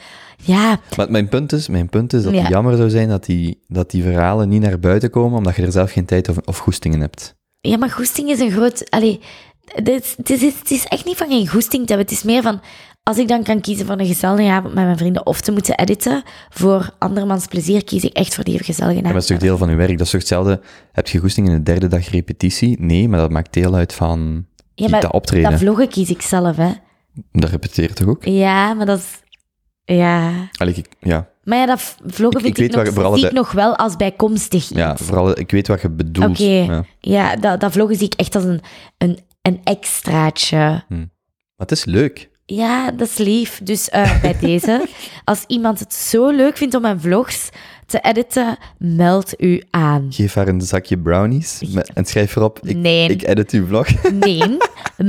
Ja, 0.44 0.80
Maar 0.98 1.12
mijn 1.12 1.30
punt 1.30 1.52
is, 1.54 1.68
mijn 1.68 1.90
punt 1.90 2.14
is 2.14 2.24
dat 2.24 2.34
het 2.34 2.42
Ja. 2.42 2.50
jammer 2.50 2.78
zou 2.78 2.90
zijn 2.90 3.10
dat 3.10 3.26
die, 3.26 3.64
dat 3.68 3.92
die 3.92 4.04
verhalen 4.04 4.50
niet 4.50 4.62
naar 4.62 4.80
buiten 4.80 5.10
komen, 5.10 5.38
omdat 5.38 5.56
je 5.56 5.62
er 5.62 5.72
zelf 5.72 5.92
geen 5.92 6.06
tijd 6.06 6.30
of, 6.30 6.38
of 6.46 6.58
goestingen 6.58 7.00
hebt. 7.00 7.36
ja, 7.62 7.78
maar 7.78 7.90
goesting 7.90 8.30
is 8.30 8.40
een 8.40 8.52
groot... 8.52 8.90
Allee, 8.90 9.20
het 9.76 9.90
is, 9.90 10.14
het, 10.18 10.30
is, 10.30 10.42
het 10.60 10.72
is 10.72 10.86
echt 10.86 11.06
niet 11.06 11.18
van 11.18 11.28
geen 11.28 11.48
goesting 11.48 11.86
te 11.88 11.94
hebben. 11.94 12.08
Het 12.08 12.16
is 12.18 12.24
meer 12.24 12.42
van... 12.42 12.62
Als 13.04 13.18
ik 13.18 13.28
dan 13.28 13.44
kan 13.44 13.62
kiezen 13.62 13.86
voor 13.86 14.00
een 14.00 14.06
gezellige 14.06 14.50
avond 14.52 14.74
met 14.74 14.84
mijn 14.84 14.98
vrienden 14.98 15.26
of 15.26 15.42
te 15.42 15.52
moeten 15.52 15.78
editen 15.78 16.24
voor 16.50 16.90
andermans 17.00 17.46
plezier, 17.48 17.84
kies 17.84 18.04
ik 18.04 18.14
echt 18.14 18.36
voor 18.36 18.44
die 18.44 18.64
gezellige 18.64 18.96
En 18.98 19.04
dat 19.04 19.06
avond. 19.06 19.24
is 19.24 19.30
toch 19.30 19.38
deel 19.40 19.58
van 19.58 19.70
je 19.70 19.76
werk. 19.76 19.92
Dat 19.98 20.06
is 20.06 20.12
toch 20.12 20.20
hetzelfde. 20.20 20.62
Heb 20.92 21.08
je 21.08 21.20
goesting 21.20 21.48
in 21.48 21.54
de 21.54 21.64
derde 21.64 21.88
dag 21.88 22.10
repetitie? 22.10 22.78
Nee, 22.80 23.08
maar 23.10 23.20
dat 23.20 23.32
maakt 23.32 23.54
deel 23.54 23.76
uit 23.76 23.94
van 23.94 24.46
Ja, 24.76 24.90
maar 24.90 25.02
dat 25.02 25.12
optreden. 25.12 25.50
dat 25.52 25.60
vloggen 25.60 25.88
kies 25.90 26.10
ik 26.10 26.22
zelf, 26.22 26.56
hè. 26.56 26.72
Dat 27.32 27.50
repeteer 27.50 27.88
je 27.88 27.94
toch 27.94 28.08
ook? 28.08 28.24
Ja, 28.26 28.74
maar 28.74 28.86
dat 28.86 29.00
is... 29.00 29.22
Ja... 29.96 30.32
Allee, 30.58 30.74
ik, 30.74 30.88
ja, 31.00 31.28
Maar 31.44 31.58
ja, 31.58 31.66
dat 31.66 31.96
vloggen 32.06 32.40
Ik- 32.46 32.56
vind 32.56 32.58
ik 32.74 32.76
ik, 32.78 32.84
nog, 32.86 32.94
vooral 32.94 33.18
zie 33.18 33.32
nog 33.32 33.52
wel 33.52 33.76
als 33.76 33.96
bijkomstig 33.96 34.64
iets. 34.64 34.80
ja, 34.80 34.98
vooral, 34.98 35.40
ik 35.40 35.52
weet 35.52 35.68
wat 35.68 35.82
je 35.82 35.90
bedoelt. 35.90 36.30
Oké, 36.30 36.44
Ja. 36.44 36.84
ja, 37.00 37.36
dat, 37.36 37.60
dat 37.60 37.72
vloggen 37.72 37.96
zie 37.98 38.06
ik 38.06 38.14
echt 38.14 38.36
als 38.36 38.44
een, 38.44 38.62
een, 38.98 39.20
een 39.54 39.62
extraatje. 39.64 40.84
Maar 40.88 41.68
het 41.68 41.72
is 41.72 41.86
leuk. 41.86 42.30
Ja, 42.46 42.92
dat 42.92 43.08
is 43.08 43.18
lief. 43.18 43.60
Dus 43.64 43.90
eh, 43.90 44.22
bij 44.22 44.38
deze, 44.48 44.88
als 45.24 45.44
iemand 45.48 45.80
het 45.80 45.94
zo 45.94 46.30
leuk 46.30 46.58
vindt 46.58 46.76
om 46.76 46.82
mijn 46.82 47.00
vlogs 47.02 47.50
te 47.86 48.00
editen, 48.00 48.58
meld 48.78 49.42
u 49.42 49.64
aan. 49.70 50.08
Geef 50.10 50.34
haar 50.34 50.48
een 50.48 50.62
zakje 50.62 50.98
brownies 50.98 51.62
met- 51.74 51.92
en 51.94 52.06
schrijf 52.06 52.36
erop, 52.36 52.60
ik, 52.64 52.76
Nee. 52.76 53.10
ik 53.10 53.24
edit 53.28 53.52
uw 53.52 53.66
vlog. 53.68 53.88
Nee, 54.14 54.58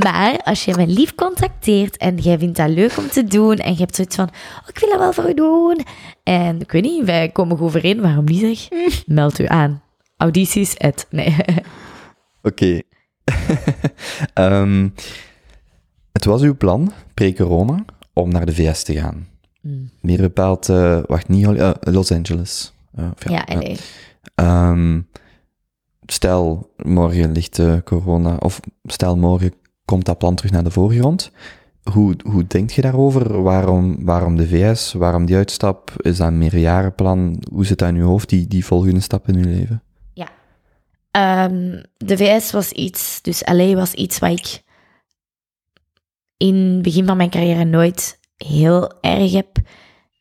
maar 0.02 0.38
als 0.44 0.64
je 0.64 0.74
me 0.76 0.86
lief 0.86 1.14
contacteert 1.14 1.96
en 1.96 2.16
jij 2.16 2.38
vindt 2.38 2.56
dat 2.56 2.68
leuk 2.68 2.96
om 2.98 3.08
te 3.08 3.24
doen 3.24 3.56
en 3.56 3.72
je 3.72 3.78
hebt 3.78 3.94
zoiets 3.96 4.16
van, 4.16 4.28
oh, 4.62 4.68
ik 4.68 4.78
wil 4.78 4.88
dat 4.88 4.98
wel 4.98 5.12
voor 5.12 5.28
u 5.28 5.34
doen. 5.34 5.80
En 6.22 6.60
ik 6.60 6.72
weet 6.72 6.82
niet, 6.82 7.04
wij 7.04 7.28
komen 7.28 7.56
goed 7.56 7.66
overeen, 7.66 8.00
waarom 8.00 8.24
niet 8.24 8.58
zeg? 8.68 9.02
Meld 9.06 9.38
u 9.38 9.46
aan. 9.46 9.82
Audities, 10.16 10.78
at, 10.78 11.06
nee. 11.10 11.36
Oké. 12.42 12.80
Ehm, 14.34 14.88
het 16.12 16.24
was 16.24 16.42
uw 16.42 16.56
plan, 16.56 16.92
pre-corona, 17.14 17.84
om 18.12 18.30
naar 18.30 18.46
de 18.46 18.54
VS 18.54 18.82
te 18.82 18.94
gaan. 18.94 19.26
Hmm. 19.60 19.90
Meer 20.00 20.20
bepaald, 20.20 20.68
eh, 20.68 20.98
wacht, 21.06 21.28
niet 21.28 21.46
eh, 21.46 21.70
Los 21.80 22.12
Angeles. 22.12 22.72
Eh, 22.94 23.04
of 23.16 23.30
Ja, 23.30 23.44
LA. 23.46 23.74
Ehm, 24.34 25.00
stel, 26.06 26.72
morgen 26.76 27.32
ligt 27.32 27.60
corona, 27.84 28.36
of 28.36 28.60
stel, 28.84 29.16
morgen 29.16 29.52
komt 29.84 30.04
dat 30.04 30.18
plan 30.18 30.34
terug 30.34 30.52
naar 30.52 30.64
de 30.64 30.70
voorgrond. 30.70 31.30
Hoe, 31.92 32.16
hoe 32.24 32.46
denk 32.46 32.70
je 32.70 32.80
daarover? 32.80 33.42
Waarom, 33.42 34.04
waarom 34.04 34.36
de 34.36 34.48
VS? 34.48 34.92
Waarom 34.92 35.26
die 35.26 35.36
uitstap? 35.36 35.92
Is 35.96 36.16
dat 36.16 36.26
een 36.26 36.38
meerjarenplan? 36.38 37.42
Hoe 37.52 37.66
zit 37.66 37.78
dat 37.78 37.88
in 37.88 37.94
je 37.94 38.02
hoofd, 38.02 38.28
die, 38.28 38.46
die 38.46 38.64
volgende 38.64 39.00
stap 39.00 39.28
in 39.28 39.38
je 39.38 39.44
leven? 39.44 39.82
Ehm, 41.10 41.82
de 41.96 42.16
VS 42.16 42.50
was 42.52 42.70
iets, 42.72 43.22
dus 43.22 43.42
LA 43.46 43.74
was 43.74 43.92
iets 43.94 44.18
waar 44.18 44.30
ik 44.30 44.62
in 46.36 46.54
het 46.54 46.82
begin 46.82 47.06
van 47.06 47.16
mijn 47.16 47.30
carrière 47.30 47.64
nooit 47.64 48.18
heel 48.36 49.00
erg 49.00 49.32
heb 49.32 49.56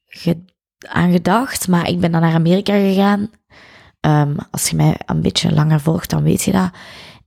ge- 0.06 0.46
aan 0.88 1.12
gedacht. 1.12 1.68
Maar 1.68 1.88
ik 1.90 2.00
ben 2.00 2.12
dan 2.12 2.22
naar 2.22 2.34
Amerika 2.34 2.74
gegaan. 2.74 3.30
Ehm, 4.00 4.38
als 4.52 4.70
je 4.70 4.76
mij 4.76 5.00
een 5.06 5.22
beetje 5.22 5.54
langer 5.54 5.80
volgt, 5.80 6.10
dan 6.10 6.24
weet 6.24 6.42
je 6.44 6.52
dat. 6.52 6.70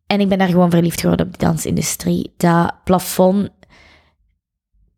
En 0.06 0.20
ik 0.20 0.28
ben 0.28 0.39
daar 0.39 0.48
gewoon 0.48 0.70
verliefd 0.70 1.01
geworden 1.01 1.26
op 1.26 1.32
de 1.32 1.39
dansindustrie. 1.44 2.32
Dat 2.36 2.74
plafond 2.84 3.51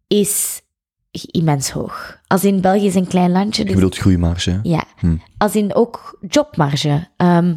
is 0.06 0.62
immens 1.10 1.70
hoog. 1.70 2.20
Als 2.26 2.44
in 2.44 2.60
België 2.60 2.86
is 2.86 2.94
een 2.94 3.06
klein 3.06 3.30
landje. 3.30 3.60
Je 3.60 3.66
Dus 3.66 3.74
bedoelt 3.74 3.96
groeimarge, 3.98 4.60
ja, 4.62 4.84
Hm. 4.98 5.16
als 5.38 5.56
in 5.56 5.74
ook 5.74 6.18
jobmarge. 6.28 7.08
Ehm, 7.16 7.54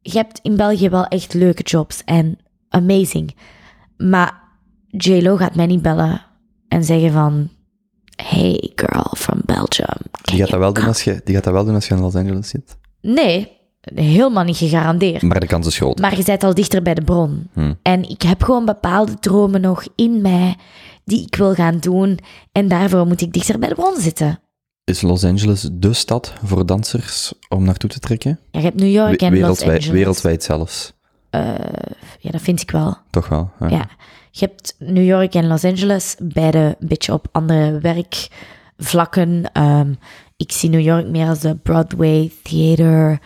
je 0.00 0.18
hebt 0.18 0.38
in 0.42 0.56
België 0.56 0.88
wel 0.88 1.06
echt 1.06 1.34
leuke 1.34 1.62
jobs 1.62 2.04
en 2.04 2.38
amazing. 2.68 3.36
Maar 3.96 4.42
J-Lo 4.86 5.36
gaat 5.36 5.54
mij 5.54 5.66
niet 5.66 5.82
bellen 5.82 6.22
en 6.68 6.84
zeggen 6.84 7.12
van... 7.12 7.48
Hey 8.22 8.72
girl 8.74 9.14
from 9.16 9.40
Belgium. 9.44 9.96
Die 10.22 10.38
gaat, 10.38 10.50
dat 10.50 10.58
wel 10.58 10.72
doen 10.72 10.86
als 10.86 11.02
je, 11.02 11.20
die 11.24 11.34
gaat 11.34 11.44
dat 11.44 11.52
wel 11.52 11.64
doen 11.64 11.74
als 11.74 11.88
je 11.88 11.94
in 11.94 12.00
Los 12.00 12.14
Angeles 12.14 12.48
zit. 12.48 12.76
Nee, 13.00 13.58
helemaal 13.94 14.44
niet 14.44 14.56
gegarandeerd. 14.56 15.22
Maar 15.22 15.40
de 15.40 15.46
kans 15.46 15.66
is 15.66 15.76
groot. 15.76 15.98
Maar 15.98 16.16
je 16.16 16.24
bent 16.24 16.42
al 16.42 16.54
dichter 16.54 16.82
bij 16.82 16.94
de 16.94 17.02
bron. 17.02 17.48
Hmm. 17.52 17.78
En 17.82 18.08
ik 18.08 18.22
heb 18.22 18.42
gewoon 18.42 18.64
bepaalde 18.64 19.18
dromen 19.18 19.60
nog 19.60 19.84
in 19.94 20.20
mij 20.20 20.56
die 21.04 21.22
ik 21.22 21.34
wil 21.34 21.54
gaan 21.54 21.78
doen. 21.78 22.18
En 22.52 22.68
daarvoor 22.68 23.06
moet 23.06 23.20
ik 23.20 23.32
dichter 23.32 23.58
bij 23.58 23.68
de 23.68 23.74
bron 23.74 24.00
zitten. 24.00 24.40
Is 24.88 25.02
Los 25.02 25.24
Angeles 25.24 25.68
de 25.72 25.92
stad 25.92 26.32
voor 26.44 26.66
dansers 26.66 27.32
om 27.48 27.64
naartoe 27.64 27.90
te 27.90 27.98
trekken? 27.98 28.38
Ja, 28.50 28.58
je 28.58 28.64
hebt 28.64 28.80
New 28.80 28.92
York 28.92 29.22
en 29.22 29.38
Los 29.38 29.62
Angeles. 29.62 29.86
wereldwijd 29.86 30.42
zelfs. 30.42 30.92
Ja, 32.20 32.30
dat 32.30 32.40
vind 32.40 32.60
ik 32.60 32.70
wel. 32.70 32.96
Toch 33.10 33.28
wel. 33.28 33.50
Ja. 33.60 33.68
Ja. 33.68 33.88
Je 34.30 34.46
hebt 34.46 34.74
New 34.78 35.04
York 35.04 35.34
en 35.34 35.46
Los 35.46 35.64
Angeles, 35.64 36.16
beide 36.22 36.76
een 36.80 36.88
beetje 36.88 37.12
op 37.12 37.28
andere 37.32 37.80
werkvlakken. 37.80 39.52
Ehm, 39.52 39.94
ik 40.36 40.52
zie 40.52 40.70
New 40.70 40.80
York 40.80 41.06
meer 41.06 41.28
als 41.28 41.40
de 41.40 41.54
Broadway 41.54 42.32
theater. 42.42 43.18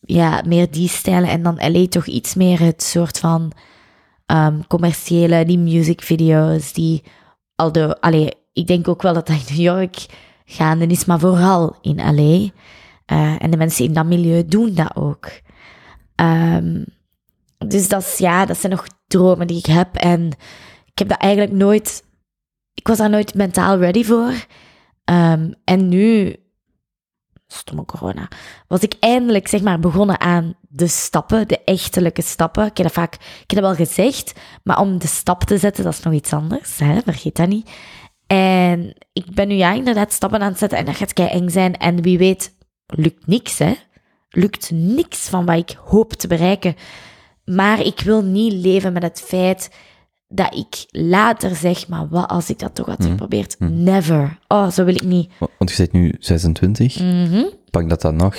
Ja, 0.00 0.42
meer 0.46 0.70
die 0.70 0.88
stijlen. 0.88 1.28
En 1.28 1.42
dan 1.42 1.72
LA 1.72 1.86
toch 1.86 2.06
iets 2.06 2.34
meer 2.34 2.60
het 2.60 2.82
soort 2.82 3.18
van 3.18 3.52
ehm, 4.26 4.60
commerciële, 4.68 5.44
die 5.44 5.58
musicvideo's, 5.58 6.72
die 6.72 7.02
al 7.54 7.72
de... 7.72 8.00
Allee, 8.00 8.30
ik 8.52 8.66
denk 8.66 8.88
ook 8.88 9.02
wel 9.02 9.14
dat 9.14 9.26
dat 9.26 9.36
in 9.36 9.54
New 9.54 9.64
York 9.64 10.06
gaande 10.44 10.86
is, 10.86 11.04
maar 11.04 11.18
vooral 11.18 11.76
in 11.80 11.96
LA. 11.96 12.50
Eh, 13.06 13.42
en 13.42 13.50
de 13.50 13.56
mensen 13.56 13.84
in 13.84 13.92
dat 13.92 14.06
milieu 14.06 14.46
doen 14.46 14.74
dat 14.74 14.96
ook. 14.96 15.30
Ehm, 16.14 16.84
dus 17.58 17.88
dat, 17.88 18.14
ja, 18.18 18.46
dat 18.46 18.58
zijn 18.58 18.72
nog 18.72 18.86
dromen 19.06 19.46
die 19.46 19.58
ik 19.58 19.66
heb. 19.66 19.96
En 19.96 20.26
ik 20.84 20.98
heb 20.98 21.08
dat 21.08 21.18
eigenlijk 21.18 21.52
nooit... 21.52 22.04
Ik 22.74 22.88
was 22.88 22.98
daar 22.98 23.10
nooit 23.10 23.34
mentaal 23.34 23.78
ready 23.78 24.04
voor. 24.04 24.32
Ehm, 25.04 25.52
en 25.64 25.88
nu, 25.88 26.36
stomme 27.46 27.84
corona, 27.84 28.28
was 28.68 28.80
ik 28.80 28.94
eindelijk 29.00 29.48
zeg 29.48 29.62
maar 29.62 29.78
begonnen 29.78 30.20
aan 30.20 30.54
de 30.68 30.86
stappen, 30.86 31.48
de 31.48 31.64
echtelijke 31.64 32.22
stappen. 32.22 32.66
Ik 32.66 32.76
heb 32.76 32.86
dat 32.86 32.94
vaak, 32.94 33.14
ik 33.14 33.50
heb 33.50 33.62
dat 33.62 33.76
wel 33.76 33.86
gezegd, 33.86 34.32
maar 34.62 34.80
om 34.80 34.98
de 34.98 35.06
stap 35.06 35.44
te 35.44 35.58
zetten, 35.58 35.84
dat 35.84 35.92
is 35.92 36.02
nog 36.02 36.12
iets 36.12 36.32
anders. 36.32 36.78
Hè? 36.78 37.00
Vergeet 37.00 37.36
dat 37.36 37.48
niet. 37.48 37.70
En 38.26 38.94
ik 39.12 39.34
ben 39.34 39.48
nu 39.48 39.54
ja 39.54 39.72
inderdaad 39.72 40.12
stappen 40.12 40.40
aan 40.40 40.48
het 40.50 40.58
zetten 40.58 40.78
en 40.78 40.84
dat 40.84 40.96
gaat 40.96 41.12
kei 41.12 41.28
eng 41.28 41.48
zijn. 41.48 41.76
En 41.76 42.02
wie 42.02 42.18
weet, 42.18 42.54
lukt 42.86 43.26
niks, 43.26 43.58
hè. 43.58 43.72
Lukt 44.30 44.70
niks 44.70 45.28
van 45.28 45.44
wat 45.46 45.56
ik 45.58 45.76
hoop 45.84 46.12
te 46.12 46.26
bereiken. 46.26 46.74
Maar 47.44 47.80
ik 47.80 48.00
wil 48.00 48.22
niet 48.22 48.52
leven 48.52 48.92
met 48.92 49.02
het 49.02 49.20
feit 49.26 49.70
dat 50.28 50.54
ik 50.54 50.86
later 50.90 51.54
zeg, 51.56 51.88
maar 51.88 52.08
wat 52.08 52.28
als 52.28 52.50
ik 52.50 52.58
dat 52.58 52.74
toch 52.74 52.86
had 52.86 53.04
geprobeerd? 53.04 53.56
Never. 53.58 54.38
Oh, 54.48 54.70
zo 54.70 54.84
wil 54.84 54.94
ik 54.94 55.02
niet. 55.04 55.30
Wa- 55.38 55.46
Want 55.58 55.70
je 55.70 55.76
bent 55.76 55.92
nu 55.92 56.14
26. 56.18 57.00
Mhm, 57.00 57.44
Pak 57.72 57.88
dat 57.88 58.00
dan 58.00 58.16
nog. 58.16 58.34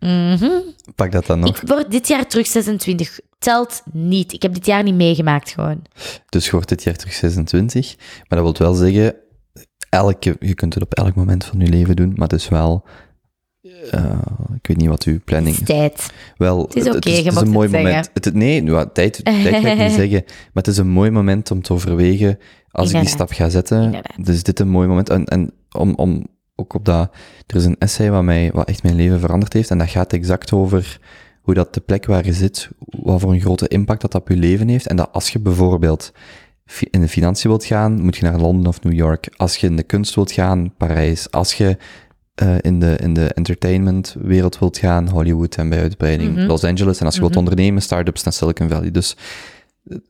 mhm. 0.00 0.50
Pak 0.94 1.12
dat 1.12 1.26
dan 1.26 1.38
nog. 1.38 1.60
Ik 1.62 1.68
word 1.68 1.90
dit 1.90 2.08
jaar 2.08 2.26
terug 2.26 2.46
26. 2.46 3.20
Telt 3.38 3.82
niet. 3.92 4.32
Ik 4.32 4.42
heb 4.42 4.54
dit 4.54 4.66
jaar 4.66 4.82
niet 4.82 4.94
meegemaakt 4.94 5.50
gewoon. 5.50 5.82
Dus 6.28 6.44
je 6.44 6.50
wordt 6.50 6.68
dit 6.68 6.82
jaar 6.82 6.96
terug 6.96 7.14
26. 7.14 7.94
Maar 8.28 8.42
dat 8.42 8.58
wil 8.58 8.66
wel 8.66 8.74
zeggen, 8.76 9.14
elke, 9.88 10.36
je 10.40 10.54
kunt 10.54 10.74
het 10.74 10.82
op 10.82 10.94
elk 10.94 11.14
moment 11.14 11.44
van 11.44 11.60
je 11.60 11.66
leven 11.66 11.96
doen, 11.96 12.12
maar 12.16 12.28
het 12.28 12.40
is 12.40 12.48
wel... 12.48 12.84
eh, 13.90 14.18
ik 14.54 14.66
weet 14.66 14.76
niet 14.76 14.88
wat 14.88 15.04
uw 15.04 15.18
planning 15.24 15.58
Het 15.58 15.68
is 15.68 15.74
tijd. 15.76 16.10
Wel, 16.36 16.62
Het 16.62 16.76
is 16.76 16.86
oké, 16.86 16.96
het 17.10 17.26
is 17.26 17.36
een 17.36 17.50
mooi 17.50 17.68
moment. 17.68 18.10
Het, 18.14 18.34
nee, 18.34 18.62
nou, 18.62 18.88
tijd, 18.92 19.20
tijd 19.24 19.56
ga 19.64 19.70
ik 19.70 19.78
niet 19.78 19.92
zeggen. 19.92 20.22
Maar 20.26 20.62
het 20.62 20.66
is 20.66 20.76
een 20.76 20.88
mooi 20.88 21.10
moment 21.10 21.50
om 21.50 21.62
te 21.62 21.72
overwegen 21.72 22.38
als 22.70 22.92
ik 22.92 23.00
die 23.00 23.08
stap 23.08 23.32
ga 23.32 23.48
zetten. 23.48 23.82
Inderdaad. 23.82 24.24
Dus 24.24 24.42
dit 24.42 24.60
een 24.60 24.68
mooi 24.68 24.88
moment. 24.88 25.08
En, 25.10 25.24
en 25.24 25.52
om, 25.72 25.94
om 25.94 26.26
ook 26.56 26.74
op 26.74 26.84
dat... 26.84 27.10
Er 27.46 27.56
is 27.56 27.64
een 27.64 27.78
essay 27.78 28.10
wat, 28.10 28.22
mij, 28.22 28.50
wat 28.52 28.68
echt 28.68 28.82
mijn 28.82 28.96
leven 28.96 29.20
veranderd 29.20 29.52
heeft. 29.52 29.70
En 29.70 29.78
dat 29.78 29.88
gaat 29.88 30.12
exact 30.12 30.52
over 30.52 31.00
hoe 31.40 31.54
dat 31.54 31.74
de 31.74 31.80
plek 31.80 32.06
waar 32.06 32.24
je 32.24 32.32
zit, 32.32 32.68
wat 32.78 33.20
voor 33.20 33.32
een 33.32 33.40
grote 33.40 33.68
impact 33.68 34.00
dat 34.00 34.14
op 34.14 34.28
je 34.28 34.36
leven 34.36 34.68
heeft. 34.68 34.86
En 34.86 34.96
dat 34.96 35.08
als 35.12 35.28
je 35.28 35.38
bijvoorbeeld 35.38 36.12
in 36.90 37.00
de 37.00 37.08
financiën 37.08 37.50
wilt 37.50 37.64
gaan, 37.64 38.00
moet 38.02 38.16
je 38.16 38.24
naar 38.24 38.38
Londen 38.38 38.66
of 38.66 38.82
New 38.82 38.92
York. 38.92 39.28
Als 39.36 39.56
je 39.56 39.66
in 39.66 39.76
de 39.76 39.82
kunst 39.82 40.14
wilt 40.14 40.32
gaan, 40.32 40.74
Parijs. 40.76 41.30
Als 41.30 41.54
je 41.54 41.76
eh, 42.34 42.54
in, 42.60 42.80
de, 42.80 42.96
in 43.00 43.14
de 43.14 43.26
entertainmentwereld 43.26 44.58
wilt 44.58 44.78
gaan, 44.78 45.08
Hollywood 45.08 45.56
en 45.56 45.68
bij 45.68 45.80
uitbreiding 45.80 46.36
Mhm. 46.36 46.46
Los 46.46 46.64
Angeles. 46.64 46.98
En 46.98 47.06
als 47.06 47.14
je 47.14 47.20
wilt 47.20 47.36
ondernemen, 47.36 47.82
start-ups 47.82 48.22
naar 48.22 48.32
Silicon 48.32 48.68
Valley. 48.68 48.90
Dus 48.90 49.16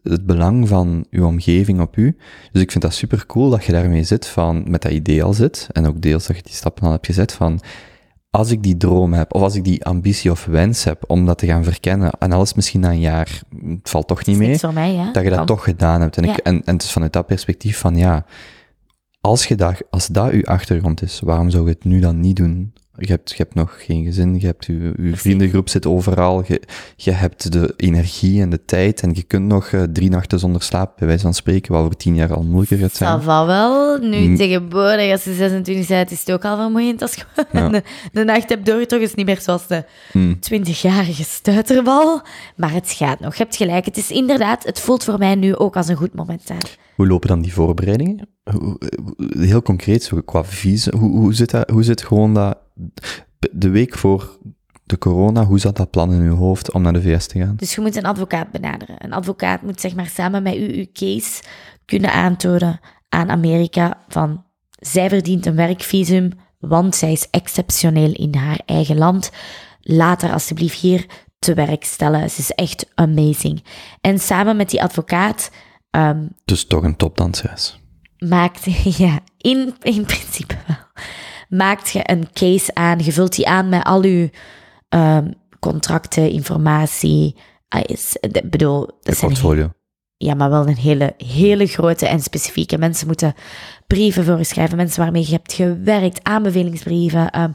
het- 0.03 0.27
belang 0.27 0.69
van 0.69 1.07
uw 1.11 1.27
omgeving 1.27 1.81
op 1.81 1.97
u. 1.97 2.17
Dus 2.53 2.63
ik 2.63 2.71
vind 2.71 2.85
dat 2.85 2.95
super 2.95 3.27
cool 3.27 3.51
dat 3.51 3.65
je 3.65 3.73
daarmee 3.73 4.05
zit, 4.05 4.27
van, 4.27 4.71
met 4.71 4.83
dat 4.83 4.93
idee 4.93 5.23
al 5.25 5.33
zit. 5.33 5.69
En 5.73 5.87
ook 5.87 6.01
deels 6.01 6.27
dat 6.27 6.37
je 6.37 6.43
die 6.43 6.53
stappen 6.55 6.85
al 6.85 6.91
hebt 6.91 7.07
gezet 7.07 7.33
van, 7.33 7.61
als 8.31 8.51
ik 8.51 8.63
die 8.63 8.77
droom 8.77 9.13
heb, 9.13 9.35
of 9.35 9.43
als 9.43 9.55
ik 9.55 9.65
die 9.65 9.85
ambitie 9.85 10.31
of 10.31 10.45
wens 10.45 10.85
heb 10.85 11.05
om 11.07 11.27
dat 11.27 11.39
te 11.39 11.47
gaan 11.47 11.65
verkennen, 11.65 12.11
en 12.19 12.33
alles 12.33 12.55
misschien 12.55 12.81
na 12.81 12.91
een 12.91 13.01
jaar, 13.01 13.43
het 13.67 13.91
valt 13.91 14.07
toch 14.07 14.25
niet 14.27 14.37
mee, 14.37 14.49
mij, 14.49 14.59
dat 15.13 15.23
je 15.23 15.31
dat 15.31 15.47
toch 15.47 15.65
gedaan 15.65 16.01
hebt. 16.01 16.17
En, 16.17 16.25
ik, 16.25 16.37
en, 16.37 16.63
en 16.65 16.73
het 16.73 16.83
is 16.83 16.93
vanuit 16.93 17.13
dat 17.13 17.27
perspectief 17.27 17.79
van, 17.79 17.97
ja, 17.97 18.25
als, 19.21 19.47
je 19.47 19.55
dat, 19.55 19.83
als 19.91 20.07
dat 20.07 20.31
uw 20.31 20.45
achtergrond 20.45 21.03
is, 21.03 21.21
waarom 21.21 21.51
zou 21.51 21.65
je 21.65 21.71
het 21.71 21.85
nu 21.85 22.01
dan 22.01 22.21
niet 22.21 22.37
doen? 22.37 22.73
Je 22.99 23.07
hebt, 23.07 23.31
je 23.31 23.37
hebt 23.37 23.55
nog 23.55 23.85
geen 23.85 24.05
gezin, 24.05 24.41
je 24.41 24.47
hebt 24.47 24.65
je, 24.65 24.93
je 25.03 25.17
vriendengroep 25.17 25.69
zit 25.69 25.87
overal, 25.87 26.45
je, 26.47 26.63
je 26.97 27.11
hebt 27.11 27.53
de 27.53 27.75
energie 27.77 28.41
en 28.41 28.51
de 28.51 28.65
tijd 28.65 29.03
en 29.03 29.11
je 29.15 29.23
kunt 29.23 29.47
nog 29.47 29.67
eh, 29.67 29.83
drie 29.83 30.11
nachten 30.11 30.39
zonder 30.39 30.63
slaap, 30.63 30.97
bij 30.99 31.07
wijze 31.07 31.23
van 31.23 31.35
spreken, 31.35 31.73
wat 31.73 31.83
voor 31.83 31.97
tien 31.97 32.15
jaar 32.15 32.35
al 32.35 32.43
moeilijker 32.43 32.79
gaat 32.79 32.95
zijn. 32.95 33.13
Dat 33.13 33.23
valt 33.23 33.47
wel. 33.47 33.99
Nu 33.99 34.17
Mm. 34.19 34.37
tegenwoordig, 34.37 35.11
als 35.13 35.25
je 35.25 35.35
26 35.35 35.87
bent, 35.87 36.11
is 36.11 36.21
het 36.21 36.33
ook 36.33 36.45
al 36.45 36.57
vermoeiend 36.57 37.03
als 37.03 37.15
je 37.15 37.23
Ja. 37.53 37.69
de, 37.69 37.83
de 38.13 38.25
nacht 38.25 38.49
hebt 38.49 38.67
doorgetrokken. 38.67 39.09
is 39.09 39.15
niet 39.15 39.27
meer 39.27 39.41
zoals 39.41 39.67
de 39.67 39.85
Hmm. 40.13 40.39
20-jarige 40.53 41.25
stuiterbal. 41.25 42.23
Maar 42.57 42.73
het 42.73 42.91
gaat 42.93 43.21
nog. 43.21 43.37
Je 43.37 43.43
hebt 43.43 43.57
gelijk. 43.57 43.85
Het 43.85 43.97
is 43.97 44.11
inderdaad, 44.11 44.65
het 44.65 44.81
voelt 44.81 45.05
voor 45.05 45.19
mij 45.19 45.35
nu 45.35 45.57
ook 45.57 45.77
als 45.77 45.89
een 45.89 45.97
goed 45.97 46.15
moment 46.15 46.51
aan. 46.51 46.59
Hoe 46.97 47.07
lopen 47.07 47.29
dan 47.29 47.41
die 47.43 47.53
voorbereidingen? 47.53 48.29
Hoe- 48.51 48.79
Heel 49.39 49.63
concreet, 49.63 50.03
zo 50.05 50.21
qua 50.21 50.45
visie, 50.45 50.93
hoe, 50.99 51.11
hoe, 51.11 51.35
zit 51.35 51.51
dat, 51.51 51.71
hoe 51.71 51.83
zit 51.83 52.03
gewoon 52.03 52.35
dat, 52.35 52.59
de 53.53 53.69
week 53.69 53.99
voor 53.99 54.39
de 54.85 54.99
corona, 54.99 55.45
hoe 55.45 55.59
zat 55.59 55.77
dat 55.77 55.91
plan 55.91 56.13
in 56.13 56.21
uw 56.21 56.35
hoofd 56.37 56.73
om 56.73 56.83
naar 56.83 56.93
de 56.93 57.03
VS 57.03 57.27
te 57.27 57.39
gaan? 57.39 57.57
Dus 57.57 57.75
je 57.75 57.81
moet 57.81 57.97
een 57.97 58.05
advocaat 58.07 58.51
benaderen. 58.51 58.97
Een 58.99 59.13
advocaat 59.13 59.63
moet 59.63 59.81
zeg 59.81 59.95
maar 59.95 60.07
samen 60.07 60.43
met 60.43 60.57
u 60.57 60.75
uw 60.79 60.87
case 60.93 61.43
kunnen 61.85 62.13
aantonen 62.13 62.81
aan 63.09 63.31
Amerika 63.31 63.99
van 64.09 64.45
zij 64.81 65.09
verdient 65.09 65.47
een 65.47 65.57
werkvisum, 65.57 66.31
want 66.59 66.95
zij 66.95 67.13
is 67.13 67.29
exceptioneel 67.31 68.13
in 68.13 68.35
haar 68.35 68.61
eigen 68.67 68.99
land. 68.99 69.31
Laat 69.81 70.23
haar 70.23 70.33
alsjeblieft 70.33 70.81
hier 70.81 71.07
te 71.39 71.55
werk 71.55 71.85
stellen. 71.85 72.31
Ze 72.31 72.39
is 72.41 72.51
echt 72.51 72.87
amazing. 72.95 73.65
En 74.01 74.19
samen 74.19 74.57
met 74.57 74.71
die 74.71 74.83
advocaat 74.83 75.51
ehm, 75.93 76.27
Dus 76.45 76.65
toch 76.67 76.83
een 76.85 76.97
topdanseres. 76.97 77.81
maakt, 78.19 78.65
ja, 79.05 79.19
in, 79.39 79.75
in 79.83 80.05
principe 80.05 80.55
wel, 80.67 80.77
maakt 81.49 81.91
je 81.91 82.11
een 82.11 82.33
case 82.33 82.75
aan. 82.75 82.99
Je 82.99 83.13
vult 83.13 83.37
die 83.37 83.49
aan 83.49 83.69
met 83.69 83.85
al 83.85 84.03
uw 84.03 84.29
ehm, 84.89 85.31
contracten, 85.61 86.31
informatie. 86.31 87.37
Ah, 87.69 87.81
is, 87.87 88.17
bedoel, 88.45 88.87
dat 89.03 89.19
Je 89.21 89.27
portfolio. 89.27 89.73
ja, 90.17 90.35
maar 90.35 90.51
wel 90.51 90.69
een 90.69 90.77
hele, 90.77 91.15
hele 91.17 91.67
grote 91.67 92.07
en 92.07 92.21
specifieke. 92.21 92.79
Mensen 92.79 93.07
moeten 93.07 93.35
brieven 93.87 94.25
voor 94.25 94.39
je 94.39 94.45
schrijven, 94.45 94.77
mensen 94.77 95.03
waarmee 95.03 95.25
je 95.27 95.33
hebt 95.33 95.53
gewerkt, 95.53 96.21
aanbevelingsbrieven, 96.23 97.31
ehm, 97.31 97.51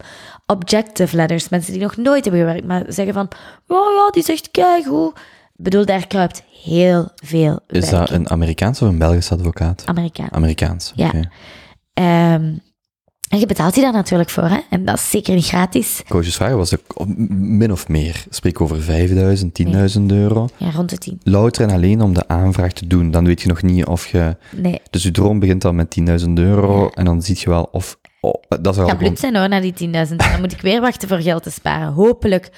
objective 0.45 1.15
letters, 1.15 1.49
mensen 1.49 1.73
die 1.73 1.81
nog 1.81 1.97
nooit 1.97 2.23
hebben 2.23 2.41
gewerkt, 2.41 2.67
maar 2.67 2.83
zeggen 2.87 3.13
van, 3.13 3.27
ja, 3.67 3.75
ja, 3.95 4.09
die 4.11 4.23
zegt 4.23 4.51
keigoed. 4.51 5.19
Ik 5.57 5.63
bedoel, 5.63 5.85
daar 5.85 6.07
kruipt 6.07 6.43
heel 6.63 7.09
veel 7.15 7.59
Is 7.67 7.79
werk 7.89 7.91
dat 7.91 8.09
in. 8.09 8.15
een 8.15 8.29
Amerikaans 8.29 8.81
of 8.81 8.89
een 8.89 8.97
Belgisch 8.97 9.31
advocaat? 9.31 9.83
Amerikaan. 9.85 10.31
Amerikaans, 10.33 10.91
Ja. 10.95 11.11
Ehm, 11.93 12.53
en 13.29 13.39
je 13.39 13.45
betaalt 13.45 13.73
die 13.73 13.83
daar 13.83 13.91
natuurlijk 13.93 14.29
voor, 14.29 14.43
hè? 14.43 14.59
En 14.69 14.85
dat 14.85 14.95
is 14.95 15.09
zeker 15.09 15.35
niet 15.35 15.45
gratis. 15.45 16.01
Je 16.21 16.23
vragen, 16.23 16.57
was 16.57 16.73
min 17.05 17.71
of 17.71 17.87
meer? 17.87 18.23
Spreek 18.29 18.61
over 18.61 18.81
5000, 18.81 19.53
10.000 19.53 20.01
euro? 20.11 20.47
Ja, 20.57 20.69
rond 20.71 20.89
de 20.89 20.97
tien. 20.97 21.19
Louter 21.23 21.63
en 21.67 21.73
alleen 21.75 22.01
om 22.01 22.13
de 22.13 22.27
aanvraag 22.27 22.71
te 22.71 22.87
doen. 22.87 23.11
Dan 23.11 23.25
weet 23.25 23.41
je 23.41 23.47
nog 23.47 23.61
niet 23.61 23.85
of 23.85 24.07
je... 24.07 24.35
Nee, 24.55 24.81
Dus 24.89 25.03
je 25.03 25.11
droom 25.11 25.39
begint 25.39 25.65
al 25.65 25.73
met 25.73 25.95
10.000 26.21 26.29
euro 26.33 26.89
en 26.89 27.05
dan 27.05 27.21
zie 27.21 27.35
je 27.39 27.49
wel 27.49 27.69
of... 27.71 27.99
Oh, 28.21 28.33
dat 28.49 28.75
is 28.75 28.81
gewoon... 28.81 28.97
blut 28.97 29.19
zijn 29.19 29.35
hoor, 29.35 29.49
na 29.49 29.59
die 29.59 29.73
10.000. 29.73 29.79
En 29.91 30.17
dan 30.17 30.39
moet 30.39 30.51
ik 30.51 30.61
weer 30.61 30.81
wachten 30.81 31.07
voor 31.07 31.19
geld 31.21 31.43
te 31.43 31.51
sparen. 31.51 31.93
Hopelijk 31.93 32.49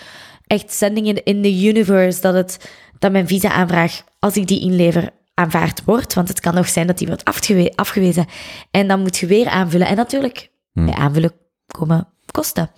echt 0.50 0.72
sending 0.72 1.22
in, 1.24 1.42
the 1.42 1.68
universe 1.68 2.22
dat, 2.22 2.34
het, 2.34 2.70
dat 3.00 3.12
mijn 3.12 3.28
visa-aanvraag, 3.28 4.04
als 4.20 4.38
ik 4.38 4.48
die 4.48 4.62
inlever, 4.62 5.10
aanvaard 5.34 5.84
wordt. 5.84 6.14
Want 6.14 6.28
het 6.28 6.40
kan 6.40 6.54
nog 6.54 6.68
zijn 6.70 6.88
dat 6.88 6.98
die 6.98 7.08
wordt 7.08 7.26
afgewe- 7.26 7.74
afgewezen. 7.76 8.26
En 8.72 8.88
dan 8.88 9.00
moet 9.02 9.18
je 9.18 9.26
weer 9.26 9.48
aanvullen. 9.48 9.88
En 9.88 9.96
natuurlijk, 9.96 10.52
bij 10.74 10.94
aanvullen 10.94 11.32
komen 11.68 12.08
kosten. 12.32 12.72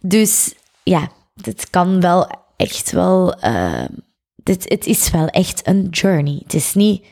Dus 0.00 0.54
ja, 0.82 1.08
dit 1.34 1.70
kan 1.70 2.00
wel 2.00 2.30
echt 2.56 2.90
wel... 2.90 3.34
eh, 3.34 3.84
dit, 4.36 4.68
het 4.68 4.86
is 4.86 5.10
wel 5.10 5.26
echt 5.26 5.66
een 5.66 5.88
journey. 5.90 6.40
Het 6.44 6.54
is 6.54 6.74
niet 6.74 7.04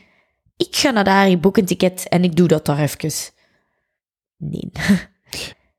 ik 0.57 0.75
ga 0.75 0.89
naar 0.89 1.03
daar, 1.03 1.29
ik 1.29 1.41
boek 1.41 1.57
een 1.57 1.65
ticket 1.65 2.07
en 2.09 2.23
ik 2.23 2.35
doe 2.35 2.47
dat 2.47 2.65
daar 2.65 2.79
even. 2.79 3.11
Nee. 4.37 4.71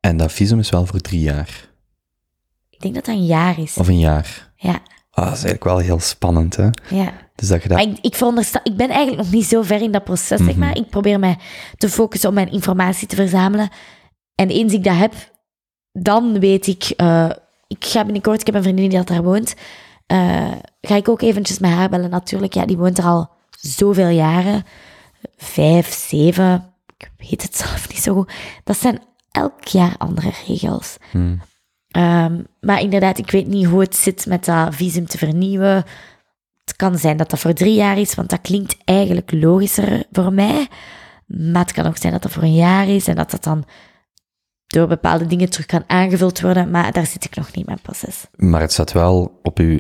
En 0.01 0.17
dat 0.17 0.33
visum 0.33 0.59
is 0.59 0.71
wel 0.71 0.87
voor 0.87 1.01
drie 1.01 1.21
jaar. 1.21 1.68
Ik 2.79 2.85
denk 2.85 2.95
dat 2.95 3.05
dat 3.05 3.15
een 3.15 3.27
jaar 3.27 3.59
is. 3.59 3.77
Of 3.77 3.89
een 3.89 3.99
jaar. 3.99 4.51
Ja, 4.57 4.81
Ah, 5.11 5.25
dat 5.25 5.37
is 5.37 5.43
eigenlijk 5.45 5.65
wel 5.65 5.79
heel 5.79 6.01
spannend, 6.01 6.57
hè? 6.57 6.69
ja. 6.89 7.13
Dus 7.35 7.49
dat 7.49 7.63
je 7.63 7.69
dat... 7.69 7.79
Maar 7.79 7.87
ik, 7.87 7.99
ik, 8.01 8.15
veronderstel- 8.15 8.61
ik 8.65 8.77
ben 8.77 8.89
eigenlijk 8.89 9.23
nog 9.23 9.33
niet 9.33 9.45
zo 9.47 9.63
ver 9.63 9.83
in 9.83 9.93
dat 9.93 10.05
proces, 10.05 10.45
zeg 10.45 10.57
maar. 10.57 10.77
Ik 10.77 10.89
probeer 10.91 11.19
mij 11.19 11.39
te 11.77 11.89
focussen 11.89 12.29
op 12.29 12.35
mijn 12.35 12.51
informatie 12.53 13.07
te 13.09 13.17
verzamelen. 13.17 13.69
En 14.35 14.49
eens 14.49 14.73
ik 14.73 14.85
dat 14.85 14.97
heb, 14.97 15.15
dan 15.93 16.41
weet 16.41 16.67
ik... 16.67 16.83
eh, 16.97 17.31
ik 17.67 17.85
ga 17.85 18.05
binnenkort, 18.05 18.41
ik 18.41 18.47
heb 18.47 18.55
een 18.55 18.63
vriendin 18.63 18.89
die 18.89 18.99
dat 18.99 19.09
daar 19.09 19.23
woont, 19.23 19.55
eh, 20.07 20.53
ga 20.81 20.95
ik 20.97 21.09
ook 21.09 21.23
eventjes 21.23 21.59
met 21.59 21.71
haar 21.71 21.89
bellen 21.89 22.11
natuurlijk. 22.11 22.55
Ja, 22.55 22.67
die 22.67 22.77
woont 22.77 22.99
er 22.99 23.05
al 23.05 23.31
zoveel 23.51 24.09
jaren. 24.09 24.65
Vijf, 25.37 25.95
zeven, 25.95 26.73
ik 26.97 27.11
weet 27.29 27.43
het 27.43 27.57
zelf 27.57 27.89
niet 27.89 28.03
zo 28.03 28.15
goed. 28.15 28.33
Dat 28.65 28.77
zijn 28.77 29.01
elk 29.31 29.65
jaar 29.65 29.95
andere 29.99 30.33
regels. 30.47 30.97
Hmm. 31.11 31.41
Ehm, 31.99 32.43
maar 32.61 32.81
inderdaad, 32.81 33.19
ik 33.19 33.31
weet 33.31 33.47
niet 33.47 33.67
hoe 33.67 33.81
het 33.81 33.97
zit 33.97 34.27
met 34.27 34.45
dat 34.45 34.75
visum 34.75 35.07
te 35.07 35.19
vernieuwen. 35.19 35.85
Het 36.65 36.77
kan 36.77 36.99
zijn 36.99 37.17
dat 37.17 37.31
dat 37.31 37.39
voor 37.39 37.53
drie 37.53 37.75
jaar 37.75 37.99
is, 37.99 38.15
want 38.15 38.31
dat 38.31 38.41
klinkt 38.41 38.77
eigenlijk 38.85 39.33
logischer 39.33 40.05
voor 40.13 40.33
mij. 40.33 40.69
Maar 41.27 41.63
het 41.63 41.73
kan 41.73 41.87
ook 41.87 41.97
zijn 41.97 42.13
dat 42.13 42.23
dat 42.23 42.33
voor 42.33 42.43
een 42.43 42.55
jaar 42.55 42.89
is 42.89 43.09
en 43.09 43.17
dat 43.17 43.31
dat 43.31 43.45
dan 43.45 43.65
door 44.67 44.87
bepaalde 44.87 45.27
dingen 45.27 45.51
terug 45.51 45.67
kan 45.67 45.85
aangevuld 45.87 46.41
worden. 46.41 46.71
Maar 46.71 46.93
daar 46.93 47.07
zit 47.07 47.25
ik 47.25 47.37
nog 47.37 47.55
niet 47.55 47.67
mijn 47.67 47.81
proces. 47.83 48.27
Maar 48.37 48.61
het 48.61 48.73
staat 48.73 48.93
wel 48.93 49.39
op 49.43 49.59
uw 49.59 49.79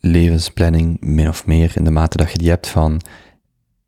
levensplanning, 0.00 1.00
min 1.00 1.28
of 1.28 1.46
meer, 1.46 1.72
in 1.74 1.84
de 1.84 1.90
mate 1.90 2.16
dat 2.16 2.32
je 2.32 2.38
die 2.38 2.48
hebt 2.48 2.68
van... 2.68 3.00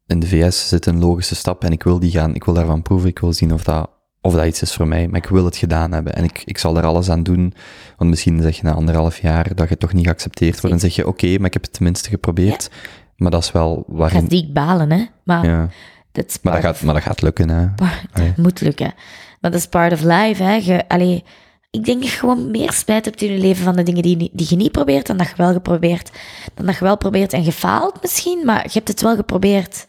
In 0.07 0.21
de 0.21 0.27
VS 0.27 0.69
zit 0.69 0.87
een 0.87 0.99
logische 0.99 1.35
stap 1.35 1.65
en 1.65 1.73
ik 1.73 1.83
wil 1.83 1.99
die 1.99 2.11
gaan, 2.11 2.35
ik 2.35 2.45
wil 2.45 2.55
daarvan 2.55 2.83
proeven, 2.83 3.09
ik 3.09 3.19
wil 3.19 3.33
zien 3.33 3.53
of 3.53 3.65
dat, 3.65 3.91
of 4.25 4.35
dat 4.35 4.45
iets 4.47 4.63
is 4.63 4.75
voor 4.75 4.89
mij, 4.89 5.09
maar 5.09 5.21
ik 5.21 5.27
wil 5.29 5.45
het 5.45 5.57
gedaan 5.57 5.93
hebben. 5.93 6.15
En 6.15 6.25
ik, 6.25 6.43
ik 6.45 6.59
zal 6.59 6.77
er 6.77 6.85
alles 6.85 7.09
aan 7.11 7.23
doen, 7.23 7.55
want 7.97 8.11
misschien 8.11 8.43
zeg 8.43 8.57
je 8.57 8.63
na 8.63 8.73
anderhalf 8.73 9.21
jaar 9.21 9.55
dat 9.55 9.69
je 9.69 9.77
toch 9.79 9.93
niet 9.93 10.05
geaccepteerd 10.07 10.61
wordt, 10.61 10.75
en 10.77 10.81
zeg 10.81 10.95
je, 10.95 11.07
oké, 11.07 11.37
maar 11.37 11.47
ik 11.47 11.53
heb 11.53 11.63
het 11.63 11.73
tenminste 11.73 12.09
geprobeerd. 12.09 12.71
Maar 13.17 13.31
dat 13.31 13.43
is 13.43 13.53
wel 13.53 13.75
Gaat 13.75 13.97
waarin... 13.97 14.27
die 14.27 14.43
ik 14.45 14.53
balen, 14.53 14.91
hè? 14.91 15.05
Maar, 15.25 15.47
Ja. 15.47 15.69
dat, 16.13 16.25
is 16.27 16.39
Maar, 16.43 16.53
dat 16.55 16.63
gaat, 16.63 16.83
maar 16.83 16.95
dat 16.95 17.03
gaat 17.03 17.23
lukken, 17.23 17.49
hè. 17.49 17.67
dat 18.13 18.37
moet 18.37 18.61
lukken. 18.61 18.95
Maar 19.41 19.51
dat 19.51 19.61
is 19.61 19.67
part 19.67 19.93
of 19.93 20.01
life, 20.01 20.43
hè? 20.43 20.55
Je, 20.55 20.89
allee, 20.89 21.25
ik 21.71 21.85
denk 21.85 22.01
dat 22.01 22.11
je 22.11 22.17
gewoon 22.19 22.51
meer 22.51 22.73
spijt 22.73 23.05
hebt 23.05 23.23
in 23.23 23.33
je 23.33 23.39
leven 23.39 23.65
van 23.65 23.77
de 23.77 23.83
dingen 23.83 24.03
die, 24.03 24.11
je 24.11 24.17
niet- 24.17 24.31
die 24.39 24.47
je 24.51 24.57
niet 24.57 24.73
probeert 24.73 25.07
dan 25.07 25.17
dat 25.17 25.29
je 25.29 25.35
wel 25.37 25.53
geprobeerd. 25.53 26.11
Dan 26.55 26.67
dat 26.67 26.75
je 26.79 26.85
wel 26.85 26.97
probeert 26.97 27.33
en 27.33 27.45
gefaald 27.45 27.99
misschien, 28.03 28.43
maar 28.45 28.63
je 28.63 28.71
hebt 28.73 28.89
het 28.89 29.01
wel 29.03 29.17
geprobeerd. 29.17 29.87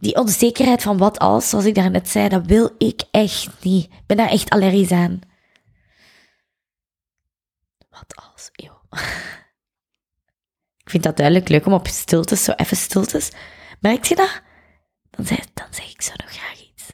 Die 0.00 0.16
onzekerheid 0.16 0.82
van 0.82 0.96
wat 0.96 1.18
als, 1.18 1.48
zoals 1.48 1.64
ik 1.64 1.74
daarnet 1.74 2.08
zei, 2.08 2.28
dat 2.28 2.46
wil 2.46 2.74
ik 2.78 3.02
echt 3.10 3.48
niet. 3.62 3.84
Ik 3.84 4.06
ben 4.06 4.16
daar 4.16 4.28
echt 4.28 4.50
allergisch 4.50 4.90
aan. 4.90 5.20
Wat 7.90 8.14
als, 8.32 8.48
joh. 8.52 8.82
Ik 10.84 10.90
vind 10.90 11.02
dat 11.02 11.16
duidelijk 11.16 11.48
leuk 11.48 11.66
om 11.66 11.72
op 11.72 11.86
stiltes, 11.86 12.44
zo 12.44 12.52
even 12.52 12.76
stiltes. 12.76 13.30
Merkt 13.80 14.08
je 14.08 14.14
dat? 14.14 14.42
Dan 15.10 15.26
zeg, 15.26 15.38
dan 15.54 15.66
zeg 15.70 15.90
ik 15.90 16.02
zo 16.02 16.12
nog 16.16 16.30
graag 16.30 16.60
iets. 16.60 16.92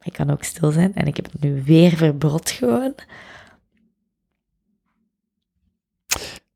Ik 0.00 0.12
kan 0.12 0.30
ook 0.30 0.44
stil 0.44 0.70
zijn 0.70 0.94
en 0.94 1.06
ik 1.06 1.16
heb 1.16 1.32
het 1.32 1.42
nu 1.42 1.62
weer 1.62 1.96
verbrod 1.96 2.50
gewoon. 2.50 2.94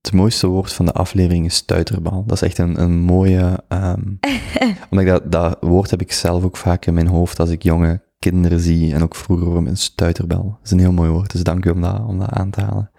Het 0.04 0.12
mooiste 0.12 0.46
woord 0.46 0.72
van 0.72 0.86
de 0.86 0.92
aflevering 0.92 1.46
is 1.46 1.54
stuiterbal. 1.54 2.24
Dat 2.26 2.36
is 2.36 2.42
echt 2.42 2.58
een, 2.58 2.80
een 2.80 2.98
mooie... 2.98 3.62
ehm, 3.68 4.02
omdat 4.90 5.06
ik 5.06 5.06
dat, 5.06 5.32
dat 5.32 5.56
woord 5.60 5.90
heb 5.90 6.00
ik 6.00 6.12
zelf 6.12 6.44
ook 6.44 6.56
vaak 6.56 6.86
in 6.86 6.94
mijn 6.94 7.06
hoofd 7.06 7.40
als 7.40 7.50
ik 7.50 7.62
jonge 7.62 8.00
kinderen 8.18 8.60
zie 8.60 8.94
en 8.94 9.02
ook 9.02 9.14
vroeger 9.14 9.46
hoor, 9.46 9.56
een 9.56 9.76
stuiterbel. 9.76 10.42
Dat 10.42 10.64
is 10.64 10.70
een 10.70 10.78
heel 10.78 10.92
mooi 10.92 11.10
woord, 11.10 11.32
dus 11.32 11.42
dank 11.42 11.64
u 11.64 11.70
om 11.70 11.80
dat, 11.80 12.04
om 12.06 12.18
dat 12.18 12.28
aan 12.30 12.50
te 12.50 12.60
halen. 12.60 12.90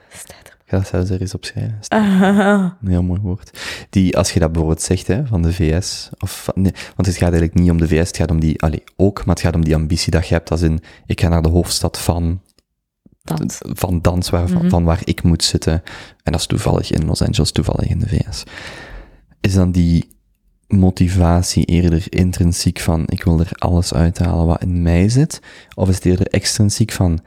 Ik 0.65 0.71
ga 0.71 0.77
dat 0.77 0.87
zelfs 0.87 1.09
er 1.09 1.21
eens 1.21 1.33
opschrijven. 1.33 1.77
Een 2.81 2.87
heel 2.87 3.03
mooi 3.03 3.19
woord. 3.21 3.59
Die, 3.89 4.17
als 4.17 4.31
je 4.31 4.39
dat 4.39 4.51
bijvoorbeeld 4.51 4.81
zegt, 4.81 5.07
hè, 5.07 5.25
van 5.25 5.41
de 5.41 5.53
VS, 5.53 6.09
of 6.19 6.43
van, 6.43 6.53
nee, 6.61 6.71
want 6.95 7.07
het 7.07 7.17
gaat 7.17 7.31
eigenlijk 7.31 7.53
niet 7.53 7.69
om 7.69 7.77
de 7.77 7.87
VS, 7.87 8.07
het 8.07 8.17
gaat 8.17 8.31
om 8.31 8.39
die, 8.39 8.61
allee, 8.61 8.83
ook, 8.95 9.25
maar 9.25 9.35
het 9.35 9.43
gaat 9.43 9.55
om 9.55 9.63
die 9.63 9.75
ambitie 9.75 10.11
dat 10.11 10.27
je 10.27 10.33
hebt, 10.33 10.51
als 10.51 10.61
in, 10.61 10.79
ik 11.05 11.21
ga 11.21 11.27
naar 11.27 11.41
de 11.41 11.49
hoofdstad 11.49 11.99
van, 11.99 12.41
dans. 13.25 13.57
van 13.59 14.01
dans, 14.01 14.29
waar, 14.29 14.47
van, 14.47 14.57
Mhm. 14.61 14.69
van 14.69 14.83
waar 14.83 15.01
ik 15.03 15.23
moet 15.23 15.43
zitten. 15.43 15.73
En 16.23 16.31
dat 16.31 16.39
is 16.39 16.45
toevallig 16.47 16.91
in 16.91 17.05
Los 17.05 17.21
Angeles, 17.21 17.51
toevallig 17.51 17.87
in 17.89 17.99
de 17.99 18.07
VS. 18.07 18.43
Is 19.41 19.53
dan 19.53 19.71
die 19.71 20.13
motivatie 20.67 21.65
eerder 21.65 22.05
intrinsiek 22.09 22.79
van, 22.79 23.03
ik 23.05 23.23
wil 23.23 23.39
er 23.39 23.49
alles 23.51 23.93
uithalen 23.93 24.45
wat 24.45 24.61
in 24.61 24.81
mij 24.81 25.09
zit? 25.09 25.39
Of 25.75 25.89
is 25.89 25.95
het 25.95 26.05
eerder 26.05 26.27
extrinsiek 26.27 26.91
van, 26.91 27.19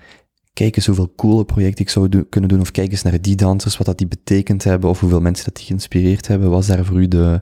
kijk 0.53 0.77
eens 0.77 0.87
hoeveel 0.87 1.13
coole 1.17 1.45
projecten 1.45 1.85
ik 1.85 1.91
zou 1.91 2.09
do- 2.09 2.25
kunnen 2.29 2.51
doen, 2.51 2.61
of 2.61 2.71
kijk 2.71 2.91
eens 2.93 3.03
naar 3.03 3.21
die 3.21 3.37
dansers, 3.37 3.77
wat 3.77 3.87
dat 3.87 3.99
die 3.99 4.07
betekend 4.07 4.65
hebben, 4.65 4.91
of 4.91 5.01
hoeveel 5.01 5.21
mensen 5.21 5.45
dat 5.45 5.57
die 5.57 5.65
geïnspireerd 5.65 6.27
hebben. 6.27 6.51
Was 6.51 6.67
daar 6.67 6.85
voor 6.85 7.01
u 7.01 7.09
de, 7.09 7.41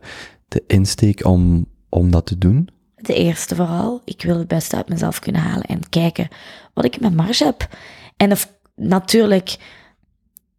de 0.49 0.65
insteek 0.67 1.25
om, 1.25 1.67
om 1.89 2.11
dat 2.11 2.27
te 2.27 2.39
doen? 2.39 2.69
De 2.97 3.15
eerste 3.15 3.55
vooral. 3.55 4.03
Ik 4.05 4.23
wil 4.23 4.39
het 4.39 4.49
beste 4.49 4.77
uit 4.77 4.89
mezelf 4.89 5.19
kunnen 5.19 5.41
halen 5.41 5.65
en 5.65 5.89
kijken 5.89 6.29
wat 6.75 6.85
ik 6.85 6.95
in 6.95 7.01
mijn 7.03 7.15
marge 7.15 7.45
heb. 7.45 7.69
En 8.17 8.33
of, 8.33 8.53
natuurlijk, 8.75 9.57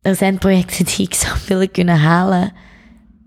er 0.02 0.16
zijn 0.16 0.38
projecten 0.38 0.86
die 0.86 1.06
ik 1.06 1.14
zou 1.14 1.38
willen 1.48 1.72
kunnen 1.72 1.98
halen. 1.98 2.54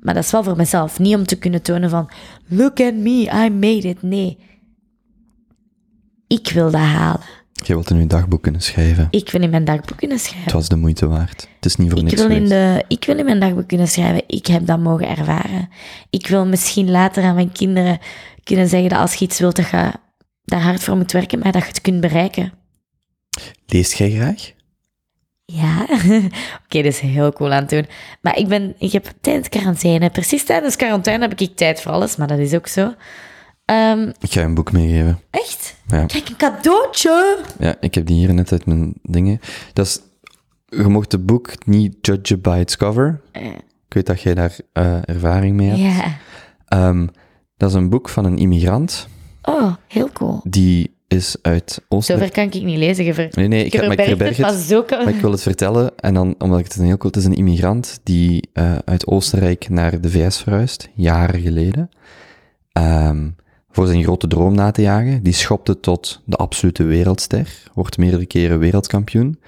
Maar 0.00 0.14
dat 0.14 0.24
is 0.24 0.30
wel 0.30 0.44
voor 0.44 0.56
mezelf. 0.56 0.98
Niet 0.98 1.14
om 1.16 1.24
te 1.26 1.38
kunnen 1.38 1.62
tonen 1.62 1.90
van, 1.90 2.10
look 2.48 2.80
at 2.80 2.94
me, 2.94 3.30
I 3.44 3.50
made 3.50 3.88
it. 3.88 4.02
Nee. 4.02 4.38
Ik 6.26 6.50
wil 6.50 6.70
dat 6.70 6.80
halen. 6.80 7.20
Je 7.64 7.72
wilt 7.74 7.90
in 7.90 7.96
uw 7.96 8.06
dagboek 8.06 8.42
kunnen 8.42 8.60
schrijven. 8.60 9.06
Ik 9.10 9.30
wil 9.30 9.42
in 9.42 9.50
mijn 9.50 9.64
dagboek 9.64 9.96
kunnen 9.96 10.16
Het 10.16 10.26
schrijven. 10.26 10.52
was 10.52 10.68
de 10.68 10.76
moeite 10.76 11.08
waard. 11.08 11.48
Het 11.56 11.64
is 11.64 11.76
niet 11.76 11.90
voor 11.90 11.98
Ik 11.98 12.04
niks 12.04 12.16
wil, 12.20 12.30
in 12.30 12.48
de, 12.48 12.84
ik 12.88 13.04
wil 13.04 13.18
in 13.18 13.24
mijn 13.24 13.40
dagboek 13.40 13.68
kunnen 13.68 13.88
schrijven, 13.88 14.22
ik 14.26 14.46
heb 14.46 14.66
dat 14.66 14.78
mogen 14.78 15.08
ervaren. 15.08 15.68
Ik 16.10 16.26
wil 16.26 16.46
misschien 16.46 16.90
later 16.90 17.22
aan 17.24 17.34
mijn 17.34 17.52
kinderen 17.52 17.98
kunnen 18.44 18.68
zeggen 18.68 18.88
dat 18.88 18.98
als 18.98 19.14
je 19.14 19.24
iets 19.24 19.38
wilt, 19.38 19.56
dat 19.56 19.70
je 19.70 19.92
daar 20.44 20.62
hard 20.62 20.82
voor 20.82 20.96
moet 20.96 21.12
werken, 21.12 21.38
maar 21.38 21.52
dat 21.52 21.62
je 21.62 21.68
het 21.68 21.80
kunt 21.80 22.00
bereiken. 22.00 22.52
Leest 23.66 23.92
jij 23.92 24.10
graag? 24.10 24.52
Ja, 25.44 25.82
oké, 26.64 26.82
dat 26.82 26.84
is 26.84 26.98
heel 27.00 27.32
cool 27.32 27.52
aan 27.52 27.60
het 27.60 27.70
doen. 27.70 27.86
Maar 28.20 28.36
ik, 28.38 28.48
ben, 28.48 28.74
ik 28.78 28.92
heb 28.92 29.12
tijdens 29.20 29.48
quarantaine, 29.48 30.10
precies 30.10 30.44
tijdens 30.44 30.76
quarantaine 30.76 31.28
heb 31.28 31.40
ik 31.40 31.56
tijd 31.56 31.80
voor 31.80 31.92
alles, 31.92 32.16
maar 32.16 32.26
dat 32.28 32.38
is 32.38 32.54
ook 32.54 32.66
zo. 32.66 32.94
Ehm, 33.64 34.08
Ik 34.20 34.32
ga 34.32 34.40
je 34.40 34.46
een 34.46 34.54
boek 34.54 34.72
meegeven. 34.72 35.20
echt? 35.30 35.76
Ja. 35.86 36.04
Kijk, 36.06 36.28
een 36.28 36.36
cadeautje! 36.36 37.38
Ja, 37.58 37.74
ik 37.80 37.94
heb 37.94 38.06
die 38.06 38.16
hier 38.16 38.34
net 38.34 38.52
uit 38.52 38.66
mijn 38.66 38.92
dingen. 39.02 39.40
Dat 39.72 39.86
is, 39.86 40.00
je 40.68 40.88
mocht 40.88 41.12
het 41.12 41.26
boek 41.26 41.66
niet 41.66 41.96
judgen 42.00 42.40
by 42.40 42.58
its 42.60 42.76
cover. 42.76 43.20
Eh, 43.32 43.44
Ik 43.88 43.94
weet 43.96 44.06
dat 44.06 44.20
jij 44.22 44.34
daar 44.34 44.56
eh, 44.72 45.08
ervaring 45.08 45.56
mee 45.56 45.68
hebt. 45.68 45.96
ja. 45.96 46.16
Ehm, 46.68 47.06
dat 47.56 47.68
is 47.68 47.74
een 47.74 47.88
boek 47.90 48.08
van 48.08 48.24
een 48.24 48.38
immigrant. 48.38 49.08
Oh, 49.42 49.74
heel 49.88 50.10
cool. 50.12 50.40
Die 50.44 50.96
is 51.12 51.36
uit 51.42 51.82
Oostenrijk. 51.88 52.34
Zover 52.34 52.50
kan 52.50 52.60
ik 52.60 52.66
niet 52.66 52.78
lezen. 52.78 53.04
Je 53.04 53.14
ver... 53.14 53.28
Nee, 53.30 53.48
nee, 53.48 53.64
ik, 53.64 53.72
heb, 53.72 53.86
maar 53.86 53.98
ik 53.98 54.04
verberg 54.04 54.36
het, 54.36 54.46
het. 54.46 54.46
maar 54.46 54.64
zo 54.64 54.82
kan... 54.82 55.04
Maar 55.04 55.14
ik 55.14 55.20
wil 55.20 55.30
het 55.30 55.42
vertellen. 55.42 55.92
En 55.96 56.14
dan, 56.14 56.34
omdat 56.38 56.58
ik 56.58 56.64
het 56.64 56.76
een 56.76 56.84
heel 56.84 56.96
cool... 56.96 57.12
Het 57.12 57.22
is 57.22 57.28
een 57.28 57.36
immigrant 57.36 58.00
die 58.02 58.48
eh, 58.52 58.78
uit 58.84 59.06
Oostenrijk 59.06 59.68
naar 59.68 60.00
de 60.00 60.10
VS 60.10 60.42
verhuist. 60.42 60.88
Jaren 60.94 61.40
geleden. 61.40 61.90
Ehm, 62.72 63.28
voor 63.70 63.86
zijn 63.86 64.02
grote 64.02 64.26
droom 64.26 64.54
na 64.54 64.70
te 64.70 64.82
jagen. 64.82 65.22
Die 65.22 65.32
schopte 65.32 65.80
tot 65.80 66.22
de 66.24 66.36
absolute 66.36 66.84
wereldster. 66.84 67.62
Wordt 67.74 67.98
meerdere 67.98 68.26
keren 68.26 68.58
wereldkampioen. 68.58 69.40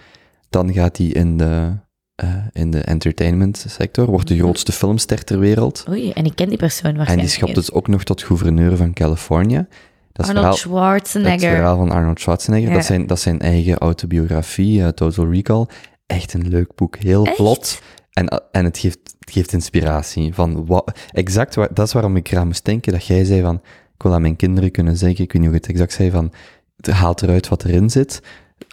Dan 0.51 0.72
gaat 0.72 0.97
hij 0.97 1.06
in 1.06 1.36
de, 1.36 1.76
eh, 2.14 2.36
in 2.52 2.70
de 2.70 2.80
entertainment 2.80 3.64
sector. 3.68 4.06
Wordt 4.06 4.28
de 4.28 4.36
grootste 4.36 4.72
filmster 4.72 5.24
ter 5.24 5.39
wereld. 5.39 5.84
Oei, 5.89 6.10
en 6.10 6.24
ik 6.24 6.34
ken 6.34 6.48
die 6.48 6.59
persoon 6.59 6.90
En 6.90 6.97
waarschijnlijk 6.97 7.30
die 7.30 7.39
schopt 7.39 7.55
dus 7.55 7.72
ook 7.72 7.89
nog 7.89 8.05
tot 8.05 8.22
gouverneur 8.22 8.76
van 8.76 8.93
Californië. 8.93 9.66
Dat 10.12 10.26
Arnold 10.28 10.36
verhaal- 10.39 10.56
Schwarzenegger. 10.56 11.48
het 11.48 11.56
verhaal 11.56 11.76
van 11.76 11.90
Arnold 11.90 12.20
Schwarzenegger. 12.20 12.68
Ja. 12.68 12.74
Dat, 12.74 12.84
zijn, 12.84 13.06
dat 13.06 13.16
is 13.16 13.22
zijn 13.22 13.40
eigen 13.40 13.78
autobiografie, 13.78 14.82
eh, 14.82 14.89
Total 14.89 15.30
Recall. 15.32 15.66
Echt 16.06 16.34
een 16.34 16.48
leuk 16.48 16.74
boek. 16.74 16.97
Heel 16.97 17.24
Echt? 17.26 17.36
vlot. 17.36 17.82
En, 18.12 18.28
eh, 18.28 18.39
en 18.52 18.64
het, 18.64 18.78
geeft, 18.78 18.98
het 19.18 19.30
geeft 19.30 19.52
inspiratie. 19.52 20.34
Van 20.34 20.66
wat, 20.66 20.98
exact 21.12 21.55
waar, 21.55 21.74
dat 21.74 21.86
is 21.86 21.93
waarom 21.93 22.16
ik 22.16 22.30
eraan 22.30 22.47
moest 22.47 22.64
denken. 22.64 22.93
Dat 22.93 23.06
jij 23.06 23.24
zei 23.24 23.43
van, 23.43 23.55
ik 23.94 24.02
wil 24.02 24.14
aan 24.14 24.22
mijn 24.22 24.36
kinderen 24.36 24.70
kunnen 24.70 24.97
zeggen, 24.97 25.24
ik 25.24 25.32
weet 25.32 25.43
niet 25.43 25.51
hoe 25.51 25.60
je 25.60 25.66
het 25.66 25.70
exact 25.74 25.93
zei, 25.93 26.10
van, 26.10 26.32
het 26.76 26.86
haalt 26.90 27.22
eruit 27.22 27.48
wat 27.48 27.64
erin 27.64 27.90
zit. 27.90 28.22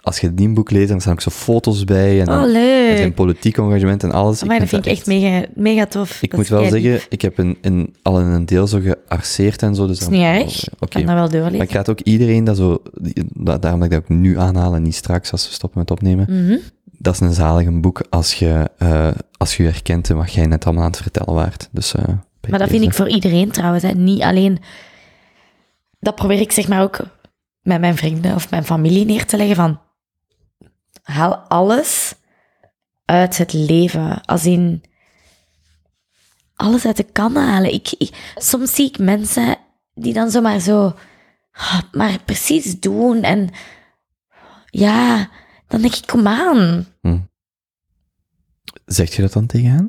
Als 0.02 0.20
je 0.20 0.34
die 0.34 0.48
boek 0.48 0.70
leest, 0.70 0.88
dan 0.88 1.00
staan 1.00 1.12
ook 1.12 1.20
zo 1.20 1.30
foto's 1.30 1.84
bij. 1.84 2.20
En 2.20 2.24
dan 2.26 2.44
Oh, 2.44 2.50
zijn 2.96 3.14
politiek 3.14 3.56
engagement 3.58 4.02
en 4.02 4.12
alles. 4.12 4.44
Maar 4.44 4.58
dat 4.58 4.68
vind 4.68 4.86
ik 4.86 4.92
echt 4.92 5.06
mega, 5.06 5.46
mega 5.54 5.86
tof. 5.86 6.22
Ik 6.22 6.30
Dat 6.30 6.38
moet 6.38 6.48
wel 6.48 6.68
zeggen, 6.68 7.00
ik 7.08 7.22
heb 7.22 7.38
in, 7.38 7.58
in, 7.60 7.94
al 8.02 8.20
in 8.20 8.26
een 8.26 8.46
deel 8.46 8.66
zo 8.66 8.80
gearceerd 8.80 9.62
en 9.62 9.74
zo. 9.74 9.86
Dus 9.86 9.98
Dat 9.98 10.10
is 10.10 10.16
niet 10.16 10.24
erg. 10.26 10.64
Oké. 10.80 10.98
Ik 10.98 11.06
kan 11.06 11.16
dat 11.16 11.30
wel 11.30 11.40
doorlezen. 11.40 11.56
Maar 11.56 11.66
ik 11.66 11.72
raad 11.72 11.88
ook 11.90 12.00
iedereen 12.00 12.44
dat 12.44 12.56
zo, 12.56 12.82
daarom 13.34 13.60
dat 13.80 13.82
ik 13.82 13.90
dat 13.90 14.02
ook 14.02 14.08
nu 14.08 14.38
aanhaal 14.38 14.74
en 14.74 14.82
niet 14.82 14.94
straks 14.94 15.32
als 15.32 15.46
we 15.48 15.52
stoppen 15.54 15.78
met 15.78 15.90
opnemen, 15.90 16.26
Mhm. 16.28 16.56
dat 16.98 17.14
is 17.14 17.20
een 17.20 17.32
zalige 17.32 17.70
boek 17.70 18.02
als 18.10 18.34
je, 18.34 18.70
eh, 18.78 19.08
als 19.36 19.56
je 19.56 19.62
herkent 19.62 20.08
wat 20.08 20.32
jij 20.32 20.46
net 20.46 20.64
allemaal 20.64 20.84
aan 20.84 20.90
het 20.90 21.00
vertellen 21.00 21.34
waart. 21.34 21.68
Dus, 21.72 21.94
eh, 21.94 22.04
Maar 22.50 22.58
dat 22.58 22.68
vind 22.68 22.82
ik 22.84 22.94
voor 22.94 23.08
iedereen 23.08 23.50
trouwens. 23.50 23.82
Hè. 23.82 23.92
Niet 23.92 24.22
alleen... 24.22 24.58
Dat 26.00 26.14
probeer 26.14 26.40
ik 26.40 26.52
zeg 26.52 26.68
maar 26.68 26.82
ook 26.82 26.98
met 27.62 27.80
mijn 27.80 27.96
vrienden 27.96 28.34
of 28.34 28.50
mijn 28.50 28.64
familie 28.64 29.04
neer 29.04 29.26
te 29.26 29.36
leggen 29.36 29.56
van... 29.56 29.80
Haal 31.02 31.36
alles 31.36 32.14
uit 33.04 33.38
het 33.38 33.52
leven. 33.52 34.20
Als 34.24 34.46
in... 34.46 34.82
Alles 36.54 36.86
uit 36.86 36.96
de 36.96 37.02
kan 37.02 37.36
halen. 37.36 37.72
Ik, 37.72 37.92
ik- 37.98 38.32
soms 38.36 38.74
zie 38.74 38.86
ik 38.88 38.98
mensen 38.98 39.56
die 39.94 40.12
dan 40.12 40.30
zomaar 40.30 40.58
zo... 40.60 40.94
ah, 41.52 41.80
Maar 41.92 42.18
precies 42.24 42.80
doen. 42.80 43.22
En 43.22 43.50
ja, 44.66 45.28
dan 45.66 45.80
denk 45.80 45.94
ik, 45.94 46.06
kom 46.06 46.26
aan. 46.26 46.86
Zeg 48.84 49.16
je 49.16 49.22
dat 49.22 49.32
dan 49.32 49.46
tegen 49.46 49.70
hen? 49.70 49.88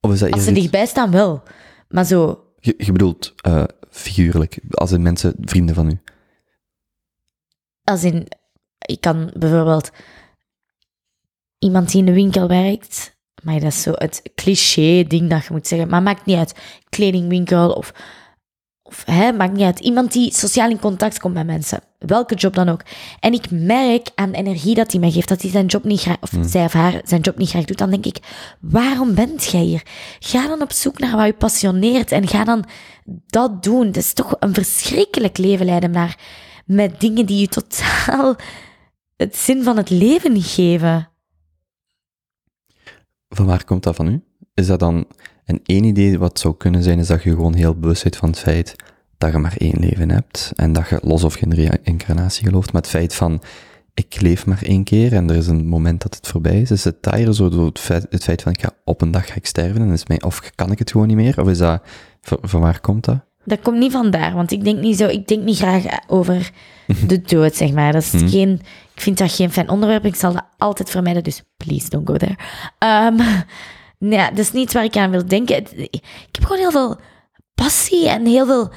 Of 0.00 0.12
is 0.12 0.18
dat 0.18 0.30
Als 0.32 0.42
ze 0.44 0.50
iets- 0.50 0.58
dichtbij 0.60 0.86
staan, 0.86 1.10
wel. 1.10 1.42
Maar 1.88 2.04
zo... 2.04 2.44
Je, 2.60 2.74
je 2.78 2.92
bedoelt 2.92 3.34
eh, 3.36 3.64
figuurlijk, 3.90 4.58
als 4.70 4.92
in 4.92 5.02
mensen, 5.02 5.34
vrienden 5.40 5.74
van 5.74 5.90
u. 5.90 6.00
Als 7.90 8.04
in, 8.04 8.26
ik 8.78 9.00
kan 9.00 9.30
bijvoorbeeld 9.34 9.90
iemand 11.58 11.90
die 11.90 12.00
in 12.00 12.06
de 12.06 12.12
winkel 12.12 12.48
werkt, 12.48 13.16
maar 13.42 13.60
dat 13.60 13.72
is 13.72 13.82
zo 13.82 13.92
het 13.94 14.22
cliché-ding 14.34 15.30
dat 15.30 15.44
je 15.44 15.52
moet 15.52 15.66
zeggen, 15.66 15.88
maar 15.88 16.02
maakt 16.02 16.26
niet 16.26 16.36
uit, 16.36 16.54
kledingwinkel 16.88 17.70
of, 17.70 17.92
of 18.82 19.04
hè, 19.04 19.32
maakt 19.32 19.52
niet 19.52 19.64
uit, 19.64 19.80
iemand 19.80 20.12
die 20.12 20.32
sociaal 20.32 20.70
in 20.70 20.78
contact 20.78 21.18
komt 21.18 21.34
met 21.34 21.46
mensen, 21.46 21.80
welke 21.98 22.34
job 22.34 22.54
dan 22.54 22.68
ook. 22.68 22.82
En 23.20 23.32
ik 23.32 23.50
merk 23.50 24.08
aan 24.14 24.32
de 24.32 24.38
energie 24.38 24.74
dat 24.74 24.90
hij 24.90 25.00
mij 25.00 25.10
geeft, 25.10 25.28
dat 25.28 25.42
hij 25.42 25.50
zijn 25.50 25.66
job 25.66 25.84
niet 25.84 26.00
graag, 26.00 26.20
of 26.20 26.30
zij 26.40 26.64
of 26.64 26.72
haar 26.72 27.00
zijn 27.04 27.20
job 27.20 27.38
niet 27.38 27.50
graag 27.50 27.64
doet, 27.64 27.78
dan 27.78 27.90
denk 27.90 28.06
ik, 28.06 28.18
waarom 28.60 29.14
bent 29.14 29.44
jij 29.44 29.62
hier? 29.62 29.82
Ga 30.18 30.46
dan 30.46 30.62
op 30.62 30.72
zoek 30.72 30.98
naar 30.98 31.16
wat 31.16 31.26
je 31.26 31.32
passioneert 31.32 32.12
en 32.12 32.28
ga 32.28 32.44
dan 32.44 32.64
dat 33.26 33.62
doen. 33.62 33.86
Het 33.86 33.96
is 33.96 34.12
toch 34.12 34.36
een 34.40 34.54
verschrikkelijk 34.54 35.38
leven 35.38 35.66
leiden 35.66 35.90
naar 35.90 36.44
met 36.66 37.00
dingen 37.00 37.26
die 37.26 37.40
je 37.40 37.48
totaal 37.48 38.36
het 39.16 39.36
zin 39.36 39.62
van 39.62 39.76
het 39.76 39.90
leven 39.90 40.42
geven. 40.42 41.08
Van 43.28 43.46
waar 43.46 43.64
komt 43.64 43.82
dat 43.82 43.96
van 43.96 44.08
u? 44.08 44.24
Is 44.54 44.66
dat 44.66 44.80
dan 44.80 45.06
een 45.44 45.60
één 45.64 45.84
idee 45.84 46.18
wat 46.18 46.38
zou 46.38 46.56
kunnen 46.56 46.82
zijn, 46.82 46.98
is 46.98 47.06
dat 47.06 47.22
je 47.22 47.30
gewoon 47.30 47.54
heel 47.54 47.78
bewust 47.78 48.02
bent 48.02 48.16
van 48.16 48.28
het 48.28 48.38
feit 48.38 48.76
dat 49.18 49.32
je 49.32 49.38
maar 49.38 49.56
één 49.58 49.80
leven 49.80 50.10
hebt 50.10 50.52
en 50.56 50.72
dat 50.72 50.88
je 50.88 50.98
los 51.02 51.24
of 51.24 51.34
geen 51.34 51.54
reïncarnatie 51.54 52.46
gelooft, 52.46 52.72
maar 52.72 52.82
het 52.82 52.90
feit 52.90 53.14
van 53.14 53.42
ik 53.94 54.20
leef 54.20 54.46
maar 54.46 54.62
één 54.62 54.84
keer 54.84 55.12
en 55.12 55.30
er 55.30 55.36
is 55.36 55.46
een 55.46 55.66
moment 55.66 56.02
dat 56.02 56.14
het 56.14 56.26
voorbij 56.26 56.60
is, 56.60 56.70
is 56.70 56.84
het 56.84 57.02
daar 57.02 57.32
zo 57.32 57.48
door 57.48 57.66
het 57.66 57.78
feit, 57.78 58.06
het 58.10 58.24
feit 58.24 58.42
van 58.42 58.52
ik 58.52 58.60
ga 58.60 58.70
op 58.84 59.00
een 59.00 59.10
dag 59.10 59.26
ga 59.26 59.34
ik 59.34 59.46
sterven 59.46 59.82
en 59.82 59.90
is 59.90 60.06
mij, 60.06 60.22
of 60.22 60.50
kan 60.54 60.70
ik 60.70 60.78
het 60.78 60.90
gewoon 60.90 61.06
niet 61.06 61.16
meer? 61.16 61.40
Of 61.40 61.48
is 61.48 61.58
dat, 61.58 61.82
van 62.20 62.60
waar 62.60 62.80
komt 62.80 63.04
dat? 63.04 63.25
Dat 63.48 63.60
komt 63.60 63.78
niet 63.78 63.92
vandaar, 63.92 64.34
want 64.34 64.50
ik 64.52 64.64
denk 64.64 64.78
niet 64.78 64.96
zo, 64.96 65.06
ik 65.08 65.28
denk 65.28 65.42
niet 65.42 65.56
graag 65.58 65.84
over 66.06 66.50
de 67.06 67.20
dood, 67.22 67.56
zeg 67.56 67.72
maar. 67.72 67.92
Dat 67.92 68.02
is 68.02 68.30
geen, 68.30 68.60
ik 68.94 69.00
vind 69.00 69.18
dat 69.18 69.32
geen 69.32 69.50
fijn 69.52 69.68
onderwerp, 69.68 70.04
ik 70.04 70.14
zal 70.14 70.32
dat 70.32 70.44
altijd 70.58 70.90
vermijden, 70.90 71.24
dus 71.24 71.42
please 71.56 71.88
don't 71.88 72.08
go 72.08 72.16
there. 72.16 72.36
Ehm, 72.78 73.16
nee, 73.98 74.28
dat 74.28 74.38
is 74.38 74.52
niet 74.52 74.72
waar 74.72 74.84
ik 74.84 74.96
aan 74.96 75.10
wil 75.10 75.26
denken. 75.26 75.56
Ik 75.90 76.04
heb 76.32 76.42
gewoon 76.44 76.58
heel 76.58 76.70
veel 76.70 77.00
passie 77.54 78.08
en 78.08 78.26
heel 78.26 78.46
veel 78.46 78.70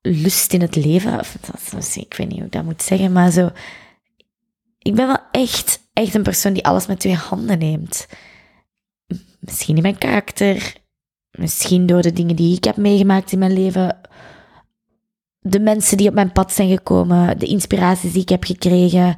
lust 0.00 0.52
in 0.52 0.60
het 0.60 0.76
leven. 0.76 1.18
Of, 1.18 1.36
dat 1.72 1.80
is- 1.82 1.96
ik 1.96 2.14
weet 2.14 2.28
niet 2.28 2.36
hoe 2.36 2.46
ik 2.46 2.52
dat 2.52 2.64
moet 2.64 2.82
zeggen, 2.82 3.12
maar 3.12 3.30
zo... 3.30 3.50
Ik 4.78 4.94
ben 4.94 5.06
wel 5.06 5.18
echt, 5.30 5.80
echt 5.92 6.14
een 6.14 6.22
persoon 6.22 6.52
die 6.52 6.64
alles 6.64 6.86
met 6.86 7.00
twee 7.00 7.14
handen 7.14 7.58
neemt. 7.58 8.06
Misschien 9.40 9.76
in 9.76 9.82
mijn 9.82 9.98
karakter, 9.98 10.74
misschien 11.30 11.86
door 11.86 12.02
de 12.02 12.12
dingen 12.12 12.36
die 12.36 12.56
ik 12.56 12.64
heb 12.64 12.76
meegemaakt 12.76 13.32
in 13.32 13.38
mijn 13.38 13.52
leven. 13.52 14.00
De 15.40 15.60
mensen 15.60 15.96
die 15.96 16.08
op 16.08 16.14
mijn 16.14 16.32
pad 16.32 16.52
zijn 16.52 16.68
gekomen, 16.68 17.38
de 17.38 17.46
inspiraties 17.46 18.12
die 18.12 18.22
ik 18.22 18.28
heb 18.28 18.44
gekregen. 18.44 19.16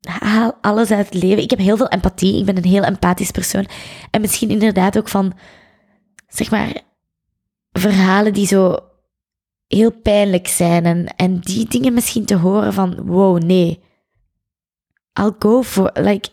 Haal 0.00 0.58
alles 0.60 0.90
uit 0.90 1.04
het 1.04 1.22
leven. 1.22 1.42
Ik 1.42 1.50
heb 1.50 1.58
heel 1.58 1.76
veel 1.76 1.88
empathie. 1.88 2.38
Ik 2.38 2.44
ben 2.44 2.56
een 2.56 2.64
heel 2.64 2.82
empathisch 2.82 3.30
persoon. 3.30 3.66
En 4.10 4.20
misschien 4.20 4.50
inderdaad 4.50 4.98
ook 4.98 5.08
van, 5.08 5.32
zeg 6.28 6.50
maar, 6.50 6.82
verhalen 7.72 8.32
die 8.32 8.46
zo 8.46 8.78
heel 9.66 9.92
pijnlijk 9.92 10.46
zijn. 10.46 10.84
En, 10.84 11.06
en 11.16 11.38
die 11.38 11.68
dingen 11.68 11.94
misschien 11.94 12.24
te 12.24 12.36
horen 12.36 12.72
van, 12.72 13.06
wow, 13.06 13.42
nee. 13.42 13.82
I'll 15.20 15.34
go 15.38 15.62
for, 15.62 15.90
like, 15.94 16.28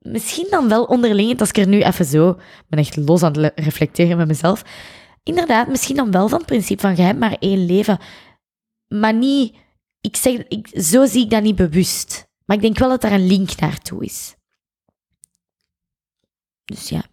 misschien 0.00 0.46
dan 0.50 0.68
wel 0.68 0.84
onderling, 0.84 1.40
als 1.40 1.48
ik 1.48 1.56
er 1.56 1.66
nu 1.68 1.82
even 1.82 2.04
zo, 2.04 2.40
ben 2.68 2.78
echt 2.78 2.96
los 2.96 3.22
aan 3.22 3.32
het 3.32 3.36
le- 3.40 3.52
reflecteren 3.54 4.16
met 4.16 4.26
mezelf. 4.26 4.62
Inderdaad, 5.22 5.68
misschien 5.68 5.96
dan 5.96 6.10
wel 6.10 6.28
van 6.28 6.38
het 6.38 6.46
principe 6.46 6.80
van, 6.80 6.96
je 6.96 7.02
hebt 7.02 7.18
maar 7.18 7.36
één 7.38 7.66
leven. 7.66 7.98
Maar 8.88 9.14
niet, 9.14 9.56
ik 10.00 10.16
zeg, 10.16 10.46
ik, 10.48 10.68
zo 10.82 11.06
zie 11.06 11.24
ik 11.24 11.30
dat 11.30 11.42
niet 11.42 11.56
bewust. 11.56 12.28
Maar 12.44 12.56
ik 12.56 12.62
denk 12.62 12.78
wel 12.78 12.88
dat 12.88 13.00
daar 13.00 13.12
een 13.12 13.26
link 13.26 13.56
naartoe 13.60 14.04
is. 14.04 14.34
Dus 16.64 16.88
ja. 16.88 17.04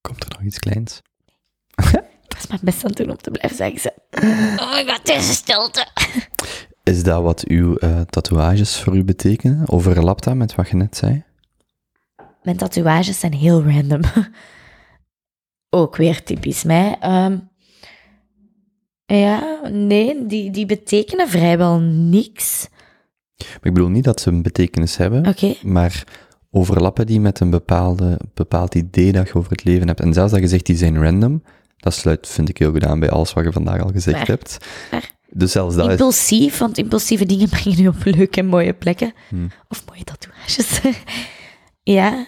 Komt 0.00 0.24
er 0.24 0.30
nog 0.30 0.42
iets 0.42 0.58
kleins? 0.58 1.00
Was 2.40 2.48
mijn 2.48 2.60
best 2.64 2.84
aan 2.84 2.90
het 2.90 2.98
doen 2.98 3.10
om 3.10 3.16
te 3.16 3.30
blijven 3.30 3.56
zeggen. 3.56 3.80
Ze. 3.80 3.92
Oh 4.60 4.72
my 4.74 4.86
god, 4.86 5.06
deze 5.06 5.32
stilte. 5.32 5.86
Is 6.82 7.02
dat 7.02 7.22
wat 7.22 7.44
uw 7.48 7.76
eh, 7.76 8.00
tatoeages 8.00 8.80
voor 8.80 8.96
u 8.96 9.04
betekenen? 9.04 9.68
Overlapt 9.68 10.24
dat 10.24 10.34
met 10.34 10.54
wat 10.54 10.68
je 10.68 10.76
net 10.76 10.96
zei? 10.96 11.24
Mijn 12.42 12.56
tatoeages 12.56 13.20
zijn 13.20 13.34
heel 13.34 13.62
random. 13.62 14.00
Ook 15.70 15.96
weer 15.96 16.22
typisch 16.22 16.64
mij. 16.64 16.96
Ehm, 17.00 17.38
ja, 19.06 19.60
nee, 19.70 20.26
die, 20.26 20.50
die 20.50 20.66
betekenen 20.66 21.28
vrijwel 21.28 21.78
niks. 21.80 22.68
Maar 23.36 23.58
ik 23.62 23.74
bedoel 23.74 23.88
niet 23.88 24.04
dat 24.04 24.20
ze 24.20 24.30
een 24.30 24.42
betekenis 24.42 24.96
hebben, 24.96 25.34
maar 25.62 26.04
overlappen 26.50 27.06
die 27.06 27.20
met 27.20 27.40
een 27.40 27.50
bepaalde, 27.50 28.18
bepaald 28.34 28.74
idee 28.74 29.12
dat 29.12 29.28
je 29.28 29.34
over 29.34 29.50
het 29.50 29.64
leven 29.64 29.86
hebt. 29.86 30.00
En 30.00 30.12
zelfs 30.12 30.32
dat 30.32 30.40
je 30.40 30.48
zegt 30.48 30.66
die 30.66 30.76
zijn 30.76 31.02
random, 31.02 31.42
dat 31.80 31.94
sluit, 31.94 32.28
vind 32.28 32.48
ik, 32.48 32.58
heel 32.58 32.70
goed 32.70 32.84
aan 32.84 33.00
bij 33.00 33.10
alles 33.10 33.32
wat 33.32 33.44
je 33.44 33.52
vandaag 33.52 33.80
al 33.80 33.90
gezegd 33.90 34.26
hebt. 34.26 34.58
Waar. 34.90 35.10
Dus 35.32 35.52
zelfs 35.52 35.74
dat 35.74 35.86
is... 35.86 35.90
Impulsief, 35.90 36.58
want 36.58 36.78
impulsieve 36.78 37.26
dingen 37.26 37.48
brengen 37.58 37.82
je 37.82 37.88
op 37.88 38.04
leuke 38.04 38.40
en 38.40 38.46
mooie 38.46 38.74
plekken. 38.74 39.12
Hmm. 39.28 39.50
Of 39.68 39.84
mooie 39.86 40.04
tatoeages. 40.04 40.80
ja, 41.82 42.26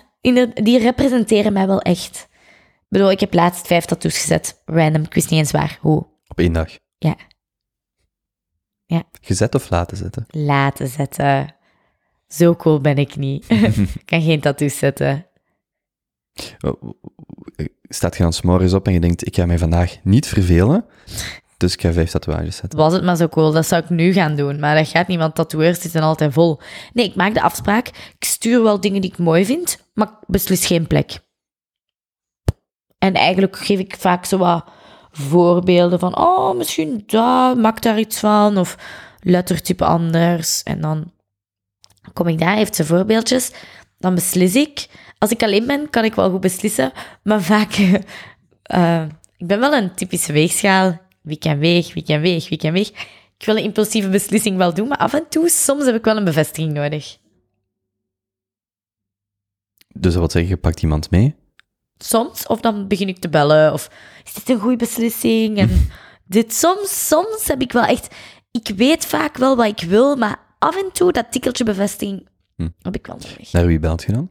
die 0.55 0.79
representeren 0.79 1.53
mij 1.53 1.67
wel 1.67 1.81
echt. 1.81 2.29
Ik 2.31 2.89
bedoel, 2.89 3.11
ik 3.11 3.21
heb 3.21 3.35
laatst 3.35 3.67
vijf 3.67 3.85
tattoos 3.85 4.19
gezet. 4.19 4.63
Random, 4.65 5.03
ik 5.03 5.15
wist 5.15 5.31
niet 5.31 5.39
eens 5.39 5.51
waar. 5.51 5.79
Hoe? 5.81 6.07
Op 6.29 6.39
één 6.39 6.53
dag. 6.53 6.79
Ja. 6.99 7.17
Ja. 8.87 9.03
Gezet 9.21 9.55
of 9.55 9.71
laten 9.71 9.97
zetten? 9.97 10.27
Laten 10.31 10.89
zetten. 10.89 11.55
Zo 12.29 12.57
cool 12.57 12.81
ben 12.81 12.97
ik 12.97 13.17
niet. 13.17 13.51
ik 14.01 14.03
kan 14.05 14.23
geen 14.23 14.41
tattoos 14.41 14.79
zetten. 14.79 15.27
Staat 17.95 18.17
je 18.17 18.23
dan 18.23 18.33
's 18.33 18.43
morgens 18.43 18.73
op 18.73 18.87
en 18.87 18.93
je 18.93 19.01
denkt, 19.01 19.27
ik 19.27 19.35
ga 19.35 19.47
mij 19.47 19.59
vandaag 19.59 19.97
niet 20.03 20.27
vervelen, 20.27 20.85
dus 21.57 21.73
ik 21.73 21.81
ga 21.81 21.93
vijf 21.93 22.11
tatoeages 22.11 22.57
zetten. 22.57 22.79
Was 22.79 22.93
het 22.93 23.05
maar 23.05 23.17
zo 23.17 23.29
cool, 23.29 23.53
dat 23.53 23.67
zou 23.67 23.83
ik 23.83 23.91
nu 23.91 24.13
gaan 24.13 24.37
doen. 24.37 24.61
Maar 24.61 24.77
dat 24.77 24.89
gaat 24.89 25.09
niet, 25.09 25.19
want 25.19 25.35
tatoeërs 25.35 25.81
zitten 25.81 26.03
altijd 26.03 26.33
vol. 26.33 26.61
Nee, 26.93 27.07
ik 27.07 27.15
maak 27.15 27.35
de 27.35 27.43
afspraak. 27.43 27.89
Ik 28.19 28.25
stuur 28.25 28.63
wel 28.63 28.81
dingen 28.81 29.01
die 29.01 29.11
ik 29.11 29.19
mooi 29.19 29.45
vind, 29.45 29.87
maar 29.95 30.07
ik 30.07 30.15
beslis 30.27 30.67
geen 30.67 30.87
plek. 30.87 31.21
En 32.99 33.15
eigenlijk 33.15 33.57
geef 33.57 33.79
ik 33.79 33.97
vaak 33.99 34.25
zo 34.25 34.39
wat 34.39 34.65
voorbeelden 35.11 35.99
van, 35.99 36.19
oh, 36.19 36.57
misschien 36.57 37.03
dat, 37.07 37.57
maak 37.57 37.83
daar 37.83 37.99
iets 37.99 38.19
van, 38.19 38.59
of 38.59 38.79
lettertype 39.21 39.85
anders. 39.85 40.63
En 40.63 40.81
dan 40.81 41.13
kom 42.13 42.29
ik 42.29 42.39
daar, 42.39 42.57
heeft 42.57 42.77
ze 42.77 42.85
voorbeeldjes, 42.85 43.53
dan 43.99 44.15
beslis 44.15 44.55
ik. 44.55 44.89
Als 45.23 45.31
ik 45.31 45.43
alleen 45.43 45.67
ben, 45.67 45.91
kan 45.91 46.05
ik 46.05 46.15
wel 46.15 46.31
goed 46.31 46.41
beslissen, 46.41 46.93
maar 47.23 47.43
vaak... 47.43 47.73
eh, 48.63 49.05
ik 49.37 49.47
ben 49.47 49.61
wel 49.61 49.75
een 49.75 49.95
typische 49.95 50.33
weegschaal. 50.33 51.01
Wie 51.21 51.39
kan 51.39 51.59
weeg, 51.59 51.95
wie 51.95 52.05
kan 52.05 52.21
weeg, 52.21 52.49
wie 52.49 52.59
kan 52.59 52.73
weeg. 52.73 52.89
Ik 53.39 53.47
wil 53.47 53.57
een 53.57 53.63
impulsieve 53.63 54.09
beslissing 54.09 54.57
wel 54.57 54.75
doen, 54.75 54.89
maar 54.89 54.99
af 54.99 55.15
en 55.15 55.29
toe, 55.29 55.49
soms 55.49 55.85
heb 55.85 55.95
ik 55.95 56.05
wel 56.05 56.17
een 56.17 56.25
bevestiging 56.25 56.73
nodig. 56.73 57.19
Dus 59.89 60.13
dat 60.13 60.15
wil 60.15 60.31
zeggen, 60.31 60.51
je 60.51 60.57
pakt 60.57 60.83
iemand 60.83 61.11
mee. 61.11 61.35
Soms, 61.99 62.47
of 62.47 62.61
dan 62.61 62.89
begin 62.89 63.09
ik 63.09 63.19
te 63.19 63.29
bellen, 63.29 63.73
of 63.73 63.91
is 64.25 64.35
dit 64.35 64.49
een 64.49 64.61
goede 64.61 64.77
beslissing? 64.77 65.59
En 65.59 65.91
dit 66.25 66.55
soms, 66.55 67.09
soms 67.09 67.47
heb 67.47 67.61
ik 67.61 67.73
wel 67.73 67.85
echt... 67.85 68.15
Ik 68.51 68.73
weet 68.77 69.07
vaak 69.07 69.37
wel 69.37 69.57
wat 69.57 69.81
ik 69.81 69.89
wil, 69.89 70.17
maar 70.17 70.41
af 70.59 70.77
en 70.77 70.93
toe, 70.93 71.13
dat 71.13 71.33
tikkeltje 71.33 71.65
bevestiging, 71.65 72.31
Hm. 72.57 72.69
heb 72.83 72.95
ik 72.95 73.07
wel 73.07 73.17
nodig. 73.17 73.53
Naar 73.53 73.67
wie 73.67 73.79
belt 73.79 74.03
je 74.03 74.13
dan? 74.13 74.31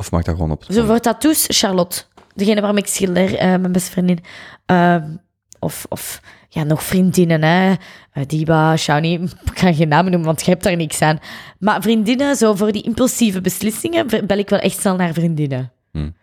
Of 0.00 0.10
mag 0.10 0.22
dat 0.22 0.34
gewoon 0.34 0.50
op? 0.50 0.64
Zo 0.68 0.86
voor 0.86 1.00
tattoos, 1.00 1.44
Charlotte. 1.48 2.02
Degene 2.34 2.60
waarom 2.60 2.78
ik 2.78 2.86
schilder, 2.86 3.36
eh, 3.36 3.46
mijn 3.46 3.72
beste 3.72 3.90
vriendin. 3.90 4.18
Ehm, 4.66 5.16
of, 5.58 5.86
of 5.88 6.20
ja, 6.48 6.62
nog 6.62 6.82
vriendinnen, 6.82 7.42
hè. 7.42 7.70
Uh, 8.14 8.24
Diba, 8.26 8.76
Shawnee, 8.76 9.20
ik 9.52 9.58
ga 9.58 9.72
geen 9.72 9.88
namen 9.88 10.10
noemen, 10.10 10.28
want 10.28 10.44
je 10.44 10.50
hebt 10.50 10.62
daar 10.62 10.76
niks 10.76 11.02
aan. 11.02 11.18
Maar 11.58 11.82
vriendinnen, 11.82 12.36
zo 12.36 12.54
voor 12.54 12.72
die 12.72 12.82
impulsieve 12.82 13.40
beslissingen, 13.40 14.26
bel 14.26 14.38
ik 14.38 14.48
wel 14.48 14.58
echt 14.58 14.78
snel 14.80 14.96
naar 14.96 15.12
vriendinnen. 15.12 15.72
Hmm. 15.92 16.16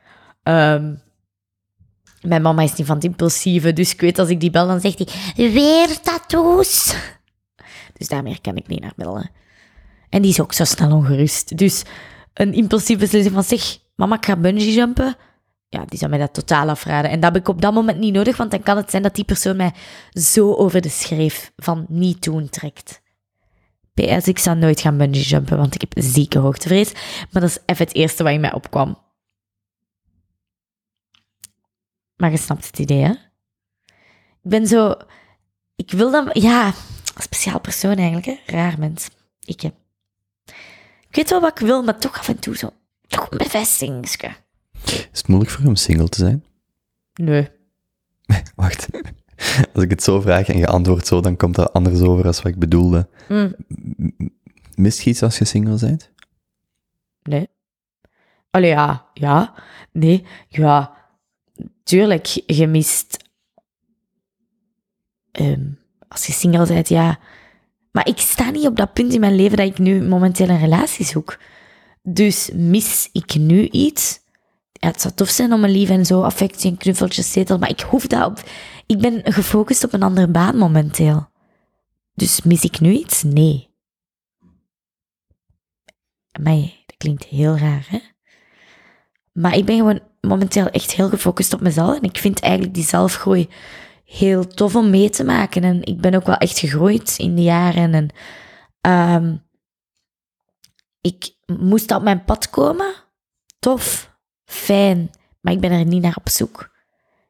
Ehm, 0.44 0.94
mijn 2.22 2.42
mama 2.42 2.62
is 2.62 2.74
niet 2.74 2.88
van 2.88 2.96
het 2.96 3.06
impulsieve, 3.06 3.74
dus 3.74 3.94
ik 3.94 4.02
weet 4.02 4.20
als 4.20 4.30
ik 4.30 4.40
die 4.40 4.52
bel, 4.52 4.68
dan 4.68 4.80
zegt 4.80 4.98
hij, 5.36 5.52
weer 5.52 6.00
tattoos. 6.02 6.96
Dus 7.94 8.08
daarmee 8.08 8.40
kan 8.42 8.56
ik 8.56 8.68
niet 8.68 8.82
naar 8.82 8.94
bellen. 8.96 9.32
En 10.10 10.22
die 10.22 10.32
is 10.32 10.40
ook 10.40 10.54
zo 10.54 10.64
snel 10.64 10.92
ongerust. 10.92 11.58
Dus 11.58 11.84
een 12.38 12.54
impulsieve 12.54 13.02
beslissing 13.02 13.34
van, 13.34 13.44
zeg, 13.44 13.78
mama, 13.96 14.16
ik 14.16 14.26
ga 14.26 14.36
bungee 14.36 14.74
jumpen. 14.74 15.16
Ja, 15.70 15.86
die 15.86 16.00
zou 16.00 16.10
mij 16.10 16.20
dat 16.20 16.34
totaal 16.34 16.70
afraden. 16.70 17.12
En 17.12 17.20
dat 17.20 17.34
heb 17.34 17.42
ik 17.42 17.48
op 17.48 17.62
dat 17.62 17.74
moment 17.74 18.00
niet 18.00 18.14
nodig, 18.14 18.38
want 18.38 18.52
dan 18.52 18.64
kan 18.64 18.78
het 18.78 18.90
zijn 18.90 19.04
dat 19.04 19.16
die 19.16 19.26
persoon 19.26 19.56
mij 19.56 19.74
zo 20.10 20.54
over 20.54 20.82
de 20.82 20.90
schreef 20.90 21.52
van 21.56 21.86
niet 21.90 22.24
doen 22.24 22.50
trekt. 22.50 23.02
PS, 23.94 24.28
ik 24.28 24.40
zou 24.40 24.58
nooit 24.58 24.82
gaan 24.82 24.98
bungee 24.98 25.24
jumpen, 25.24 25.58
want 25.58 25.76
ik 25.76 25.82
heb 25.82 25.94
zieke 25.96 26.40
hoogtevrees. 26.40 26.94
Maar 27.32 27.42
dat 27.42 27.50
is 27.50 27.60
even 27.66 27.86
het 27.86 27.96
eerste 27.96 28.24
wat 28.24 28.32
in 28.32 28.42
mij 28.42 28.54
opkwam. 28.54 28.98
Maar 32.16 32.32
je 32.32 32.38
snapt 32.38 32.68
het 32.68 32.80
idee, 32.80 33.04
hè? 33.04 33.12
Ik 34.44 34.54
ben 34.54 34.68
zo... 34.68 34.96
Ik 35.76 35.92
wil 35.92 36.12
dan... 36.12 36.30
Ja, 36.34 36.74
speciaal 37.20 37.60
persoon 37.60 37.96
eigenlijk, 37.96 38.26
hè? 38.26 38.38
Raar 38.46 38.80
mens. 38.80 39.10
Ik 39.46 39.62
heb... 39.62 39.74
Ik 41.10 41.16
weet 41.16 41.30
wel 41.30 41.42
wat 41.42 41.60
ik 41.60 41.68
wil, 41.68 41.84
maar 41.84 42.00
toch 42.00 42.20
af 42.20 42.28
en 42.28 42.40
toe 42.40 42.58
zo... 42.58 42.70
Toch 43.08 43.32
een 43.32 43.38
bevestigingske. 43.38 44.36
Is 44.86 45.08
het 45.12 45.28
moeilijk 45.28 45.52
voor 45.52 45.62
je 45.62 45.68
om 45.68 45.76
single 45.76 46.10
te 46.10 46.18
zijn? 46.20 46.44
Nee. 47.14 47.50
Wacht. 48.56 48.88
Als 49.74 49.84
ik 49.84 49.90
het 49.90 50.04
zo 50.04 50.22
vraag 50.22 50.48
en 50.48 50.58
je 50.58 50.68
antwoordt 50.68 51.08
zo, 51.08 51.22
dan 51.22 51.36
komt 51.38 51.56
dat 51.56 51.74
anders 51.74 52.02
over 52.02 52.26
als 52.26 52.42
wat 52.42 52.52
ik 52.52 52.60
bedoelde. 52.60 53.08
Mm, 53.30 53.56
Mist 54.76 55.02
je 55.02 55.10
iets 55.10 55.24
als 55.24 55.38
je 55.38 55.46
single 55.46 55.80
bent? 55.80 56.12
nee. 57.24 57.48
Allee, 58.50 58.70
ja. 58.70 59.10
Ja. 59.14 59.54
Nee. 59.92 60.26
Ja. 60.48 60.96
Tuurlijk, 61.84 62.26
je 62.46 62.68
mist... 62.68 63.18
ehm, 65.32 65.66
als 66.08 66.26
je 66.26 66.32
single 66.34 66.68
bent, 66.68 66.90
ja... 66.90 67.20
Maar 67.98 68.08
ik 68.08 68.20
sta 68.20 68.50
niet 68.50 68.68
op 68.68 68.76
dat 68.76 68.94
punt 68.94 69.14
in 69.14 69.20
mijn 69.20 69.36
leven 69.36 69.58
dat 69.58 69.68
ik 69.68 69.78
nu 69.78 70.02
momenteel 70.02 70.50
een 70.50 70.60
relatie 70.60 71.06
zoek. 71.06 71.40
Dus 72.04 72.50
mis 72.54 73.10
ik 73.12 73.36
nu 73.36 73.68
iets? 73.68 74.20
Het 74.80 75.02
zou 75.02 75.14
tof 75.14 75.30
zijn 75.30 75.54
om 75.54 75.64
een 75.64 75.70
lief 75.70 75.90
en 75.90 76.06
zo 76.06 76.22
affectie 76.22 76.72
en 76.72 76.78
knuffeltjes 76.78 77.32
zetel, 77.32 77.58
maar 77.58 77.70
ik 77.70 77.80
hoef 77.80 78.08
dat 78.08 78.26
op... 78.26 78.44
Ik 78.86 79.00
ben 79.00 79.34
gefocust 79.34 79.84
op 79.84 79.94
een 79.94 80.04
andere 80.04 80.28
baan 80.28 80.58
momenteel. 80.58 81.28
Dus 82.14 82.42
mis 82.42 82.64
ik 82.64 82.80
nu 82.80 82.92
iets? 82.92 83.24
Nee. 83.24 83.70
Maar 86.42 86.56
dat 86.86 86.98
klinkt 86.98 87.24
heel 87.24 87.58
raar, 87.58 87.86
hè? 87.90 88.00
Maar 89.32 89.56
ik 89.56 89.66
ben 89.66 89.78
gewoon 89.78 90.00
momenteel 90.22 90.68
echt 90.68 90.92
heel 90.92 91.10
gefocust 91.10 91.54
op 91.54 91.62
mezelf. 91.62 91.96
En 91.96 92.04
ik 92.04 92.18
vind 92.18 92.40
eigenlijk 92.40 92.74
die 92.74 92.84
zelfgroei 92.84 93.50
heel 94.08 94.48
tof 94.48 94.76
om 94.76 94.90
mee 94.90 95.10
te 95.10 95.24
maken. 95.24 95.64
En 95.64 95.84
ik 95.84 96.02
ben 96.02 96.16
ook 96.16 96.26
wel 96.26 96.36
echt 96.38 96.60
gegroeid 96.60 97.16
in 97.18 97.36
de 97.36 97.42
jaren. 97.42 97.94
En 97.94 98.10
ehm, 98.82 99.36
ik 101.02 101.36
moest 101.46 101.92
op 101.92 102.02
mijn 102.02 102.24
pad 102.24 102.50
komen. 102.50 102.94
Tof, 103.60 104.16
fijn. 104.46 105.10
Maar 105.42 105.54
ik 105.54 105.60
ben 105.60 105.72
er 105.72 105.86
niet 105.86 106.02
naar 106.02 106.16
op 106.16 106.30
zoek. 106.30 106.76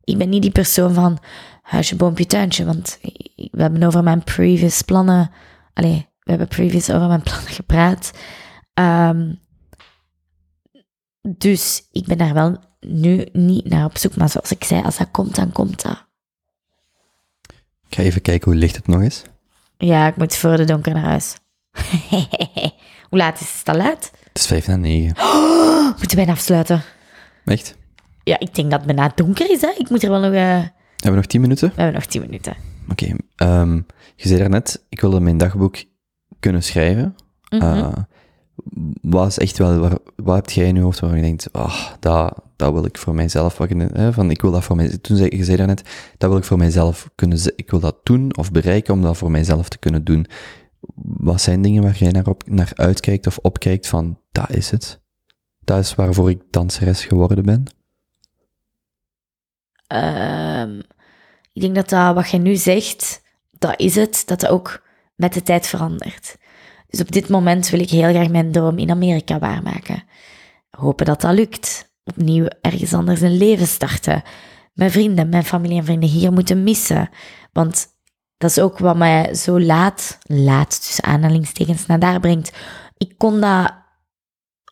Ik 0.03 0.17
ben 0.17 0.29
niet 0.29 0.41
die 0.41 0.51
persoon 0.51 0.93
van 0.93 1.19
huisje, 1.61 1.95
boompje, 1.95 2.25
tuintje. 2.25 2.65
Want 2.65 2.99
we 3.33 3.61
hebben 3.61 3.83
over 3.83 4.03
mijn 4.03 4.23
previous 4.23 4.81
plannen... 4.81 5.31
Allee, 5.73 6.09
we 6.19 6.29
hebben 6.29 6.47
previous 6.47 6.89
over 6.89 7.07
mijn 7.07 7.23
plannen 7.23 7.51
gepraat. 7.51 8.11
Ehm, 8.73 9.33
dus 11.21 11.87
ik 11.91 12.05
ben 12.05 12.17
daar 12.17 12.33
wel 12.33 12.57
nu 12.79 13.27
niet 13.31 13.69
naar 13.69 13.85
op 13.85 13.97
zoek. 13.97 14.15
Maar 14.15 14.29
zoals 14.29 14.51
ik 14.51 14.63
zei, 14.63 14.83
als 14.83 14.97
dat 14.97 15.11
komt, 15.11 15.35
dan 15.35 15.51
komt 15.51 15.81
dat. 15.81 16.06
Ik 17.89 17.95
ga 17.95 18.01
even 18.01 18.21
kijken 18.21 18.51
hoe 18.51 18.59
licht 18.59 18.75
het 18.75 18.87
nog 18.87 19.01
is. 19.01 19.21
Ja, 19.77 20.07
ik 20.07 20.15
moet 20.15 20.35
voor 20.35 20.57
de 20.57 20.65
donker 20.65 20.93
naar 20.93 21.03
huis. 21.03 21.35
Hoe 23.09 23.19
laat 23.19 23.39
is 23.41 23.55
het? 23.59 23.69
Al 23.69 23.75
laat? 23.75 24.11
Het 24.27 24.37
is 24.37 24.45
vijf 24.47 24.67
na 24.67 24.75
negen. 24.75 25.15
Moeten 25.87 26.09
we 26.09 26.15
bijna 26.15 26.31
afsluiten? 26.31 26.81
Echt? 27.45 27.75
Ja, 28.23 28.39
ik 28.39 28.55
denk 28.55 28.71
dat 28.71 28.83
het 28.83 28.95
bijna 28.95 29.11
donker 29.15 29.51
is. 29.51 29.61
Hè? 29.61 29.69
Ik 29.77 29.89
moet 29.89 30.03
er 30.03 30.09
wel 30.09 30.19
nog... 30.19 30.33
eh, 30.33 30.39
Hebben 30.41 30.69
we 31.01 31.09
nog 31.11 31.25
tien 31.25 31.41
minuten? 31.41 31.67
We 31.67 31.73
hebben 31.81 31.93
nog 31.93 32.05
tien 32.05 32.21
minuten. 32.21 32.55
Oké. 32.91 33.15
ehm, 33.35 33.75
je 34.15 34.27
zei 34.27 34.39
daarnet, 34.39 34.85
ik 34.89 35.01
wilde 35.01 35.19
mijn 35.19 35.37
dagboek 35.37 35.77
kunnen 36.39 36.63
schrijven. 36.63 37.15
Eh, 37.49 37.93
wat 39.01 39.27
is 39.27 39.37
echt 39.37 39.57
wel, 39.57 39.77
waar, 39.79 39.97
wat 40.15 40.35
heb 40.35 40.49
jij 40.49 40.67
in 40.67 40.75
je 40.75 40.81
hoofd 40.81 40.99
waarvan 40.99 41.19
je 41.19 41.25
denkt, 41.25 41.53
ah, 41.53 41.91
dat, 41.99 42.41
dat 42.55 42.73
wil 42.73 42.85
ik 42.85 42.97
voor 42.97 43.15
mijzelf, 43.15 43.53
van, 44.11 44.31
ik 44.31 44.41
wil 44.41 44.51
dat 44.51 44.63
voor 44.63 44.75
mij, 44.75 44.97
toen 44.97 45.17
zei 45.17 45.37
je 45.37 45.43
zei 45.43 45.57
daarnet, 45.57 46.13
dat 46.17 46.29
wil 46.29 46.39
ik 46.39 46.43
voor 46.43 46.57
mijzelf 46.57 47.09
kunnen, 47.15 47.53
ik 47.55 47.71
wil 47.71 47.79
dat 47.79 47.95
doen 48.03 48.37
of 48.37 48.51
bereiken 48.51 48.93
om 48.93 49.01
dat 49.01 49.17
voor 49.17 49.31
mijzelf 49.31 49.69
te 49.69 49.77
kunnen 49.77 50.03
doen. 50.03 50.25
Wat 51.03 51.41
zijn 51.41 51.61
dingen 51.61 51.83
waar 51.83 51.97
jij 51.97 52.11
naar, 52.11 52.27
op, 52.27 52.43
naar 52.49 52.71
uitkijkt 52.75 53.27
of 53.27 53.37
opkijkt 53.37 53.87
van, 53.87 54.19
dat 54.31 54.49
is 54.49 54.69
het. 54.71 55.01
Dat 55.59 55.79
is 55.79 55.95
waarvoor 55.95 56.29
ik 56.29 56.41
danseres 56.49 57.05
geworden 57.05 57.43
ben. 57.43 57.63
Ehm, 59.87 60.79
ik 61.53 61.61
denk 61.61 61.75
dat, 61.75 61.89
dat 61.89 62.15
wat 62.15 62.29
je 62.29 62.37
nu 62.37 62.55
zegt, 62.55 63.21
dat 63.51 63.79
is 63.79 63.95
het, 63.95 64.23
dat 64.25 64.39
dat 64.39 64.49
ook 64.49 64.83
met 65.15 65.33
de 65.33 65.43
tijd 65.43 65.67
verandert. 65.67 66.37
Dus 66.87 67.01
op 67.01 67.11
dit 67.11 67.29
moment 67.29 67.69
wil 67.69 67.79
ik 67.79 67.89
heel 67.89 68.09
graag 68.09 68.29
mijn 68.29 68.51
droom 68.51 68.77
in 68.77 68.91
Amerika 68.91 69.39
waarmaken. 69.39 70.03
Hopen 70.69 71.05
dat 71.05 71.21
dat 71.21 71.33
lukt. 71.33 71.91
Opnieuw 72.03 72.45
ergens 72.61 72.93
anders 72.93 73.21
een 73.21 73.37
leven 73.37 73.67
starten. 73.67 74.23
Mijn 74.73 74.91
vrienden, 74.91 75.29
mijn 75.29 75.43
familie 75.43 75.77
en 75.77 75.85
vrienden 75.85 76.09
hier 76.09 76.31
moeten 76.31 76.63
missen. 76.63 77.09
Want 77.51 77.87
dat 78.37 78.49
is 78.49 78.59
ook 78.59 78.77
wat 78.77 78.97
mij 78.97 79.35
zo 79.35 79.59
laat, 79.59 80.17
laat 80.23 80.81
tussen 80.81 81.03
aanhalingstekens, 81.03 81.85
naar 81.85 81.99
daar 81.99 82.19
brengt. 82.19 82.51
Ik 82.97 83.17
kon 83.17 83.41
dat 83.41 83.73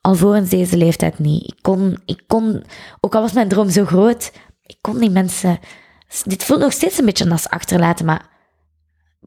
al 0.02 0.16
voor 0.16 0.44
deze 0.50 0.78
leeftijd 0.78 1.20
niet. 1.20 1.44
Ik 1.52 1.58
kon, 1.62 2.02
ik 2.06 2.24
kon, 2.28 2.64
ook 3.00 3.16
al 3.16 3.22
was 3.22 3.34
mijn 3.34 3.48
droom 3.48 3.70
zo 3.70 3.86
groot, 3.86 4.32
ik 4.62 4.78
kon 4.82 4.98
die 4.98 5.10
mensen. 5.10 5.60
Dit 6.24 6.44
voelt 6.44 6.60
nog 6.60 6.72
steeds 6.72 6.98
een 6.98 7.06
beetje 7.06 7.30
als 7.30 7.50
achterlaten, 7.50 8.06
maar 8.06 8.35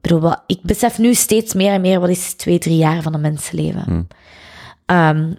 bedoel, 0.00 0.32
ik 0.46 0.62
besef 0.62 0.98
nu 0.98 1.14
steeds 1.14 1.54
meer 1.54 1.72
en 1.72 1.80
meer 1.80 2.00
wat 2.00 2.08
is 2.08 2.34
twee, 2.34 2.58
drie 2.58 2.76
jaar 2.76 3.02
van 3.02 3.14
een 3.14 3.20
mensenleven. 3.20 3.82
Hmm. 3.82 4.06
Ehm, 4.86 5.32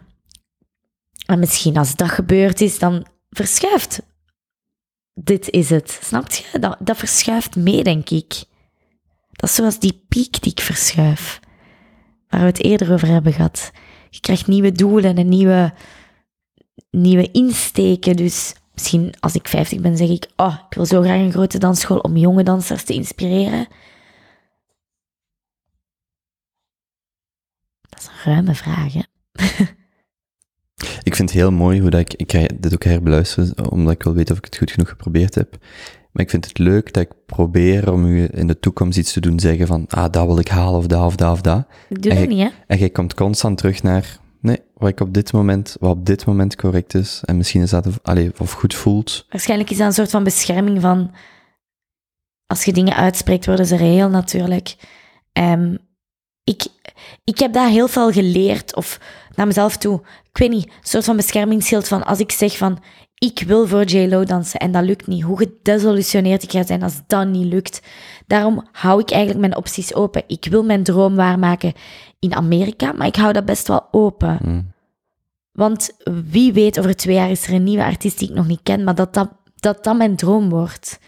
en 1.26 1.40
misschien 1.40 1.78
als 1.78 1.96
dat 1.96 2.10
gebeurd 2.10 2.62
is, 2.62 2.80
dan 2.80 3.06
verschuift. 3.30 4.02
Dit 5.14 5.50
is 5.50 5.70
het. 5.70 6.00
Snap 6.04 6.32
je? 6.32 6.60
Dat, 6.60 6.78
dat 6.80 6.98
verschuift 6.98 7.56
mee, 7.56 7.84
denk 7.84 8.10
ik. 8.10 8.44
Dat 9.32 9.50
is 9.50 9.56
zoals 9.56 9.80
die 9.80 10.06
piek 10.08 10.42
die 10.42 10.52
ik 10.52 10.60
verschuif. 10.60 11.40
Waar 12.28 12.40
we 12.42 12.46
het 12.46 12.64
eerder 12.64 12.94
over 12.94 13.08
hebben 13.08 13.34
gehad. 13.34 13.72
Je 14.10 14.20
krijgt 14.20 14.48
nieuwe 14.48 14.72
doelen 14.72 15.18
en 15.18 15.30
nieuwe, 15.30 15.74
nieuwe 16.92 17.32
insteken. 17.32 18.16
Dus 18.16 18.54
misschien 18.74 19.14
als 19.20 19.36
ik 19.36 19.48
50 19.48 19.80
ben, 19.80 19.98
zeg 19.98 20.10
ik: 20.10 20.28
Oh, 20.36 20.56
ik 20.70 20.76
wil 20.76 20.86
zo 20.86 21.02
graag 21.02 21.20
een 21.20 21.32
grote 21.32 21.58
dansschool 21.58 22.00
om 22.00 22.18
jonge 22.18 22.44
dansers 22.44 22.84
te 22.84 22.94
inspireren. 22.94 23.68
Dat 28.00 28.10
is 28.12 28.26
een 28.26 28.32
ruime 28.32 28.56
vraag, 28.56 28.94
hè? 28.94 29.02
Ik 31.04 31.16
vind 31.16 31.30
het 31.30 31.40
heel 31.40 31.52
mooi 31.52 31.82
hoe 31.82 31.90
dat 31.90 32.00
ik, 32.00 32.14
ik 32.14 32.32
ga 32.32 32.48
dit 32.60 32.74
ook 32.74 32.84
herbeluisteren, 32.84 33.72
omdat 33.72 33.94
ik 33.94 34.04
wil 34.04 34.14
weten 34.14 34.32
of 34.32 34.38
ik 34.38 34.46
het 34.46 34.58
goed 34.58 34.72
genoeg 34.72 34.90
geprobeerd 34.90 35.36
heb. 35.36 35.58
Maar 36.12 36.24
ik 36.24 36.30
vind 36.30 36.46
het 36.46 36.58
leuk 36.58 36.94
dat 36.94 37.04
ik 37.04 37.26
probeer 37.26 37.92
om 37.92 38.06
u 38.06 38.28
in 38.32 38.48
de 38.48 38.60
toekomst 38.60 38.98
iets 38.98 39.14
te 39.14 39.20
doen 39.20 39.40
zeggen 39.40 39.68
van, 39.68 39.86
ah, 39.88 40.12
dat 40.12 40.26
wil 40.26 40.40
ik 40.40 40.48
halen, 40.48 40.80
of 40.80 40.88
dat, 40.88 41.06
of 41.06 41.16
dat, 41.16 41.32
of 41.32 41.42
dat. 41.42 41.68
Ik 41.90 42.02
doe 42.02 42.12
En 42.12 42.20
dat 42.20 42.28
niet, 42.28 42.40
hè? 42.40 42.50
En 42.68 42.78
jij 42.78 42.90
komt 42.90 43.14
constant 43.14 43.58
terug 43.58 43.84
naar, 43.84 44.20
nee, 44.42 44.62
wat 44.74 44.90
ik 44.90 45.00
op 45.00 45.14
dit 45.14 45.34
moment, 45.34 45.76
wat 45.80 45.92
op 45.92 46.06
dit 46.06 46.26
moment 46.26 46.56
correct 46.56 46.94
is, 46.94 47.22
en 47.26 47.38
misschien 47.38 47.62
is 47.62 47.70
dat, 47.70 47.88
of, 47.88 48.00
allee, 48.02 48.32
of 48.38 48.52
goed 48.52 48.74
voelt. 48.76 49.26
Waarschijnlijk 49.30 49.70
is 49.70 49.78
dat 49.78 49.88
een 49.88 49.94
soort 49.94 50.10
van 50.10 50.24
bescherming 50.24 50.82
van... 50.82 51.12
Als 52.46 52.64
je 52.64 52.74
dingen 52.74 52.96
uitspreekt, 52.96 53.46
worden 53.46 53.66
ze 53.66 53.76
reëel 53.76 54.10
natuurlijk. 54.10 54.76
Ehm, 55.32 55.76
ik, 56.44 56.68
ik 57.24 57.40
heb 57.40 57.54
dat 57.54 57.70
heel 57.70 57.88
veel 57.88 58.12
geleerd, 58.12 58.76
of 58.76 59.00
naar 59.36 59.48
mezelf 59.48 59.78
toe. 59.78 60.02
Ik 60.32 60.38
weet 60.38 60.50
niet, 60.50 60.66
een 60.66 60.74
soort 60.82 61.06
van 61.06 61.16
beschermingsschild 61.16 61.88
van 61.88 62.04
als 62.04 62.20
ik 62.20 62.32
zeg 62.32 62.58
van... 62.58 62.80
Ik 63.20 63.44
wil 63.48 63.68
voor 63.68 63.84
J-Lo 63.84 64.24
dansen 64.24 64.60
en 64.60 64.72
dat 64.72 64.84
lukt 64.84 65.08
niet. 65.08 65.24
Hoe 65.24 65.38
gedesillusioneerd 65.38 66.44
ik 66.44 66.52
ga 66.52 66.66
zijn 66.66 66.84
als 66.84 67.02
dat 67.08 67.28
niet 67.28 67.54
lukt. 67.54 67.82
Daarom 68.28 68.68
hou 68.72 69.02
ik 69.02 69.10
eigenlijk 69.12 69.40
mijn 69.40 69.56
opties 69.56 69.94
open. 69.94 70.24
Ik 70.28 70.48
wil 70.50 70.64
mijn 70.64 70.84
droom 70.84 71.16
waarmaken 71.16 71.74
in 72.20 72.36
Amerika, 72.36 72.92
maar 72.92 73.08
ik 73.08 73.16
hou 73.16 73.34
dat 73.34 73.46
best 73.46 73.68
wel 73.68 73.88
open. 73.92 74.40
Mm. 74.42 74.72
Want 75.52 75.90
wie 76.30 76.54
weet, 76.54 76.80
over 76.80 76.96
twee 76.96 77.16
jaar 77.16 77.30
is 77.30 77.48
er 77.48 77.54
een 77.54 77.64
nieuwe 77.64 77.84
artiest 77.84 78.20
die 78.20 78.30
ik 78.30 78.36
nog 78.36 78.48
niet 78.48 78.64
ken, 78.64 78.84
maar 78.84 78.96
dat 78.96 79.14
dat, 79.14 79.30
dat, 79.56 79.84
dat 79.84 79.98
mijn 79.98 80.16
droom 80.16 80.50
wordt. 80.50 81.00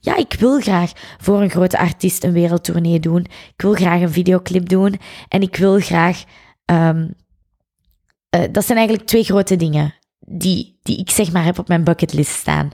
Ja, 0.00 0.16
ik 0.16 0.32
wil 0.32 0.60
graag 0.60 0.92
voor 1.18 1.42
een 1.42 1.50
grote 1.50 1.78
artiest 1.78 2.24
een 2.24 2.32
wereldtournee 2.32 3.00
doen. 3.00 3.24
Ik 3.24 3.62
wil 3.62 3.72
graag 3.72 4.00
een 4.00 4.12
videoclip 4.12 4.68
doen. 4.68 5.00
En 5.28 5.42
ik 5.42 5.56
wil 5.56 5.80
graag. 5.80 6.24
ehm, 6.64 7.08
eh, 8.30 8.44
dat 8.52 8.64
zijn 8.64 8.78
eigenlijk 8.78 9.08
twee 9.08 9.24
grote 9.24 9.56
dingen 9.56 9.94
die, 10.18 10.78
die 10.82 10.98
ik 10.98 11.10
zeg 11.10 11.32
maar 11.32 11.44
heb 11.44 11.58
op 11.58 11.68
mijn 11.68 11.84
bucketlist 11.84 12.32
staan. 12.32 12.70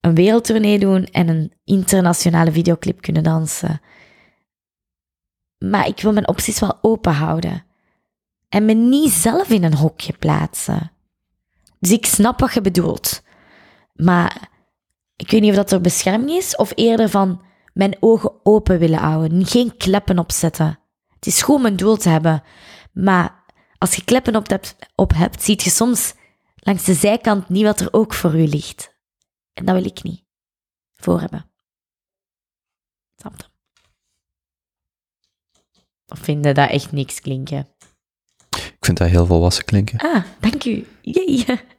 Een 0.00 0.14
wereldtournee 0.14 0.78
doen 0.78 1.04
en 1.04 1.28
een 1.28 1.52
internationale 1.64 2.52
videoclip 2.52 3.00
kunnen 3.00 3.22
dansen. 3.22 3.80
Maar 5.58 5.86
ik 5.86 6.00
wil 6.00 6.12
mijn 6.12 6.28
opties 6.28 6.58
wel 6.58 6.78
open 6.80 7.12
houden. 7.12 7.64
En 8.48 8.64
me 8.64 8.72
niet 8.72 9.10
zelf 9.10 9.50
in 9.50 9.64
een 9.64 9.74
hokje 9.74 10.12
plaatsen. 10.18 10.92
Dus 11.80 11.90
ik 11.90 12.06
snap 12.06 12.40
wat 12.40 12.54
je 12.54 12.60
bedoelt. 12.60 13.22
Maar 13.94 14.48
ik 15.18 15.30
weet 15.30 15.40
niet 15.40 15.50
of 15.50 15.56
dat 15.56 15.72
er 15.72 15.80
bescherming 15.80 16.30
is 16.30 16.56
of 16.56 16.72
eerder 16.74 17.08
van 17.08 17.42
mijn 17.72 17.96
ogen 18.00 18.40
open 18.42 18.78
willen 18.78 18.98
houden. 18.98 19.46
Geen 19.46 19.76
kleppen 19.76 20.18
opzetten. 20.18 20.78
Het 21.14 21.26
is 21.26 21.42
goed 21.42 21.56
om 21.56 21.66
een 21.66 21.76
doel 21.76 21.96
te 21.96 22.08
hebben. 22.08 22.42
Maar 22.92 23.44
als 23.78 23.94
je 23.94 24.04
kleppen 24.04 24.36
op 24.36 24.48
hebt, 24.48 24.76
op 24.94 25.12
hebt 25.14 25.42
zie 25.42 25.60
je 25.62 25.70
soms 25.70 26.14
langs 26.56 26.84
de 26.84 26.94
zijkant 26.94 27.48
niet 27.48 27.64
wat 27.64 27.80
er 27.80 27.92
ook 27.92 28.14
voor 28.14 28.34
u 28.34 28.46
ligt. 28.46 28.96
En 29.52 29.64
dat 29.64 29.74
wil 29.74 29.84
ik 29.84 30.02
niet 30.02 30.24
voor 30.94 31.20
hebben. 31.20 31.50
Snap 33.16 33.34
je? 33.36 33.44
Of 36.06 36.18
vinden 36.18 36.54
dat 36.54 36.70
echt 36.70 36.92
niks 36.92 37.20
klinken? 37.20 37.68
Ik 38.50 38.84
vind 38.84 38.98
dat 38.98 39.08
heel 39.08 39.26
volwassen 39.26 39.64
klinken. 39.64 39.98
Ah, 39.98 40.24
dank 40.40 40.64
u. 40.64 40.86
Jee. 41.02 41.44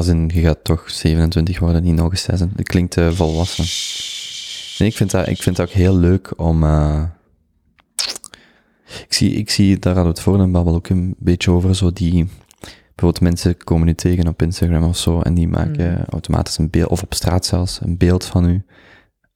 Als 0.00 0.08
in, 0.08 0.30
je 0.34 0.40
gaat 0.40 0.64
toch 0.64 0.90
27 0.90 1.58
worden, 1.58 1.82
niet 1.82 1.94
nog 1.94 2.10
eens 2.10 2.22
6. 2.22 2.40
Het 2.40 2.68
klinkt 2.68 2.96
eh, 2.96 3.10
volwassen. 3.10 3.64
Nee, 4.78 4.88
ik 4.88 4.96
vind, 4.96 5.10
dat, 5.10 5.28
ik 5.28 5.42
vind 5.42 5.56
dat 5.56 5.68
ook 5.68 5.74
heel 5.74 5.96
leuk 5.96 6.32
om... 6.36 6.64
eh, 6.64 7.02
ik, 9.06 9.12
zie, 9.12 9.32
ik 9.32 9.50
zie, 9.50 9.78
daar 9.78 9.94
hadden 9.94 10.12
we 10.12 10.18
het 10.18 10.28
voor 10.28 10.40
een 10.40 10.52
babbel 10.52 10.74
ook 10.74 10.88
een 10.88 11.14
beetje 11.18 11.50
over, 11.50 11.74
zo 11.74 11.92
die... 11.92 12.28
Bijvoorbeeld 12.94 13.20
mensen 13.20 13.56
komen 13.56 13.88
u 13.88 13.94
tegen 13.94 14.28
op 14.28 14.42
Instagram 14.42 14.82
of 14.82 14.96
zo, 14.96 15.20
en 15.20 15.34
die 15.34 15.48
maken 15.48 16.04
automatisch 16.08 16.58
een 16.58 16.70
beeld, 16.70 16.90
of 16.90 17.02
op 17.02 17.14
straat 17.14 17.46
zelfs, 17.46 17.80
een 17.80 17.96
beeld 17.96 18.24
van 18.24 18.48
u. 18.48 18.64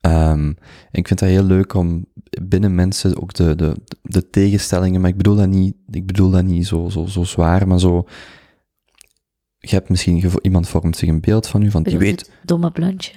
Ehm, 0.01 0.47
en 0.47 0.57
ik 0.91 1.07
vind 1.07 1.21
dat 1.21 1.29
heel 1.29 1.45
leuk 1.45 1.75
om 1.75 2.07
binnen 2.43 2.75
mensen 2.75 3.23
ook 3.23 3.35
de, 3.35 3.55
de, 3.55 3.77
de 4.03 4.31
tegenstellingen, 4.31 5.01
maar 5.01 5.11
ik 5.11 5.17
bedoel 5.17 5.37
dat 5.37 5.49
niet, 5.49 5.75
ik 5.91 6.07
bedoel 6.07 6.31
dat 6.31 6.45
niet 6.45 6.67
zo, 6.67 6.89
zo, 6.89 7.07
zo 7.07 7.25
zwaar, 7.25 7.69
maar 7.69 7.81
zo... 7.81 8.07
Je 9.71 9.75
hebt 9.75 9.89
misschien, 9.89 10.31
iemand 10.43 10.69
vormt 10.69 10.97
zich 10.97 11.09
een 11.09 11.21
beeld 11.21 11.47
van 11.47 11.63
u, 11.63 11.71
van 11.71 11.83
die 11.83 11.99
weet... 11.99 12.31
domme 12.43 12.71
blondje. 12.71 13.13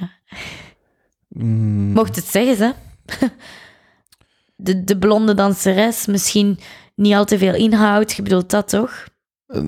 Mm, 1.28 1.91
Mocht 1.94 2.15
het 2.15 2.26
zeggen, 2.26 2.65
hè? 2.65 3.28
De, 4.60 4.84
de 4.84 4.98
blonde 4.98 5.34
danseres, 5.34 6.06
misschien 6.06 6.57
niet 6.95 7.14
al 7.14 7.26
te 7.26 7.38
veel 7.38 7.56
inhoud. 7.56 8.11
Je 8.11 8.22
bedoelt 8.22 8.49
dat 8.49 8.69
toch? 8.69 9.07
eh, 9.48 9.61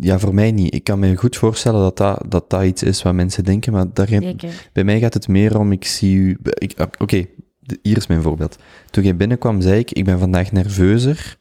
ja, 0.00 0.18
voor 0.18 0.34
mij 0.34 0.52
niet. 0.52 0.74
Ik 0.74 0.84
kan 0.84 0.98
me 0.98 1.16
goed 1.16 1.36
voorstellen 1.36 1.80
dat 1.80 1.96
dat, 1.96 2.24
dat, 2.28 2.50
dat 2.50 2.64
iets 2.64 2.82
is 2.82 3.02
wat 3.02 3.14
mensen 3.14 3.44
denken, 3.44 3.72
maar 3.72 3.92
daarin, 3.92 4.40
bij 4.72 4.84
mij 4.84 4.98
gaat 5.00 5.14
het 5.14 5.28
meer 5.28 5.58
om, 5.58 5.72
ik 5.72 5.84
zie 5.84 6.16
u... 6.16 6.38
ah, 6.76 6.86
Oké, 6.98 7.26
hier 7.82 7.96
is 7.96 8.06
mijn 8.06 8.22
voorbeeld. 8.22 8.58
Toen 8.90 9.04
jij 9.04 9.16
binnenkwam, 9.16 9.60
zei 9.60 9.78
ik, 9.78 9.90
ik 9.90 10.04
ben 10.04 10.18
vandaag 10.18 10.52
nerveuzer 10.52 11.36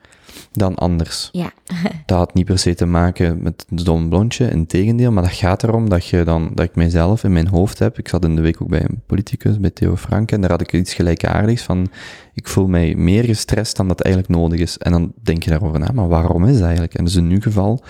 dan 0.58 0.76
anders. 0.76 1.30
Ja. 1.32 1.52
Dat 2.06 2.18
had 2.18 2.34
niet 2.34 2.46
per 2.46 2.60
se 2.60 2.76
te 2.76 2.86
maken 2.86 3.42
met 3.44 3.66
het 3.70 3.86
dom 3.86 4.10
blondje, 4.10 4.50
integendeel, 4.50 5.12
maar 5.12 5.24
dat 5.24 5.32
gaat 5.32 5.64
erom 5.64 5.90
dat, 5.90 6.06
je 6.06 6.24
dan, 6.24 6.52
dat 6.54 6.66
ik 6.66 6.76
mijzelf 6.76 7.24
in 7.24 7.34
mijn 7.34 7.48
hoofd 7.48 7.80
heb. 7.80 7.98
Ik 7.98 8.08
zat 8.08 8.26
in 8.26 8.36
de 8.36 8.42
week 8.42 8.62
ook 8.62 8.70
bij 8.70 8.84
een 8.84 9.02
politicus, 9.06 9.60
bij 9.60 9.70
Theo 9.70 9.96
Franke, 9.96 10.36
en 10.36 10.42
daar 10.42 10.50
had 10.50 10.62
ik 10.62 10.74
iets 10.74 10.94
gelijkaardigs 10.94 11.62
van, 11.62 11.88
ik 12.34 12.48
voel 12.48 12.68
mij 12.68 12.96
meer 12.96 13.24
gestrest 13.24 13.76
dan 13.76 13.88
dat 13.88 14.02
eigenlijk 14.02 14.36
nodig 14.36 14.60
is. 14.60 14.78
En 14.78 14.92
dan 14.92 15.14
denk 15.22 15.44
je 15.44 15.50
daarover 15.50 15.80
na, 15.80 15.92
maar 15.94 16.08
waarom 16.08 16.46
is 16.46 16.54
dat 16.54 16.64
eigenlijk? 16.64 16.94
En 16.94 17.04
dus 17.04 17.16
in 17.16 17.30
uw 17.30 17.42
geval, 17.42 17.84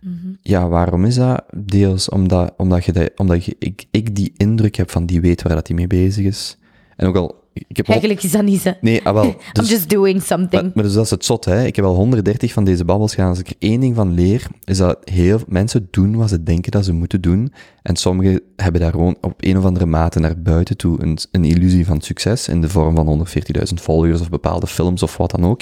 Mhm. 0.00 0.32
ja, 0.42 0.68
waarom 0.68 1.04
is 1.04 1.14
dat? 1.14 1.44
Deels 1.56 2.08
omdat, 2.08 2.54
omdat, 2.56 2.84
je 2.84 2.92
dat, 2.92 3.10
omdat 3.16 3.44
je, 3.44 3.56
ik, 3.58 3.84
ik 3.90 4.14
die 4.16 4.32
indruk 4.36 4.74
heb 4.74 4.90
van 4.90 5.06
die 5.06 5.20
weet 5.20 5.42
waar 5.42 5.54
dat 5.54 5.66
hij 5.66 5.76
mee 5.76 5.86
bezig 5.86 6.24
is. 6.24 6.58
En 6.96 7.06
ook 7.06 7.16
al, 7.16 7.41
ik 7.52 7.76
heb 7.76 7.88
Eigenlijk 7.88 8.22
is 8.22 8.30
dat 8.30 8.42
niet 8.42 8.60
zo. 8.60 8.72
Nee, 8.80 9.00
ah 9.04 9.14
wel. 9.14 9.24
I'm 9.24 9.36
Dus, 9.52 9.70
just 9.70 9.88
doing 9.90 10.22
something. 10.22 10.62
maar, 10.62 10.70
maar 10.74 10.84
dus 10.84 10.92
dat 10.92 11.04
is 11.04 11.10
het 11.10 11.24
zot, 11.24 11.44
hè. 11.44 11.64
Ik 11.64 11.76
heb 11.76 11.84
al 11.84 11.94
130 11.94 12.52
van 12.52 12.64
deze 12.64 12.84
babbels 12.84 13.14
gedaan. 13.14 13.28
Als 13.28 13.38
ik 13.38 13.48
er 13.48 13.56
één 13.58 13.80
ding 13.80 13.94
van 13.94 14.14
leer, 14.14 14.46
is 14.64 14.76
dat 14.78 14.98
heel 15.04 15.40
mensen 15.46 15.88
doen 15.90 16.16
wat 16.16 16.28
ze 16.28 16.42
denken 16.42 16.70
dat 16.70 16.84
ze 16.84 16.92
moeten 16.92 17.20
doen. 17.20 17.52
En 17.82 17.96
sommigen 17.96 18.40
hebben 18.56 18.80
daar 18.80 18.90
gewoon 18.90 19.16
op 19.20 19.34
een 19.36 19.58
of 19.58 19.64
andere 19.64 19.86
mate 19.86 20.20
naar 20.20 20.42
buiten 20.42 20.76
toe 20.76 21.02
een, 21.02 21.18
een 21.30 21.44
illusie 21.44 21.86
van 21.86 22.00
succes 22.00 22.48
in 22.48 22.60
de 22.60 22.68
vorm 22.68 22.94
van 22.94 23.26
140.000 23.58 23.62
volgers 23.74 24.20
of 24.20 24.28
bepaalde 24.28 24.66
films 24.66 25.02
of 25.02 25.16
wat 25.16 25.30
dan 25.30 25.44
ook. 25.46 25.60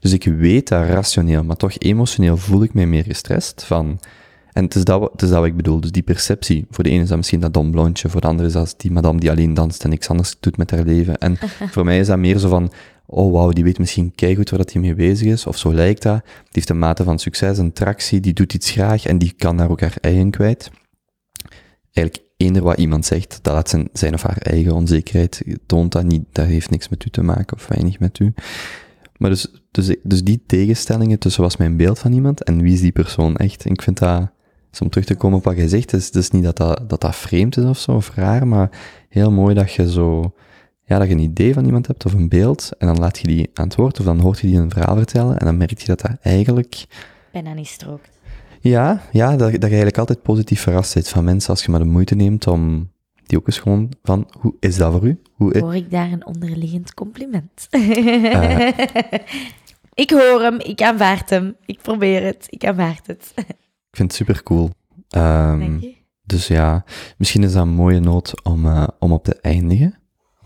Dus 0.00 0.12
ik 0.12 0.24
weet 0.24 0.68
dat 0.68 0.86
rationeel, 0.86 1.44
maar 1.44 1.56
toch 1.56 1.72
emotioneel 1.78 2.36
voel 2.36 2.62
ik 2.62 2.74
mij 2.74 2.86
meer 2.86 3.04
gestrest 3.04 3.64
van... 3.64 3.98
En 4.58 4.64
het 4.64 4.74
is, 4.74 4.84
dat, 4.84 5.00
wat- 5.00 5.12
het 5.12 5.22
is 5.22 5.28
dat 5.28 5.38
wat 5.38 5.46
ik 5.46 5.56
bedoel. 5.56 5.80
Dus 5.80 5.90
die 5.92 6.02
perceptie. 6.02 6.66
Voor 6.70 6.84
de 6.84 6.90
ene 6.90 7.02
is 7.02 7.08
dat 7.08 7.16
misschien 7.16 7.40
dat 7.40 7.54
dom 7.54 7.70
blondje, 7.70 8.08
voor 8.08 8.20
de 8.20 8.26
andere 8.26 8.48
is 8.48 8.54
dat 8.54 8.74
die 8.76 8.90
madame 8.90 9.20
die 9.20 9.30
alleen 9.30 9.54
danst 9.54 9.84
en 9.84 9.90
niks 9.90 10.08
anders 10.08 10.36
doet 10.40 10.56
met 10.56 10.70
haar 10.70 10.84
leven. 10.84 11.18
En 11.18 11.36
voor 11.72 11.84
mij 11.84 11.98
is 11.98 12.06
dat 12.06 12.18
meer 12.18 12.38
zo 12.38 12.48
van, 12.48 12.72
oh 13.06 13.32
wauw, 13.32 13.50
die 13.50 13.64
weet 13.64 13.78
misschien 13.78 14.12
keigoed 14.14 14.50
waar 14.50 14.58
dat 14.58 14.72
hij 14.72 14.80
mee 14.80 14.94
bezig 14.94 15.26
is, 15.26 15.46
of 15.46 15.58
zo 15.58 15.74
lijkt 15.74 16.02
dat. 16.02 16.22
Die 16.24 16.32
heeft 16.50 16.68
een 16.68 16.78
mate 16.78 17.04
van 17.04 17.18
succes, 17.18 17.58
een 17.58 17.72
tractie, 17.72 18.20
die 18.20 18.32
doet 18.32 18.54
iets 18.54 18.70
graag 18.70 19.06
en 19.06 19.18
die 19.18 19.32
kan 19.36 19.56
daar 19.56 19.70
ook 19.70 19.80
haar 19.80 19.96
eigen 20.00 20.30
kwijt. 20.30 20.70
Eigenlijk 21.92 22.28
eender 22.36 22.62
wat 22.62 22.78
iemand 22.78 23.06
zegt, 23.06 23.38
dat 23.42 23.54
laat 23.54 23.68
zijn, 23.68 23.88
zijn 23.92 24.14
of 24.14 24.22
haar 24.22 24.38
eigen 24.38 24.72
onzekerheid, 24.72 25.42
toont 25.66 25.92
dat 25.92 26.04
niet, 26.04 26.24
dat 26.32 26.46
heeft 26.46 26.70
niks 26.70 26.88
met 26.88 27.04
u 27.04 27.10
te 27.10 27.22
maken, 27.22 27.56
of 27.56 27.68
weinig 27.68 27.98
met 27.98 28.18
u. 28.18 28.32
Maar 29.16 29.30
dus, 29.30 29.46
dus, 29.70 29.96
dus 30.02 30.24
die 30.24 30.42
tegenstellingen 30.46 31.18
tussen 31.18 31.42
was 31.42 31.56
mijn 31.56 31.76
beeld 31.76 31.98
van 31.98 32.12
iemand 32.12 32.44
en 32.44 32.62
wie 32.62 32.72
is 32.72 32.80
die 32.80 32.92
persoon 32.92 33.36
echt? 33.36 33.64
En 33.64 33.72
ik 33.72 33.82
vind 33.82 33.98
dat, 33.98 34.30
dus 34.78 34.86
om 34.86 34.92
terug 34.92 35.06
te 35.06 35.14
komen 35.14 35.38
op 35.38 35.44
wat 35.44 35.56
jij 35.56 35.68
zegt, 35.68 35.90
het 35.90 36.00
is, 36.00 36.10
is 36.10 36.30
niet 36.30 36.42
dat 36.44 36.56
dat, 36.56 36.90
dat 36.90 37.00
dat 37.00 37.16
vreemd 37.16 37.56
is 37.56 37.64
of 37.64 37.78
zo, 37.78 37.92
of 37.92 38.14
raar, 38.14 38.46
maar 38.46 38.70
heel 39.08 39.30
mooi 39.30 39.54
dat 39.54 39.72
je 39.72 39.90
zo, 39.90 40.32
ja, 40.84 40.98
dat 40.98 41.08
je 41.08 41.14
een 41.14 41.20
idee 41.20 41.54
van 41.54 41.64
iemand 41.64 41.86
hebt 41.86 42.04
of 42.04 42.12
een 42.12 42.28
beeld, 42.28 42.70
en 42.78 42.86
dan 42.86 42.98
laat 42.98 43.18
je 43.18 43.26
die 43.26 43.50
aan 43.54 43.64
het 43.64 43.76
woord, 43.76 43.98
of 43.98 44.04
dan 44.04 44.20
hoort 44.20 44.38
je 44.38 44.46
die 44.46 44.58
een 44.58 44.70
verhaal 44.70 44.96
vertellen, 44.96 45.38
en 45.38 45.44
dan 45.44 45.56
merk 45.56 45.80
je 45.80 45.86
dat 45.86 46.00
dat 46.00 46.16
eigenlijk, 46.22 46.86
Bijna 47.32 47.52
niet 47.52 47.66
strookt. 47.66 48.18
ja, 48.60 49.02
ja 49.12 49.28
dat, 49.28 49.38
dat 49.38 49.52
je 49.52 49.60
eigenlijk 49.60 49.98
altijd 49.98 50.22
positief 50.22 50.60
verrast 50.60 50.94
bent 50.94 51.08
van 51.08 51.24
mensen 51.24 51.50
als 51.50 51.64
je 51.64 51.70
maar 51.70 51.80
de 51.80 51.86
moeite 51.86 52.14
neemt 52.14 52.46
om 52.46 52.90
die 53.26 53.38
ook 53.38 53.46
eens 53.46 53.58
gewoon 53.58 53.92
van, 54.02 54.28
hoe 54.40 54.54
is 54.60 54.76
dat 54.76 54.92
voor 54.92 55.06
u? 55.06 55.20
Hoe, 55.34 55.58
Hoor 55.58 55.74
ik 55.74 55.90
daar 55.90 56.12
een 56.12 56.26
onderliggend 56.26 56.94
compliment? 56.94 57.66
Eh. 57.70 58.68
ik 60.04 60.10
hoor 60.10 60.40
hem, 60.40 60.60
ik 60.60 60.82
aanvaard 60.82 61.30
hem. 61.30 61.56
Ik 61.66 61.78
probeer 61.82 62.22
het, 62.22 62.46
ik 62.50 62.64
aanvaard 62.64 63.06
het. 63.06 63.34
Ik 63.90 63.96
vind 63.96 64.08
het 64.08 64.12
super 64.12 64.42
cool. 64.42 64.70
Ehm, 65.08 65.58
Dank 65.58 65.80
je. 65.80 65.96
Dus 66.24 66.46
ja, 66.46 66.84
misschien 67.16 67.42
is 67.42 67.52
dat 67.52 67.62
een 67.62 67.68
mooie 67.68 68.00
noot 68.00 68.44
om, 68.44 68.66
eh, 68.66 68.88
om 68.98 69.12
op 69.12 69.24
te 69.24 69.34
eindigen. 69.40 69.98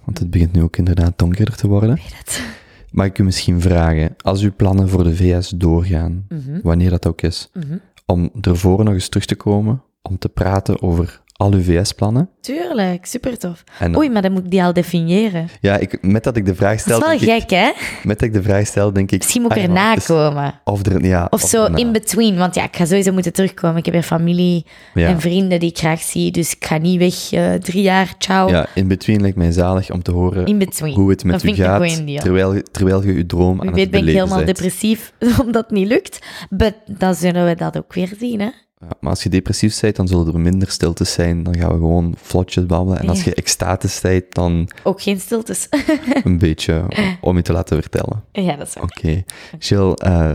Want 0.04 0.18
het 0.18 0.30
begint 0.30 0.52
nu 0.52 0.62
ook 0.62 0.76
inderdaad 0.76 1.18
donkerder 1.18 1.56
te 1.56 1.68
worden. 1.68 1.94
Weet 1.94 2.18
het. 2.18 2.42
Mag 2.90 3.06
ik 3.06 3.18
u 3.18 3.24
misschien 3.24 3.60
vragen, 3.60 4.14
als 4.18 4.42
uw 4.42 4.52
plannen 4.56 4.88
voor 4.88 5.04
de 5.04 5.16
VS 5.16 5.48
doorgaan, 5.48 6.26
Mhm, 6.28 6.60
wanneer 6.62 6.90
dat 6.90 7.06
ook 7.06 7.22
is, 7.22 7.50
mhm. 7.52 7.76
om 8.06 8.30
ervoor 8.40 8.84
nog 8.84 8.94
eens 8.94 9.08
terug 9.08 9.26
te 9.26 9.34
komen, 9.34 9.82
om 10.02 10.18
te 10.18 10.28
praten 10.28 10.82
over 10.82 11.21
al 11.42 11.52
uw 11.52 11.62
VS-plannen? 11.62 12.28
Tuurlijk, 12.40 13.06
super 13.06 13.38
tof. 13.38 13.64
Oei, 13.96 14.10
maar 14.10 14.22
dan 14.22 14.32
moet 14.32 14.44
ik 14.44 14.50
die 14.50 14.62
al 14.62 14.72
definiëren. 14.72 15.48
ja, 15.60 15.76
ik, 15.76 16.02
met 16.02 16.24
dat 16.24 16.36
ik 16.36 16.46
de 16.46 16.54
vraag 16.54 16.70
Dat 16.72 16.80
stel, 16.80 16.96
is 17.12 17.24
wel 17.24 17.34
ik, 17.34 17.40
gek, 17.42 17.50
hè? 17.50 17.70
met 18.02 18.18
dat 18.18 18.28
ik 18.28 18.34
de 18.34 18.42
vraag 18.42 18.66
stel, 18.66 18.92
denk 18.92 19.10
ik... 19.10 19.18
Misschien 19.18 19.42
moet 19.42 19.50
ik 19.50 19.56
ah 19.56 19.62
erna 19.62 19.96
is- 19.96 20.06
komen. 20.06 20.60
Of, 20.64 20.86
er, 20.86 21.04
ja, 21.04 21.26
Of 21.30 21.40
zo 21.40 21.64
erna. 21.64 21.76
in 21.76 21.92
between. 21.92 22.36
Want 22.36 22.54
ja, 22.54 22.64
ik 22.64 22.76
ga 22.76 22.84
sowieso 22.84 23.12
moeten 23.12 23.32
terugkomen. 23.32 23.76
Ik 23.76 23.84
heb 23.84 23.94
weer 23.94 24.02
familie 24.02 24.66
Ja. 24.94 25.08
en 25.08 25.20
vrienden 25.20 25.60
die 25.60 25.68
ik 25.70 25.78
graag 25.78 26.00
zie. 26.02 26.30
Dus 26.30 26.52
ik 26.54 26.64
ga 26.64 26.78
niet 26.78 26.98
weg. 26.98 27.32
eh, 27.32 27.54
drie 27.54 27.82
jaar, 27.82 28.14
ciao. 28.18 28.48
Ja, 28.48 28.66
in 28.74 28.88
between 28.88 29.20
lijkt 29.20 29.36
mij 29.36 29.52
zalig 29.52 29.90
om 29.90 30.02
te 30.02 30.10
horen 30.12 30.46
In 30.46 30.58
between. 30.58 30.94
hoe 30.94 31.10
het 31.10 31.18
Dat 31.22 31.30
met 31.30 31.42
u 31.44 31.54
gaat, 31.54 32.20
terwijl, 32.22 32.62
terwijl 32.70 33.02
je 33.02 33.12
uw 33.12 33.26
droom 33.26 33.58
Wie 33.58 33.68
aan 33.68 33.74
weet 33.74 33.82
het 33.82 33.90
ben 33.90 34.06
ik 34.08 34.14
helemaal 34.14 34.36
bent. 34.44 34.46
depressief, 34.46 35.12
omdat 35.44 35.62
het 35.62 35.70
niet 35.70 35.88
lukt. 35.88 36.18
But 36.50 36.74
dan 36.86 37.14
zullen 37.14 37.46
we 37.46 37.54
dat 37.54 37.76
ook 37.76 37.94
weer 37.94 38.12
zien, 38.18 38.40
hè? 38.40 38.48
Ja, 38.82 38.88
maar 39.00 39.10
als 39.10 39.22
je 39.22 39.28
depressief 39.28 39.80
bent, 39.80 39.96
dan 39.96 40.08
zullen 40.08 40.34
er 40.34 40.40
minder 40.40 40.70
stiltes 40.70 41.12
zijn. 41.12 41.42
Dan 41.42 41.56
gaan 41.56 41.68
we 41.68 41.74
gewoon 41.74 42.14
vlotjes 42.16 42.66
babbelen. 42.66 43.00
En 43.00 43.08
als 43.08 43.24
je 43.24 43.34
extatisch 43.34 44.00
bent, 44.00 44.34
dan 44.34 44.68
Ook 44.82 45.02
geen 45.02 45.20
stiltes. 45.20 45.68
een 46.24 46.38
beetje 46.38 46.84
om 47.20 47.36
je 47.36 47.42
te 47.42 47.52
laten 47.52 47.80
vertellen. 47.80 48.24
ja, 48.32 48.56
dat 48.56 48.66
is 48.66 48.74
waar. 48.74 48.84
Oké. 48.84 49.22
Jill, 49.58 49.92
eh 49.92 50.32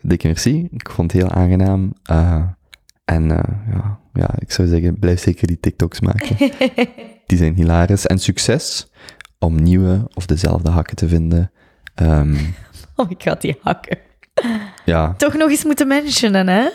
dikke 0.00 0.26
merci. 0.26 0.68
Ik 0.70 0.90
vond 0.90 1.12
het 1.12 1.22
heel 1.22 1.30
aangenaam. 1.30 1.92
Eh, 2.02 2.42
en 3.04 3.30
eh, 3.30 3.72
ja, 3.72 3.98
ja, 4.12 4.30
ik 4.38 4.52
zou 4.52 4.68
zeggen, 4.68 4.98
blijf 4.98 5.20
zeker 5.20 5.46
die 5.46 5.60
TikToks 5.60 6.00
maken. 6.00 6.36
die 7.26 7.38
zijn 7.38 7.54
hilarisch. 7.54 8.06
En 8.06 8.18
succes 8.18 8.90
om 9.38 9.62
nieuwe 9.62 10.08
of 10.14 10.26
dezelfde 10.26 10.70
hakken 10.70 10.96
te 10.96 11.08
vinden. 11.08 11.50
Ehm, 11.94 12.36
Oh, 12.96 13.10
ik 13.10 13.22
had 13.22 13.40
die 13.40 13.58
hakken. 13.62 13.98
ja, 14.84 15.14
Toch 15.16 15.34
nog 15.34 15.50
eens 15.50 15.64
moeten 15.64 15.88
mentionen, 15.88 16.48
hè? 16.48 16.68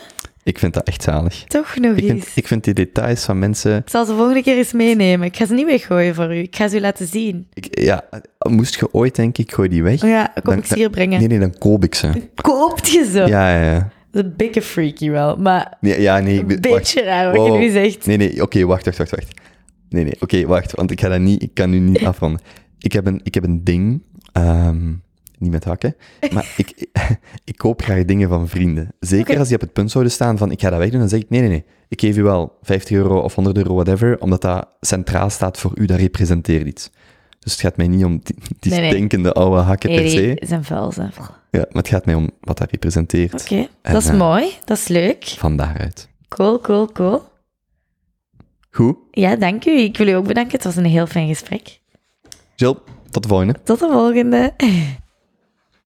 Ik 0.46 0.58
vind 0.58 0.74
dat 0.74 0.82
echt 0.86 1.02
zalig. 1.02 1.44
Toch 1.44 1.76
nog 1.76 1.96
Ik 1.96 2.02
eens. 2.02 2.24
vind, 2.24 2.36
ik 2.36 2.46
vind 2.46 2.64
die 2.64 2.74
details 2.74 3.24
van 3.24 3.38
mensen... 3.38 3.76
Ik 3.76 3.88
zal 3.90 4.04
ze 4.04 4.14
volgende 4.14 4.42
keer 4.42 4.56
eens 4.56 4.72
meenemen. 4.72 5.26
Ik 5.26 5.36
ga 5.36 5.46
ze 5.46 5.54
niet 5.54 5.66
weggooien 5.66 6.14
voor 6.14 6.34
u. 6.34 6.38
Ik 6.38 6.56
ga 6.56 6.68
ze 6.68 6.76
u 6.76 6.80
laten 6.80 7.06
zien. 7.06 7.46
Ik, 7.52 7.78
ja, 7.80 8.04
moest 8.48 8.74
je 8.78 8.92
ooit, 8.94 9.14
denk 9.16 9.38
ik, 9.38 9.52
gooi 9.52 9.68
die 9.68 9.82
weg. 9.82 10.02
Oh 10.02 10.08
ja, 10.08 10.26
kom 10.34 10.42
Dan- 10.44 10.58
ik 10.58 10.64
ze 10.64 10.74
hier 10.74 10.90
brengen. 10.90 11.18
Nee, 11.18 11.28
nee, 11.28 11.38
dan 11.38 11.58
koop 11.58 11.84
ik 11.84 11.94
ze. 11.94 12.10
Koopt 12.34 12.88
je 12.90 13.04
ze? 13.12 13.18
Ja, 13.18 13.56
ja, 13.56 13.62
ja. 13.72 13.78
Dat 14.10 14.24
is 14.24 14.30
een 14.30 14.36
beetje 14.36 14.62
freaky 14.62 15.10
wel, 15.10 15.36
maar 15.36 15.76
Nee, 15.80 16.00
ja, 16.00 16.18
nee, 16.18 16.34
ik 16.34 16.50
een 16.50 16.60
beetje 16.60 17.00
wacht. 17.00 17.08
raar 17.08 17.26
wat 17.26 17.36
Wow. 17.36 17.52
je 17.54 17.58
nu 17.58 17.70
zegt. 17.70 18.06
Nee, 18.06 18.16
nee, 18.16 18.42
oké, 18.42 18.64
wacht, 18.64 18.84
wacht, 18.84 18.98
wacht, 18.98 19.10
wacht. 19.10 19.40
Nee, 19.88 20.04
nee, 20.04 20.14
oké, 20.20 20.46
wacht, 20.46 20.72
want 20.72 20.90
ik 20.90 21.00
ga 21.00 21.08
dat 21.08 21.20
niet, 21.20 21.42
ik 21.42 21.50
kan 21.54 21.70
nu 21.70 21.78
niet 21.78 22.04
afronden. 22.10 22.40
Ik 22.78 22.92
heb 22.92 23.06
een, 23.06 23.20
ik 23.22 23.34
heb 23.34 23.44
een 23.44 23.64
ding, 23.64 24.02
ehm, 24.32 24.92
niet 25.38 25.50
met 25.50 25.64
hakken, 25.64 25.96
maar 26.32 26.52
ik, 26.56 26.86
ik 27.44 27.56
koop 27.56 27.82
graag 27.82 28.04
dingen 28.04 28.28
van 28.28 28.48
vrienden. 28.48 28.88
Zeker 29.00 29.30
Oké. 29.30 29.38
als 29.38 29.48
die 29.48 29.56
op 29.56 29.62
het 29.62 29.72
punt 29.72 29.90
zouden 29.90 30.12
staan 30.12 30.38
van, 30.38 30.50
ik 30.50 30.60
ga 30.60 30.70
dat 30.70 30.78
wegdoen, 30.78 31.00
dan 31.00 31.08
zeg 31.08 31.20
ik, 31.20 31.30
nee, 31.30 31.40
nee, 31.40 31.48
nee, 31.48 31.64
ik 31.88 32.00
geef 32.00 32.16
u 32.16 32.22
wel 32.22 32.58
50 32.62 32.96
euro 32.96 33.18
of 33.20 33.34
100 33.34 33.56
euro, 33.56 33.74
whatever, 33.74 34.20
omdat 34.20 34.42
dat 34.42 34.68
centraal 34.80 35.30
staat 35.30 35.58
voor 35.58 35.72
u, 35.74 35.86
dat 35.86 35.98
representeert 35.98 36.66
iets. 36.66 36.90
Dus 37.38 37.52
het 37.52 37.60
gaat 37.60 37.76
mij 37.76 37.88
niet 37.88 38.04
om 38.04 38.20
die, 38.22 38.36
die 38.60 38.72
Nee, 38.72 38.80
nee. 38.80 38.90
stinkende 38.90 39.32
oude 39.32 39.60
hakken 39.60 39.90
per 39.90 40.00
Nee, 40.00 40.10
se, 40.10 40.34
die 40.34 40.48
zijn 40.48 40.64
vuil. 40.64 40.86
Oké, 40.86 41.10
ja, 41.50 41.58
maar 41.70 41.82
het 41.82 41.88
gaat 41.88 42.04
mij 42.06 42.14
om 42.14 42.30
wat 42.40 42.58
dat 42.58 42.70
representeert. 42.70 43.50
En, 43.50 43.68
dat 43.82 44.02
is 44.02 44.08
eh, 44.08 44.18
mooi. 44.18 44.50
Dat 44.64 44.76
is 44.76 44.88
leuk. 44.88 45.24
Van 45.24 45.56
daaruit. 45.56 46.08
Cool, 46.28 46.60
cool, 46.60 46.92
cool. 46.92 47.22
Goed, 48.70 48.96
Ja, 49.10 49.36
dank 49.36 49.64
u. 49.66 49.70
Ik 49.78 49.96
wil 49.96 50.06
u 50.06 50.10
ook 50.12 50.26
bedanken. 50.26 50.52
Het 50.52 50.64
was 50.64 50.76
een 50.76 50.84
heel 50.84 51.06
fijn 51.06 51.28
gesprek. 51.28 51.80
Jill, 52.54 52.74
tot 53.10 53.22
de 53.22 53.28
volgende. 53.28 53.54
Tot 53.64 53.78
de 53.78 53.88
volgende. 53.90 54.52